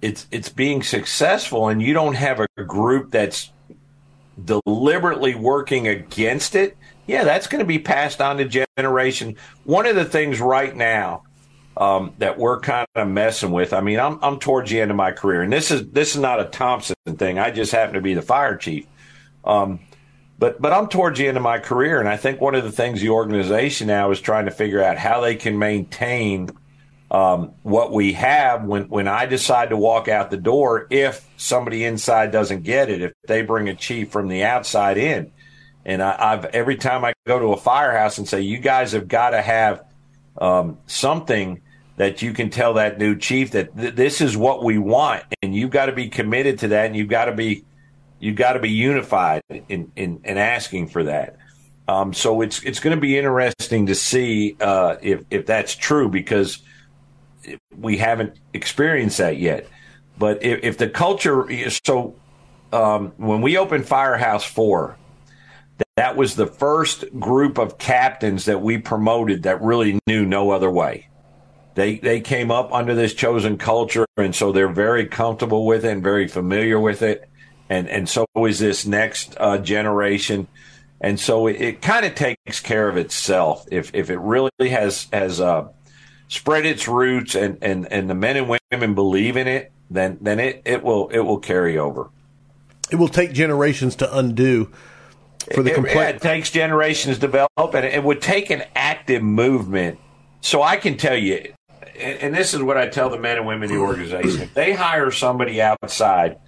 it's 0.03 0.27
it's 0.33 0.49
being 0.49 0.83
successful, 0.83 1.69
and 1.69 1.81
you 1.81 1.93
don't 1.93 2.15
have 2.15 2.41
a 2.41 2.65
group 2.65 3.13
that's 3.13 3.53
deliberately 4.43 5.37
working 5.37 5.87
against 5.87 6.57
it, 6.57 6.77
yeah, 7.11 7.25
that's 7.25 7.49
going 7.49 7.59
to 7.59 7.67
be 7.67 7.81
passed 7.81 8.21
on 8.21 8.37
to 8.37 8.65
generation. 8.77 9.37
One 9.65 9.87
of 9.87 9.97
the 9.97 10.05
things 10.05 10.41
right 10.41 10.75
now 10.75 11.25
um, 11.77 12.15
that 12.19 12.39
we're 12.39 12.61
kind 12.61 12.87
of 12.95 13.09
messing 13.09 13.51
with. 13.51 13.73
I 13.73 13.81
mean, 13.81 13.99
I'm 13.99 14.21
I'm 14.23 14.39
towards 14.39 14.71
the 14.71 14.81
end 14.81 14.93
of 14.93 14.97
my 14.97 15.11
career, 15.11 15.43
and 15.43 15.53
this 15.53 15.73
is 15.73 15.91
this 15.91 16.15
is 16.15 16.21
not 16.21 16.39
a 16.39 16.45
Thompson 16.45 16.95
thing. 17.17 17.39
I 17.41 17.51
just 17.51 17.73
happen 17.73 17.95
to 17.95 18.01
be 18.01 18.15
the 18.15 18.23
fire 18.23 18.57
chief. 18.57 18.87
Um, 19.45 19.81
but 20.39 20.63
but 20.63 20.73
I'm 20.73 20.87
towards 20.87 21.19
the 21.19 21.27
end 21.27 21.37
of 21.37 21.43
my 21.43 21.59
career, 21.59 21.99
and 21.99 22.09
I 22.09 22.17
think 22.17 22.41
one 22.41 22.55
of 22.55 22.63
the 22.63 22.71
things 22.71 23.01
the 23.01 23.09
organization 23.09 23.89
now 23.89 24.13
is 24.13 24.21
trying 24.21 24.45
to 24.45 24.53
figure 24.53 24.83
out 24.83 24.97
how 24.97 25.21
they 25.21 25.35
can 25.35 25.59
maintain 25.59 26.51
um, 27.11 27.55
what 27.65 27.93
we 27.93 28.13
have 28.13 28.63
when 28.63 28.85
when 28.85 29.09
I 29.09 29.27
decide 29.27 29.71
to 29.71 29.77
walk 29.77 30.07
out 30.07 30.31
the 30.31 30.37
door. 30.37 30.87
If 30.91 31.29
somebody 31.37 31.85
inside 31.85 32.31
doesn't 32.31 32.63
get 32.63 32.89
it, 32.89 33.03
if 33.03 33.13
they 33.27 33.43
bring 33.43 33.69
a 33.69 33.75
chief 33.75 34.13
from 34.13 34.29
the 34.29 34.45
outside 34.45 34.97
in, 34.97 35.33
and 35.85 36.03
I, 36.03 36.31
have 36.31 36.45
every 36.47 36.77
time 36.77 37.05
I 37.05 37.15
go 37.27 37.39
to 37.39 37.53
a 37.53 37.57
firehouse 37.57 38.19
and 38.19 38.29
say, 38.29 38.43
you 38.43 38.59
guys 38.59 38.93
have 38.93 39.09
got 39.09 39.31
to 39.31 39.41
have 39.41 39.85
um, 40.39 40.79
something 40.87 41.63
that 41.97 42.23
you 42.23 42.33
can 42.33 42.51
tell 42.51 42.75
that 42.75 42.99
new 42.99 43.17
chief 43.17 43.53
that 43.53 43.77
th- 43.77 43.95
this 43.95 44.21
is 44.21 44.37
what 44.37 44.65
we 44.65 44.79
want, 44.79 45.25
and 45.43 45.55
you've 45.55 45.71
got 45.71 45.87
to 45.87 45.93
be 45.93 46.09
committed 46.09 46.61
to 46.61 46.69
that, 46.69 46.87
and 46.87 46.97
you've 46.97 47.09
got 47.09 47.27
to 47.27 47.33
be 47.33 47.65
you've 48.19 48.37
got 48.37 48.53
to 48.53 48.59
be 48.59 48.71
unified 48.71 49.43
in, 49.49 49.91
in, 49.97 50.21
in 50.25 50.39
asking 50.39 50.89
for 50.89 51.05
that. 51.05 51.37
Um, 51.89 52.15
so 52.15 52.41
it's 52.43 52.63
it's 52.63 52.81
going 52.81 52.97
to 52.97 53.01
be 53.01 53.19
interesting 53.19 53.87
to 53.87 53.95
see 53.95 54.57
uh, 54.61 54.97
if 55.03 55.25
if 55.31 55.47
that's 55.47 55.75
true 55.75 56.09
because 56.09 56.63
we 57.77 57.97
haven't 57.97 58.39
experienced 58.55 59.19
that 59.19 59.39
yet. 59.39 59.67
But 60.19 60.43
if, 60.43 60.61
if 60.63 60.79
the 60.79 60.89
culture, 60.89 61.49
so 61.85 62.15
um, 62.73 63.13
when 63.17 63.41
we 63.41 63.57
opened 63.57 63.87
Firehouse 63.87 64.45
Four, 64.45 64.97
that 65.97 66.17
was 66.17 66.35
the 66.35 66.47
first 66.47 67.05
group 67.19 67.59
of 67.59 67.79
captains 67.79 68.47
that 68.47 68.63
we 68.63 68.79
promoted 68.79 69.43
that 69.43 69.61
really 69.61 69.99
knew 70.07 70.25
no 70.25 70.51
other 70.51 70.71
way. 70.71 71.09
They 71.75 71.99
they 71.99 72.21
came 72.21 72.51
up 72.51 72.73
under 72.73 72.95
this 72.95 73.15
chosen 73.15 73.59
culture, 73.59 74.07
and 74.17 74.35
so 74.35 74.51
they're 74.51 74.69
very 74.73 75.07
comfortable 75.07 75.67
with 75.67 75.85
it 75.85 75.93
and 75.93 76.03
very 76.03 76.27
familiar 76.27 76.81
with 76.81 77.03
it, 77.03 77.29
and 77.69 77.89
and 77.89 78.09
so 78.09 78.27
is 78.47 78.59
this 78.59 78.87
next 78.87 79.37
uh, 79.39 79.59
generation, 79.59 80.49
and 81.01 81.19
so 81.19 81.47
it, 81.47 81.61
it 81.61 81.83
kind 81.83 82.05
of 82.05 82.15
takes 82.15 82.61
care 82.61 82.89
of 82.89 82.97
itself 82.97 83.67
if 83.71 83.95
if 83.95 84.11
it 84.11 84.19
really 84.19 84.51
has 84.69 85.07
has 85.13 85.41
uh, 85.41 85.69
spread 86.29 86.67
its 86.67 86.89
roots 86.89 87.35
and, 87.35 87.59
and 87.63 87.91
and 87.93 88.11
the 88.11 88.15
men 88.15 88.37
and 88.37 88.59
women 88.73 88.95
believe 88.95 89.37
in 89.37 89.47
it, 89.47 89.71
then 89.91 90.19
then 90.21 90.41
it 90.41 90.63
it 90.65 90.83
will 90.83 91.09
it 91.09 91.21
will 91.21 91.39
carry 91.39 91.79
over. 91.79 92.11
It 92.91 92.97
will 92.97 93.09
take 93.09 93.33
generations 93.33 93.95
to 93.97 94.19
undo 94.19 94.73
for 95.55 95.63
the 95.63 95.71
complaint. 95.73 95.99
It, 95.99 96.17
it, 96.17 96.23
takes 96.23 96.51
generations 96.51 97.17
to 97.17 97.21
develop, 97.21 97.75
and 97.75 97.85
it 97.85 98.03
would 98.03 98.21
take 98.21 98.51
an 98.51 98.63
active 98.75 99.23
movement. 99.23 99.99
So 100.41 100.63
I 100.63 100.77
can 100.77 100.97
tell 100.97 101.17
you, 101.17 101.53
and 101.99 102.35
this 102.35 102.55
is 102.55 102.63
what 102.63 102.77
I 102.77 102.89
tell 102.89 103.11
the 103.11 103.19
men 103.19 103.37
and 103.39 103.47
women 103.47 103.71
in 103.71 103.77
the 103.77 103.83
organization: 103.83 104.43
if 104.43 104.55
they 104.55 104.73
hire 104.73 105.11
somebody 105.11 105.61
outside 105.61 106.39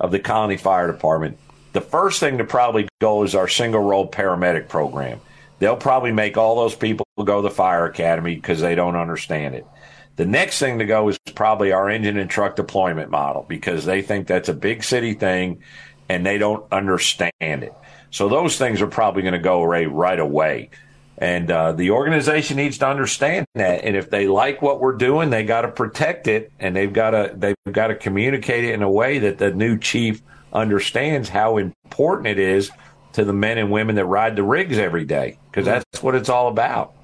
of 0.00 0.10
the 0.10 0.18
Colony 0.18 0.56
Fire 0.56 0.90
Department, 0.90 1.38
the 1.72 1.80
first 1.80 2.20
thing 2.20 2.38
to 2.38 2.44
probably 2.44 2.88
go 3.00 3.22
is 3.22 3.34
our 3.34 3.48
single 3.48 3.80
role 3.80 4.08
paramedic 4.08 4.68
program. 4.68 5.20
They'll 5.58 5.76
probably 5.76 6.12
make 6.12 6.36
all 6.36 6.56
those 6.56 6.76
people 6.76 7.04
go 7.24 7.42
to 7.42 7.48
the 7.48 7.54
fire 7.54 7.84
academy 7.86 8.36
because 8.36 8.60
they 8.60 8.74
don't 8.74 8.94
understand 8.96 9.54
it. 9.56 9.66
The 10.14 10.26
next 10.26 10.58
thing 10.58 10.78
to 10.78 10.84
go 10.84 11.08
is 11.08 11.18
probably 11.34 11.72
our 11.72 11.88
engine 11.88 12.16
and 12.16 12.28
truck 12.28 12.56
deployment 12.56 13.10
model 13.10 13.44
because 13.48 13.84
they 13.84 14.02
think 14.02 14.26
that's 14.26 14.48
a 14.48 14.54
big 14.54 14.82
city 14.82 15.14
thing 15.14 15.62
and 16.08 16.24
they 16.24 16.38
don't 16.38 16.64
understand 16.72 17.32
it. 17.40 17.72
So 18.10 18.28
those 18.28 18.56
things 18.56 18.80
are 18.80 18.86
probably 18.86 19.22
going 19.22 19.34
to 19.34 19.38
go 19.38 19.62
away 19.62 19.86
right 19.86 20.18
away. 20.18 20.70
And 21.18 21.50
uh, 21.50 21.72
the 21.72 21.90
organization 21.90 22.56
needs 22.56 22.78
to 22.78 22.86
understand 22.86 23.46
that. 23.54 23.84
And 23.84 23.96
if 23.96 24.08
they 24.08 24.28
like 24.28 24.62
what 24.62 24.80
we're 24.80 24.96
doing, 24.96 25.30
they 25.30 25.44
got 25.44 25.62
to 25.62 25.68
protect 25.68 26.28
it, 26.28 26.52
and 26.60 26.76
they've 26.76 26.92
got 26.92 27.10
to 27.10 27.32
they've 27.34 27.56
got 27.70 27.88
to 27.88 27.96
communicate 27.96 28.64
it 28.64 28.74
in 28.74 28.82
a 28.82 28.90
way 28.90 29.18
that 29.18 29.38
the 29.38 29.50
new 29.52 29.78
chief 29.78 30.22
understands 30.52 31.28
how 31.28 31.56
important 31.56 32.28
it 32.28 32.38
is 32.38 32.70
to 33.14 33.24
the 33.24 33.32
men 33.32 33.58
and 33.58 33.72
women 33.72 33.96
that 33.96 34.04
ride 34.04 34.36
the 34.36 34.44
rigs 34.44 34.78
every 34.78 35.04
day, 35.04 35.38
because 35.50 35.66
mm. 35.66 35.70
that's 35.70 36.02
what 36.02 36.14
it's 36.14 36.28
all 36.28 36.46
about. 36.46 36.94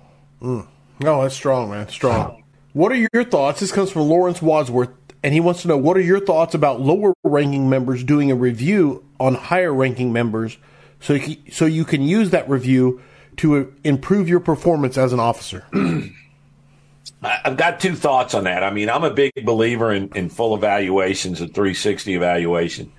Mm. 0.41 0.69
No, 1.01 1.23
that's 1.23 1.35
strong, 1.35 1.71
man. 1.71 1.89
Strong. 1.89 2.45
What 2.73 2.93
are 2.93 3.09
your 3.13 3.25
thoughts? 3.25 3.61
This 3.61 3.73
comes 3.73 3.91
from 3.91 4.03
Lawrence 4.03 4.41
Wadsworth 4.41 4.91
and 5.25 5.33
he 5.33 5.41
wants 5.41 5.63
to 5.63 5.69
know 5.69 5.77
what 5.79 5.97
are 5.97 6.03
your 6.03 6.21
thoughts 6.21 6.55
about 6.55 6.81
lower 6.81 7.15
ranking 7.25 7.71
members 7.71 8.05
doing 8.05 8.31
a 8.31 8.35
review 8.35 9.03
on 9.19 9.35
higher 9.35 9.73
ranking 9.73 10.13
members 10.13 10.59
so 11.05 11.13
you, 11.13 11.37
so 11.53 11.67
you 11.67 11.85
can 11.85 12.01
use 12.01 12.31
that 12.31 12.49
review 12.49 13.03
to 13.37 13.75
improve 13.85 14.27
your 14.27 14.41
performance 14.41 14.97
as 14.97 15.13
an 15.13 15.21
officer? 15.21 15.67
I've 17.23 17.59
got 17.59 17.79
two 17.79 17.95
thoughts 17.95 18.33
on 18.33 18.45
that. 18.45 18.63
I 18.63 18.71
mean, 18.71 18.89
I'm 18.89 19.05
a 19.05 19.11
big 19.11 19.33
believer 19.45 19.93
in, 19.93 20.09
in 20.15 20.31
full 20.31 20.55
evaluations 20.55 21.43
and 21.43 21.55
360 21.55 22.15
evaluation, 22.15 22.91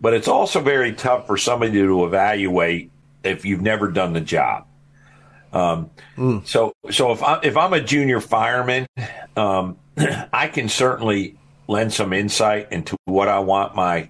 but 0.00 0.14
it's 0.14 0.28
also 0.28 0.60
very 0.60 0.94
tough 0.94 1.26
for 1.26 1.36
somebody 1.36 1.72
to 1.72 2.06
evaluate 2.06 2.90
if 3.22 3.44
you've 3.44 3.60
never 3.60 3.90
done 3.90 4.14
the 4.14 4.22
job. 4.22 4.66
Um, 5.52 5.90
mm. 6.16 6.46
So, 6.46 6.74
so 6.90 7.12
if 7.12 7.22
I 7.22 7.40
if 7.42 7.58
I'm 7.58 7.74
a 7.74 7.82
junior 7.82 8.20
fireman, 8.20 8.86
um, 9.36 9.76
I 10.32 10.48
can 10.48 10.70
certainly 10.70 11.38
lend 11.68 11.92
some 11.92 12.14
insight 12.14 12.72
into 12.72 12.96
what 13.04 13.28
I 13.28 13.40
want 13.40 13.74
my 13.74 14.08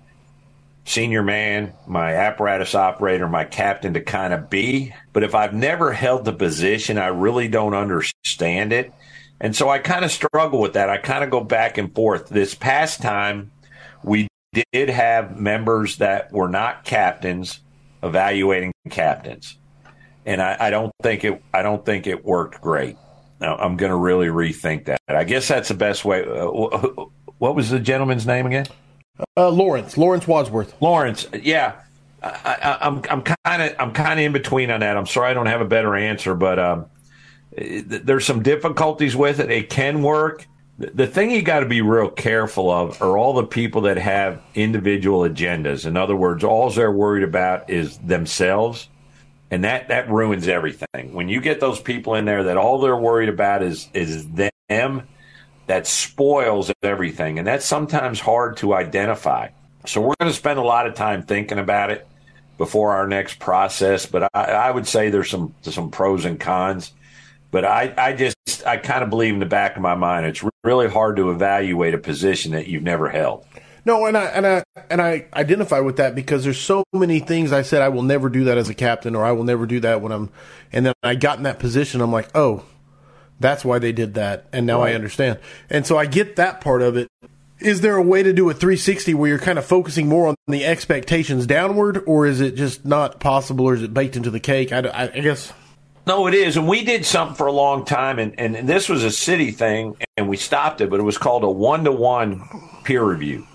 senior 0.87 1.23
man, 1.23 1.75
my 1.87 2.15
apparatus 2.15 2.75
operator, 2.75 3.29
my 3.29 3.45
captain 3.45 3.95
to 3.95 4.01
kind 4.01 4.33
of 4.33 4.49
be. 4.49 4.95
But 5.13 5.25
if 5.25 5.35
I've 5.35 5.53
never 5.53 5.93
held 5.93 6.25
the 6.25 6.33
position, 6.33 6.97
I 6.97 7.09
really 7.09 7.49
don't 7.49 7.75
understand 7.75 8.73
it. 8.73 8.93
And 9.41 9.55
so 9.55 9.69
I 9.69 9.79
kind 9.81 10.05
of 10.05 10.11
struggle 10.11 10.61
with 10.61 10.75
that. 10.75 10.89
I 10.89 10.97
kind 10.97 11.23
of 11.23 11.31
go 11.31 11.43
back 11.43 11.77
and 11.77 11.95
forth. 11.95 12.29
This 12.29 12.55
past 12.55 13.03
time, 13.03 13.51
we 14.03 14.29
did 14.73 14.89
have 14.89 15.37
members 15.37 15.99
that 15.99 16.33
were 16.33 16.49
not 16.49 16.85
captains 16.85 17.61
evaluating 18.03 18.73
captains. 18.89 19.59
And 20.25 20.41
I, 20.41 20.57
I 20.59 20.71
don't 20.71 20.93
think 21.03 21.25
it 21.25 21.43
I 21.53 21.63
don't 21.63 21.85
think 21.85 22.07
it 22.07 22.25
worked 22.25 22.61
great. 22.61 22.97
Now, 23.41 23.57
I'm 23.57 23.77
going 23.77 23.91
to 23.91 23.97
really 23.97 24.29
rethink 24.29 24.87
that. 24.87 25.01
I 25.09 25.25
guess 25.25 25.49
that's 25.49 25.69
the 25.69 25.75
best 25.75 26.05
way. 26.05 26.25
Uh, 26.25 26.47
what 27.39 27.55
was 27.55 27.69
the 27.69 27.79
gentleman's 27.79 28.27
name 28.27 28.47
again? 28.47 28.67
Uh, 29.37 29.51
Lawrence. 29.51 29.97
Lawrence 29.97 30.27
Wadsworth. 30.27 30.75
Lawrence. 30.81 31.27
Yeah. 31.33 31.81
I, 32.23 32.79
am 32.81 33.03
I'm 33.09 33.23
kind 33.23 33.63
of 33.63 33.75
I'm 33.79 33.93
kind 33.93 34.19
of 34.19 34.27
in 34.27 34.33
between 34.33 34.71
on 34.71 34.81
that. 34.81 34.97
I'm 34.97 35.07
sorry 35.07 35.31
I 35.31 35.35
don't 35.35 35.47
have 35.47 35.61
a 35.61 35.67
better 35.67 35.95
answer, 35.95 36.35
but 36.35 36.59
um, 36.59 36.87
there's 37.57 38.25
some 38.25 38.43
difficulties 38.43 39.15
with 39.15 39.41
it. 39.41 39.51
It 39.51 39.71
can 39.71 40.03
work. 40.03 40.47
The 40.79 41.07
thing 41.07 41.31
you 41.31 41.41
got 41.41 41.61
to 41.61 41.67
be 41.67 41.81
real 41.81 42.11
careful 42.11 42.71
of 42.71 43.01
are 43.01 43.17
all 43.17 43.33
the 43.33 43.45
people 43.45 43.83
that 43.83 43.97
have 43.97 44.43
individual 44.55 45.21
agendas. 45.21 45.87
In 45.87 45.97
other 45.97 46.17
words, 46.17 46.45
all 46.45 46.69
they're 46.69 46.93
worried 46.93 47.25
about 47.25 47.71
is 47.71 47.97
themselves, 47.99 48.89
and 49.51 49.65
that 49.65 49.89
that 49.89 50.11
ruins 50.11 50.49
everything. 50.49 51.13
When 51.13 51.29
you 51.29 51.41
get 51.41 51.61
those 51.61 51.81
people 51.81 52.15
in 52.15 52.25
there 52.25 52.45
that 52.45 52.57
all 52.57 52.81
they're 52.81 52.97
worried 52.97 53.29
about 53.29 53.63
is 53.63 53.89
is 53.95 54.27
them 54.69 55.07
that 55.67 55.87
spoils 55.87 56.73
everything. 56.83 57.39
And 57.39 57.47
that's 57.47 57.65
sometimes 57.65 58.21
hard 58.21 58.57
to 58.59 58.75
identify. 58.75 59.49
So 59.85 60.01
we're 60.01 60.15
going 60.19 60.31
to 60.31 60.37
spend 60.37 60.59
a 60.59 60.63
lot 60.63 60.87
of 60.87 60.95
time 60.95 61.23
thinking 61.23 61.59
about 61.59 61.91
it 61.91 62.07
before 62.59 62.93
our 62.93 63.07
next 63.07 63.39
process. 63.39 64.07
But 64.07 64.31
I, 64.35 64.45
I 64.45 64.71
would 64.71 64.87
say 64.87 65.11
there's 65.11 65.31
some 65.31 65.55
some 65.63 65.91
pros 65.91 66.25
and 66.25 66.39
cons. 66.39 66.93
But 67.51 67.65
I, 67.65 67.95
I 67.97 68.13
just 68.13 68.67
I 68.67 68.77
kind 68.77 69.03
of 69.03 69.11
believe 69.11 69.35
in 69.35 69.41
the 69.41 69.47
back 69.47 69.77
of 69.77 69.83
my 69.83 69.95
mind 69.95 70.27
it's 70.27 70.45
really 70.65 70.89
hard 70.89 71.17
to 71.17 71.31
evaluate 71.31 71.95
a 71.95 71.99
position 71.99 72.53
that 72.53 72.67
you've 72.67 72.83
never 72.83 73.09
held. 73.09 73.45
No, 73.85 74.05
and 74.07 74.17
I 74.17 74.25
and 74.25 74.47
I 74.47 74.65
and 74.91 75.01
I 75.01 75.27
identify 75.33 75.79
with 75.79 75.99
that 75.99 76.17
because 76.17 76.43
there's 76.43 76.61
so 76.61 76.83
many 76.93 77.21
things 77.21 77.53
I 77.53 77.63
said 77.63 77.83
I 77.83 77.89
will 77.89 78.03
never 78.03 78.29
do 78.29 78.45
that 78.45 78.59
as 78.59 78.69
a 78.69 78.75
captain 78.75 79.15
or 79.15 79.25
I 79.25 79.31
will 79.31 79.45
never 79.45 79.65
do 79.65 79.79
that 79.81 80.01
when 80.01 80.11
I'm 80.11 80.31
and 80.73 80.85
then 80.85 80.95
I 81.05 81.15
got 81.15 81.39
in 81.39 81.45
that 81.45 81.61
position 81.61 82.01
I'm 82.01 82.11
like, 82.11 82.29
"Oh, 82.35 82.65
that's 83.41 83.65
why 83.65 83.79
they 83.79 83.93
did 83.93 84.15
that. 84.15 84.47
And 84.53 84.67
now 84.67 84.81
right. 84.81 84.93
I 84.93 84.95
understand. 84.95 85.39
And 85.71 85.87
so 85.87 85.99
I 85.99 86.07
get 86.07 86.37
that 86.37 86.61
part 86.61 86.83
of 86.83 86.97
it. 86.97 87.09
Is 87.59 87.81
there 87.81 87.97
a 87.97 88.03
way 88.03 88.23
to 88.23 88.33
do 88.33 88.51
a 88.51 88.55
360 88.55 89.15
where 89.15 89.31
you're 89.31 89.39
kind 89.39 89.59
of 89.59 89.65
focusing 89.65 90.09
more 90.09 90.27
on 90.29 90.35
the 90.47 90.65
expectations 90.67 91.47
downward, 91.47 92.03
or 92.07 92.27
is 92.27 92.41
it 92.43 92.55
just 92.55 92.85
not 92.85 93.19
possible, 93.19 93.65
or 93.65 93.75
is 93.75 93.83
it 93.83 93.95
baked 93.95 94.15
into 94.15 94.31
the 94.31 94.41
cake? 94.41 94.73
I, 94.73 94.81
I, 94.81 95.03
I 95.05 95.21
guess. 95.21 95.53
No, 96.07 96.27
it 96.27 96.35
is. 96.35 96.57
And 96.57 96.69
we 96.69 96.85
did 96.85 97.07
something 97.07 97.35
for 97.35 97.47
a 97.47 97.53
long 97.53 97.85
time, 97.85 98.19
and, 98.19 98.39
and 98.39 98.69
this 98.69 98.89
was 98.89 99.03
a 99.03 99.11
city 99.11 99.53
thing, 99.53 99.97
and 100.17 100.29
we 100.29 100.37
stopped 100.37 100.83
it, 100.83 100.91
but 100.91 101.01
it 101.01 101.05
was 101.05 101.19
called 101.19 101.45
a 101.45 101.51
one 101.51 101.85
to 101.85 101.93
one 101.93 102.43
peer 102.85 103.03
review. 103.03 103.47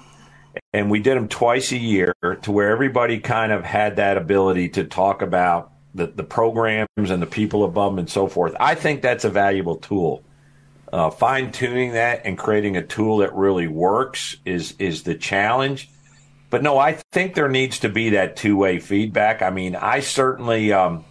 And 0.74 0.90
we 0.90 1.00
did 1.00 1.16
them 1.16 1.28
twice 1.28 1.72
a 1.72 1.78
year 1.78 2.16
to 2.42 2.52
where 2.52 2.72
everybody 2.72 3.20
kind 3.20 3.52
of 3.52 3.64
had 3.64 3.98
that 3.98 4.18
ability 4.18 4.70
to 4.70 4.84
talk 4.84 5.22
about 5.22 5.72
the, 5.94 6.08
the 6.08 6.24
programs 6.24 6.88
and 6.98 7.22
the 7.22 7.28
people 7.28 7.64
above 7.64 7.94
them 7.94 8.00
and 8.00 8.10
so 8.10 8.28
forth. 8.28 8.56
I 8.60 8.76
think 8.76 9.02
that's 9.02 9.26
a 9.26 9.30
valuable 9.30 9.78
tool. 9.78 10.24
Uh, 10.92 11.10
Fine 11.10 11.52
tuning 11.52 11.94
that 11.94 12.22
and 12.26 12.38
creating 12.38 12.76
a 12.76 12.86
tool 12.86 13.18
that 13.18 13.34
really 13.34 13.68
works 13.68 14.36
is 14.46 14.76
is 14.78 15.04
the 15.04 15.16
challenge. 15.16 15.89
But 16.50 16.64
no, 16.64 16.78
I 16.78 16.98
think 17.14 17.34
there 17.34 17.48
needs 17.48 17.80
to 17.80 17.89
be 17.89 18.10
that 18.10 18.36
two 18.36 18.58
way 18.58 18.80
feedback. 18.80 19.42
I 19.42 19.52
mean, 19.52 19.76
I 19.76 20.02
certainly, 20.02 20.74
um, 20.74 21.06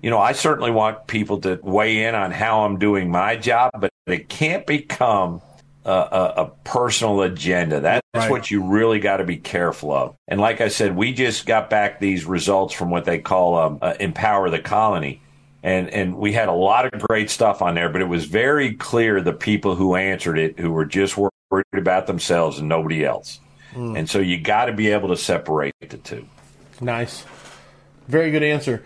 you 0.00 0.10
know, 0.10 0.20
I 0.20 0.30
certainly 0.30 0.70
want 0.70 1.08
people 1.08 1.40
to 1.40 1.58
weigh 1.60 2.04
in 2.04 2.14
on 2.14 2.30
how 2.30 2.64
I'm 2.64 2.78
doing 2.78 3.10
my 3.10 3.34
job, 3.34 3.72
but 3.76 3.90
it 4.06 4.28
can't 4.28 4.64
become 4.64 5.42
a, 5.84 5.90
a, 5.90 6.34
a 6.44 6.50
personal 6.64 7.22
agenda. 7.22 7.80
That's 7.80 8.02
right. 8.14 8.30
what 8.30 8.50
you 8.50 8.62
really 8.62 9.00
got 9.00 9.18
to 9.18 9.24
be 9.24 9.36
careful 9.36 9.92
of. 9.92 10.16
And 10.28 10.40
like 10.40 10.60
I 10.60 10.68
said, 10.68 10.96
we 10.96 11.12
just 11.12 11.46
got 11.46 11.70
back 11.70 12.00
these 12.00 12.24
results 12.24 12.74
from 12.74 12.90
what 12.90 13.04
they 13.04 13.18
call 13.18 13.58
um, 13.58 13.78
uh, 13.82 13.94
Empower 14.00 14.50
the 14.50 14.60
Colony. 14.60 15.20
And, 15.62 15.88
and 15.90 16.16
we 16.16 16.32
had 16.32 16.48
a 16.48 16.52
lot 16.52 16.92
of 16.92 17.00
great 17.00 17.30
stuff 17.30 17.62
on 17.62 17.74
there, 17.74 17.88
but 17.88 18.02
it 18.02 18.08
was 18.08 18.26
very 18.26 18.74
clear 18.74 19.22
the 19.22 19.32
people 19.32 19.74
who 19.74 19.94
answered 19.94 20.38
it 20.38 20.58
who 20.58 20.70
were 20.70 20.84
just 20.84 21.16
worried 21.16 21.64
about 21.72 22.06
themselves 22.06 22.58
and 22.58 22.68
nobody 22.68 23.04
else. 23.04 23.40
Mm. 23.72 23.98
And 23.98 24.10
so 24.10 24.18
you 24.18 24.38
got 24.38 24.66
to 24.66 24.72
be 24.72 24.88
able 24.88 25.08
to 25.08 25.16
separate 25.16 25.74
the 25.80 25.96
two. 25.96 26.26
Nice. 26.80 27.24
Very 28.08 28.30
good 28.30 28.42
answer. 28.42 28.84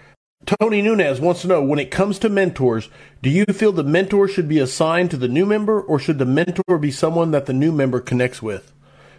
Tony 0.48 0.80
Nunez 0.80 1.20
wants 1.20 1.42
to 1.42 1.46
know 1.46 1.62
when 1.62 1.78
it 1.78 1.90
comes 1.90 2.18
to 2.18 2.30
mentors, 2.30 2.88
do 3.20 3.28
you 3.28 3.44
feel 3.44 3.70
the 3.70 3.84
mentor 3.84 4.26
should 4.26 4.48
be 4.48 4.58
assigned 4.58 5.10
to 5.10 5.18
the 5.18 5.28
new 5.28 5.44
member 5.44 5.78
or 5.78 5.98
should 5.98 6.18
the 6.18 6.24
mentor 6.24 6.78
be 6.78 6.90
someone 6.90 7.32
that 7.32 7.44
the 7.44 7.52
new 7.52 7.70
member 7.70 8.00
connects 8.00 8.40
with? 8.40 8.72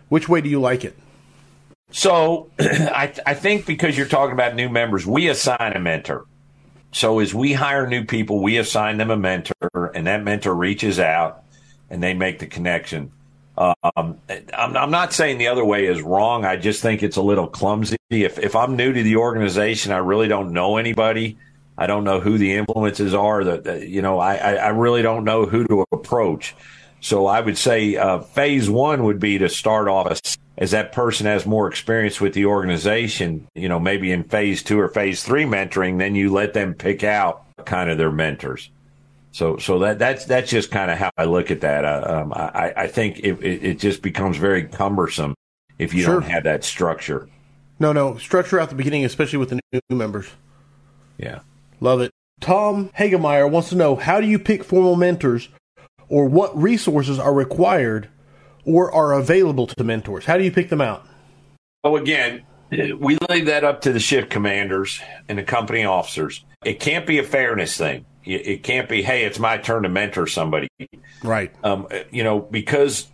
Which 0.08 0.28
way 0.28 0.42
do 0.42 0.50
you 0.50 0.60
like 0.60 0.84
it? 0.84 0.98
So 1.92 2.50
I, 2.60 3.06
th- 3.06 3.20
I 3.28 3.36
think 3.36 3.68
because 3.68 3.96
you're 3.96 4.08
talking 4.08 4.34
about 4.34 4.56
new 4.56 4.70
members, 4.70 5.06
we 5.06 5.28
assign 5.28 5.74
a 5.76 5.80
mentor. 5.80 6.26
So 6.92 7.20
as 7.20 7.32
we 7.32 7.54
hire 7.54 7.86
new 7.86 8.06
people, 8.06 8.42
we 8.42 8.58
assign 8.58 8.98
them 8.98 9.12
a 9.12 9.18
mentor, 9.18 9.92
and 9.94 10.08
that 10.08 10.24
mentor 10.24 10.56
reaches 10.56 11.00
out 11.00 11.44
and 11.92 12.02
they 12.02 12.16
make 12.16 12.40
the 12.40 12.48
connection. 12.48 13.12
Um, 13.60 14.18
I'm, 14.54 14.78
I'm, 14.78 14.90
not 14.90 15.12
saying 15.12 15.38
the 15.38 15.48
other 15.48 15.66
way 15.66 15.86
is 15.86 16.02
wrong. 16.02 16.46
I 16.46 16.56
just 16.56 16.82
think 16.82 17.04
it's 17.04 17.18
a 17.18 17.22
little 17.22 17.48
clumsy. 17.48 17.98
If, 18.10 18.40
if 18.40 18.56
I'm 18.56 18.78
new 18.78 18.94
to 18.94 19.04
the 19.04 19.18
organization, 19.18 19.92
I 19.92 19.98
really 19.98 20.30
don't 20.30 20.54
know 20.54 20.78
anybody. 20.78 21.38
I 21.78 21.86
don't 21.86 22.06
know 22.06 22.22
who 22.22 22.38
the 22.38 22.54
influences 22.54 23.14
are. 23.14 23.44
That 23.44 23.88
you 23.88 24.02
know, 24.02 24.18
I, 24.18 24.56
I 24.56 24.70
really 24.70 25.02
don't 25.02 25.26
know 25.26 25.46
who 25.46 25.66
to 25.68 25.86
approach. 25.92 26.56
So 27.02 27.28
I 27.28 27.42
would 27.42 27.58
say 27.58 27.98
uh, 27.98 28.20
phase 28.20 28.70
one 28.70 29.04
would 29.04 29.20
be 29.20 29.38
to 29.40 29.50
start 29.50 29.90
off 29.90 30.08
as, 30.12 30.38
as 30.58 30.72
that 30.72 30.94
person 30.94 31.26
has 31.26 31.46
more 31.46 31.68
experience 31.68 32.22
with 32.22 32.34
the 32.34 32.46
organization. 32.46 33.48
You 33.56 33.68
know, 33.68 33.80
maybe 33.80 34.12
in 34.12 34.24
phase 34.24 34.64
two 34.64 34.80
or 34.80 34.88
phase 34.88 35.22
three 35.22 35.44
mentoring, 35.44 36.00
then 36.00 36.16
you 36.16 36.32
let 36.32 36.54
them 36.54 36.76
pick 36.76 37.04
out 37.04 37.44
kind 37.66 37.90
of 37.90 37.98
their 37.98 38.12
mentors. 38.12 38.70
So, 39.32 39.58
so 39.58 39.80
that 39.80 40.00
that's 40.00 40.26
that's 40.26 40.50
just 40.50 40.72
kind 40.72 40.90
of 40.90 40.98
how 40.98 41.12
I 41.18 41.26
look 41.26 41.52
at 41.52 41.62
that. 41.62 41.86
Uh, 41.86 42.22
um, 42.22 42.34
I, 42.34 42.74
I 42.76 42.88
think 42.88 43.20
it, 43.20 43.40
it, 43.44 43.64
it, 43.64 43.80
just 43.80 44.02
becomes 44.02 44.38
very 44.38 44.64
cumbersome 44.64 45.36
if 45.78 45.94
you 45.94 46.04
sure. 46.04 46.16
don't 46.16 46.30
have 46.30 46.44
that 46.46 46.64
structure. 46.64 47.30
No, 47.80 47.94
no 47.94 48.18
structure 48.18 48.60
at 48.60 48.70
the 48.70 48.76
beginning, 48.76 49.06
especially 49.06 49.38
with 49.38 49.50
the 49.50 49.60
new 49.72 49.96
members. 49.96 50.28
Yeah, 51.18 51.42
love 51.80 52.02
it. 52.02 52.12
Tom 52.42 52.90
Hagemeyer 52.98 53.50
wants 53.50 53.70
to 53.70 53.76
know 53.76 53.96
how 53.96 54.20
do 54.20 54.26
you 54.26 54.40
pick 54.40 54.64
formal 54.64 54.96
mentors, 54.96 55.50
or 56.08 56.26
what 56.26 56.58
resources 56.60 57.20
are 57.20 57.34
required 57.34 58.10
or 58.66 58.92
are 58.92 59.14
available 59.14 59.68
to 59.68 59.84
mentors? 59.84 60.26
How 60.26 60.38
do 60.38 60.44
you 60.44 60.52
pick 60.52 60.70
them 60.70 60.82
out? 60.82 61.06
Oh, 61.84 61.96
again, 61.96 62.44
we 62.72 63.18
leave 63.30 63.46
that 63.46 63.64
up 63.64 63.82
to 63.82 63.94
the 63.94 64.00
shift 64.00 64.30
commanders 64.30 65.02
and 65.28 65.38
the 65.38 65.44
company 65.44 65.86
officers. 65.86 66.44
It 66.66 66.80
can't 66.80 67.06
be 67.06 67.20
a 67.20 67.24
fairness 67.24 67.78
thing. 67.78 68.06
It 68.36 68.64
can't 68.64 68.88
be, 68.88 69.02
hey, 69.02 69.24
it's 69.24 69.40
my 69.40 69.58
turn 69.58 69.84
to 69.84 69.90
mentor 69.90 70.28
somebody. 70.28 70.70
Right. 71.24 71.54
Um, 71.64 71.88
you 72.12 72.24
know, 72.24 72.40
because 72.40 73.08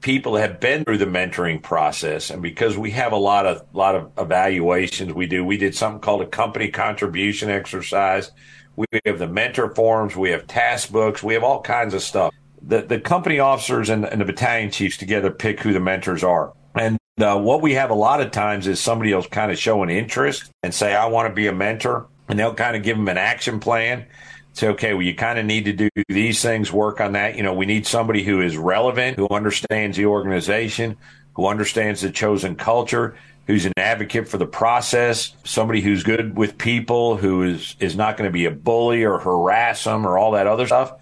people 0.00 0.36
have 0.36 0.60
been 0.60 0.84
through 0.84 0.98
the 0.98 1.04
mentoring 1.04 1.62
process 1.62 2.30
and 2.30 2.42
because 2.42 2.76
we 2.76 2.90
have 2.90 3.12
a 3.12 3.16
lot 3.16 3.46
of 3.46 3.62
lot 3.72 3.94
of 3.94 4.10
evaluations 4.18 5.12
we 5.12 5.26
do 5.26 5.44
we 5.44 5.56
did 5.56 5.74
something 5.74 6.00
called 6.00 6.22
a 6.22 6.26
company 6.26 6.68
contribution 6.68 7.50
exercise 7.50 8.30
we 8.76 8.86
have 9.04 9.18
the 9.18 9.28
mentor 9.28 9.74
forms 9.74 10.16
we 10.16 10.30
have 10.30 10.46
task 10.46 10.90
books 10.90 11.22
we 11.22 11.34
have 11.34 11.44
all 11.44 11.60
kinds 11.60 11.94
of 11.94 12.02
stuff 12.02 12.34
the 12.62 12.82
the 12.82 12.98
company 12.98 13.38
officers 13.38 13.90
and, 13.90 14.04
and 14.06 14.20
the 14.20 14.24
battalion 14.24 14.70
chiefs 14.70 14.96
together 14.96 15.30
pick 15.30 15.60
who 15.60 15.72
the 15.72 15.80
mentors 15.80 16.24
are 16.24 16.52
and 16.74 16.98
uh, 17.20 17.38
what 17.38 17.60
we 17.60 17.74
have 17.74 17.90
a 17.90 17.94
lot 17.94 18.22
of 18.22 18.30
times 18.30 18.66
is 18.66 18.80
somebody 18.80 19.12
will 19.12 19.22
kind 19.24 19.52
of 19.52 19.58
show 19.58 19.82
an 19.82 19.90
interest 19.90 20.50
and 20.62 20.72
say 20.72 20.94
i 20.94 21.06
want 21.06 21.28
to 21.28 21.34
be 21.34 21.46
a 21.46 21.52
mentor 21.52 22.06
and 22.30 22.38
they'll 22.38 22.54
kind 22.54 22.76
of 22.76 22.82
give 22.82 22.96
them 22.96 23.08
an 23.08 23.18
action 23.18 23.60
plan. 23.60 24.06
say, 24.52 24.68
okay, 24.68 24.94
well, 24.94 25.02
you 25.02 25.14
kind 25.14 25.38
of 25.38 25.44
need 25.44 25.64
to 25.66 25.72
do 25.72 25.88
these 26.08 26.42
things, 26.42 26.72
work 26.72 27.00
on 27.00 27.12
that. 27.12 27.36
You 27.36 27.42
know, 27.42 27.54
we 27.54 27.66
need 27.66 27.86
somebody 27.86 28.22
who 28.22 28.40
is 28.40 28.56
relevant, 28.56 29.16
who 29.16 29.28
understands 29.28 29.96
the 29.96 30.06
organization, 30.06 30.96
who 31.34 31.46
understands 31.46 32.00
the 32.00 32.10
chosen 32.10 32.56
culture, 32.56 33.16
who's 33.46 33.66
an 33.66 33.72
advocate 33.76 34.28
for 34.28 34.38
the 34.38 34.46
process, 34.46 35.34
somebody 35.44 35.80
who's 35.80 36.02
good 36.04 36.36
with 36.36 36.56
people, 36.56 37.16
who 37.16 37.42
is, 37.42 37.74
is 37.80 37.96
not 37.96 38.16
going 38.16 38.28
to 38.28 38.32
be 38.32 38.44
a 38.44 38.50
bully 38.50 39.04
or 39.04 39.18
harass 39.18 39.84
them 39.84 40.06
or 40.06 40.18
all 40.18 40.32
that 40.32 40.46
other 40.46 40.66
stuff. 40.66 40.94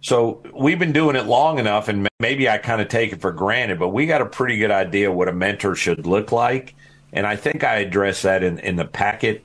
So 0.00 0.42
we've 0.52 0.80
been 0.80 0.92
doing 0.92 1.14
it 1.14 1.26
long 1.26 1.60
enough, 1.60 1.86
and 1.86 2.08
maybe 2.18 2.48
I 2.48 2.58
kind 2.58 2.80
of 2.80 2.88
take 2.88 3.12
it 3.12 3.20
for 3.20 3.30
granted, 3.30 3.78
but 3.78 3.90
we 3.90 4.06
got 4.06 4.20
a 4.20 4.26
pretty 4.26 4.58
good 4.58 4.72
idea 4.72 5.12
what 5.12 5.28
a 5.28 5.32
mentor 5.32 5.76
should 5.76 6.08
look 6.08 6.32
like. 6.32 6.74
And 7.12 7.24
I 7.24 7.36
think 7.36 7.62
I 7.62 7.76
addressed 7.76 8.24
that 8.24 8.42
in, 8.42 8.58
in 8.58 8.74
the 8.74 8.84
packet. 8.84 9.44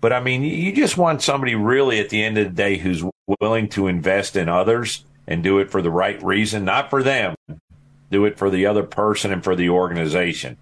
But 0.00 0.12
I 0.12 0.20
mean, 0.20 0.42
you 0.42 0.72
just 0.72 0.96
want 0.96 1.22
somebody 1.22 1.54
really 1.54 1.98
at 2.00 2.10
the 2.10 2.22
end 2.22 2.38
of 2.38 2.44
the 2.44 2.52
day 2.52 2.76
who's 2.76 3.02
willing 3.40 3.68
to 3.70 3.86
invest 3.86 4.36
in 4.36 4.48
others 4.48 5.04
and 5.26 5.42
do 5.42 5.58
it 5.58 5.70
for 5.70 5.82
the 5.82 5.90
right 5.90 6.22
reason, 6.22 6.64
not 6.64 6.90
for 6.90 7.02
them, 7.02 7.34
do 8.10 8.24
it 8.24 8.38
for 8.38 8.50
the 8.50 8.66
other 8.66 8.82
person 8.82 9.32
and 9.32 9.42
for 9.42 9.56
the 9.56 9.68
organization. 9.68 10.56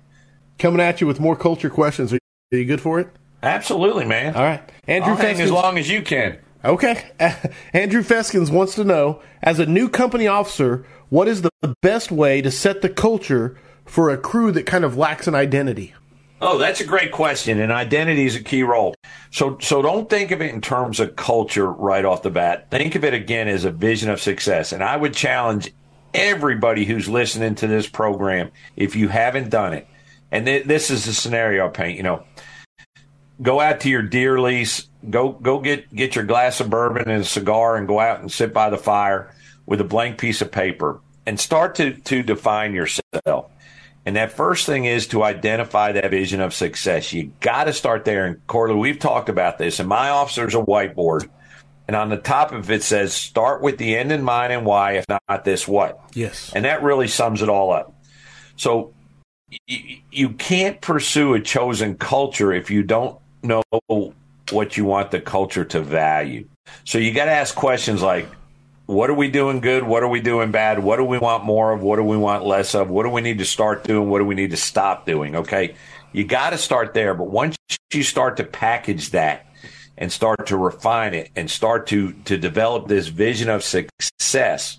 Coming 0.58 0.80
at 0.80 1.00
you 1.00 1.06
with 1.06 1.20
more 1.20 1.36
culture 1.36 1.70
questions. 1.70 2.12
Are 2.12 2.18
you 2.50 2.64
good 2.64 2.80
for 2.80 3.00
it? 3.00 3.08
Absolutely, 3.42 4.06
man. 4.06 4.34
All 4.34 4.42
right. 4.42 4.62
Andrew 4.86 5.12
I'll 5.12 5.18
hang 5.18 5.40
as 5.40 5.50
long 5.50 5.76
as 5.76 5.90
you 5.90 6.00
can. 6.00 6.38
Okay. 6.64 7.04
Andrew 7.74 8.02
Feskins 8.02 8.50
wants 8.50 8.74
to 8.76 8.84
know 8.84 9.20
as 9.42 9.58
a 9.58 9.66
new 9.66 9.88
company 9.88 10.26
officer, 10.26 10.86
what 11.10 11.28
is 11.28 11.42
the 11.42 11.50
best 11.82 12.10
way 12.10 12.40
to 12.40 12.50
set 12.50 12.80
the 12.80 12.88
culture 12.88 13.58
for 13.84 14.08
a 14.08 14.16
crew 14.16 14.50
that 14.52 14.64
kind 14.64 14.84
of 14.84 14.96
lacks 14.96 15.26
an 15.26 15.34
identity? 15.34 15.92
Oh, 16.46 16.58
that's 16.58 16.82
a 16.82 16.84
great 16.84 17.10
question, 17.10 17.58
and 17.58 17.72
identity 17.72 18.26
is 18.26 18.36
a 18.36 18.42
key 18.42 18.64
role. 18.64 18.94
So, 19.30 19.56
so 19.62 19.80
don't 19.80 20.10
think 20.10 20.30
of 20.30 20.42
it 20.42 20.52
in 20.52 20.60
terms 20.60 21.00
of 21.00 21.16
culture 21.16 21.72
right 21.72 22.04
off 22.04 22.22
the 22.22 22.28
bat. 22.28 22.70
Think 22.70 22.94
of 22.96 23.02
it 23.02 23.14
again 23.14 23.48
as 23.48 23.64
a 23.64 23.70
vision 23.70 24.10
of 24.10 24.20
success. 24.20 24.72
And 24.72 24.84
I 24.84 24.94
would 24.94 25.14
challenge 25.14 25.72
everybody 26.12 26.84
who's 26.84 27.08
listening 27.08 27.54
to 27.56 27.66
this 27.66 27.88
program, 27.88 28.50
if 28.76 28.94
you 28.94 29.08
haven't 29.08 29.48
done 29.48 29.72
it, 29.72 29.88
and 30.30 30.44
th- 30.44 30.66
this 30.66 30.90
is 30.90 31.06
the 31.06 31.14
scenario 31.14 31.64
I 31.64 31.70
paint. 31.70 31.96
You 31.96 32.02
know, 32.02 32.24
go 33.40 33.58
out 33.58 33.80
to 33.80 33.88
your 33.88 34.02
deer 34.02 34.38
lease, 34.38 34.86
go 35.08 35.32
go 35.32 35.60
get 35.60 35.94
get 35.94 36.14
your 36.14 36.24
glass 36.24 36.60
of 36.60 36.68
bourbon 36.68 37.08
and 37.08 37.22
a 37.22 37.24
cigar, 37.24 37.76
and 37.76 37.88
go 37.88 37.98
out 37.98 38.20
and 38.20 38.30
sit 38.30 38.52
by 38.52 38.68
the 38.68 38.76
fire 38.76 39.34
with 39.64 39.80
a 39.80 39.84
blank 39.84 40.18
piece 40.18 40.42
of 40.42 40.52
paper 40.52 41.00
and 41.24 41.40
start 41.40 41.76
to 41.76 41.94
to 41.94 42.22
define 42.22 42.74
yourself. 42.74 43.50
And 44.06 44.16
that 44.16 44.32
first 44.32 44.66
thing 44.66 44.84
is 44.84 45.06
to 45.08 45.22
identify 45.22 45.92
that 45.92 46.10
vision 46.10 46.40
of 46.40 46.52
success. 46.52 47.12
You 47.12 47.32
got 47.40 47.64
to 47.64 47.72
start 47.72 48.04
there. 48.04 48.26
And 48.26 48.46
Corley, 48.46 48.74
we've 48.74 48.98
talked 48.98 49.28
about 49.28 49.56
this. 49.56 49.80
And 49.80 49.88
my 49.88 50.10
officer's 50.10 50.54
a 50.54 50.58
whiteboard. 50.58 51.28
And 51.86 51.96
on 51.96 52.10
the 52.10 52.16
top 52.16 52.52
of 52.52 52.70
it 52.70 52.82
says, 52.82 53.14
start 53.14 53.62
with 53.62 53.78
the 53.78 53.96
end 53.96 54.12
in 54.12 54.22
mind 54.22 54.52
and 54.52 54.66
why, 54.66 54.92
if 54.92 55.06
not 55.08 55.44
this, 55.44 55.66
what? 55.66 56.00
Yes. 56.14 56.52
And 56.54 56.64
that 56.64 56.82
really 56.82 57.08
sums 57.08 57.42
it 57.42 57.48
all 57.48 57.72
up. 57.72 57.94
So 58.56 58.92
you, 59.66 59.98
you 60.10 60.28
can't 60.30 60.80
pursue 60.80 61.34
a 61.34 61.40
chosen 61.40 61.96
culture 61.96 62.52
if 62.52 62.70
you 62.70 62.82
don't 62.82 63.18
know 63.42 63.62
what 64.50 64.76
you 64.76 64.84
want 64.84 65.10
the 65.10 65.20
culture 65.20 65.64
to 65.64 65.80
value. 65.80 66.46
So 66.84 66.98
you 66.98 67.12
got 67.12 67.26
to 67.26 67.32
ask 67.32 67.54
questions 67.54 68.02
like, 68.02 68.28
what 68.86 69.08
are 69.08 69.14
we 69.14 69.30
doing 69.30 69.60
good? 69.60 69.82
What 69.82 70.02
are 70.02 70.08
we 70.08 70.20
doing 70.20 70.50
bad? 70.50 70.78
What 70.78 70.96
do 70.96 71.04
we 71.04 71.18
want 71.18 71.44
more 71.44 71.72
of? 71.72 71.82
What 71.82 71.96
do 71.96 72.04
we 72.04 72.16
want 72.16 72.44
less 72.44 72.74
of? 72.74 72.90
What 72.90 73.04
do 73.04 73.10
we 73.10 73.22
need 73.22 73.38
to 73.38 73.44
start 73.44 73.84
doing? 73.84 74.10
What 74.10 74.18
do 74.18 74.24
we 74.26 74.34
need 74.34 74.50
to 74.50 74.56
stop 74.56 75.06
doing? 75.06 75.36
Okay. 75.36 75.74
You 76.12 76.24
got 76.24 76.50
to 76.50 76.58
start 76.58 76.92
there. 76.92 77.14
But 77.14 77.28
once 77.28 77.56
you 77.92 78.02
start 78.02 78.36
to 78.36 78.44
package 78.44 79.10
that 79.10 79.46
and 79.96 80.12
start 80.12 80.46
to 80.48 80.56
refine 80.56 81.14
it 81.14 81.30
and 81.34 81.50
start 81.50 81.86
to, 81.88 82.12
to 82.24 82.36
develop 82.36 82.86
this 82.86 83.08
vision 83.08 83.48
of 83.48 83.64
success, 83.64 84.78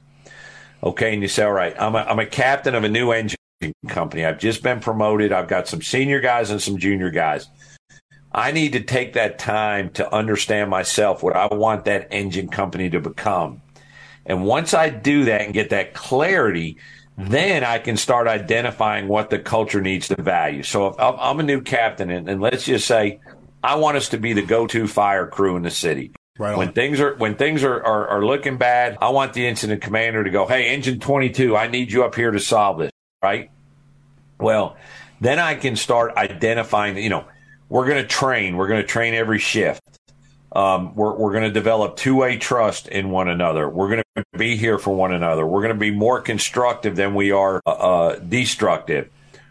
okay, 0.83 1.13
and 1.13 1.21
you 1.23 1.27
say, 1.27 1.43
all 1.43 1.51
right, 1.51 1.75
I'm 1.79 1.95
a, 1.95 1.99
I'm 1.99 2.19
a 2.19 2.25
captain 2.27 2.75
of 2.75 2.83
a 2.83 2.89
new 2.89 3.11
engine 3.11 3.37
company. 3.87 4.23
I've 4.23 4.39
just 4.39 4.61
been 4.61 4.81
promoted. 4.81 5.31
I've 5.31 5.47
got 5.47 5.67
some 5.67 5.81
senior 5.81 6.19
guys 6.19 6.51
and 6.51 6.61
some 6.61 6.77
junior 6.77 7.09
guys. 7.09 7.47
I 8.31 8.51
need 8.51 8.73
to 8.73 8.81
take 8.81 9.13
that 9.13 9.39
time 9.39 9.89
to 9.91 10.13
understand 10.13 10.69
myself, 10.69 11.23
what 11.23 11.35
I 11.35 11.47
want 11.47 11.85
that 11.85 12.09
engine 12.11 12.49
company 12.49 12.89
to 12.91 12.99
become. 12.99 13.61
And 14.25 14.43
once 14.45 14.73
I 14.73 14.89
do 14.89 15.25
that 15.25 15.41
and 15.41 15.53
get 15.53 15.69
that 15.69 15.93
clarity, 15.93 16.77
then 17.17 17.63
I 17.63 17.79
can 17.79 17.97
start 17.97 18.27
identifying 18.27 19.07
what 19.07 19.29
the 19.29 19.39
culture 19.39 19.81
needs 19.81 20.07
to 20.09 20.21
value. 20.21 20.63
So 20.63 20.87
if 20.87 20.95
I'm 20.99 21.39
a 21.39 21.43
new 21.43 21.61
captain, 21.61 22.09
and, 22.09 22.27
and 22.27 22.41
let's 22.41 22.65
just 22.65 22.87
say 22.87 23.19
I 23.63 23.75
want 23.75 23.97
us 23.97 24.09
to 24.09 24.17
be 24.17 24.33
the 24.33 24.41
go-to 24.41 24.87
fire 24.87 25.27
crew 25.27 25.55
in 25.55 25.63
the 25.63 25.71
city. 25.71 26.11
Right 26.37 26.57
when 26.57 26.73
things 26.73 26.99
are 26.99 27.15
when 27.15 27.35
things 27.35 27.63
are, 27.63 27.81
are, 27.81 28.07
are 28.09 28.25
looking 28.25 28.57
bad, 28.57 28.97
I 29.01 29.09
want 29.09 29.33
the 29.33 29.47
incident 29.47 29.81
commander 29.81 30.21
to 30.21 30.29
go, 30.29 30.45
"Hey, 30.45 30.73
engine 30.73 30.99
22, 30.99 31.55
I 31.55 31.67
need 31.67 31.93
you 31.93 32.03
up 32.03 32.13
here 32.13 32.29
to 32.29 32.39
solve 32.41 32.79
this." 32.79 32.91
Right? 33.23 33.51
Well, 34.37 34.75
then 35.21 35.39
I 35.39 35.55
can 35.55 35.77
start 35.77 36.17
identifying. 36.17 36.97
You 36.97 37.09
know, 37.09 37.25
we're 37.69 37.87
going 37.87 38.01
to 38.01 38.07
train. 38.07 38.57
We're 38.57 38.67
going 38.67 38.81
to 38.81 38.87
train 38.87 39.13
every 39.13 39.39
shift. 39.39 39.81
Um, 40.55 40.95
we're 40.95 41.13
we're 41.13 41.31
going 41.31 41.43
to 41.43 41.51
develop 41.51 41.97
two 41.97 42.15
way 42.15 42.37
trust 42.37 42.87
in 42.87 43.09
one 43.09 43.27
another. 43.27 43.67
We're 43.69 43.89
going 43.89 44.03
to 44.15 44.25
be 44.37 44.55
here 44.55 44.79
for 44.79 44.95
one 44.95 45.13
another. 45.13 45.45
We're 45.45 45.61
going 45.61 45.73
to 45.73 45.79
be 45.79 45.91
more 45.91 46.21
constructive 46.21 46.95
than 46.95 47.13
we 47.13 47.31
are 47.31 47.61
uh, 47.65 47.69
uh, 47.69 48.15
destructive. 48.19 49.09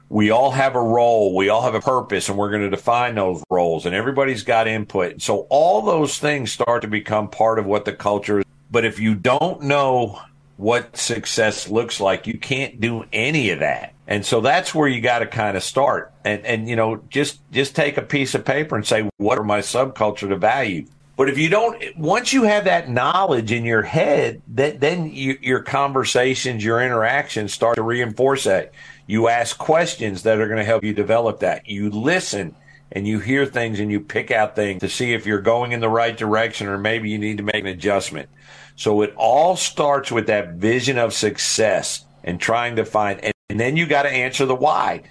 We 0.09 0.31
all 0.31 0.51
have 0.51 0.77
a 0.77 0.81
role. 0.81 1.35
We 1.35 1.51
all 1.51 1.63
have 1.63 1.75
a 1.75 1.81
purpose, 1.81 2.29
and 2.29 2.39
we're 2.39 2.51
going 2.51 2.63
to 2.63 2.71
define 2.71 3.15
those 3.17 3.43
roles. 3.51 3.85
And 3.85 3.95
everybody's 3.95 4.45
got 4.45 4.67
input. 4.67 5.21
So 5.21 5.47
all 5.51 5.83
those 5.83 6.19
things 6.19 6.53
start 6.53 6.83
to 6.83 6.89
become 6.89 7.29
part 7.29 7.59
of 7.59 7.67
what 7.67 7.85
the 7.85 7.93
culture 7.93 8.39
is. 8.39 8.45
But 8.71 8.85
if 8.85 8.99
you 8.99 9.15
don't 9.15 9.63
know 9.63 10.21
what 10.57 10.97
success 10.97 11.69
looks 11.69 12.01
like, 12.01 12.27
you 12.27 12.39
can't 12.39 12.81
do 12.81 13.05
any 13.13 13.51
of 13.51 13.61
that. 13.61 13.94
And 14.07 14.25
so 14.25 14.41
that's 14.41 14.75
where 14.75 14.89
you 14.89 15.01
got 15.01 15.21
to 15.21 15.27
kind 15.27 15.57
of 15.57 15.63
start. 15.63 16.13
And 16.25 16.45
and 16.45 16.69
you 16.69 16.77
know, 16.77 17.03
just 17.09 17.41
just 17.51 17.75
take 17.75 17.97
a 17.97 18.03
piece 18.03 18.35
of 18.35 18.45
paper 18.45 18.77
and 18.77 18.87
say, 18.87 19.09
what 19.17 19.39
are 19.39 19.45
my 19.45 19.61
subculture 19.61 20.29
to 20.29 20.37
value? 20.37 20.87
But 21.17 21.29
if 21.29 21.39
you 21.39 21.49
don't, 21.49 21.81
once 21.97 22.33
you 22.33 22.43
have 22.43 22.65
that 22.65 22.91
knowledge 22.91 23.53
in 23.53 23.65
your 23.65 23.83
head, 23.83 24.43
that 24.49 24.81
then 24.81 25.13
you, 25.13 25.39
your 25.41 25.61
conversations, 25.61 26.65
your 26.65 26.83
interactions 26.83 27.53
start 27.53 27.77
to 27.77 27.83
reinforce 27.83 28.45
that. 28.45 28.73
You 29.07 29.29
ask 29.29 29.57
questions 29.57 30.25
that 30.25 30.41
are 30.41 30.49
going 30.49 30.59
to 30.59 30.65
help 30.65 30.83
you 30.83 30.93
develop 30.93 31.41
that. 31.41 31.69
You 31.69 31.91
listen 31.91 32.57
and 32.91 33.07
you 33.07 33.21
hear 33.21 33.47
things 33.47 33.79
and 33.79 33.93
you 33.93 34.01
pick 34.01 34.33
out 34.33 34.57
things 34.57 34.81
to 34.81 34.89
see 34.89 35.13
if 35.13 35.25
you're 35.25 35.41
going 35.41 35.71
in 35.71 35.81
the 35.81 35.89
right 35.89 36.17
direction 36.17 36.67
or 36.67 36.79
maybe 36.79 37.11
you 37.11 37.19
need 37.19 37.37
to 37.37 37.45
make 37.45 37.57
an 37.57 37.67
adjustment. 37.67 38.29
So 38.75 39.03
it 39.03 39.15
all 39.17 39.55
starts 39.55 40.11
with 40.11 40.27
that 40.27 40.55
vision 40.55 40.99
of 40.99 41.13
success 41.13 42.05
and 42.25 42.41
trying 42.41 42.77
to 42.77 42.85
find, 42.85 43.21
and, 43.55 43.61
then 43.61 43.77
you 43.77 43.87
got 43.87 44.03
to 44.03 44.11
answer 44.11 44.47
the 44.47 44.55
why. 44.55 45.03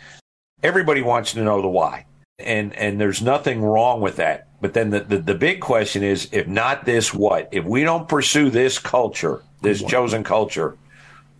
Everybody 0.62 1.02
wants 1.02 1.34
to 1.34 1.44
know 1.44 1.62
the 1.62 1.68
why. 1.68 2.06
And, 2.40 2.74
and 2.76 3.00
there's 3.00 3.22
nothing 3.22 3.62
wrong 3.62 4.02
with 4.02 4.18
that 4.18 4.48
but 4.64 4.74
then 4.74 4.92
the, 4.92 5.02
the, 5.02 5.18
the, 5.18 5.36
big 5.36 5.60
question 5.60 6.04
is 6.04 6.30
if 6.32 6.48
not 6.48 6.86
this, 6.86 7.14
what? 7.14 7.50
If 7.52 7.66
we 7.66 7.84
don't 7.84 8.08
pursue 8.08 8.50
this 8.50 8.80
culture, 8.80 9.42
this 9.62 9.84
chosen 9.84 10.24
culture, 10.24 10.78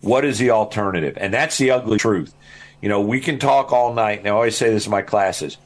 what 0.02 0.26
is 0.26 0.38
the 0.38 0.50
alternative? 0.50 1.16
And 1.18 1.32
that's 1.32 1.56
the 1.56 1.70
ugly 1.70 1.96
truth. 1.96 2.34
You 2.82 2.90
know, 2.90 3.00
we 3.00 3.20
can 3.20 3.38
talk 3.38 3.72
all 3.72 3.94
night, 3.94 4.18
and 4.18 4.28
I 4.28 4.32
always 4.32 4.58
say 4.58 4.68
this 4.68 4.84
in 4.84 4.90
my 4.90 5.00
classes. 5.00 5.56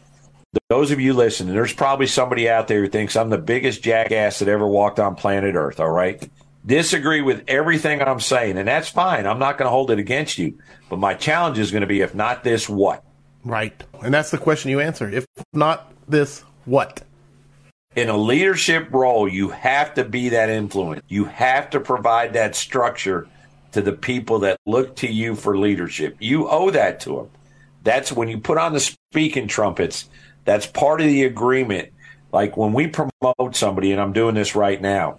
Those 0.68 0.92
of 0.92 1.00
you 1.00 1.14
listening, 1.14 1.52
there's 1.52 1.72
probably 1.72 2.06
somebody 2.06 2.48
out 2.48 2.68
there 2.68 2.82
who 2.82 2.88
thinks 2.88 3.16
I'm 3.16 3.28
the 3.28 3.38
biggest 3.38 3.82
jackass 3.82 4.38
that 4.38 4.46
ever 4.46 4.68
walked 4.68 5.00
on 5.00 5.16
planet 5.16 5.56
Earth, 5.56 5.80
all 5.80 5.90
right? 5.90 6.30
Disagree 6.68 7.22
with 7.22 7.44
everything 7.48 8.02
I'm 8.02 8.20
saying, 8.20 8.58
and 8.58 8.68
that's 8.68 8.88
fine. 8.88 9.26
I'm 9.26 9.38
not 9.38 9.58
going 9.58 9.66
to 9.66 9.70
hold 9.70 9.90
it 9.90 9.98
against 9.98 10.38
you. 10.38 10.58
But 10.88 10.98
my 10.98 11.14
challenge 11.14 11.58
is 11.58 11.70
going 11.70 11.80
to 11.80 11.86
be 11.86 12.02
if 12.02 12.14
not 12.14 12.44
this, 12.44 12.68
what? 12.68 13.02
Right. 13.44 13.82
And 14.02 14.12
that's 14.12 14.30
the 14.30 14.38
question 14.38 14.70
you 14.70 14.80
answer. 14.80 15.08
If 15.08 15.26
not 15.52 15.92
this, 16.06 16.44
what? 16.66 17.02
in 17.98 18.08
a 18.08 18.16
leadership 18.16 18.92
role, 18.92 19.26
you 19.26 19.48
have 19.48 19.94
to 19.94 20.04
be 20.04 20.28
that 20.28 20.50
influence. 20.50 21.02
You 21.08 21.24
have 21.24 21.70
to 21.70 21.80
provide 21.80 22.34
that 22.34 22.54
structure 22.54 23.26
to 23.72 23.82
the 23.82 23.92
people 23.92 24.40
that 24.40 24.60
look 24.66 24.96
to 24.96 25.10
you 25.10 25.34
for 25.34 25.58
leadership. 25.58 26.16
You 26.20 26.48
owe 26.48 26.70
that 26.70 27.00
to 27.00 27.16
them. 27.16 27.30
That's 27.82 28.12
when 28.12 28.28
you 28.28 28.38
put 28.38 28.58
on 28.58 28.72
the 28.72 28.80
speaking 28.80 29.48
trumpets. 29.48 30.08
That's 30.44 30.66
part 30.66 31.00
of 31.00 31.08
the 31.08 31.24
agreement. 31.24 31.88
Like 32.32 32.56
when 32.56 32.72
we 32.72 32.86
promote 32.86 33.56
somebody, 33.56 33.90
and 33.90 34.00
I'm 34.00 34.12
doing 34.12 34.34
this 34.34 34.54
right 34.54 34.80
now, 34.80 35.18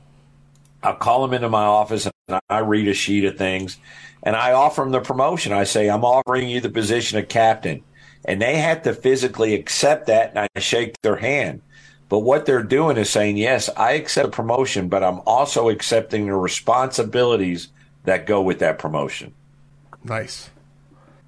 I'll 0.82 0.96
call 0.96 1.22
them 1.22 1.34
into 1.34 1.50
my 1.50 1.64
office 1.64 2.08
and 2.28 2.40
I 2.50 2.60
read 2.60 2.88
a 2.88 2.94
sheet 2.94 3.26
of 3.26 3.38
things 3.38 3.78
and 4.24 4.36
I 4.36 4.54
offer 4.54 4.82
them 4.82 4.92
the 4.92 5.02
promotion. 5.02 5.52
I 5.52 5.64
say, 5.64 5.90
I'm 5.90 6.06
offering 6.06 6.50
you 6.50 6.62
the 6.62 6.70
position 6.70 7.18
of 7.18 7.28
captain. 7.28 7.84
And 8.26 8.42
they 8.42 8.58
have 8.58 8.84
to 8.84 8.94
physically 8.94 9.56
accept 9.56 10.08
that 10.08 10.32
and 10.36 10.48
I 10.56 10.60
shake 10.60 10.96
their 11.02 11.16
hand. 11.16 11.62
But 12.10 12.20
what 12.20 12.46
they're 12.46 12.64
doing 12.64 12.98
is 12.98 13.10
saying, 13.10 13.38
yes, 13.38 13.70
I 13.78 13.94
accept 13.94 14.32
the 14.32 14.36
promotion, 14.36 14.90
but 14.90 15.04
I'm 15.04 15.22
also 15.26 15.70
accepting 15.70 16.26
the 16.26 16.36
responsibilities 16.36 17.70
that 18.06 18.26
go 18.26 18.42
with 18.42 18.60
that 18.60 18.80
promotion. 18.80 19.34
Nice. 20.04 20.50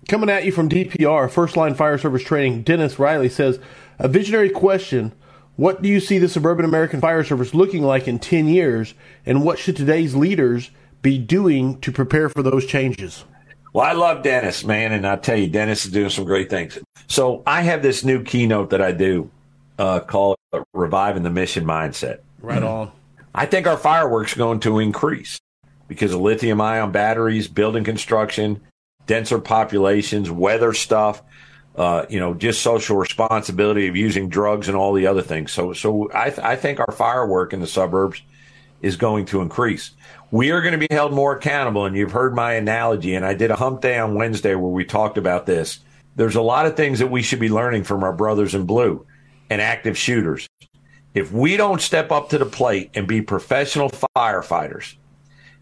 Coming 0.08 0.30
at 0.30 0.44
you 0.44 0.52
from 0.52 0.70
DPR, 0.70 1.30
First 1.30 1.56
Line 1.56 1.76
Fire 1.76 1.98
Service 1.98 2.24
Training, 2.24 2.64
Dennis 2.64 2.98
Riley 2.98 3.30
says, 3.30 3.60
a 4.00 4.08
visionary 4.08 4.50
question 4.50 5.14
What 5.56 5.82
do 5.82 5.90
you 5.90 6.00
see 6.00 6.18
the 6.18 6.30
suburban 6.30 6.66
American 6.66 7.02
fire 7.02 7.24
service 7.24 7.54
looking 7.54 7.84
like 7.84 8.08
in 8.08 8.20
10 8.20 8.48
years? 8.48 8.94
And 9.26 9.44
what 9.44 9.60
should 9.60 9.76
today's 9.76 10.16
leaders 10.16 10.72
be 11.02 11.18
doing 11.18 11.80
to 11.82 11.92
prepare 11.92 12.30
for 12.30 12.42
those 12.42 12.66
changes? 12.66 13.26
Well, 13.74 13.86
I 13.86 13.94
love 13.94 14.24
Dennis, 14.24 14.64
man. 14.64 14.92
And 14.92 15.06
I 15.06 15.16
tell 15.18 15.38
you, 15.38 15.48
Dennis 15.48 15.86
is 15.86 15.92
doing 15.92 16.10
some 16.10 16.26
great 16.26 16.50
things. 16.50 16.78
So 17.08 17.44
I 17.46 17.62
have 17.62 17.82
this 17.82 18.04
new 18.04 18.24
keynote 18.24 18.70
that 18.72 18.82
I 18.82 18.92
do 18.92 19.30
uh, 19.78 20.00
called 20.00 20.38
Reviving 20.74 21.24
the 21.24 21.30
Mission 21.30 21.66
Mindset. 21.66 22.20
Right 22.42 22.64
on. 22.64 22.92
I 23.34 23.46
think 23.46 23.68
our 23.68 23.78
fireworks 23.78 24.36
are 24.36 24.40
going 24.40 24.60
to 24.62 24.80
increase 24.80 25.40
because 25.88 26.14
of 26.14 26.22
lithium 26.22 26.60
ion 26.60 26.92
batteries, 26.92 27.48
building 27.48 27.84
construction, 27.84 28.62
denser 29.08 29.40
populations, 29.40 30.30
weather 30.30 30.74
stuff, 30.74 31.22
uh, 31.76 32.06
you 32.10 32.20
know, 32.20 32.34
just 32.34 32.62
social 32.62 32.98
responsibility 32.98 33.88
of 33.88 33.96
using 33.96 34.30
drugs 34.30 34.68
and 34.68 34.76
all 34.76 34.94
the 34.94 35.08
other 35.08 35.22
things. 35.22 35.52
So, 35.52 35.74
so 35.74 36.10
I, 36.14 36.30
th- 36.30 36.40
I 36.40 36.56
think 36.56 36.80
our 36.80 36.92
firework 36.92 37.54
in 37.54 37.60
the 37.60 37.68
suburbs 37.68 38.22
is 38.82 38.98
going 38.98 39.26
to 39.26 39.42
increase. 39.42 39.92
We 40.32 40.52
are 40.52 40.62
going 40.62 40.78
to 40.80 40.88
be 40.88 40.94
held 40.94 41.14
more 41.14 41.36
accountable. 41.36 41.86
And 41.86 41.96
you've 41.96 42.12
heard 42.12 42.36
my 42.36 42.54
analogy. 42.54 43.16
And 43.16 43.26
I 43.26 43.34
did 43.34 43.52
a 43.52 43.56
hump 43.56 43.82
day 43.82 43.98
on 43.98 44.16
Wednesday 44.16 44.56
where 44.56 44.72
we 44.72 44.84
talked 44.84 45.18
about 45.18 45.46
this. 45.46 45.80
There's 46.16 46.36
a 46.36 46.42
lot 46.42 46.66
of 46.66 46.76
things 46.76 47.00
that 47.00 47.12
we 47.12 47.22
should 47.22 47.40
be 47.40 47.50
learning 47.50 47.86
from 47.86 48.04
our 48.04 48.14
brothers 48.14 48.54
in 48.54 48.66
blue 48.66 49.06
and 49.50 49.62
active 49.62 49.98
shooters. 49.98 50.50
If 51.14 51.32
we 51.32 51.58
don't 51.58 51.82
step 51.82 52.12
up 52.12 52.30
to 52.30 52.38
the 52.38 52.46
plate 52.46 52.92
and 52.96 53.08
be 53.08 53.22
professional 53.22 53.90
firefighters 53.90 54.96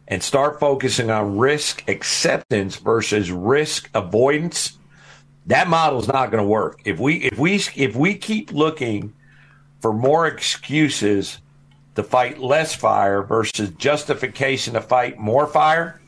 and 0.08 0.24
start 0.24 0.60
focusing 0.60 1.12
on 1.12 1.38
risk 1.38 1.88
acceptance 1.88 2.78
versus 2.78 3.32
risk 3.32 3.90
avoidance, 3.94 4.79
that 5.50 5.68
model 5.68 6.00
is 6.00 6.08
not 6.08 6.30
going 6.30 6.44
to 6.44 6.48
work. 6.48 6.80
If 6.86 7.00
we 7.00 7.16
if 7.16 7.38
we 7.38 7.56
if 7.76 7.96
we 7.96 8.16
keep 8.16 8.52
looking 8.52 9.14
for 9.82 9.92
more 9.92 10.28
excuses 10.28 11.40
to 11.96 12.04
fight 12.04 12.38
less 12.38 12.76
fire 12.76 13.24
versus 13.24 13.72
justification 13.72 14.76
to 14.76 14.82
fight 14.82 15.18
more 15.18 15.48
fire, 15.48 16.00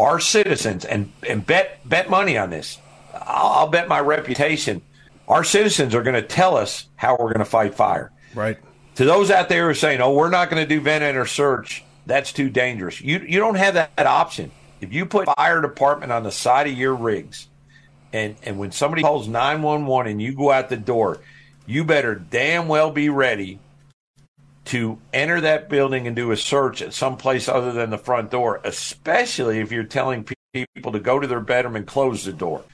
our 0.00 0.18
citizens 0.18 0.86
and 0.86 1.12
and 1.28 1.44
bet 1.44 1.86
bet 1.86 2.08
money 2.08 2.38
on 2.38 2.48
this. 2.48 2.78
I'll, 3.12 3.48
I'll 3.48 3.66
bet 3.68 3.86
my 3.86 4.00
reputation. 4.00 4.80
Our 5.28 5.44
citizens 5.44 5.94
are 5.94 6.02
going 6.02 6.14
to 6.14 6.26
tell 6.26 6.56
us 6.56 6.86
how 6.96 7.12
we're 7.12 7.32
going 7.32 7.40
to 7.40 7.44
fight 7.44 7.74
fire. 7.74 8.12
Right. 8.34 8.58
To 8.94 9.04
those 9.04 9.30
out 9.30 9.50
there 9.50 9.64
who 9.64 9.70
are 9.70 9.74
saying, 9.74 10.00
"Oh, 10.00 10.14
we're 10.14 10.30
not 10.30 10.48
going 10.48 10.62
to 10.62 10.68
do 10.68 10.80
vent 10.80 11.04
enter 11.04 11.26
search," 11.26 11.84
that's 12.06 12.32
too 12.32 12.48
dangerous. 12.48 13.02
You 13.02 13.18
you 13.18 13.40
don't 13.40 13.56
have 13.56 13.74
that, 13.74 13.94
that 13.96 14.06
option. 14.06 14.52
If 14.80 14.94
you 14.94 15.04
put 15.04 15.26
fire 15.36 15.60
department 15.60 16.12
on 16.12 16.22
the 16.22 16.32
side 16.32 16.66
of 16.66 16.72
your 16.72 16.94
rigs, 16.94 17.48
and 18.12 18.36
and 18.42 18.58
when 18.58 18.72
somebody 18.72 19.02
calls 19.02 19.28
nine 19.28 19.62
one 19.62 19.86
one 19.86 20.06
and 20.06 20.20
you 20.20 20.34
go 20.34 20.50
out 20.50 20.68
the 20.68 20.76
door, 20.76 21.20
you 21.66 21.84
better 21.84 22.14
damn 22.14 22.68
well 22.68 22.90
be 22.90 23.08
ready 23.08 23.58
to 24.66 24.98
enter 25.12 25.40
that 25.40 25.68
building 25.68 26.06
and 26.06 26.16
do 26.16 26.32
a 26.32 26.36
search 26.36 26.82
at 26.82 26.92
some 26.92 27.16
place 27.16 27.48
other 27.48 27.72
than 27.72 27.90
the 27.90 27.98
front 27.98 28.30
door, 28.30 28.60
especially 28.64 29.60
if 29.60 29.70
you're 29.70 29.84
telling 29.84 30.24
people 30.52 30.92
to 30.92 30.98
go 30.98 31.20
to 31.20 31.26
their 31.26 31.40
bedroom 31.40 31.76
and 31.76 31.86
close 31.86 32.24
the 32.24 32.32
door. 32.32 32.64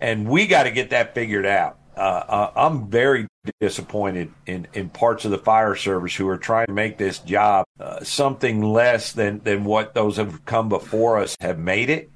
And 0.00 0.28
we 0.28 0.46
got 0.46 0.64
to 0.64 0.70
get 0.70 0.90
that 0.90 1.14
figured 1.14 1.46
out. 1.46 1.78
Uh, 1.94 2.00
uh, 2.00 2.52
I'm 2.56 2.88
very 2.88 3.26
disappointed 3.60 4.32
in, 4.46 4.66
in 4.72 4.88
parts 4.88 5.26
of 5.26 5.30
the 5.30 5.38
fire 5.38 5.76
service 5.76 6.14
who 6.14 6.26
are 6.28 6.38
trying 6.38 6.66
to 6.66 6.72
make 6.72 6.96
this 6.96 7.18
job 7.18 7.66
uh, 7.78 8.02
something 8.02 8.62
less 8.62 9.12
than, 9.12 9.40
than 9.40 9.64
what 9.64 9.92
those 9.92 10.16
have 10.16 10.44
come 10.46 10.70
before 10.70 11.18
us 11.18 11.36
have 11.40 11.58
made 11.58 11.90
it. 11.90 12.10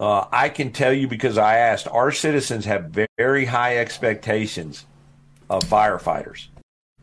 Uh, 0.00 0.26
I 0.32 0.48
can 0.48 0.72
tell 0.72 0.94
you 0.94 1.06
because 1.06 1.36
I 1.36 1.58
asked, 1.58 1.86
our 1.86 2.10
citizens 2.10 2.64
have 2.64 2.96
very 3.18 3.44
high 3.44 3.76
expectations 3.76 4.86
of 5.50 5.62
firefighters, 5.64 6.46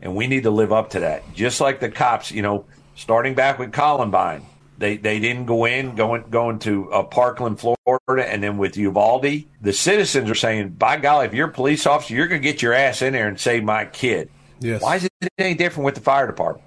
and 0.00 0.16
we 0.16 0.26
need 0.26 0.42
to 0.42 0.50
live 0.50 0.72
up 0.72 0.90
to 0.90 1.00
that. 1.00 1.22
Just 1.32 1.60
like 1.60 1.78
the 1.78 1.90
cops, 1.90 2.32
you 2.32 2.42
know, 2.42 2.64
starting 2.96 3.34
back 3.34 3.60
with 3.60 3.72
Columbine, 3.72 4.44
they 4.78 4.96
they 4.96 5.20
didn't 5.20 5.46
go 5.46 5.64
in 5.64 5.94
going 5.94 6.24
going 6.28 6.58
to 6.60 6.92
uh, 6.92 7.04
Parkland, 7.04 7.60
Florida, 7.60 8.28
and 8.28 8.42
then 8.42 8.58
with 8.58 8.76
Uvalde, 8.76 9.44
the 9.60 9.72
citizens 9.72 10.28
are 10.28 10.34
saying, 10.34 10.70
"By 10.70 10.96
golly, 10.96 11.26
if 11.26 11.34
you're 11.34 11.50
a 11.50 11.52
police 11.52 11.86
officer, 11.86 12.14
you're 12.14 12.26
going 12.26 12.42
to 12.42 12.48
get 12.48 12.62
your 12.62 12.72
ass 12.72 13.00
in 13.00 13.12
there 13.12 13.28
and 13.28 13.38
save 13.38 13.62
my 13.62 13.84
kid." 13.84 14.28
Yes. 14.58 14.82
Why 14.82 14.96
is 14.96 15.04
it 15.04 15.12
any 15.38 15.54
different 15.54 15.84
with 15.84 15.94
the 15.94 16.00
fire 16.00 16.26
department? 16.26 16.66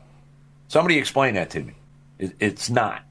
Somebody 0.69 0.97
explain 0.97 1.33
that 1.33 1.49
to 1.49 1.61
me. 1.61 1.73
It, 2.19 2.35
it's 2.39 2.69
not. 2.69 3.03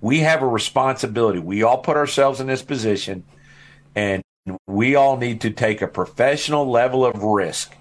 We 0.00 0.20
have 0.20 0.42
a 0.42 0.46
responsibility. 0.46 1.38
We 1.38 1.62
all 1.62 1.78
put 1.78 1.96
ourselves 1.96 2.40
in 2.40 2.46
this 2.46 2.62
position, 2.62 3.24
and 3.94 4.22
we 4.66 4.94
all 4.94 5.16
need 5.16 5.40
to 5.42 5.50
take 5.50 5.82
a 5.82 5.88
professional 5.88 6.70
level 6.70 7.04
of 7.04 7.22
risk. 7.22 7.74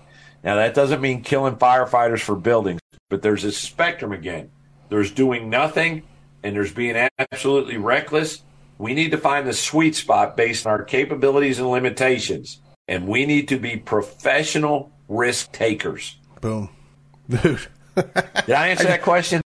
Now, 0.43 0.55
that 0.55 0.73
doesn't 0.73 1.01
mean 1.01 1.23
killing 1.23 1.55
firefighters 1.55 2.21
for 2.21 2.35
buildings, 2.35 2.79
but 3.09 3.21
there's 3.21 3.43
a 3.43 3.51
spectrum 3.51 4.11
again. 4.11 4.51
There's 4.89 5.11
doing 5.11 5.49
nothing, 5.49 6.03
and 6.43 6.55
there's 6.55 6.73
being 6.73 7.09
absolutely 7.19 7.77
reckless. 7.77 8.43
We 8.77 8.93
need 8.93 9.11
to 9.11 9.17
find 9.17 9.47
the 9.47 9.53
sweet 9.53 9.95
spot 9.95 10.37
based 10.37 10.65
on 10.65 10.71
our 10.71 10.83
capabilities 10.83 11.59
and 11.59 11.69
limitations, 11.69 12.61
and 12.87 13.07
we 13.07 13.25
need 13.25 13.47
to 13.49 13.57
be 13.57 13.77
professional 13.77 14.91
risk 15.07 15.51
takers. 15.51 16.17
Boom. 16.41 16.69
Dude. 17.29 17.67
Did 17.95 18.51
I 18.51 18.67
answer 18.67 18.83
that 18.85 19.01
question? 19.01 19.41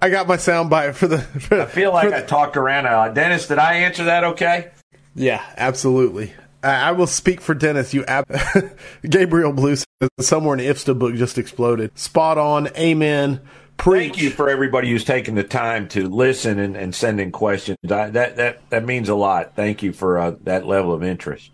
I 0.00 0.10
got 0.10 0.28
my 0.28 0.36
soundbite 0.36 0.94
for 0.94 1.06
the. 1.06 1.18
For, 1.18 1.60
I 1.60 1.66
feel 1.66 1.92
like 1.92 2.12
I 2.12 2.22
talked 2.22 2.56
around. 2.56 2.86
Uh, 2.86 3.08
Dennis, 3.08 3.48
did 3.48 3.58
I 3.58 3.74
answer 3.74 4.04
that 4.04 4.24
okay? 4.24 4.70
Yeah, 5.14 5.42
absolutely. 5.56 6.32
I, 6.62 6.88
I 6.88 6.92
will 6.92 7.06
speak 7.06 7.40
for 7.40 7.54
Dennis. 7.54 7.94
You, 7.94 8.04
ab- 8.04 8.26
Gabriel 9.08 9.52
Blue 9.52 9.76
says 9.76 9.86
somewhere 10.20 10.56
in 10.56 10.64
the 10.64 10.70
IFSTA 10.72 10.98
book 10.98 11.14
just 11.14 11.38
exploded. 11.38 11.98
Spot 11.98 12.36
on. 12.36 12.68
Amen. 12.76 13.40
Preach. 13.78 14.12
Thank 14.12 14.22
you 14.22 14.30
for 14.30 14.50
everybody 14.50 14.90
who's 14.90 15.04
taking 15.04 15.34
the 15.34 15.44
time 15.44 15.88
to 15.88 16.06
listen 16.06 16.58
and, 16.58 16.76
and 16.76 16.94
send 16.94 17.18
in 17.18 17.32
questions. 17.32 17.78
I, 17.90 18.10
that 18.10 18.36
that 18.36 18.68
that 18.68 18.84
means 18.84 19.08
a 19.08 19.14
lot. 19.14 19.56
Thank 19.56 19.82
you 19.82 19.94
for 19.94 20.18
uh, 20.18 20.34
that 20.42 20.66
level 20.66 20.92
of 20.92 21.02
interest. 21.02 21.50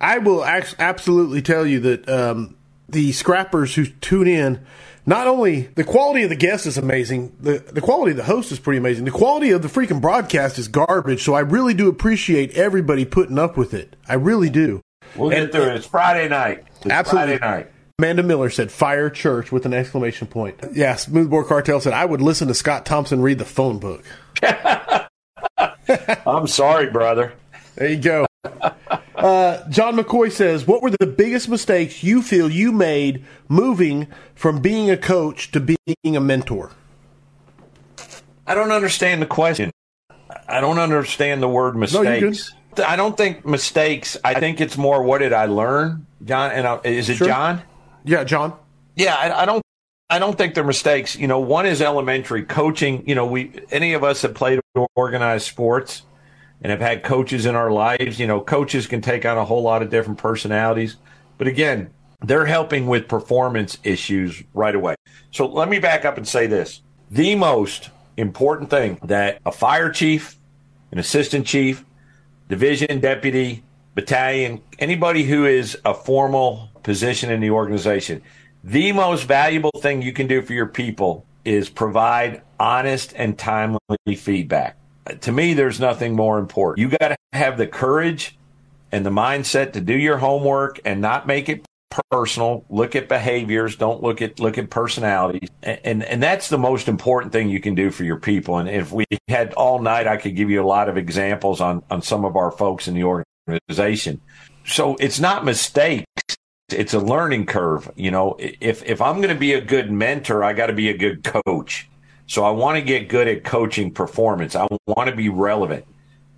I 0.00 0.18
will 0.18 0.44
absolutely 0.44 1.40
tell 1.40 1.64
you 1.64 1.78
that 1.80 2.08
um, 2.08 2.56
the 2.88 3.12
scrappers 3.12 3.76
who 3.76 3.86
tune 3.86 4.26
in 4.26 4.66
not 5.06 5.26
only 5.26 5.62
the 5.74 5.84
quality 5.84 6.22
of 6.22 6.30
the 6.30 6.36
guest 6.36 6.66
is 6.66 6.78
amazing, 6.78 7.36
the, 7.40 7.58
the 7.58 7.80
quality 7.80 8.12
of 8.12 8.16
the 8.16 8.24
host 8.24 8.52
is 8.52 8.58
pretty 8.58 8.78
amazing. 8.78 9.04
The 9.04 9.10
quality 9.10 9.50
of 9.50 9.62
the 9.62 9.68
freaking 9.68 10.00
broadcast 10.00 10.58
is 10.58 10.68
garbage. 10.68 11.22
So 11.22 11.34
I 11.34 11.40
really 11.40 11.74
do 11.74 11.88
appreciate 11.88 12.52
everybody 12.52 13.04
putting 13.04 13.38
up 13.38 13.56
with 13.56 13.74
it. 13.74 13.96
I 14.08 14.14
really 14.14 14.50
do. 14.50 14.80
We'll 15.16 15.30
get 15.30 15.52
through 15.52 15.70
it. 15.70 15.76
It's 15.76 15.86
Friday 15.86 16.28
night. 16.28 16.64
It's 16.76 16.86
Absolutely. 16.86 17.38
Friday 17.38 17.56
night. 17.64 17.70
Amanda 17.98 18.24
Miller 18.24 18.50
said, 18.50 18.72
Fire 18.72 19.08
Church 19.08 19.52
with 19.52 19.66
an 19.66 19.72
exclamation 19.72 20.26
point. 20.26 20.58
Yeah, 20.72 20.96
Smoothbore 20.96 21.44
Cartel 21.44 21.80
said, 21.80 21.92
I 21.92 22.04
would 22.04 22.20
listen 22.20 22.48
to 22.48 22.54
Scott 22.54 22.84
Thompson 22.84 23.22
read 23.22 23.38
the 23.38 23.44
phone 23.44 23.78
book. 23.78 24.04
I'm 26.26 26.48
sorry, 26.48 26.90
brother. 26.90 27.34
There 27.76 27.88
you 27.88 27.98
go. 27.98 28.26
Uh, 29.24 29.66
John 29.70 29.96
McCoy 29.96 30.30
says, 30.30 30.66
What 30.66 30.82
were 30.82 30.90
the 30.90 31.06
biggest 31.06 31.48
mistakes 31.48 32.04
you 32.04 32.20
feel 32.20 32.50
you 32.50 32.72
made 32.72 33.24
moving 33.48 34.06
from 34.34 34.60
being 34.60 34.90
a 34.90 34.98
coach 34.98 35.50
to 35.52 35.60
being 35.60 36.14
a 36.14 36.20
mentor? 36.20 36.72
I 38.46 38.54
don't 38.54 38.70
understand 38.70 39.22
the 39.22 39.26
question. 39.26 39.70
I 40.46 40.60
don't 40.60 40.78
understand 40.78 41.42
the 41.42 41.48
word 41.48 41.74
mistakes. 41.74 42.52
I 42.86 42.96
don't 42.96 43.16
think 43.16 43.46
mistakes. 43.46 44.18
I 44.22 44.38
think 44.38 44.60
it's 44.60 44.76
more 44.76 45.02
what 45.02 45.18
did 45.18 45.32
I 45.32 45.46
learn, 45.46 46.06
John? 46.22 46.50
And 46.50 46.66
I, 46.66 46.80
is 46.84 47.08
it 47.08 47.16
Sure. 47.16 47.26
John? 47.26 47.62
Yeah, 48.04 48.24
John. 48.24 48.52
Yeah, 48.94 49.14
I, 49.14 49.42
I 49.42 49.44
don't. 49.46 49.62
I 50.10 50.18
don't 50.18 50.36
think 50.36 50.54
they're 50.54 50.64
mistakes. 50.64 51.16
You 51.16 51.28
know, 51.28 51.40
one 51.40 51.64
is 51.64 51.80
elementary 51.80 52.42
coaching. 52.42 53.08
You 53.08 53.14
know, 53.14 53.24
we 53.24 53.52
any 53.70 53.94
of 53.94 54.04
us 54.04 54.20
that 54.20 54.34
played 54.34 54.60
organized 54.94 55.46
sports 55.46 56.02
and 56.64 56.70
have 56.70 56.80
had 56.80 57.04
coaches 57.04 57.44
in 57.46 57.54
our 57.54 57.70
lives. 57.70 58.18
You 58.18 58.26
know, 58.26 58.40
coaches 58.40 58.88
can 58.88 59.02
take 59.02 59.24
on 59.24 59.36
a 59.38 59.44
whole 59.44 59.62
lot 59.62 59.82
of 59.82 59.90
different 59.90 60.18
personalities, 60.18 60.96
but 61.38 61.46
again, 61.46 61.90
they're 62.22 62.46
helping 62.46 62.86
with 62.86 63.06
performance 63.06 63.78
issues 63.84 64.42
right 64.54 64.74
away. 64.74 64.96
So 65.30 65.46
let 65.46 65.68
me 65.68 65.78
back 65.78 66.04
up 66.06 66.16
and 66.16 66.26
say 66.26 66.46
this: 66.46 66.80
the 67.10 67.34
most 67.34 67.90
important 68.16 68.70
thing 68.70 68.98
that 69.04 69.40
a 69.44 69.52
fire 69.52 69.90
chief, 69.90 70.38
an 70.90 70.98
assistant 70.98 71.46
chief, 71.46 71.84
division 72.48 72.98
deputy, 73.00 73.62
battalion, 73.94 74.62
anybody 74.78 75.24
who 75.24 75.44
is 75.44 75.78
a 75.84 75.92
formal 75.92 76.70
position 76.82 77.30
in 77.30 77.40
the 77.40 77.50
organization, 77.50 78.22
the 78.62 78.92
most 78.92 79.24
valuable 79.24 79.70
thing 79.78 80.00
you 80.00 80.12
can 80.12 80.26
do 80.26 80.40
for 80.40 80.54
your 80.54 80.66
people 80.66 81.26
is 81.44 81.68
provide 81.68 82.40
honest 82.58 83.12
and 83.16 83.38
timely 83.38 83.78
feedback. 84.16 84.78
To 85.20 85.32
me, 85.32 85.54
there's 85.54 85.80
nothing 85.80 86.16
more 86.16 86.38
important. 86.38 86.78
You 86.78 86.96
got 86.98 87.08
to 87.08 87.16
have 87.32 87.58
the 87.58 87.66
courage 87.66 88.38
and 88.90 89.04
the 89.04 89.10
mindset 89.10 89.72
to 89.72 89.80
do 89.80 89.94
your 89.94 90.18
homework 90.18 90.80
and 90.84 91.00
not 91.00 91.26
make 91.26 91.48
it 91.48 91.66
personal. 92.10 92.64
Look 92.68 92.96
at 92.96 93.08
behaviors. 93.08 93.76
Don't 93.76 94.02
look 94.02 94.22
at 94.22 94.40
look 94.40 94.58
at 94.58 94.70
personalities. 94.70 95.48
And, 95.62 95.80
and 95.84 96.04
and 96.04 96.22
that's 96.22 96.48
the 96.48 96.58
most 96.58 96.88
important 96.88 97.32
thing 97.32 97.48
you 97.48 97.60
can 97.60 97.74
do 97.74 97.90
for 97.90 98.04
your 98.04 98.18
people. 98.18 98.58
And 98.58 98.68
if 98.68 98.92
we 98.92 99.04
had 99.28 99.52
all 99.54 99.80
night, 99.80 100.06
I 100.06 100.16
could 100.16 100.36
give 100.36 100.50
you 100.50 100.62
a 100.62 100.66
lot 100.66 100.88
of 100.88 100.96
examples 100.96 101.60
on 101.60 101.82
on 101.90 102.02
some 102.02 102.24
of 102.24 102.36
our 102.36 102.50
folks 102.50 102.88
in 102.88 102.94
the 102.94 103.04
organization. 103.04 104.20
So 104.66 104.96
it's 104.96 105.20
not 105.20 105.44
mistakes. 105.44 106.06
it's 106.70 106.94
a 106.94 107.00
learning 107.00 107.46
curve. 107.46 107.90
You 107.96 108.10
know, 108.10 108.36
if 108.38 108.82
if 108.84 109.00
I'm 109.00 109.16
going 109.16 109.34
to 109.34 109.40
be 109.40 109.52
a 109.54 109.60
good 109.60 109.90
mentor, 109.90 110.42
I 110.42 110.52
got 110.52 110.66
to 110.66 110.72
be 110.72 110.88
a 110.88 110.96
good 110.96 111.24
coach. 111.24 111.88
So 112.26 112.44
I 112.44 112.50
want 112.50 112.76
to 112.76 112.82
get 112.82 113.08
good 113.08 113.28
at 113.28 113.44
coaching 113.44 113.92
performance. 113.92 114.56
I 114.56 114.66
want 114.86 115.10
to 115.10 115.16
be 115.16 115.28
relevant. 115.28 115.84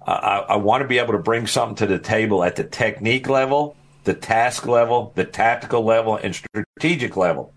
I, 0.06 0.44
I 0.48 0.56
want 0.56 0.82
to 0.82 0.88
be 0.88 0.98
able 0.98 1.12
to 1.12 1.18
bring 1.18 1.46
something 1.46 1.76
to 1.76 1.86
the 1.86 1.98
table 1.98 2.44
at 2.44 2.56
the 2.56 2.64
technique 2.64 3.28
level, 3.28 3.76
the 4.04 4.14
task 4.14 4.66
level, 4.66 5.12
the 5.14 5.24
tactical 5.24 5.84
level, 5.84 6.16
and 6.16 6.34
strategic 6.34 7.16
level. 7.16 7.52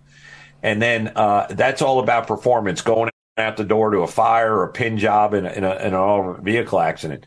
And 0.62 0.82
then 0.82 1.12
uh, 1.16 1.48
that's 1.52 1.82
all 1.82 2.00
about 2.00 2.28
performance, 2.28 2.82
going 2.82 3.10
out 3.38 3.58
the 3.58 3.64
door 3.64 3.92
to 3.92 4.00
a 4.00 4.08
fire 4.08 4.54
or 4.56 4.64
a 4.66 4.72
pin 4.72 4.98
job 4.98 5.34
in, 5.34 5.46
a, 5.46 5.50
in, 5.52 5.64
a, 5.64 5.76
in 5.76 5.88
an 5.88 5.94
all 5.94 6.34
vehicle 6.34 6.80
accident. 6.80 7.26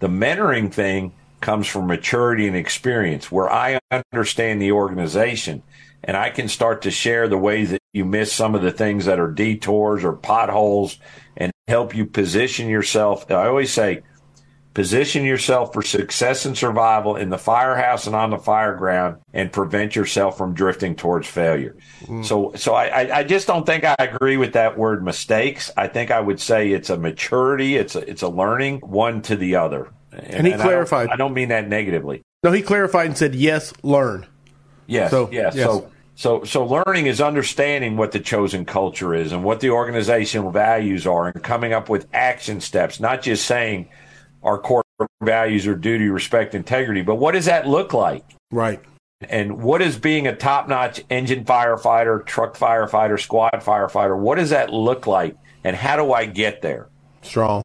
The 0.00 0.08
mentoring 0.08 0.72
thing 0.72 1.12
comes 1.40 1.66
from 1.66 1.86
maturity 1.86 2.46
and 2.46 2.56
experience, 2.56 3.30
where 3.32 3.50
I 3.50 3.78
understand 4.12 4.60
the 4.60 4.72
organization 4.72 5.62
and 6.04 6.16
I 6.16 6.30
can 6.30 6.48
start 6.48 6.82
to 6.82 6.90
share 6.90 7.28
the 7.28 7.38
ways 7.38 7.70
that 7.70 7.82
you 7.92 8.04
miss 8.04 8.32
some 8.32 8.54
of 8.54 8.62
the 8.62 8.72
things 8.72 9.06
that 9.06 9.18
are 9.18 9.30
detours 9.30 10.04
or 10.04 10.12
potholes 10.12 10.98
and 11.36 11.52
help 11.66 11.94
you 11.94 12.06
position 12.06 12.68
yourself. 12.68 13.30
I 13.30 13.46
always 13.46 13.72
say, 13.72 14.02
position 14.74 15.24
yourself 15.24 15.72
for 15.72 15.82
success 15.82 16.46
and 16.46 16.56
survival 16.56 17.16
in 17.16 17.30
the 17.30 17.38
firehouse 17.38 18.06
and 18.06 18.14
on 18.14 18.30
the 18.30 18.38
fire 18.38 18.76
ground 18.76 19.16
and 19.32 19.50
prevent 19.50 19.96
yourself 19.96 20.38
from 20.38 20.54
drifting 20.54 20.94
towards 20.94 21.26
failure. 21.26 21.74
Mm. 22.02 22.24
So, 22.24 22.52
so 22.54 22.74
I, 22.74 23.18
I 23.18 23.24
just 23.24 23.48
don't 23.48 23.66
think 23.66 23.82
I 23.84 23.96
agree 23.98 24.36
with 24.36 24.52
that 24.52 24.78
word 24.78 25.04
mistakes. 25.04 25.72
I 25.76 25.88
think 25.88 26.12
I 26.12 26.20
would 26.20 26.38
say 26.38 26.70
it's 26.70 26.90
a 26.90 26.96
maturity. 26.96 27.76
It's 27.76 27.96
a, 27.96 28.08
it's 28.08 28.22
a 28.22 28.28
learning 28.28 28.78
one 28.80 29.20
to 29.22 29.34
the 29.34 29.56
other. 29.56 29.92
And, 30.12 30.26
and 30.26 30.46
he 30.46 30.52
and 30.52 30.62
clarified. 30.62 31.08
I 31.08 31.10
don't, 31.10 31.12
I 31.12 31.16
don't 31.16 31.34
mean 31.34 31.48
that 31.48 31.68
negatively. 31.68 32.22
No, 32.44 32.52
he 32.52 32.62
clarified 32.62 33.06
and 33.06 33.18
said, 33.18 33.34
yes, 33.34 33.72
learn. 33.82 34.26
Yes. 34.88 35.10
So, 35.10 35.28
yes. 35.30 35.54
yes. 35.54 35.64
So, 35.64 35.90
so, 36.16 36.42
so 36.42 36.66
learning 36.66 37.06
is 37.06 37.20
understanding 37.20 37.96
what 37.96 38.10
the 38.10 38.18
chosen 38.18 38.64
culture 38.64 39.14
is 39.14 39.30
and 39.30 39.44
what 39.44 39.60
the 39.60 39.70
organizational 39.70 40.50
values 40.50 41.06
are 41.06 41.28
and 41.28 41.42
coming 41.44 41.72
up 41.72 41.88
with 41.88 42.08
action 42.12 42.60
steps, 42.60 42.98
not 42.98 43.22
just 43.22 43.46
saying 43.46 43.88
our 44.42 44.58
core 44.58 44.82
values 45.22 45.66
are 45.66 45.76
duty, 45.76 46.08
respect, 46.08 46.56
integrity, 46.56 47.02
but 47.02 47.16
what 47.16 47.32
does 47.32 47.44
that 47.44 47.68
look 47.68 47.92
like? 47.92 48.24
Right. 48.50 48.80
And 49.20 49.62
what 49.62 49.82
is 49.82 49.98
being 49.98 50.26
a 50.26 50.34
top 50.34 50.68
notch 50.68 51.04
engine 51.10 51.44
firefighter, 51.44 52.24
truck 52.24 52.56
firefighter, 52.56 53.20
squad 53.20 53.60
firefighter? 53.60 54.18
What 54.18 54.38
does 54.38 54.50
that 54.50 54.72
look 54.72 55.06
like? 55.06 55.36
And 55.62 55.76
how 55.76 55.96
do 55.96 56.12
I 56.12 56.24
get 56.24 56.62
there? 56.62 56.88
Strong. 57.22 57.62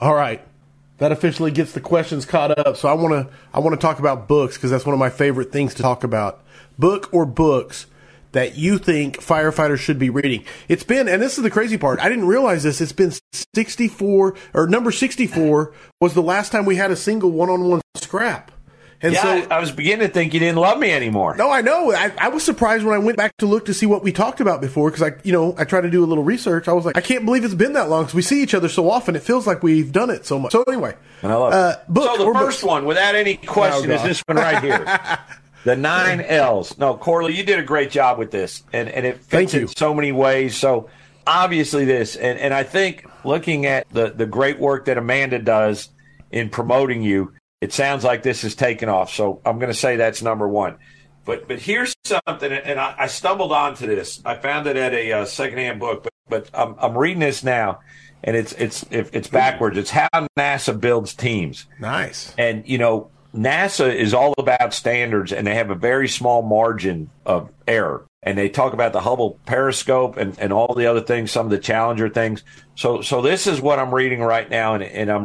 All 0.00 0.14
right 0.14 0.44
that 0.98 1.12
officially 1.12 1.50
gets 1.50 1.72
the 1.72 1.80
questions 1.80 2.24
caught 2.26 2.56
up. 2.58 2.76
So 2.76 2.88
I 2.88 2.92
want 2.92 3.12
to 3.12 3.34
I 3.54 3.60
want 3.60 3.74
to 3.74 3.80
talk 3.80 3.98
about 3.98 4.28
books 4.28 4.56
because 4.56 4.70
that's 4.70 4.84
one 4.84 4.92
of 4.92 4.98
my 4.98 5.10
favorite 5.10 5.50
things 5.50 5.74
to 5.74 5.82
talk 5.82 6.04
about. 6.04 6.44
Book 6.78 7.08
or 7.12 7.26
books 7.26 7.86
that 8.32 8.56
you 8.56 8.78
think 8.78 9.18
firefighters 9.18 9.78
should 9.78 9.98
be 9.98 10.10
reading. 10.10 10.44
It's 10.68 10.84
been, 10.84 11.08
and 11.08 11.20
this 11.20 11.38
is 11.38 11.44
the 11.44 11.50
crazy 11.50 11.78
part. 11.78 11.98
I 12.00 12.08
didn't 12.08 12.26
realize 12.26 12.62
this. 12.62 12.80
It's 12.80 12.92
been 12.92 13.12
64 13.54 14.34
or 14.54 14.66
number 14.66 14.92
64 14.92 15.72
was 16.00 16.14
the 16.14 16.22
last 16.22 16.52
time 16.52 16.66
we 16.66 16.76
had 16.76 16.90
a 16.90 16.96
single 16.96 17.30
one-on-one 17.30 17.80
scrap. 17.96 18.52
And 19.00 19.14
yeah, 19.14 19.22
so 19.22 19.48
I, 19.48 19.60
was 19.60 19.70
beginning 19.70 20.08
to 20.08 20.12
think 20.12 20.34
you 20.34 20.40
didn't 20.40 20.56
love 20.58 20.76
me 20.76 20.90
anymore. 20.90 21.36
No, 21.36 21.50
I 21.50 21.60
know. 21.60 21.92
I, 21.92 22.12
I 22.18 22.28
was 22.28 22.42
surprised 22.42 22.84
when 22.84 22.94
I 22.94 22.98
went 22.98 23.16
back 23.16 23.36
to 23.38 23.46
look 23.46 23.66
to 23.66 23.74
see 23.74 23.86
what 23.86 24.02
we 24.02 24.10
talked 24.10 24.40
about 24.40 24.60
before 24.60 24.90
because 24.90 25.12
I, 25.12 25.16
you 25.22 25.30
know, 25.30 25.54
I 25.56 25.64
tried 25.64 25.82
to 25.82 25.90
do 25.90 26.02
a 26.02 26.06
little 26.06 26.24
research. 26.24 26.66
I 26.66 26.72
was 26.72 26.84
like, 26.84 26.96
I 26.96 27.00
can't 27.00 27.24
believe 27.24 27.44
it's 27.44 27.54
been 27.54 27.74
that 27.74 27.88
long 27.88 28.02
because 28.02 28.14
we 28.14 28.22
see 28.22 28.42
each 28.42 28.54
other 28.54 28.68
so 28.68 28.90
often. 28.90 29.14
It 29.14 29.22
feels 29.22 29.46
like 29.46 29.62
we've 29.62 29.92
done 29.92 30.10
it 30.10 30.26
so 30.26 30.40
much. 30.40 30.50
So 30.50 30.64
anyway, 30.64 30.96
and 31.22 31.30
I 31.30 31.36
love 31.36 31.52
uh, 31.52 31.76
book 31.88 32.16
so 32.16 32.32
the 32.32 32.38
first 32.40 32.64
one, 32.64 32.86
without 32.86 33.14
any 33.14 33.36
question, 33.36 33.88
oh, 33.92 33.94
is 33.94 34.02
this 34.02 34.20
one 34.26 34.36
right 34.36 34.62
here. 34.62 35.20
the 35.64 35.76
nine 35.76 36.20
L's. 36.20 36.76
No, 36.78 36.96
Corley, 36.96 37.36
you 37.36 37.42
did 37.42 37.58
a 37.58 37.64
great 37.64 37.90
job 37.90 38.18
with 38.18 38.30
this, 38.30 38.62
and 38.72 38.88
and 38.88 39.06
it 39.06 39.20
fits 39.20 39.54
in 39.54 39.68
so 39.68 39.94
many 39.94 40.12
ways. 40.12 40.56
So 40.56 40.88
obviously 41.26 41.84
this, 41.84 42.16
and 42.16 42.38
and 42.38 42.54
I 42.54 42.62
think 42.62 43.06
looking 43.24 43.66
at 43.66 43.88
the 43.90 44.10
the 44.10 44.26
great 44.26 44.58
work 44.58 44.86
that 44.86 44.98
Amanda 44.98 45.38
does 45.38 45.90
in 46.30 46.50
promoting 46.50 47.02
you 47.02 47.32
it 47.60 47.72
sounds 47.72 48.04
like 48.04 48.22
this 48.22 48.44
is 48.44 48.54
taking 48.54 48.88
off. 48.88 49.12
So 49.12 49.40
I'm 49.44 49.58
going 49.58 49.72
to 49.72 49.78
say 49.78 49.96
that's 49.96 50.22
number 50.22 50.46
one. 50.46 50.76
But 51.24 51.46
but 51.46 51.58
here's 51.58 51.94
something, 52.04 52.50
and 52.52 52.80
I, 52.80 52.94
I 53.00 53.06
stumbled 53.06 53.52
onto 53.52 53.86
this. 53.86 54.22
I 54.24 54.36
found 54.36 54.66
it 54.66 54.76
at 54.76 54.94
a 54.94 55.12
uh, 55.12 55.24
secondhand 55.26 55.78
book, 55.78 56.04
but 56.04 56.12
but 56.28 56.50
I'm, 56.54 56.74
I'm 56.78 56.96
reading 56.96 57.18
this 57.18 57.44
now, 57.44 57.80
and 58.24 58.34
it's 58.34 58.52
it's 58.52 58.86
it's 58.90 59.28
backwards. 59.28 59.76
It's 59.76 59.90
how 59.90 60.08
NASA 60.38 60.78
builds 60.78 61.12
teams. 61.14 61.66
Nice. 61.78 62.32
And 62.38 62.66
you 62.66 62.78
know, 62.78 63.10
NASA 63.38 63.94
is 63.94 64.14
all 64.14 64.34
about 64.36 64.74
standards, 64.74 65.32
and 65.32 65.46
they 65.46 65.54
have 65.54 65.70
a 65.70 65.76
very 65.76 66.08
small 66.08 66.42
margin 66.42 67.10
of 67.24 67.50
error. 67.66 68.04
And 68.22 68.36
they 68.36 68.48
talk 68.48 68.72
about 68.72 68.92
the 68.92 69.00
Hubble 69.00 69.38
periscope 69.46 70.16
and, 70.16 70.36
and 70.40 70.52
all 70.52 70.74
the 70.74 70.86
other 70.86 71.00
things, 71.00 71.30
some 71.30 71.46
of 71.46 71.50
the 71.50 71.58
Challenger 71.58 72.08
things. 72.08 72.42
So 72.74 73.00
so 73.00 73.22
this 73.22 73.46
is 73.46 73.60
what 73.60 73.78
I'm 73.78 73.94
reading 73.94 74.20
right 74.20 74.50
now, 74.50 74.74
and, 74.74 74.82
and 74.82 75.10
I'm 75.10 75.24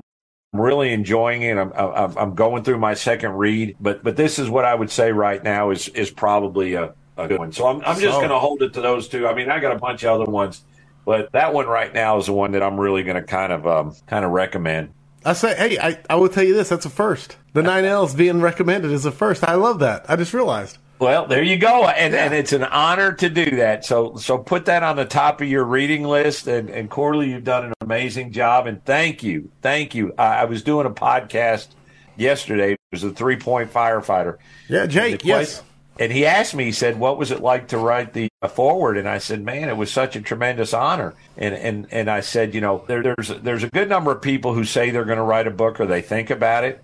I'm 0.53 0.61
really 0.61 0.93
enjoying 0.93 1.41
it. 1.41 1.57
I'm, 1.57 1.73
I'm, 1.73 2.15
I'm 2.15 2.35
going 2.35 2.63
through 2.63 2.77
my 2.77 2.93
second 2.93 3.31
read, 3.31 3.75
but 3.79 4.03
but 4.03 4.15
this 4.15 4.37
is 4.37 4.47
what 4.47 4.65
I 4.65 4.75
would 4.75 4.91
say 4.91 5.11
right 5.11 5.43
now 5.43 5.71
is 5.71 5.87
is 5.89 6.11
probably 6.11 6.75
a, 6.75 6.93
a 7.17 7.27
good 7.27 7.39
one. 7.39 7.51
So 7.51 7.65
I'm 7.65 7.81
I'm 7.83 7.99
just 7.99 8.17
going 8.17 8.29
to 8.29 8.37
hold 8.37 8.61
it 8.61 8.73
to 8.73 8.81
those 8.81 9.07
two. 9.07 9.27
I 9.27 9.33
mean, 9.33 9.49
I 9.49 9.59
got 9.59 9.75
a 9.75 9.79
bunch 9.79 10.03
of 10.03 10.21
other 10.21 10.31
ones, 10.31 10.63
but 11.05 11.31
that 11.31 11.53
one 11.55 11.65
right 11.65 11.91
now 11.91 12.19
is 12.19 12.27
the 12.27 12.33
one 12.33 12.51
that 12.51 12.61
I'm 12.61 12.79
really 12.79 13.01
going 13.01 13.15
to 13.15 13.23
kind 13.23 13.51
of 13.51 13.65
um, 13.65 13.95
kind 14.05 14.23
of 14.23 14.29
recommend. 14.29 14.93
I 15.25 15.33
say, 15.33 15.55
hey, 15.55 15.79
I, 15.79 15.99
I 16.09 16.15
will 16.15 16.29
tell 16.29 16.43
you 16.43 16.53
this. 16.53 16.69
That's 16.69 16.85
a 16.85 16.89
first. 16.89 17.37
The 17.53 17.63
nine 17.63 17.85
L's 17.85 18.13
being 18.13 18.41
recommended 18.41 18.91
is 18.91 19.05
a 19.05 19.11
first. 19.11 19.43
I 19.43 19.55
love 19.55 19.79
that. 19.79 20.09
I 20.09 20.15
just 20.15 20.33
realized. 20.33 20.77
Well, 20.99 21.27
there 21.27 21.43
you 21.43 21.57
go, 21.57 21.85
and 21.87 22.13
yeah. 22.13 22.23
and 22.23 22.33
it's 22.33 22.53
an 22.53 22.63
honor 22.63 23.11
to 23.13 23.29
do 23.29 23.57
that. 23.57 23.83
So 23.83 24.15
so 24.15 24.37
put 24.37 24.65
that 24.65 24.83
on 24.83 24.95
the 24.95 25.05
top 25.05 25.41
of 25.41 25.47
your 25.47 25.65
reading 25.65 26.03
list. 26.03 26.47
And 26.47 26.69
and 26.69 26.89
Corley, 26.89 27.31
you've 27.31 27.43
done 27.43 27.65
an 27.65 27.73
amazing 27.81 28.31
job, 28.31 28.67
and 28.67 28.83
thank 28.85 29.21
you, 29.21 29.51
thank 29.61 29.95
you. 29.95 30.13
I, 30.17 30.41
I 30.41 30.45
was 30.45 30.63
doing 30.63 30.85
a 30.85 30.91
podcast 30.91 31.67
yesterday. 32.15 32.73
It 32.73 32.79
was 32.91 33.03
a 33.03 33.11
three 33.11 33.35
point 33.37 33.73
firefighter. 33.73 34.37
Yeah, 34.69 34.85
Jake. 34.85 35.25
yes. 35.25 35.61
And 35.99 36.11
he 36.11 36.25
asked 36.25 36.55
me, 36.55 36.65
he 36.65 36.71
said, 36.71 36.99
"What 36.99 37.17
was 37.17 37.31
it 37.31 37.41
like 37.41 37.67
to 37.67 37.77
write 37.77 38.13
the 38.13 38.29
uh, 38.41 38.47
foreword?" 38.47 38.97
And 38.97 39.07
I 39.07 39.19
said, 39.19 39.43
"Man, 39.43 39.69
it 39.69 39.77
was 39.77 39.91
such 39.91 40.15
a 40.15 40.21
tremendous 40.21 40.73
honor." 40.73 41.13
And 41.37 41.53
and 41.53 41.87
and 41.91 42.09
I 42.09 42.21
said, 42.21 42.55
you 42.55 42.61
know, 42.61 42.83
there, 42.87 43.03
there's 43.03 43.27
there's 43.27 43.63
a 43.63 43.69
good 43.69 43.89
number 43.89 44.11
of 44.11 44.21
people 44.21 44.53
who 44.53 44.63
say 44.63 44.89
they're 44.89 45.05
going 45.05 45.17
to 45.17 45.23
write 45.23 45.45
a 45.45 45.51
book 45.51 45.79
or 45.79 45.85
they 45.85 46.01
think 46.01 46.29
about 46.29 46.63
it 46.63 46.83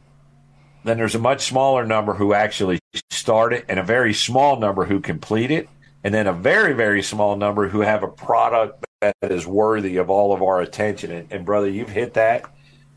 then 0.83 0.97
there's 0.97 1.15
a 1.15 1.19
much 1.19 1.45
smaller 1.47 1.85
number 1.85 2.13
who 2.13 2.33
actually 2.33 2.79
start 3.09 3.53
it 3.53 3.65
and 3.67 3.79
a 3.79 3.83
very 3.83 4.13
small 4.13 4.57
number 4.57 4.85
who 4.85 4.99
complete 4.99 5.51
it 5.51 5.67
and 6.03 6.13
then 6.13 6.27
a 6.27 6.33
very 6.33 6.73
very 6.73 7.03
small 7.03 7.35
number 7.35 7.67
who 7.67 7.81
have 7.81 8.03
a 8.03 8.07
product 8.07 8.85
that 9.01 9.13
is 9.21 9.45
worthy 9.45 9.97
of 9.97 10.09
all 10.09 10.33
of 10.33 10.41
our 10.41 10.61
attention 10.61 11.11
and, 11.11 11.31
and 11.31 11.45
brother 11.45 11.69
you've 11.69 11.89
hit 11.89 12.13
that 12.13 12.43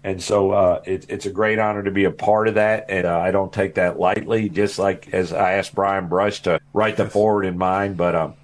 and 0.05 0.23
so 0.23 0.51
uh, 0.51 0.83
it, 0.85 1.07
it's 1.09 1.27
a 1.27 1.31
great 1.31 1.59
honor 1.59 1.83
to 1.83 1.91
be 1.91 2.05
a 2.05 2.11
part 2.11 2.49
of 2.49 2.55
that 2.55 2.87
and 2.89 3.07
uh, 3.07 3.19
i 3.19 3.31
don't 3.31 3.53
take 3.53 3.75
that 3.75 3.99
lightly 3.99 4.49
just 4.49 4.79
like 4.79 5.13
as 5.13 5.33
i 5.33 5.53
asked 5.55 5.75
brian 5.75 6.09
brush 6.09 6.43
to 6.43 6.61
write 6.73 6.97
the 6.97 7.09
foreword 7.09 7.47
in 7.47 7.57
mind 7.57 7.97
but 7.97 8.15
um, 8.15 8.35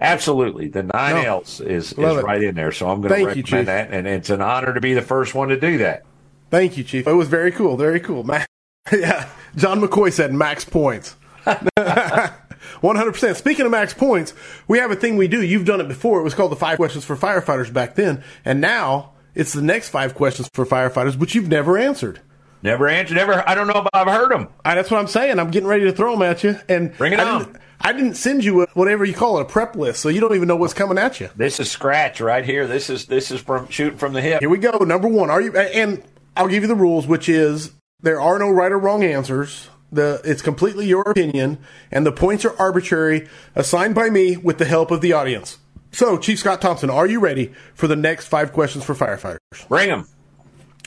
absolutely 0.00 0.68
the 0.68 0.82
nine 0.82 1.14
no, 1.14 1.22
L's 1.22 1.60
is, 1.60 1.92
is 1.92 2.22
right 2.22 2.42
in 2.42 2.54
there 2.54 2.72
so 2.72 2.88
i'm 2.88 3.00
going 3.00 3.14
to 3.14 3.26
recommend 3.26 3.48
you, 3.48 3.64
that 3.64 3.92
and 3.92 4.06
it's 4.06 4.30
an 4.30 4.40
honor 4.40 4.74
to 4.74 4.80
be 4.80 4.94
the 4.94 5.02
first 5.02 5.34
one 5.34 5.48
to 5.48 5.58
do 5.58 5.78
that 5.78 6.04
Thank 6.50 6.76
you, 6.76 6.84
Chief. 6.84 7.06
It 7.06 7.12
was 7.12 7.28
very 7.28 7.50
cool. 7.50 7.76
Very 7.76 8.00
cool. 8.00 8.22
Man, 8.22 8.46
yeah, 8.92 9.28
John 9.56 9.80
McCoy 9.80 10.12
said 10.12 10.32
max 10.32 10.64
points. 10.64 11.16
100%. 11.46 13.36
Speaking 13.36 13.64
of 13.64 13.70
max 13.70 13.94
points, 13.94 14.34
we 14.68 14.78
have 14.78 14.90
a 14.90 14.96
thing 14.96 15.16
we 15.16 15.28
do. 15.28 15.42
You've 15.42 15.64
done 15.64 15.80
it 15.80 15.88
before. 15.88 16.20
It 16.20 16.24
was 16.24 16.34
called 16.34 16.52
the 16.52 16.56
five 16.56 16.76
questions 16.76 17.04
for 17.04 17.16
firefighters 17.16 17.72
back 17.72 17.94
then. 17.94 18.22
And 18.44 18.60
now 18.60 19.12
it's 19.36 19.52
the 19.52 19.62
next 19.62 19.90
five 19.90 20.14
questions 20.14 20.50
for 20.52 20.66
firefighters, 20.66 21.16
which 21.16 21.36
you've 21.36 21.48
never 21.48 21.78
answered. 21.78 22.20
Never 22.62 22.88
answered. 22.88 23.14
Never. 23.14 23.48
I 23.48 23.54
don't 23.54 23.68
know 23.68 23.82
if 23.82 23.86
I've 23.92 24.08
heard 24.08 24.32
them. 24.32 24.48
I, 24.64 24.74
that's 24.74 24.90
what 24.90 24.98
I'm 24.98 25.06
saying. 25.06 25.38
I'm 25.38 25.50
getting 25.52 25.68
ready 25.68 25.84
to 25.84 25.92
throw 25.92 26.12
them 26.12 26.22
at 26.22 26.42
you. 26.42 26.58
And 26.68 26.96
bring 26.96 27.12
it 27.12 27.20
I 27.20 27.30
on. 27.30 27.44
Didn't, 27.44 27.62
I 27.80 27.92
didn't 27.92 28.14
send 28.14 28.42
you 28.42 28.62
a, 28.62 28.66
whatever 28.72 29.04
you 29.04 29.12
call 29.14 29.38
it, 29.38 29.42
a 29.42 29.44
prep 29.44 29.76
list, 29.76 30.00
so 30.00 30.08
you 30.08 30.20
don't 30.20 30.34
even 30.34 30.48
know 30.48 30.56
what's 30.56 30.74
coming 30.74 30.98
at 30.98 31.20
you. 31.20 31.28
This 31.36 31.60
is 31.60 31.70
scratch 31.70 32.20
right 32.20 32.44
here. 32.44 32.66
This 32.66 32.88
is 32.90 33.06
this 33.06 33.30
is 33.30 33.40
from 33.40 33.68
shooting 33.68 33.98
from 33.98 34.14
the 34.14 34.22
hip. 34.22 34.40
Here 34.40 34.48
we 34.48 34.58
go. 34.58 34.78
Number 34.78 35.06
one. 35.06 35.30
Are 35.30 35.40
you? 35.40 35.54
And 35.54 36.02
I'll 36.34 36.48
give 36.48 36.62
you 36.62 36.68
the 36.68 36.74
rules, 36.74 37.06
which 37.06 37.28
is 37.28 37.72
there 38.00 38.20
are 38.20 38.38
no 38.38 38.50
right 38.50 38.72
or 38.72 38.78
wrong 38.78 39.04
answers. 39.04 39.68
The, 39.92 40.20
it's 40.24 40.42
completely 40.42 40.86
your 40.86 41.02
opinion, 41.02 41.58
and 41.92 42.04
the 42.04 42.10
points 42.10 42.44
are 42.44 42.58
arbitrary, 42.58 43.28
assigned 43.54 43.94
by 43.94 44.10
me 44.10 44.36
with 44.36 44.58
the 44.58 44.64
help 44.64 44.90
of 44.90 45.00
the 45.00 45.12
audience. 45.12 45.58
So, 45.92 46.18
Chief 46.18 46.38
Scott 46.38 46.60
Thompson, 46.60 46.90
are 46.90 47.06
you 47.06 47.20
ready 47.20 47.52
for 47.74 47.86
the 47.86 47.96
next 47.96 48.26
five 48.26 48.52
questions 48.52 48.84
for 48.84 48.94
firefighters? 48.94 49.38
Bring 49.68 49.88
them. 49.88 50.06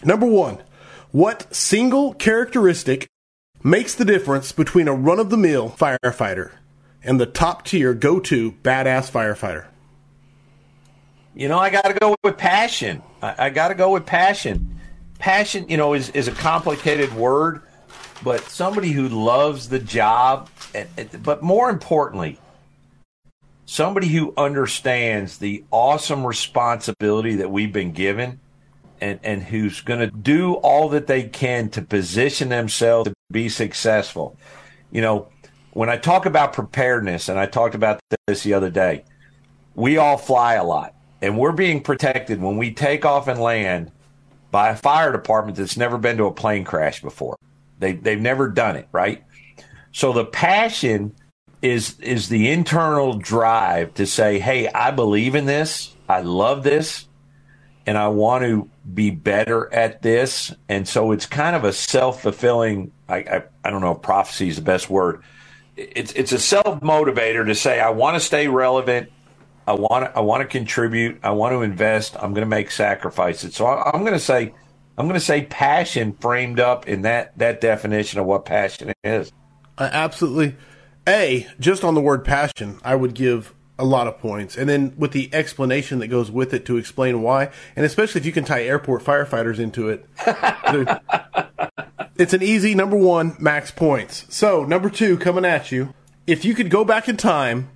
Number 0.03 0.25
one 0.25 0.59
What 1.11 1.53
single 1.53 2.13
characteristic 2.13 3.07
makes 3.63 3.95
the 3.95 4.05
difference 4.05 4.51
between 4.51 4.87
a 4.87 4.93
run 4.93 5.19
of 5.19 5.29
the 5.29 5.37
mill 5.37 5.69
firefighter 5.69 6.51
and 7.03 7.19
the 7.19 7.25
top 7.25 7.65
tier 7.65 7.93
go 7.93 8.19
to 8.19 8.51
badass 8.51 9.09
firefighter? 9.11 9.65
You 11.35 11.47
know, 11.47 11.57
I 11.57 11.69
got 11.69 11.85
to 11.85 11.93
go 11.93 12.15
with 12.23 12.37
passion. 12.37 13.01
I, 13.21 13.35
I 13.45 13.49
got 13.49 13.69
to 13.69 13.75
go 13.75 13.91
with 13.91 14.05
passion 14.05 14.79
passion, 15.19 15.65
you 15.69 15.77
know, 15.77 15.93
is, 15.93 16.09
is 16.09 16.27
a 16.27 16.31
complicated 16.31 17.13
word, 17.13 17.61
but 18.23 18.39
somebody 18.49 18.91
who 18.91 19.07
loves 19.07 19.69
the 19.69 19.79
job, 19.79 20.49
but 21.21 21.43
more 21.43 21.69
importantly, 21.69 22.39
somebody 23.69 24.07
who 24.07 24.33
understands 24.35 25.37
the 25.37 25.63
awesome 25.69 26.25
responsibility 26.25 27.35
that 27.35 27.51
we've 27.51 27.71
been 27.71 27.91
given 27.91 28.39
and, 28.99 29.19
and 29.21 29.43
who's 29.43 29.81
going 29.81 29.99
to 29.99 30.07
do 30.07 30.55
all 30.55 30.89
that 30.89 31.05
they 31.05 31.21
can 31.21 31.69
to 31.69 31.79
position 31.83 32.49
themselves 32.49 33.09
to 33.09 33.13
be 33.29 33.47
successful. 33.47 34.35
You 34.91 35.01
know, 35.01 35.27
when 35.73 35.87
I 35.87 35.97
talk 35.97 36.25
about 36.25 36.51
preparedness, 36.51 37.29
and 37.29 37.37
I 37.37 37.45
talked 37.45 37.75
about 37.75 37.99
this 38.25 38.41
the 38.41 38.55
other 38.55 38.71
day, 38.71 39.03
we 39.75 39.97
all 39.97 40.17
fly 40.17 40.55
a 40.55 40.63
lot 40.63 40.95
and 41.21 41.37
we're 41.37 41.51
being 41.51 41.83
protected 41.83 42.41
when 42.41 42.57
we 42.57 42.73
take 42.73 43.05
off 43.05 43.27
and 43.27 43.39
land 43.39 43.91
by 44.49 44.69
a 44.69 44.75
fire 44.75 45.11
department 45.11 45.57
that's 45.57 45.77
never 45.77 45.99
been 45.99 46.17
to 46.17 46.25
a 46.25 46.33
plane 46.33 46.63
crash 46.63 47.03
before. 47.03 47.37
They, 47.77 47.93
they've 47.93 48.19
never 48.19 48.47
done 48.47 48.77
it, 48.77 48.87
right? 48.91 49.23
So 49.91 50.11
the 50.11 50.25
passion 50.25 51.13
is 51.61 51.99
is 51.99 52.29
the 52.29 52.49
internal 52.49 53.13
drive 53.13 53.93
to 53.95 54.05
say, 54.05 54.39
"Hey, 54.39 54.67
I 54.67 54.91
believe 54.91 55.35
in 55.35 55.45
this. 55.45 55.93
I 56.07 56.21
love 56.21 56.63
this, 56.63 57.07
and 57.85 57.97
I 57.97 58.07
want 58.07 58.43
to 58.43 58.69
be 58.93 59.09
better 59.11 59.71
at 59.73 60.01
this." 60.01 60.53
And 60.69 60.87
so 60.87 61.11
it's 61.11 61.25
kind 61.25 61.55
of 61.55 61.63
a 61.65 61.73
self 61.73 62.21
fulfilling. 62.21 62.91
I, 63.07 63.17
I 63.17 63.43
I 63.63 63.69
don't 63.69 63.81
know 63.81 63.91
if 63.91 64.01
prophecy 64.01 64.47
is 64.47 64.55
the 64.55 64.61
best 64.61 64.89
word. 64.89 65.21
It's 65.75 66.13
it's 66.13 66.31
a 66.31 66.39
self 66.39 66.79
motivator 66.81 67.45
to 67.45 67.55
say, 67.55 67.79
"I 67.79 67.89
want 67.89 68.15
to 68.15 68.21
stay 68.21 68.47
relevant. 68.47 69.11
I 69.67 69.73
want 69.73 70.05
to, 70.05 70.17
I 70.17 70.21
want 70.21 70.41
to 70.41 70.47
contribute. 70.47 71.19
I 71.23 71.31
want 71.31 71.53
to 71.53 71.61
invest. 71.61 72.15
I'm 72.15 72.33
going 72.33 72.45
to 72.45 72.49
make 72.49 72.71
sacrifices." 72.71 73.55
So 73.55 73.65
I, 73.65 73.91
I'm 73.91 74.01
going 74.01 74.13
to 74.13 74.19
say. 74.19 74.53
I'm 74.97 75.07
going 75.07 75.17
to 75.17 75.25
say 75.25 75.43
passion 75.43 76.11
framed 76.19 76.59
up 76.59 76.89
in 76.89 77.03
that 77.03 77.37
that 77.37 77.61
definition 77.61 78.19
of 78.19 78.25
what 78.25 78.43
passion 78.43 78.91
is. 79.05 79.31
Uh, 79.77 79.89
absolutely. 79.93 80.57
A, 81.09 81.47
just 81.59 81.83
on 81.83 81.95
the 81.95 82.01
word 82.01 82.23
passion, 82.23 82.79
I 82.83 82.95
would 82.95 83.13
give 83.13 83.53
a 83.77 83.83
lot 83.83 84.07
of 84.07 84.19
points. 84.19 84.57
And 84.57 84.69
then 84.69 84.93
with 84.97 85.11
the 85.11 85.33
explanation 85.33 85.99
that 85.99 86.07
goes 86.07 86.29
with 86.29 86.53
it 86.53 86.65
to 86.65 86.77
explain 86.77 87.21
why, 87.21 87.49
and 87.75 87.85
especially 87.85 88.19
if 88.19 88.25
you 88.25 88.31
can 88.31 88.43
tie 88.43 88.63
airport 88.63 89.03
firefighters 89.03 89.57
into 89.57 89.89
it, 89.89 90.05
it's 92.17 92.33
an 92.33 92.43
easy 92.43 92.75
number 92.75 92.97
one 92.97 93.35
max 93.39 93.71
points. 93.71 94.25
So, 94.29 94.65
number 94.65 94.89
two 94.89 95.17
coming 95.17 95.45
at 95.45 95.71
you. 95.71 95.93
If 96.27 96.45
you 96.45 96.53
could 96.53 96.69
go 96.69 96.85
back 96.85 97.09
in 97.09 97.17
time 97.17 97.69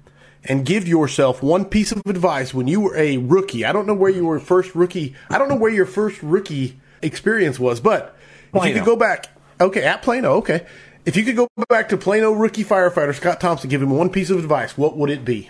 and 0.43 0.65
give 0.65 0.88
yourself 0.88 1.41
one 1.41 1.65
piece 1.65 1.91
of 1.91 2.01
advice 2.05 2.53
when 2.53 2.68
you 2.68 2.81
were 2.81 2.95
a 2.95 3.18
rookie, 3.18 3.65
I 3.65 3.72
don't 3.72 3.88
know 3.88 3.95
where 3.95 4.11
you 4.11 4.26
were 4.26 4.39
first 4.39 4.76
rookie, 4.76 5.15
I 5.30 5.38
don't 5.38 5.49
know 5.49 5.55
where 5.55 5.72
your 5.72 5.85
first 5.85 6.22
rookie 6.22 6.80
experience 7.01 7.57
was, 7.57 7.80
but 7.80 8.15
Plano. 8.51 8.68
if 8.68 8.76
you 8.76 8.81
could 8.81 8.85
go 8.85 8.95
back, 8.97 9.27
okay, 9.60 9.84
at 9.84 10.03
Plano, 10.03 10.34
okay. 10.34 10.68
If 11.05 11.17
you 11.17 11.23
could 11.23 11.35
go 11.35 11.49
back 11.67 11.89
to 11.89 11.97
Plano 11.97 12.31
rookie 12.31 12.63
firefighter 12.63 13.13
Scott 13.13 13.41
Thompson, 13.41 13.69
give 13.69 13.81
him 13.81 13.89
one 13.89 14.09
piece 14.09 14.30
of 14.30 14.39
advice, 14.39 14.77
what 14.77 14.95
would 14.97 15.09
it 15.09 15.25
be? 15.25 15.49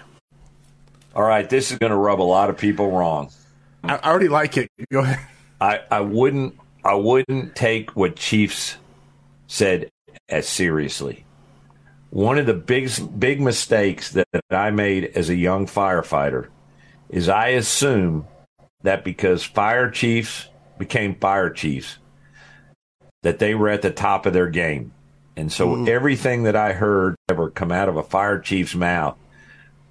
All 1.15 1.23
right, 1.23 1.47
this 1.47 1.71
is 1.71 1.77
going 1.77 1.91
to 1.91 1.97
rub 1.97 2.19
a 2.19 2.23
lot 2.23 2.49
of 2.49 2.57
people 2.57 2.89
wrong. 2.91 3.29
I, 3.83 3.95
I 3.97 4.09
already 4.09 4.29
like 4.29 4.57
it. 4.57 4.69
Go 4.91 5.01
ahead. 5.01 5.19
I, 5.61 5.81
I 5.91 5.99
wouldn't 6.01 6.57
I 6.83 6.95
wouldn't 6.95 7.55
take 7.55 7.95
what 7.95 8.15
Chiefs 8.15 8.77
said 9.47 9.91
as 10.27 10.47
seriously. 10.47 11.25
One 12.09 12.37
of 12.37 12.47
the 12.47 12.53
big 12.53 12.89
big 13.19 13.39
mistakes 13.39 14.11
that, 14.11 14.27
that 14.33 14.43
I 14.49 14.71
made 14.71 15.05
as 15.15 15.29
a 15.29 15.35
young 15.35 15.67
firefighter 15.67 16.47
is 17.09 17.29
I 17.29 17.49
assumed 17.49 18.25
that 18.81 19.03
because 19.03 19.43
fire 19.43 19.89
chiefs 19.89 20.49
became 20.77 21.15
fire 21.15 21.49
chiefs 21.49 21.99
that 23.21 23.39
they 23.39 23.55
were 23.55 23.69
at 23.69 23.83
the 23.83 23.91
top 23.91 24.25
of 24.25 24.33
their 24.33 24.49
game. 24.49 24.91
And 25.35 25.51
so 25.51 25.69
mm. 25.69 25.87
everything 25.87 26.43
that 26.43 26.55
I 26.55 26.73
heard 26.73 27.15
ever 27.29 27.49
come 27.49 27.71
out 27.71 27.89
of 27.89 27.97
a 27.97 28.03
fire 28.03 28.39
chief's 28.39 28.75
mouth, 28.75 29.17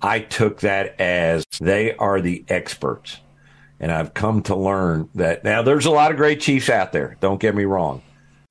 I 0.01 0.20
took 0.20 0.60
that 0.60 1.01
as 1.01 1.44
they 1.60 1.94
are 1.97 2.20
the 2.20 2.44
experts. 2.48 3.19
And 3.81 3.90
I've 3.90 4.14
come 4.14 4.43
to 4.44 4.55
learn 4.55 5.09
that 5.16 5.43
now 5.43 5.62
there's 5.62 5.86
a 5.86 5.90
lot 5.90 6.12
of 6.12 6.16
great 6.16 6.40
chiefs 6.40 6.69
out 6.69 6.93
there. 6.93 7.16
Don't 7.20 7.40
get 7.40 7.55
me 7.55 7.64
wrong. 7.64 8.02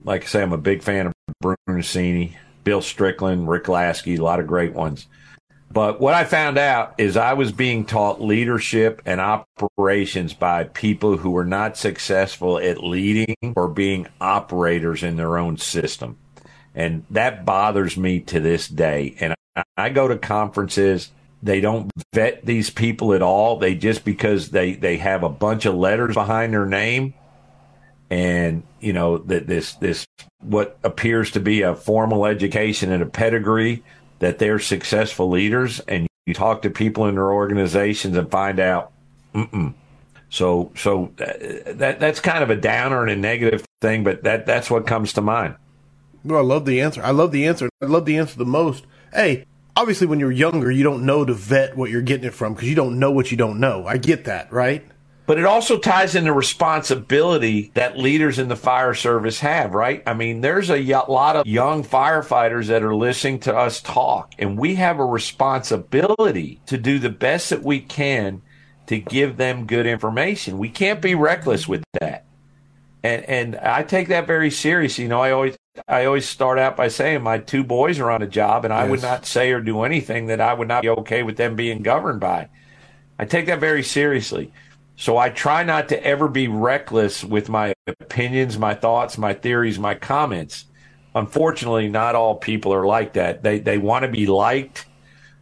Like 0.04 0.24
I 0.24 0.28
say, 0.28 0.42
I'm 0.42 0.52
a 0.52 0.58
big 0.58 0.84
fan 0.84 1.08
of 1.08 1.14
Brunacini, 1.42 2.34
Bill 2.64 2.82
Strickland, 2.82 3.48
Rick 3.48 3.70
Lasky, 3.70 4.16
a 4.16 4.24
lot 4.24 4.40
of 4.40 4.48
great 4.48 4.74
ones. 4.74 5.08
But 5.72 6.02
what 6.02 6.14
I 6.14 6.26
found 6.26 6.58
out 6.58 6.96
is 6.98 7.16
I 7.16 7.34
was 7.34 7.54
being 7.54 7.86
taught 7.86 8.22
leadership 8.22 9.02
and 9.06 9.22
operations 9.22 10.34
by 10.34 10.66
people 10.66 11.16
who 11.16 11.32
were 11.32 11.46
not 11.46 11.78
successful 11.78 12.58
at 12.58 12.84
leading 12.84 13.54
or 13.56 13.70
being 13.70 14.08
operators 14.20 15.02
in 15.02 15.16
their 15.16 15.38
own 15.38 15.58
system. 15.58 16.18
And 16.74 17.04
that 17.10 17.46
bothers 17.46 17.98
me 17.98 18.22
to 18.22 18.40
this 18.40 18.68
day. 18.68 19.16
And 19.20 19.36
I 19.76 19.90
go 19.90 20.08
to 20.08 20.18
conferences, 20.18 21.12
they 21.44 21.60
don't 21.60 21.92
vet 22.14 22.46
these 22.46 22.70
people 22.70 23.14
at 23.14 23.22
all. 23.22 23.58
They 23.58 23.76
just 23.76 24.06
because 24.06 24.52
they, 24.52 24.74
they 24.74 24.98
have 24.98 25.24
a 25.24 25.30
bunch 25.30 25.66
of 25.66 25.76
letters 25.76 26.14
behind 26.14 26.54
their 26.54 26.66
name 26.66 27.14
and, 28.10 28.64
you 28.80 28.94
know, 28.94 29.18
that 29.20 29.48
this, 29.48 29.74
this, 29.76 30.06
what 30.40 30.78
appears 30.84 31.32
to 31.32 31.40
be 31.40 31.62
a 31.62 31.76
formal 31.76 32.26
education 32.26 32.92
and 32.92 33.02
a 33.02 33.06
pedigree 33.06 33.84
that 34.20 34.38
they're 34.38 34.60
successful 34.60 35.30
leaders. 35.30 35.80
And 35.82 36.08
you 36.26 36.34
talk 36.34 36.62
to 36.62 36.70
people 36.70 37.08
in 37.08 37.16
their 37.16 37.32
organizations 37.32 38.16
and 38.16 38.30
find 38.30 38.60
out, 38.60 38.92
mm 39.34 39.74
So, 40.30 40.72
so 40.76 41.12
uh, 41.20 41.74
that 41.74 42.00
that's 42.00 42.20
kind 42.20 42.44
of 42.44 42.50
a 42.50 42.56
downer 42.56 43.02
and 43.02 43.12
a 43.12 43.16
negative 43.16 43.66
thing, 43.82 44.04
but 44.04 44.24
that 44.24 44.46
that's 44.46 44.70
what 44.70 44.88
comes 44.88 45.14
to 45.14 45.22
mind. 45.22 45.56
I 46.30 46.42
love 46.42 46.66
the 46.66 46.82
answer. 46.82 47.02
I 47.04 47.12
love 47.12 47.32
the 47.32 47.48
answer. 47.48 47.70
I 47.82 47.86
love 47.86 48.06
the 48.06 48.18
answer 48.18 48.38
the 48.38 48.46
most. 48.46 48.86
Hey, 49.14 49.46
obviously, 49.76 50.08
when 50.08 50.20
you're 50.20 50.32
younger, 50.32 50.72
you 50.72 50.84
don't 50.84 51.06
know 51.06 51.26
to 51.26 51.34
vet 51.34 51.76
what 51.76 51.90
you're 51.90 52.02
getting 52.02 52.28
it 52.28 52.34
from 52.34 52.54
because 52.54 52.70
you 52.70 52.76
don't 52.76 53.00
know 53.00 53.12
what 53.12 53.32
you 53.32 53.38
don't 53.38 53.60
know. 53.60 53.86
I 53.88 53.98
get 53.98 54.26
that, 54.26 54.52
right? 54.52 54.86
But 55.26 55.40
it 55.40 55.46
also 55.46 55.78
ties 55.78 56.16
into 56.16 56.34
responsibility 56.34 57.72
that 57.76 57.98
leaders 57.98 58.38
in 58.38 58.50
the 58.50 58.56
fire 58.56 58.94
service 58.94 59.40
have, 59.40 59.74
right? 59.74 60.04
I 60.06 60.14
mean, 60.14 60.42
there's 60.42 60.70
a 60.70 60.82
lot 61.08 61.38
of 61.38 61.48
young 61.48 61.84
firefighters 61.84 62.68
that 62.68 62.84
are 62.84 62.96
listening 62.96 63.40
to 63.42 63.56
us 63.56 63.82
talk, 63.82 64.34
and 64.38 64.58
we 64.58 64.76
have 64.76 65.00
a 65.00 65.06
responsibility 65.06 66.60
to 66.66 66.78
do 66.78 67.00
the 67.00 67.10
best 67.10 67.52
that 67.52 67.64
we 67.64 67.80
can 67.80 68.42
to 68.88 69.00
give 69.00 69.38
them 69.38 69.68
good 69.68 69.86
information. 69.86 70.58
We 70.58 70.70
can't 70.70 71.02
be 71.02 71.16
reckless 71.16 71.68
with 71.68 71.84
that. 72.02 72.26
And 73.04 73.24
and 73.24 73.56
I 73.56 73.84
take 73.84 74.10
that 74.10 74.28
very 74.28 74.52
serious. 74.52 75.00
You 75.00 75.08
know, 75.08 75.22
I 75.22 75.32
always 75.32 75.56
I 75.88 76.06
always 76.06 76.28
start 76.28 76.60
out 76.60 76.76
by 76.76 76.90
saying 76.90 77.24
my 77.24 77.38
two 77.38 77.64
boys 77.64 78.00
are 78.00 78.12
on 78.12 78.22
a 78.22 78.28
job, 78.28 78.66
and 78.66 78.74
I 78.74 78.90
would 78.90 79.02
not 79.02 79.26
say 79.26 79.52
or 79.52 79.62
do 79.62 79.84
anything 79.84 80.28
that 80.28 80.42
I 80.42 80.54
would 80.54 80.68
not 80.68 80.82
be 80.82 80.90
okay 80.90 81.24
with 81.24 81.38
them 81.38 81.56
being 81.56 81.82
governed 81.82 82.20
by. 82.20 82.50
I 83.18 83.26
take 83.26 83.46
that 83.46 83.60
very 83.60 83.84
seriously. 83.84 84.52
So 84.98 85.18
I 85.18 85.30
try 85.30 85.64
not 85.64 85.90
to 85.90 86.04
ever 86.04 86.28
be 86.28 86.48
reckless 86.48 87.24
with 87.24 87.50
my 87.50 87.74
opinions, 87.88 88.58
my 88.58 88.74
thoughts, 88.74 89.18
my 89.18 89.34
theories, 89.34 89.80
my 89.80 89.96
comments. 89.96 90.66
Unfortunately, 91.16 91.88
not 91.88 92.16
all 92.16 92.36
people 92.36 92.74
are 92.74 92.86
like 92.86 93.14
that. 93.14 93.42
They 93.42 93.60
they 93.60 93.78
want 93.78 94.04
to 94.04 94.12
be 94.12 94.28
liked, 94.28 94.86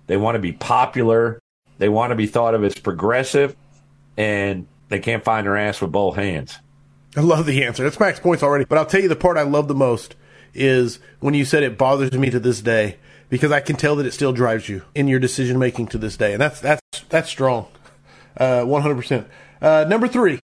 they 0.07 0.17
want 0.17 0.35
to 0.35 0.39
be 0.39 0.51
popular, 0.51 1.39
they 1.77 1.89
want 1.89 2.11
to 2.11 2.15
be 2.15 2.27
thought 2.27 2.53
of 2.53 2.63
as 2.63 2.75
progressive, 2.75 3.55
and 4.15 4.67
they 4.89 4.99
can't 4.99 5.23
find 5.23 5.45
their 5.45 5.57
ass 5.57 5.81
with 5.81 5.91
both 5.91 6.15
hands. 6.15 6.57
I 7.17 7.21
love 7.21 7.45
the 7.45 7.63
answer. 7.63 7.83
That's 7.83 7.99
max 7.99 8.19
points 8.19 8.43
already. 8.43 8.65
But 8.65 8.77
I'll 8.77 8.85
tell 8.85 9.01
you 9.01 9.09
the 9.09 9.15
part 9.15 9.37
I 9.37 9.41
love 9.41 9.67
the 9.67 9.75
most 9.75 10.15
is 10.53 10.99
when 11.19 11.33
you 11.33 11.45
said 11.45 11.63
it 11.63 11.77
bothers 11.77 12.11
me 12.13 12.29
to 12.29 12.39
this 12.39 12.61
day 12.61 12.97
because 13.29 13.51
I 13.51 13.59
can 13.59 13.75
tell 13.75 13.95
that 13.97 14.05
it 14.05 14.11
still 14.11 14.33
drives 14.33 14.67
you 14.67 14.83
in 14.95 15.07
your 15.07 15.19
decision 15.19 15.59
making 15.59 15.87
to 15.87 15.97
this 15.97 16.17
day, 16.17 16.33
and 16.33 16.41
that's 16.41 16.59
that's 16.59 16.81
that's 17.09 17.29
strong, 17.29 17.67
uh, 18.37 18.63
one 18.63 18.81
hundred 18.81 18.95
percent. 18.95 19.27
Uh, 19.61 19.85
number 19.87 20.07
three, 20.07 20.39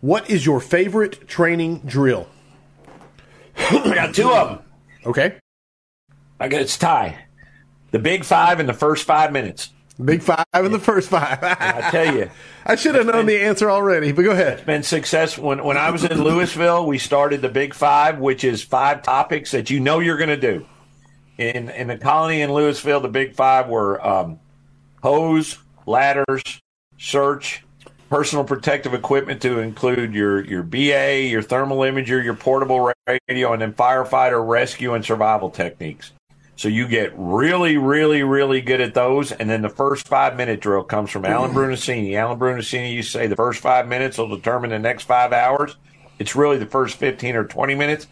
what 0.00 0.28
is 0.28 0.44
your 0.44 0.60
favorite 0.60 1.26
training 1.26 1.78
drill? 1.86 2.28
I 3.56 3.94
got 3.94 4.14
two 4.14 4.30
of 4.30 4.48
them. 4.48 4.58
Okay, 5.06 5.36
I 6.38 6.48
got 6.48 6.60
it's 6.60 6.76
tie. 6.76 7.26
The 7.90 7.98
big 7.98 8.24
five 8.24 8.60
in 8.60 8.66
the 8.66 8.74
first 8.74 9.04
five 9.04 9.32
minutes. 9.32 9.70
Big 10.02 10.22
five 10.22 10.46
in 10.54 10.72
the 10.72 10.78
first 10.78 11.10
five. 11.10 11.38
I 11.42 11.88
tell 11.90 12.16
you, 12.16 12.30
I 12.66 12.76
should 12.76 12.94
have 12.94 13.06
known 13.06 13.26
been, 13.26 13.26
the 13.26 13.42
answer 13.42 13.70
already. 13.70 14.12
But 14.12 14.22
go 14.22 14.30
ahead. 14.30 14.54
It's 14.54 14.62
been 14.62 14.82
successful. 14.82 15.44
When 15.44 15.62
when 15.64 15.76
I 15.76 15.90
was 15.90 16.04
in 16.04 16.22
Louisville, 16.22 16.86
we 16.86 16.98
started 16.98 17.42
the 17.42 17.48
Big 17.48 17.74
Five, 17.74 18.18
which 18.18 18.42
is 18.42 18.62
five 18.62 19.02
topics 19.02 19.50
that 19.50 19.70
you 19.70 19.80
know 19.80 20.00
you're 20.00 20.16
going 20.16 20.30
to 20.30 20.36
do. 20.36 20.66
In 21.36 21.68
in 21.70 21.88
the 21.88 21.98
colony 21.98 22.40
in 22.40 22.52
Louisville, 22.52 23.00
the 23.00 23.08
Big 23.08 23.34
Five 23.34 23.68
were 23.68 24.04
um, 24.06 24.40
hose, 25.02 25.58
ladders, 25.86 26.42
search, 26.98 27.62
personal 28.08 28.44
protective 28.44 28.94
equipment 28.94 29.42
to 29.42 29.58
include 29.58 30.14
your 30.14 30.42
your 30.44 30.62
BA, 30.62 31.22
your 31.24 31.42
thermal 31.42 31.78
imager, 31.78 32.22
your 32.22 32.34
portable 32.34 32.92
radio, 33.06 33.52
and 33.52 33.60
then 33.60 33.72
firefighter 33.74 34.46
rescue 34.46 34.94
and 34.94 35.04
survival 35.04 35.50
techniques. 35.50 36.12
So 36.56 36.68
you 36.68 36.86
get 36.86 37.12
really, 37.16 37.76
really, 37.76 38.22
really 38.22 38.60
good 38.60 38.80
at 38.80 38.94
those. 38.94 39.32
And 39.32 39.48
then 39.48 39.62
the 39.62 39.68
first 39.68 40.06
five 40.06 40.36
minute 40.36 40.60
drill 40.60 40.84
comes 40.84 41.10
from 41.10 41.24
Alan 41.24 41.52
mm. 41.52 41.54
Brunacini. 41.54 42.14
Alan 42.14 42.38
Brunacini, 42.38 42.92
you 42.92 43.02
say 43.02 43.26
the 43.26 43.36
first 43.36 43.60
five 43.60 43.88
minutes 43.88 44.18
will 44.18 44.28
determine 44.28 44.70
the 44.70 44.78
next 44.78 45.04
five 45.04 45.32
hours. 45.32 45.76
It's 46.18 46.36
really 46.36 46.58
the 46.58 46.66
first 46.66 46.96
15 46.98 47.36
or 47.36 47.44
20 47.44 47.74
minutes. 47.74 48.06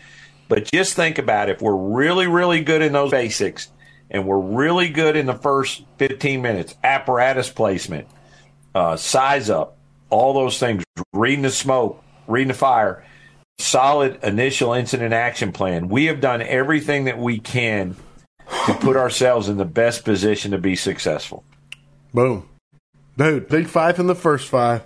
But 0.48 0.64
just 0.72 0.94
think 0.94 1.18
about 1.18 1.48
it. 1.48 1.56
if 1.56 1.62
we're 1.62 1.76
really, 1.76 2.26
really 2.26 2.60
good 2.60 2.82
in 2.82 2.92
those 2.92 3.12
basics 3.12 3.68
and 4.10 4.26
we're 4.26 4.40
really 4.40 4.88
good 4.88 5.16
in 5.16 5.26
the 5.26 5.34
first 5.34 5.84
15 5.98 6.42
minutes, 6.42 6.74
apparatus 6.82 7.50
placement, 7.50 8.08
uh, 8.74 8.96
size 8.96 9.48
up, 9.48 9.76
all 10.08 10.32
those 10.32 10.58
things, 10.58 10.82
reading 11.12 11.42
the 11.42 11.50
smoke, 11.50 12.02
reading 12.26 12.48
the 12.48 12.54
fire, 12.54 13.04
solid 13.60 14.18
initial 14.24 14.72
incident 14.72 15.14
action 15.14 15.52
plan. 15.52 15.88
We 15.88 16.06
have 16.06 16.20
done 16.20 16.42
everything 16.42 17.04
that 17.04 17.18
we 17.18 17.38
can 17.38 17.94
to 18.66 18.74
put 18.74 18.96
ourselves 18.96 19.48
in 19.48 19.56
the 19.56 19.64
best 19.64 20.04
position 20.04 20.50
to 20.52 20.58
be 20.58 20.76
successful. 20.76 21.44
Boom. 22.12 22.48
Dude, 23.16 23.48
big 23.48 23.66
five 23.66 23.98
in 23.98 24.06
the 24.06 24.14
first 24.14 24.48
five. 24.48 24.84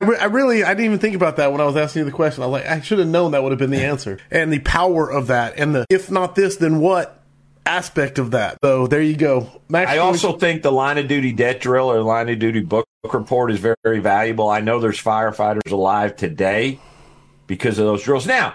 I 0.00 0.24
really, 0.24 0.64
I 0.64 0.70
didn't 0.70 0.86
even 0.86 0.98
think 0.98 1.14
about 1.14 1.36
that 1.36 1.52
when 1.52 1.60
I 1.60 1.64
was 1.64 1.76
asking 1.76 2.00
you 2.00 2.06
the 2.06 2.12
question. 2.12 2.42
I 2.42 2.46
was 2.46 2.60
like, 2.60 2.68
I 2.68 2.80
should 2.80 2.98
have 2.98 3.08
known 3.08 3.32
that 3.32 3.42
would 3.42 3.52
have 3.52 3.58
been 3.58 3.70
the 3.70 3.84
answer. 3.84 4.18
And 4.30 4.52
the 4.52 4.58
power 4.58 5.08
of 5.10 5.28
that, 5.28 5.58
and 5.58 5.74
the 5.74 5.86
if 5.90 6.10
not 6.10 6.34
this, 6.34 6.56
then 6.56 6.80
what 6.80 7.22
aspect 7.64 8.18
of 8.18 8.32
that. 8.32 8.58
So 8.64 8.88
there 8.88 9.02
you 9.02 9.16
go. 9.16 9.62
Max 9.68 9.90
I 9.90 9.98
also 9.98 10.36
think 10.36 10.62
the 10.62 10.72
line 10.72 10.98
of 10.98 11.06
duty 11.06 11.32
debt 11.32 11.60
drill 11.60 11.90
or 11.90 12.02
line 12.02 12.28
of 12.28 12.38
duty 12.38 12.60
book 12.60 12.86
report 13.04 13.52
is 13.52 13.60
very, 13.60 13.76
very 13.84 14.00
valuable. 14.00 14.48
I 14.48 14.60
know 14.60 14.80
there's 14.80 15.00
firefighters 15.00 15.70
alive 15.70 16.16
today 16.16 16.80
because 17.46 17.78
of 17.78 17.86
those 17.86 18.02
drills. 18.02 18.26
Now, 18.26 18.54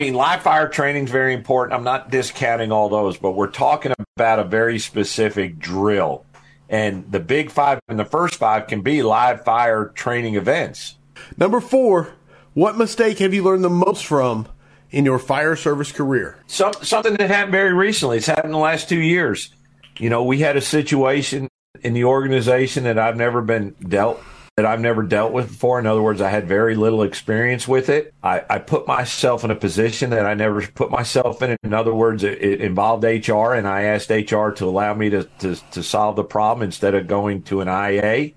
live 0.00 0.42
fire 0.42 0.68
training 0.68 1.04
is 1.04 1.10
very 1.10 1.34
important. 1.34 1.76
I'm 1.76 1.84
not 1.84 2.10
discounting 2.10 2.70
all 2.70 2.88
those, 2.88 3.18
but 3.18 3.32
we're 3.32 3.50
talking 3.50 3.92
about 4.16 4.38
a 4.38 4.44
very 4.44 4.78
specific 4.78 5.58
drill 5.58 6.24
and 6.68 7.10
the 7.10 7.18
big 7.18 7.50
five 7.50 7.80
and 7.88 7.98
the 7.98 8.04
first 8.04 8.36
five 8.36 8.68
can 8.68 8.82
be 8.82 9.02
live 9.02 9.44
fire 9.44 9.86
training 9.86 10.36
events. 10.36 10.96
Number 11.36 11.60
four, 11.60 12.12
what 12.54 12.78
mistake 12.78 13.18
have 13.18 13.34
you 13.34 13.42
learned 13.42 13.64
the 13.64 13.70
most 13.70 14.06
from 14.06 14.46
in 14.90 15.04
your 15.04 15.18
fire 15.18 15.56
service 15.56 15.90
career? 15.90 16.38
Some, 16.46 16.74
something 16.82 17.14
that 17.14 17.28
happened 17.28 17.52
very 17.52 17.72
recently. 17.72 18.18
It's 18.18 18.26
happened 18.26 18.46
in 18.46 18.52
the 18.52 18.58
last 18.58 18.88
two 18.88 19.00
years. 19.00 19.52
You 19.98 20.10
know, 20.10 20.22
we 20.22 20.38
had 20.38 20.56
a 20.56 20.60
situation 20.60 21.48
in 21.82 21.94
the 21.94 22.04
organization 22.04 22.84
that 22.84 22.98
I've 23.00 23.16
never 23.16 23.42
been 23.42 23.74
dealt 23.80 24.22
that 24.58 24.66
I've 24.66 24.80
never 24.80 25.04
dealt 25.04 25.32
with 25.32 25.46
before. 25.46 25.78
In 25.78 25.86
other 25.86 26.02
words, 26.02 26.20
I 26.20 26.30
had 26.30 26.48
very 26.48 26.74
little 26.74 27.04
experience 27.04 27.68
with 27.68 27.88
it. 27.88 28.12
I, 28.24 28.42
I 28.50 28.58
put 28.58 28.88
myself 28.88 29.44
in 29.44 29.52
a 29.52 29.54
position 29.54 30.10
that 30.10 30.26
I 30.26 30.34
never 30.34 30.66
put 30.66 30.90
myself 30.90 31.40
in. 31.42 31.56
In 31.62 31.72
other 31.72 31.94
words, 31.94 32.24
it, 32.24 32.42
it 32.42 32.60
involved 32.60 33.04
HR, 33.04 33.52
and 33.52 33.68
I 33.68 33.82
asked 33.82 34.10
HR 34.10 34.48
to 34.48 34.64
allow 34.64 34.94
me 34.94 35.10
to, 35.10 35.22
to, 35.38 35.54
to 35.70 35.82
solve 35.84 36.16
the 36.16 36.24
problem 36.24 36.64
instead 36.64 36.96
of 36.96 37.06
going 37.06 37.42
to 37.42 37.60
an 37.60 37.68
IA. 37.68 38.32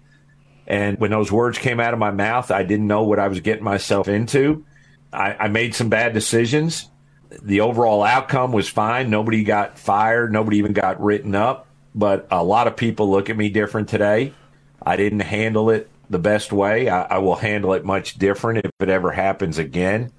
And 0.67 0.99
when 0.99 1.09
those 1.09 1.31
words 1.31 1.57
came 1.57 1.79
out 1.79 1.91
of 1.91 1.99
my 1.99 2.11
mouth, 2.11 2.51
I 2.51 2.61
didn't 2.61 2.85
know 2.85 3.01
what 3.01 3.17
I 3.17 3.27
was 3.27 3.39
getting 3.39 3.63
myself 3.63 4.07
into. 4.07 4.63
I, 5.11 5.33
I 5.33 5.47
made 5.47 5.73
some 5.73 5.89
bad 5.89 6.13
decisions. 6.13 6.87
The 7.41 7.61
overall 7.61 8.03
outcome 8.03 8.51
was 8.51 8.69
fine. 8.69 9.09
Nobody 9.09 9.43
got 9.43 9.79
fired. 9.79 10.31
Nobody 10.31 10.59
even 10.59 10.73
got 10.73 11.01
written 11.01 11.33
up. 11.33 11.65
But 11.95 12.27
a 12.29 12.43
lot 12.43 12.67
of 12.67 12.77
people 12.77 13.09
look 13.09 13.31
at 13.31 13.37
me 13.37 13.49
different 13.49 13.89
today. 13.89 14.35
I 14.83 14.97
didn't 14.97 15.21
handle 15.21 15.71
it 15.71 15.90
the 16.11 16.19
best 16.19 16.51
way. 16.51 16.89
I, 16.89 17.03
I, 17.03 17.17
will 17.19 17.37
handle 17.37 17.73
it 17.73 17.85
much 17.85 18.15
different 18.15 18.65
if 18.65 18.71
it 18.81 18.89
ever 18.89 19.11
happens 19.11 19.57
again. 19.57 20.11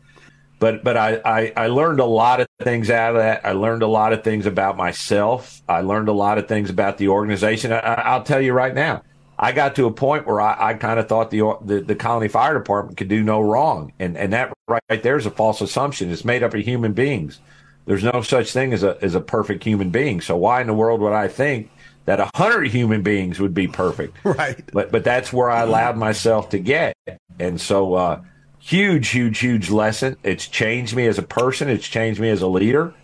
But 0.58 0.82
but 0.82 0.96
I, 0.96 1.20
I, 1.24 1.52
I 1.56 1.66
learned 1.66 2.00
a 2.00 2.04
lot 2.04 2.40
of 2.40 2.46
things 2.62 2.88
out 2.88 3.14
of 3.14 3.20
that. 3.20 3.44
I 3.44 3.52
learned 3.52 3.82
a 3.82 3.86
lot 3.86 4.12
of 4.12 4.24
things 4.24 4.46
about 4.46 4.76
myself. 4.76 5.60
I 5.68 5.82
learned 5.82 6.08
a 6.08 6.12
lot 6.12 6.38
of 6.38 6.48
things 6.48 6.70
about 6.70 6.96
the 6.96 7.08
organization. 7.08 7.72
I, 7.72 8.16
will 8.16 8.24
tell 8.24 8.40
you 8.40 8.52
right 8.52 8.74
now, 8.74 9.02
I 9.38 9.52
got 9.52 9.74
to 9.76 9.86
a 9.86 9.92
point 9.92 10.26
where 10.26 10.40
I, 10.40 10.70
I 10.70 10.74
kind 10.74 10.98
of 10.98 11.08
thought 11.08 11.30
the, 11.30 11.58
the, 11.62 11.80
the 11.80 11.94
Colony 11.96 12.28
Fire 12.28 12.54
Department 12.54 12.96
could 12.96 13.08
do 13.08 13.22
no 13.22 13.40
wrong, 13.40 13.92
and 13.98 14.16
and 14.16 14.32
that 14.32 14.52
right 14.66 15.02
there 15.02 15.16
is 15.16 15.26
a 15.26 15.30
false 15.30 15.60
assumption. 15.60 16.10
It's 16.10 16.24
made 16.24 16.42
up 16.42 16.54
of 16.54 16.64
human 16.64 16.94
beings. 16.94 17.38
There's 17.84 18.04
no 18.04 18.22
such 18.22 18.52
thing 18.52 18.72
as 18.72 18.82
a 18.82 18.96
as 19.02 19.14
a 19.14 19.20
perfect 19.20 19.64
human 19.64 19.90
being. 19.90 20.20
So 20.20 20.36
why 20.36 20.60
in 20.62 20.68
the 20.68 20.74
world 20.74 21.00
would 21.00 21.12
I 21.12 21.28
think 21.28 21.70
that 22.04 22.20
a 22.20 22.30
hundred 22.34 22.68
human 22.68 23.02
beings 23.02 23.40
would 23.40 23.54
be 23.54 23.68
perfect. 23.68 24.16
Right. 24.24 24.62
But 24.72 24.90
but 24.90 25.04
that's 25.04 25.32
where 25.32 25.50
I 25.50 25.62
allowed 25.62 25.96
myself 25.96 26.50
to 26.50 26.58
get. 26.58 26.96
And 27.38 27.60
so 27.60 27.94
uh, 27.94 28.22
huge, 28.58 29.08
huge, 29.08 29.38
huge 29.38 29.70
lesson. 29.70 30.16
It's 30.22 30.48
changed 30.48 30.96
me 30.96 31.06
as 31.06 31.18
a 31.18 31.22
person. 31.22 31.68
It's 31.68 31.86
changed 31.86 32.18
me 32.18 32.30
as 32.30 32.40
a 32.40 32.46
leader. 32.46 32.94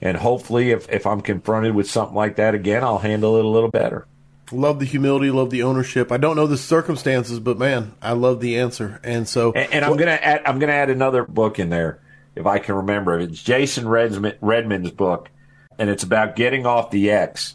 And 0.00 0.16
hopefully 0.16 0.72
if, 0.72 0.88
if 0.90 1.06
I'm 1.06 1.20
confronted 1.20 1.74
with 1.74 1.88
something 1.88 2.16
like 2.16 2.36
that 2.36 2.54
again, 2.54 2.82
I'll 2.82 2.98
handle 2.98 3.36
it 3.36 3.44
a 3.44 3.48
little 3.48 3.70
better. 3.70 4.06
Love 4.50 4.80
the 4.80 4.84
humility, 4.84 5.30
love 5.30 5.50
the 5.50 5.62
ownership. 5.62 6.10
I 6.10 6.16
don't 6.16 6.34
know 6.34 6.48
the 6.48 6.58
circumstances, 6.58 7.38
but 7.38 7.58
man, 7.58 7.92
I 8.02 8.12
love 8.12 8.40
the 8.40 8.58
answer. 8.58 9.00
And 9.04 9.28
so 9.28 9.52
And, 9.52 9.72
and 9.72 9.84
I'm 9.84 9.96
gonna 9.96 10.10
add 10.12 10.42
I'm 10.44 10.58
gonna 10.58 10.72
add 10.72 10.90
another 10.90 11.24
book 11.24 11.60
in 11.60 11.70
there 11.70 12.00
if 12.34 12.46
I 12.46 12.58
can 12.58 12.74
remember. 12.74 13.18
It. 13.18 13.30
It's 13.30 13.42
Jason 13.42 13.88
Redman's 13.88 14.90
book, 14.90 15.30
and 15.78 15.88
it's 15.88 16.02
about 16.02 16.34
getting 16.34 16.66
off 16.66 16.90
the 16.90 17.10
X 17.10 17.54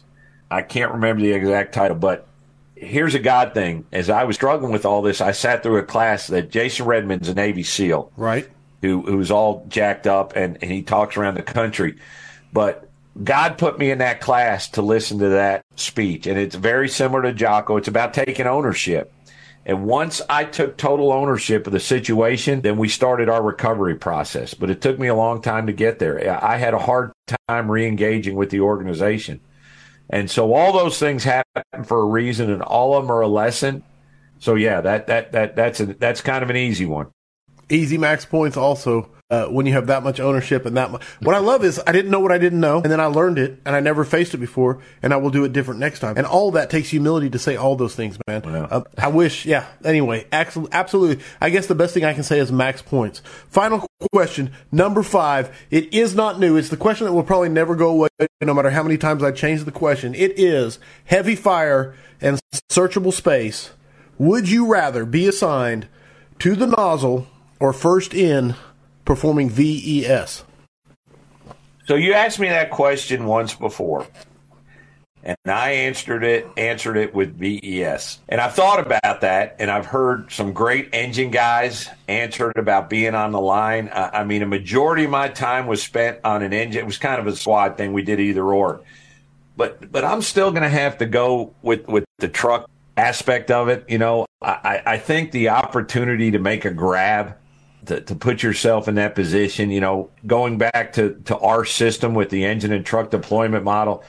I 0.50 0.62
can't 0.62 0.92
remember 0.92 1.22
the 1.22 1.32
exact 1.32 1.74
title, 1.74 1.96
but 1.96 2.26
here's 2.74 3.14
a 3.14 3.18
God 3.18 3.54
thing. 3.54 3.84
As 3.92 4.08
I 4.08 4.24
was 4.24 4.36
struggling 4.36 4.72
with 4.72 4.86
all 4.86 5.02
this, 5.02 5.20
I 5.20 5.32
sat 5.32 5.62
through 5.62 5.78
a 5.78 5.82
class 5.82 6.28
that 6.28 6.50
Jason 6.50 6.86
Redman's 6.86 7.28
a 7.28 7.34
Navy 7.34 7.62
SEAL, 7.62 8.12
right? 8.16 8.48
Who 8.82 9.02
who's 9.02 9.30
all 9.30 9.66
jacked 9.68 10.06
up 10.06 10.34
and, 10.36 10.58
and 10.62 10.70
he 10.70 10.82
talks 10.82 11.16
around 11.16 11.34
the 11.34 11.42
country, 11.42 11.96
but 12.52 12.88
God 13.22 13.58
put 13.58 13.78
me 13.78 13.90
in 13.90 13.98
that 13.98 14.20
class 14.20 14.68
to 14.70 14.82
listen 14.82 15.18
to 15.18 15.30
that 15.30 15.64
speech, 15.76 16.26
and 16.26 16.38
it's 16.38 16.54
very 16.54 16.88
similar 16.88 17.22
to 17.22 17.32
Jocko. 17.32 17.76
It's 17.76 17.88
about 17.88 18.14
taking 18.14 18.46
ownership. 18.46 19.12
And 19.66 19.84
once 19.84 20.22
I 20.30 20.44
took 20.44 20.78
total 20.78 21.12
ownership 21.12 21.66
of 21.66 21.74
the 21.74 21.80
situation, 21.80 22.62
then 22.62 22.78
we 22.78 22.88
started 22.88 23.28
our 23.28 23.42
recovery 23.42 23.96
process. 23.96 24.54
But 24.54 24.70
it 24.70 24.80
took 24.80 24.98
me 24.98 25.08
a 25.08 25.14
long 25.14 25.42
time 25.42 25.66
to 25.66 25.74
get 25.74 25.98
there. 25.98 26.42
I 26.42 26.56
had 26.56 26.72
a 26.72 26.78
hard 26.78 27.12
time 27.46 27.70
re 27.70 27.86
engaging 27.86 28.34
with 28.34 28.48
the 28.48 28.60
organization. 28.60 29.40
And 30.10 30.30
so 30.30 30.54
all 30.54 30.72
those 30.72 30.98
things 30.98 31.24
happen 31.24 31.84
for 31.84 32.00
a 32.00 32.04
reason, 32.06 32.50
and 32.50 32.62
all 32.62 32.96
of 32.96 33.04
them 33.04 33.10
are 33.10 33.20
a 33.20 33.28
lesson. 33.28 33.82
So 34.38 34.54
yeah, 34.54 34.80
that 34.80 35.06
that 35.08 35.32
that 35.32 35.56
that's 35.56 35.80
a, 35.80 35.86
that's 35.86 36.20
kind 36.20 36.42
of 36.42 36.50
an 36.50 36.56
easy 36.56 36.86
one. 36.86 37.08
Easy 37.68 37.98
max 37.98 38.24
points 38.24 38.56
also 38.56 39.10
uh, 39.30 39.46
when 39.46 39.66
you 39.66 39.72
have 39.72 39.86
that 39.88 40.02
much 40.02 40.20
ownership 40.20 40.64
and 40.64 40.76
that 40.76 40.90
much. 40.90 41.04
What 41.20 41.34
I 41.34 41.38
love 41.38 41.64
is 41.64 41.80
I 41.86 41.92
didn't 41.92 42.10
know 42.10 42.20
what 42.20 42.32
I 42.32 42.38
didn't 42.38 42.60
know, 42.60 42.80
and 42.80 42.90
then 42.90 43.00
I 43.00 43.06
learned 43.06 43.38
it, 43.38 43.60
and 43.66 43.76
I 43.76 43.80
never 43.80 44.04
faced 44.04 44.34
it 44.34 44.38
before, 44.38 44.78
and 45.02 45.12
I 45.12 45.16
will 45.16 45.30
do 45.30 45.44
it 45.44 45.52
different 45.52 45.80
next 45.80 46.00
time. 46.00 46.16
And 46.16 46.26
all 46.26 46.50
that 46.52 46.70
takes 46.70 46.88
humility 46.88 47.28
to 47.30 47.38
say 47.38 47.56
all 47.56 47.76
those 47.76 47.94
things, 47.94 48.18
man. 48.26 48.42
Yeah. 48.44 48.62
Uh, 48.64 48.82
I 48.96 49.08
wish, 49.08 49.44
yeah. 49.44 49.66
Anyway, 49.84 50.26
absolutely. 50.32 51.22
I 51.40 51.50
guess 51.50 51.66
the 51.66 51.74
best 51.74 51.92
thing 51.92 52.04
I 52.04 52.14
can 52.14 52.22
say 52.22 52.38
is 52.38 52.50
max 52.50 52.80
points. 52.80 53.20
Final 53.48 53.86
question, 54.12 54.52
number 54.72 55.02
five. 55.02 55.54
It 55.70 55.92
is 55.92 56.14
not 56.14 56.40
new. 56.40 56.56
It's 56.56 56.70
the 56.70 56.76
question 56.76 57.06
that 57.06 57.12
will 57.12 57.22
probably 57.22 57.50
never 57.50 57.76
go 57.76 57.90
away, 57.90 58.08
no 58.40 58.54
matter 58.54 58.70
how 58.70 58.82
many 58.82 58.96
times 58.96 59.22
I 59.22 59.32
change 59.32 59.64
the 59.64 59.72
question. 59.72 60.14
It 60.14 60.38
is 60.38 60.78
heavy 61.04 61.36
fire 61.36 61.94
and 62.20 62.40
searchable 62.70 63.12
space. 63.12 63.70
Would 64.16 64.48
you 64.48 64.66
rather 64.66 65.04
be 65.04 65.28
assigned 65.28 65.86
to 66.40 66.56
the 66.56 66.66
nozzle 66.66 67.26
or 67.60 67.72
first 67.72 68.14
in 68.14 68.54
performing 69.08 69.48
VES? 69.48 70.44
So 71.86 71.94
you 71.94 72.12
asked 72.12 72.38
me 72.38 72.50
that 72.50 72.70
question 72.70 73.24
once 73.24 73.54
before. 73.54 74.06
And 75.24 75.38
I 75.46 75.70
answered 75.70 76.22
it 76.22 76.46
answered 76.58 76.98
it 76.98 77.14
with 77.14 77.38
VES. 77.38 78.18
And 78.28 78.38
I've 78.38 78.54
thought 78.54 78.80
about 78.80 79.22
that 79.22 79.56
and 79.58 79.70
I've 79.70 79.86
heard 79.86 80.30
some 80.30 80.52
great 80.52 80.90
engine 80.92 81.30
guys 81.30 81.88
answer 82.06 82.50
it 82.50 82.58
about 82.58 82.90
being 82.90 83.14
on 83.14 83.32
the 83.32 83.40
line. 83.40 83.88
I, 83.88 84.20
I 84.20 84.24
mean 84.24 84.42
a 84.42 84.46
majority 84.46 85.04
of 85.04 85.10
my 85.10 85.28
time 85.28 85.66
was 85.66 85.82
spent 85.82 86.18
on 86.22 86.42
an 86.42 86.52
engine. 86.52 86.78
It 86.78 86.86
was 86.86 86.98
kind 86.98 87.18
of 87.18 87.26
a 87.26 87.34
SWAT 87.34 87.78
thing. 87.78 87.94
We 87.94 88.02
did 88.02 88.20
either 88.20 88.44
or. 88.44 88.82
But 89.56 89.90
but 89.90 90.04
I'm 90.04 90.20
still 90.20 90.52
gonna 90.52 90.68
have 90.68 90.98
to 90.98 91.06
go 91.06 91.54
with, 91.62 91.88
with 91.88 92.04
the 92.18 92.28
truck 92.28 92.68
aspect 92.98 93.50
of 93.50 93.68
it. 93.68 93.86
You 93.88 93.96
know, 93.96 94.26
I, 94.42 94.82
I 94.84 94.98
think 94.98 95.32
the 95.32 95.48
opportunity 95.48 96.30
to 96.32 96.38
make 96.38 96.66
a 96.66 96.70
grab 96.70 97.38
to, 97.88 98.00
to 98.00 98.14
put 98.14 98.42
yourself 98.42 98.88
in 98.88 98.94
that 98.94 99.14
position. 99.14 99.70
You 99.70 99.80
know, 99.80 100.10
going 100.26 100.58
back 100.58 100.92
to, 100.94 101.20
to 101.26 101.36
our 101.38 101.64
system 101.64 102.14
with 102.14 102.30
the 102.30 102.44
engine 102.44 102.72
and 102.72 102.84
truck 102.84 103.10
deployment 103.10 103.64
model, 103.64 104.04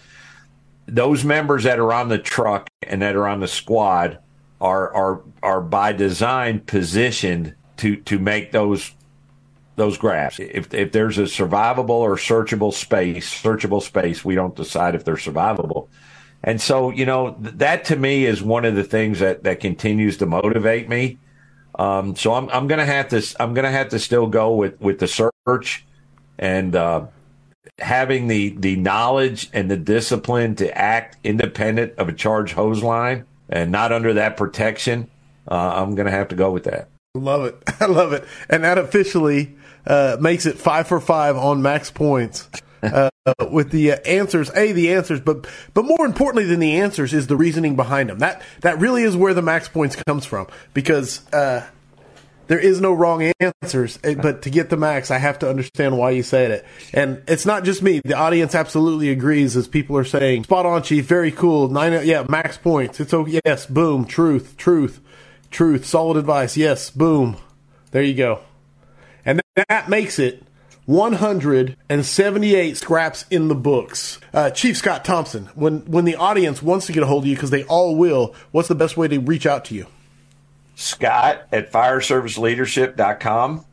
those 0.85 1.23
members 1.23 1.63
that 1.63 1.79
are 1.79 1.93
on 1.93 2.09
the 2.09 2.17
truck 2.17 2.69
and 2.83 3.01
that 3.01 3.15
are 3.15 3.27
on 3.27 3.39
the 3.39 3.47
squad 3.47 4.19
are 4.61 4.93
are 4.93 5.21
are 5.41 5.61
by 5.61 5.93
design 5.93 6.59
positioned 6.59 7.55
to 7.77 7.95
to 7.97 8.19
make 8.19 8.51
those 8.51 8.91
those 9.75 9.97
graphs. 9.97 10.39
If 10.39 10.73
if 10.73 10.91
there's 10.91 11.17
a 11.17 11.23
survivable 11.23 11.89
or 11.89 12.15
searchable 12.15 12.73
space, 12.73 13.33
searchable 13.33 13.81
space, 13.81 14.23
we 14.25 14.35
don't 14.35 14.55
decide 14.55 14.95
if 14.95 15.05
they're 15.05 15.15
survivable. 15.15 15.87
And 16.43 16.61
so, 16.61 16.89
you 16.89 17.05
know, 17.05 17.35
that 17.39 17.85
to 17.85 17.95
me 17.95 18.25
is 18.25 18.41
one 18.41 18.65
of 18.65 18.75
the 18.75 18.83
things 18.83 19.19
that 19.19 19.43
that 19.43 19.59
continues 19.59 20.17
to 20.17 20.25
motivate 20.25 20.89
me 20.89 21.17
um, 21.79 22.13
so 22.17 22.33
I'm 22.33 22.49
I'm 22.49 22.67
gonna 22.67 22.85
have 22.85 23.07
to 23.09 23.25
I'm 23.39 23.53
gonna 23.53 23.71
have 23.71 23.89
to 23.89 23.99
still 23.99 24.27
go 24.27 24.53
with 24.53 24.79
with 24.81 24.99
the 24.99 25.07
search 25.07 25.85
and 26.37 26.75
uh, 26.75 27.07
having 27.79 28.27
the 28.27 28.49
the 28.49 28.75
knowledge 28.75 29.49
and 29.53 29.71
the 29.71 29.77
discipline 29.77 30.55
to 30.55 30.77
act 30.77 31.17
independent 31.23 31.93
of 31.97 32.09
a 32.09 32.13
charged 32.13 32.53
hose 32.53 32.83
line 32.83 33.25
and 33.47 33.71
not 33.71 33.93
under 33.93 34.13
that 34.15 34.35
protection. 34.35 35.09
Uh, 35.49 35.81
I'm 35.81 35.95
gonna 35.95 36.11
have 36.11 36.27
to 36.27 36.35
go 36.35 36.51
with 36.51 36.65
that. 36.65 36.89
Love 37.15 37.45
it. 37.45 37.63
I 37.79 37.85
love 37.85 38.11
it. 38.11 38.25
And 38.49 38.65
that 38.65 38.77
officially 38.77 39.55
uh, 39.87 40.17
makes 40.19 40.45
it 40.45 40.57
five 40.57 40.85
for 40.85 40.99
five 40.99 41.37
on 41.37 41.61
max 41.61 41.89
points. 41.89 42.49
Uh, 42.81 43.09
with 43.51 43.71
the 43.71 43.91
uh, 43.91 43.95
answers, 44.05 44.49
a 44.55 44.71
the 44.71 44.93
answers, 44.93 45.19
but 45.19 45.45
but 45.73 45.83
more 45.83 46.05
importantly 46.05 46.45
than 46.45 46.59
the 46.59 46.79
answers 46.79 47.13
is 47.13 47.27
the 47.27 47.35
reasoning 47.35 47.75
behind 47.75 48.09
them. 48.09 48.19
That 48.19 48.41
that 48.61 48.79
really 48.79 49.03
is 49.03 49.15
where 49.15 49.33
the 49.33 49.41
max 49.41 49.67
points 49.67 49.95
comes 49.95 50.25
from 50.25 50.47
because 50.73 51.21
uh, 51.33 51.67
there 52.47 52.59
is 52.59 52.81
no 52.81 52.93
wrong 52.93 53.31
answers. 53.39 53.99
Eh, 54.03 54.15
but 54.15 54.41
to 54.43 54.49
get 54.49 54.69
the 54.69 54.77
max, 54.77 55.11
I 55.11 55.17
have 55.17 55.39
to 55.39 55.49
understand 55.49 55.97
why 55.97 56.11
you 56.11 56.23
said 56.23 56.51
it, 56.51 56.65
and 56.93 57.21
it's 57.27 57.45
not 57.45 57.63
just 57.63 57.83
me. 57.83 58.01
The 58.03 58.15
audience 58.15 58.55
absolutely 58.55 59.09
agrees, 59.09 59.55
as 59.55 59.67
people 59.67 59.97
are 59.97 60.03
saying, 60.03 60.45
"Spot 60.45 60.65
on, 60.65 60.81
Chief. 60.81 61.05
Very 61.05 61.31
cool. 61.31 61.67
Nine, 61.67 62.05
yeah, 62.05 62.25
max 62.27 62.57
points. 62.57 62.99
It's 62.99 63.13
okay. 63.13 63.39
Yes, 63.45 63.65
boom. 63.65 64.05
Truth, 64.05 64.57
truth, 64.57 64.99
truth. 65.51 65.85
Solid 65.85 66.17
advice. 66.17 66.57
Yes, 66.57 66.89
boom. 66.89 67.37
There 67.91 68.03
you 68.03 68.15
go, 68.15 68.39
and 69.25 69.41
that 69.67 69.89
makes 69.89 70.17
it 70.17 70.43
178 70.89 72.75
scraps 72.75 73.25
in 73.29 73.47
the 73.47 73.53
books. 73.53 74.17
Uh, 74.33 74.49
Chief 74.49 74.75
Scott 74.75 75.05
Thompson, 75.05 75.45
when 75.53 75.81
when 75.81 76.05
the 76.05 76.15
audience 76.15 76.63
wants 76.63 76.87
to 76.87 76.91
get 76.93 77.03
a 77.03 77.05
hold 77.05 77.25
of 77.25 77.27
you, 77.27 77.35
because 77.35 77.51
they 77.51 77.63
all 77.65 77.95
will, 77.95 78.33
what's 78.49 78.69
the 78.69 78.73
best 78.73 78.97
way 78.97 79.07
to 79.07 79.19
reach 79.19 79.45
out 79.45 79.65
to 79.65 79.75
you? 79.75 79.85
Scott 80.73 81.43
at 81.51 81.71
fireserviceleadership.com. 81.71 83.65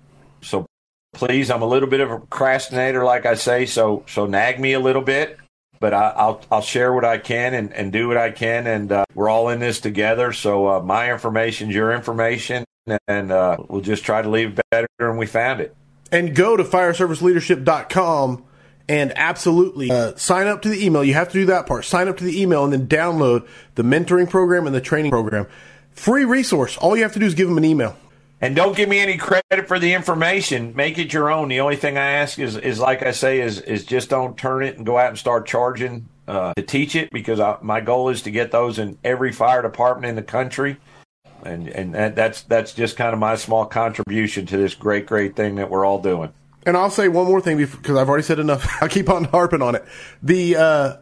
So 0.42 0.66
please, 1.14 1.50
I'm 1.50 1.62
a 1.62 1.66
little 1.66 1.88
bit 1.88 2.00
of 2.00 2.10
a 2.10 2.18
procrastinator, 2.18 3.02
like 3.02 3.24
I 3.24 3.32
say, 3.32 3.64
so 3.64 4.04
so 4.06 4.26
nag 4.26 4.60
me 4.60 4.74
a 4.74 4.80
little 4.80 5.00
bit, 5.00 5.38
but 5.80 5.94
I, 5.94 6.26
will 6.26 6.42
I'll 6.52 6.60
share 6.60 6.92
what 6.92 7.06
I 7.06 7.16
can 7.16 7.54
and, 7.54 7.72
and 7.72 7.94
do 7.94 8.08
what 8.08 8.18
I 8.18 8.30
can, 8.30 8.66
and 8.66 8.92
uh, 8.92 9.06
we're 9.14 9.30
all 9.30 9.48
in 9.48 9.58
this 9.60 9.80
together. 9.80 10.34
So 10.34 10.68
uh, 10.68 10.80
my 10.82 11.10
information 11.10 11.70
is 11.70 11.74
your 11.76 11.94
information, 11.94 12.66
and 13.08 13.32
uh, 13.32 13.56
we'll 13.70 13.80
just 13.80 14.04
try 14.04 14.20
to 14.20 14.28
leave 14.28 14.60
better 14.70 14.88
than 14.98 15.16
we 15.16 15.24
found 15.24 15.62
it 15.62 15.74
and 16.12 16.34
go 16.34 16.56
to 16.56 16.64
fireserviceleadership.com 16.64 18.44
and 18.88 19.12
absolutely 19.16 19.90
uh, 19.90 20.14
sign 20.16 20.46
up 20.46 20.62
to 20.62 20.68
the 20.68 20.84
email. 20.84 21.02
You 21.02 21.14
have 21.14 21.28
to 21.28 21.34
do 21.34 21.46
that 21.46 21.66
part. 21.66 21.84
Sign 21.84 22.08
up 22.08 22.16
to 22.18 22.24
the 22.24 22.40
email 22.40 22.64
and 22.64 22.72
then 22.72 22.86
download 22.86 23.46
the 23.74 23.82
mentoring 23.82 24.30
program 24.30 24.66
and 24.66 24.74
the 24.74 24.80
training 24.80 25.10
program. 25.10 25.46
Free 25.90 26.24
resource. 26.24 26.76
All 26.76 26.96
you 26.96 27.02
have 27.02 27.12
to 27.14 27.18
do 27.18 27.26
is 27.26 27.34
give 27.34 27.48
them 27.48 27.58
an 27.58 27.64
email. 27.64 27.96
And 28.40 28.54
don't 28.54 28.76
give 28.76 28.88
me 28.88 28.98
any 28.98 29.16
credit 29.16 29.66
for 29.66 29.78
the 29.78 29.94
information. 29.94 30.76
Make 30.76 30.98
it 30.98 31.12
your 31.12 31.30
own. 31.30 31.48
The 31.48 31.60
only 31.60 31.76
thing 31.76 31.96
I 31.96 32.12
ask 32.12 32.38
is, 32.38 32.56
is 32.56 32.78
like 32.78 33.02
I 33.02 33.12
say, 33.12 33.40
is 33.40 33.60
is 33.62 33.84
just 33.84 34.10
don't 34.10 34.36
turn 34.36 34.62
it 34.62 34.76
and 34.76 34.84
go 34.84 34.98
out 34.98 35.08
and 35.08 35.18
start 35.18 35.46
charging 35.46 36.06
uh, 36.28 36.52
to 36.54 36.62
teach 36.62 36.94
it 36.96 37.10
because 37.10 37.40
I, 37.40 37.56
my 37.62 37.80
goal 37.80 38.10
is 38.10 38.22
to 38.22 38.30
get 38.30 38.50
those 38.50 38.78
in 38.78 38.98
every 39.02 39.32
fire 39.32 39.62
department 39.62 40.10
in 40.10 40.16
the 40.16 40.22
country 40.22 40.76
and 41.46 41.68
and 41.68 41.94
that, 41.94 42.16
that's 42.16 42.42
that's 42.42 42.72
just 42.74 42.96
kind 42.96 43.12
of 43.12 43.18
my 43.18 43.36
small 43.36 43.66
contribution 43.66 44.46
to 44.46 44.56
this 44.56 44.74
great 44.74 45.06
great 45.06 45.36
thing 45.36 45.56
that 45.56 45.70
we're 45.70 45.84
all 45.84 46.00
doing. 46.00 46.32
And 46.64 46.76
I'll 46.76 46.90
say 46.90 47.08
one 47.08 47.26
more 47.26 47.40
thing 47.40 47.58
because 47.58 47.96
I've 47.96 48.08
already 48.08 48.24
said 48.24 48.38
enough. 48.38 48.66
I'll 48.82 48.88
keep 48.88 49.08
on 49.08 49.24
harping 49.24 49.62
on 49.62 49.76
it. 49.76 49.84
The 50.22 50.56
uh, 50.56 50.96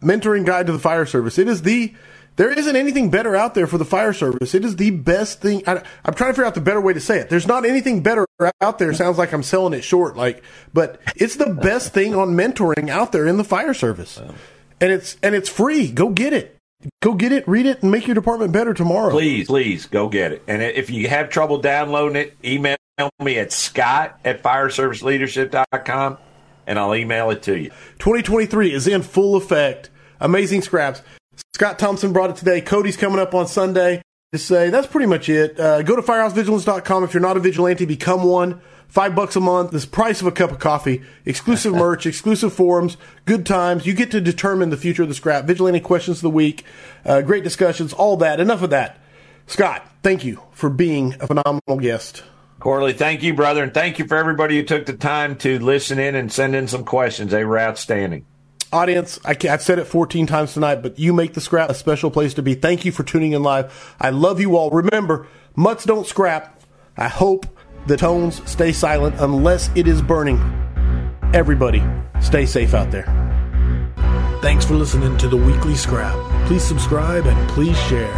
mentoring 0.00 0.46
guide 0.46 0.66
to 0.66 0.72
the 0.72 0.78
fire 0.78 1.06
service. 1.06 1.38
It 1.38 1.46
is 1.46 1.62
the 1.62 1.94
there 2.36 2.50
isn't 2.50 2.74
anything 2.74 3.10
better 3.10 3.36
out 3.36 3.54
there 3.54 3.66
for 3.66 3.76
the 3.76 3.84
fire 3.84 4.14
service. 4.14 4.54
It 4.54 4.64
is 4.64 4.76
the 4.76 4.90
best 4.90 5.42
thing. 5.42 5.62
I, 5.66 5.82
am 6.04 6.14
trying 6.14 6.30
to 6.30 6.32
figure 6.32 6.46
out 6.46 6.54
the 6.54 6.62
better 6.62 6.80
way 6.80 6.94
to 6.94 7.00
say 7.00 7.18
it. 7.18 7.28
There's 7.28 7.46
not 7.46 7.66
anything 7.66 8.02
better 8.02 8.26
out 8.62 8.78
there. 8.78 8.94
Sounds 8.94 9.18
like 9.18 9.32
I'm 9.34 9.42
selling 9.42 9.74
it 9.74 9.82
short, 9.82 10.16
like, 10.16 10.42
but 10.72 11.00
it's 11.16 11.36
the 11.36 11.52
best 11.52 11.92
thing 11.92 12.14
on 12.14 12.30
mentoring 12.30 12.88
out 12.88 13.12
there 13.12 13.26
in 13.26 13.36
the 13.36 13.44
fire 13.44 13.74
service, 13.74 14.18
and 14.80 14.90
it's 14.90 15.18
and 15.22 15.34
it's 15.34 15.50
free. 15.50 15.90
Go 15.90 16.08
get 16.08 16.32
it. 16.32 16.56
Go 17.02 17.14
get 17.14 17.32
it, 17.32 17.46
read 17.46 17.66
it, 17.66 17.82
and 17.82 17.90
make 17.90 18.06
your 18.06 18.14
department 18.14 18.52
better 18.52 18.72
tomorrow. 18.72 19.10
Please, 19.10 19.46
please 19.46 19.86
go 19.86 20.08
get 20.08 20.32
it. 20.32 20.42
And 20.48 20.62
if 20.62 20.90
you 20.90 21.08
have 21.08 21.28
trouble 21.28 21.58
downloading 21.58 22.16
it, 22.16 22.36
email 22.44 22.76
me 23.22 23.38
at 23.38 23.52
scott 23.52 24.18
at 24.24 24.42
fireserviceleadership.com 24.42 26.18
and 26.66 26.78
I'll 26.78 26.94
email 26.94 27.30
it 27.30 27.42
to 27.42 27.58
you. 27.58 27.70
2023 27.98 28.72
is 28.72 28.86
in 28.86 29.02
full 29.02 29.36
effect. 29.36 29.90
Amazing 30.20 30.62
scraps. 30.62 31.02
Scott 31.54 31.78
Thompson 31.78 32.12
brought 32.12 32.30
it 32.30 32.36
today. 32.36 32.60
Cody's 32.60 32.96
coming 32.96 33.18
up 33.18 33.34
on 33.34 33.46
Sunday 33.46 34.02
to 34.32 34.38
say 34.38 34.70
that's 34.70 34.86
pretty 34.86 35.06
much 35.06 35.28
it. 35.28 35.58
Uh, 35.58 35.82
go 35.82 35.96
to 35.96 36.02
firehousevigilance.com. 36.02 37.04
If 37.04 37.14
you're 37.14 37.20
not 37.20 37.36
a 37.36 37.40
vigilante, 37.40 37.84
become 37.86 38.24
one 38.24 38.60
five 38.90 39.14
bucks 39.14 39.36
a 39.36 39.40
month, 39.40 39.70
the 39.70 39.86
price 39.86 40.20
of 40.20 40.26
a 40.26 40.32
cup 40.32 40.50
of 40.50 40.58
coffee, 40.58 41.02
exclusive 41.24 41.72
merch, 41.74 42.04
exclusive 42.04 42.52
forums, 42.52 42.96
good 43.24 43.46
times. 43.46 43.86
You 43.86 43.94
get 43.94 44.10
to 44.10 44.20
determine 44.20 44.70
the 44.70 44.76
future 44.76 45.02
of 45.02 45.08
the 45.08 45.14
scrap. 45.14 45.44
Vigilante 45.44 45.80
questions 45.80 46.18
of 46.18 46.22
the 46.22 46.30
week, 46.30 46.64
uh, 47.04 47.22
great 47.22 47.44
discussions, 47.44 47.92
all 47.92 48.16
that. 48.18 48.40
Enough 48.40 48.62
of 48.62 48.70
that. 48.70 48.98
Scott, 49.46 49.84
thank 50.02 50.24
you 50.24 50.42
for 50.52 50.68
being 50.70 51.14
a 51.20 51.26
phenomenal 51.26 51.78
guest. 51.80 52.22
Corley, 52.60 52.92
thank 52.92 53.22
you, 53.22 53.32
brother, 53.32 53.62
and 53.62 53.72
thank 53.72 53.98
you 53.98 54.06
for 54.06 54.18
everybody 54.18 54.56
who 54.56 54.62
took 54.62 54.84
the 54.84 54.92
time 54.92 55.34
to 55.36 55.58
listen 55.58 55.98
in 55.98 56.14
and 56.14 56.30
send 56.30 56.54
in 56.54 56.68
some 56.68 56.84
questions. 56.84 57.30
They 57.30 57.44
were 57.44 57.58
outstanding. 57.58 58.26
Audience, 58.72 59.18
I 59.24 59.34
have 59.48 59.62
said 59.62 59.80
it 59.80 59.86
14 59.86 60.26
times 60.26 60.52
tonight, 60.52 60.76
but 60.76 60.98
you 60.98 61.12
make 61.12 61.34
the 61.34 61.40
scrap 61.40 61.70
a 61.70 61.74
special 61.74 62.10
place 62.10 62.34
to 62.34 62.42
be. 62.42 62.54
Thank 62.54 62.84
you 62.84 62.92
for 62.92 63.02
tuning 63.02 63.32
in 63.32 63.42
live. 63.42 63.96
I 63.98 64.10
love 64.10 64.40
you 64.40 64.56
all. 64.56 64.70
Remember, 64.70 65.26
mutts 65.56 65.84
don't 65.84 66.06
scrap. 66.06 66.60
I 66.96 67.08
hope 67.08 67.46
the 67.86 67.96
tones 67.96 68.48
stay 68.50 68.72
silent 68.72 69.16
unless 69.18 69.70
it 69.74 69.88
is 69.88 70.02
burning. 70.02 70.38
Everybody, 71.34 71.82
stay 72.20 72.46
safe 72.46 72.74
out 72.74 72.90
there. 72.90 73.06
Thanks 74.42 74.64
for 74.64 74.74
listening 74.74 75.16
to 75.18 75.28
the 75.28 75.36
weekly 75.36 75.74
scrap. 75.74 76.16
Please 76.46 76.62
subscribe 76.62 77.26
and 77.26 77.48
please 77.50 77.78
share. 77.84 78.14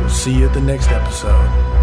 We'll 0.00 0.08
see 0.08 0.32
you 0.38 0.46
at 0.46 0.54
the 0.54 0.60
next 0.60 0.88
episode. 0.90 1.75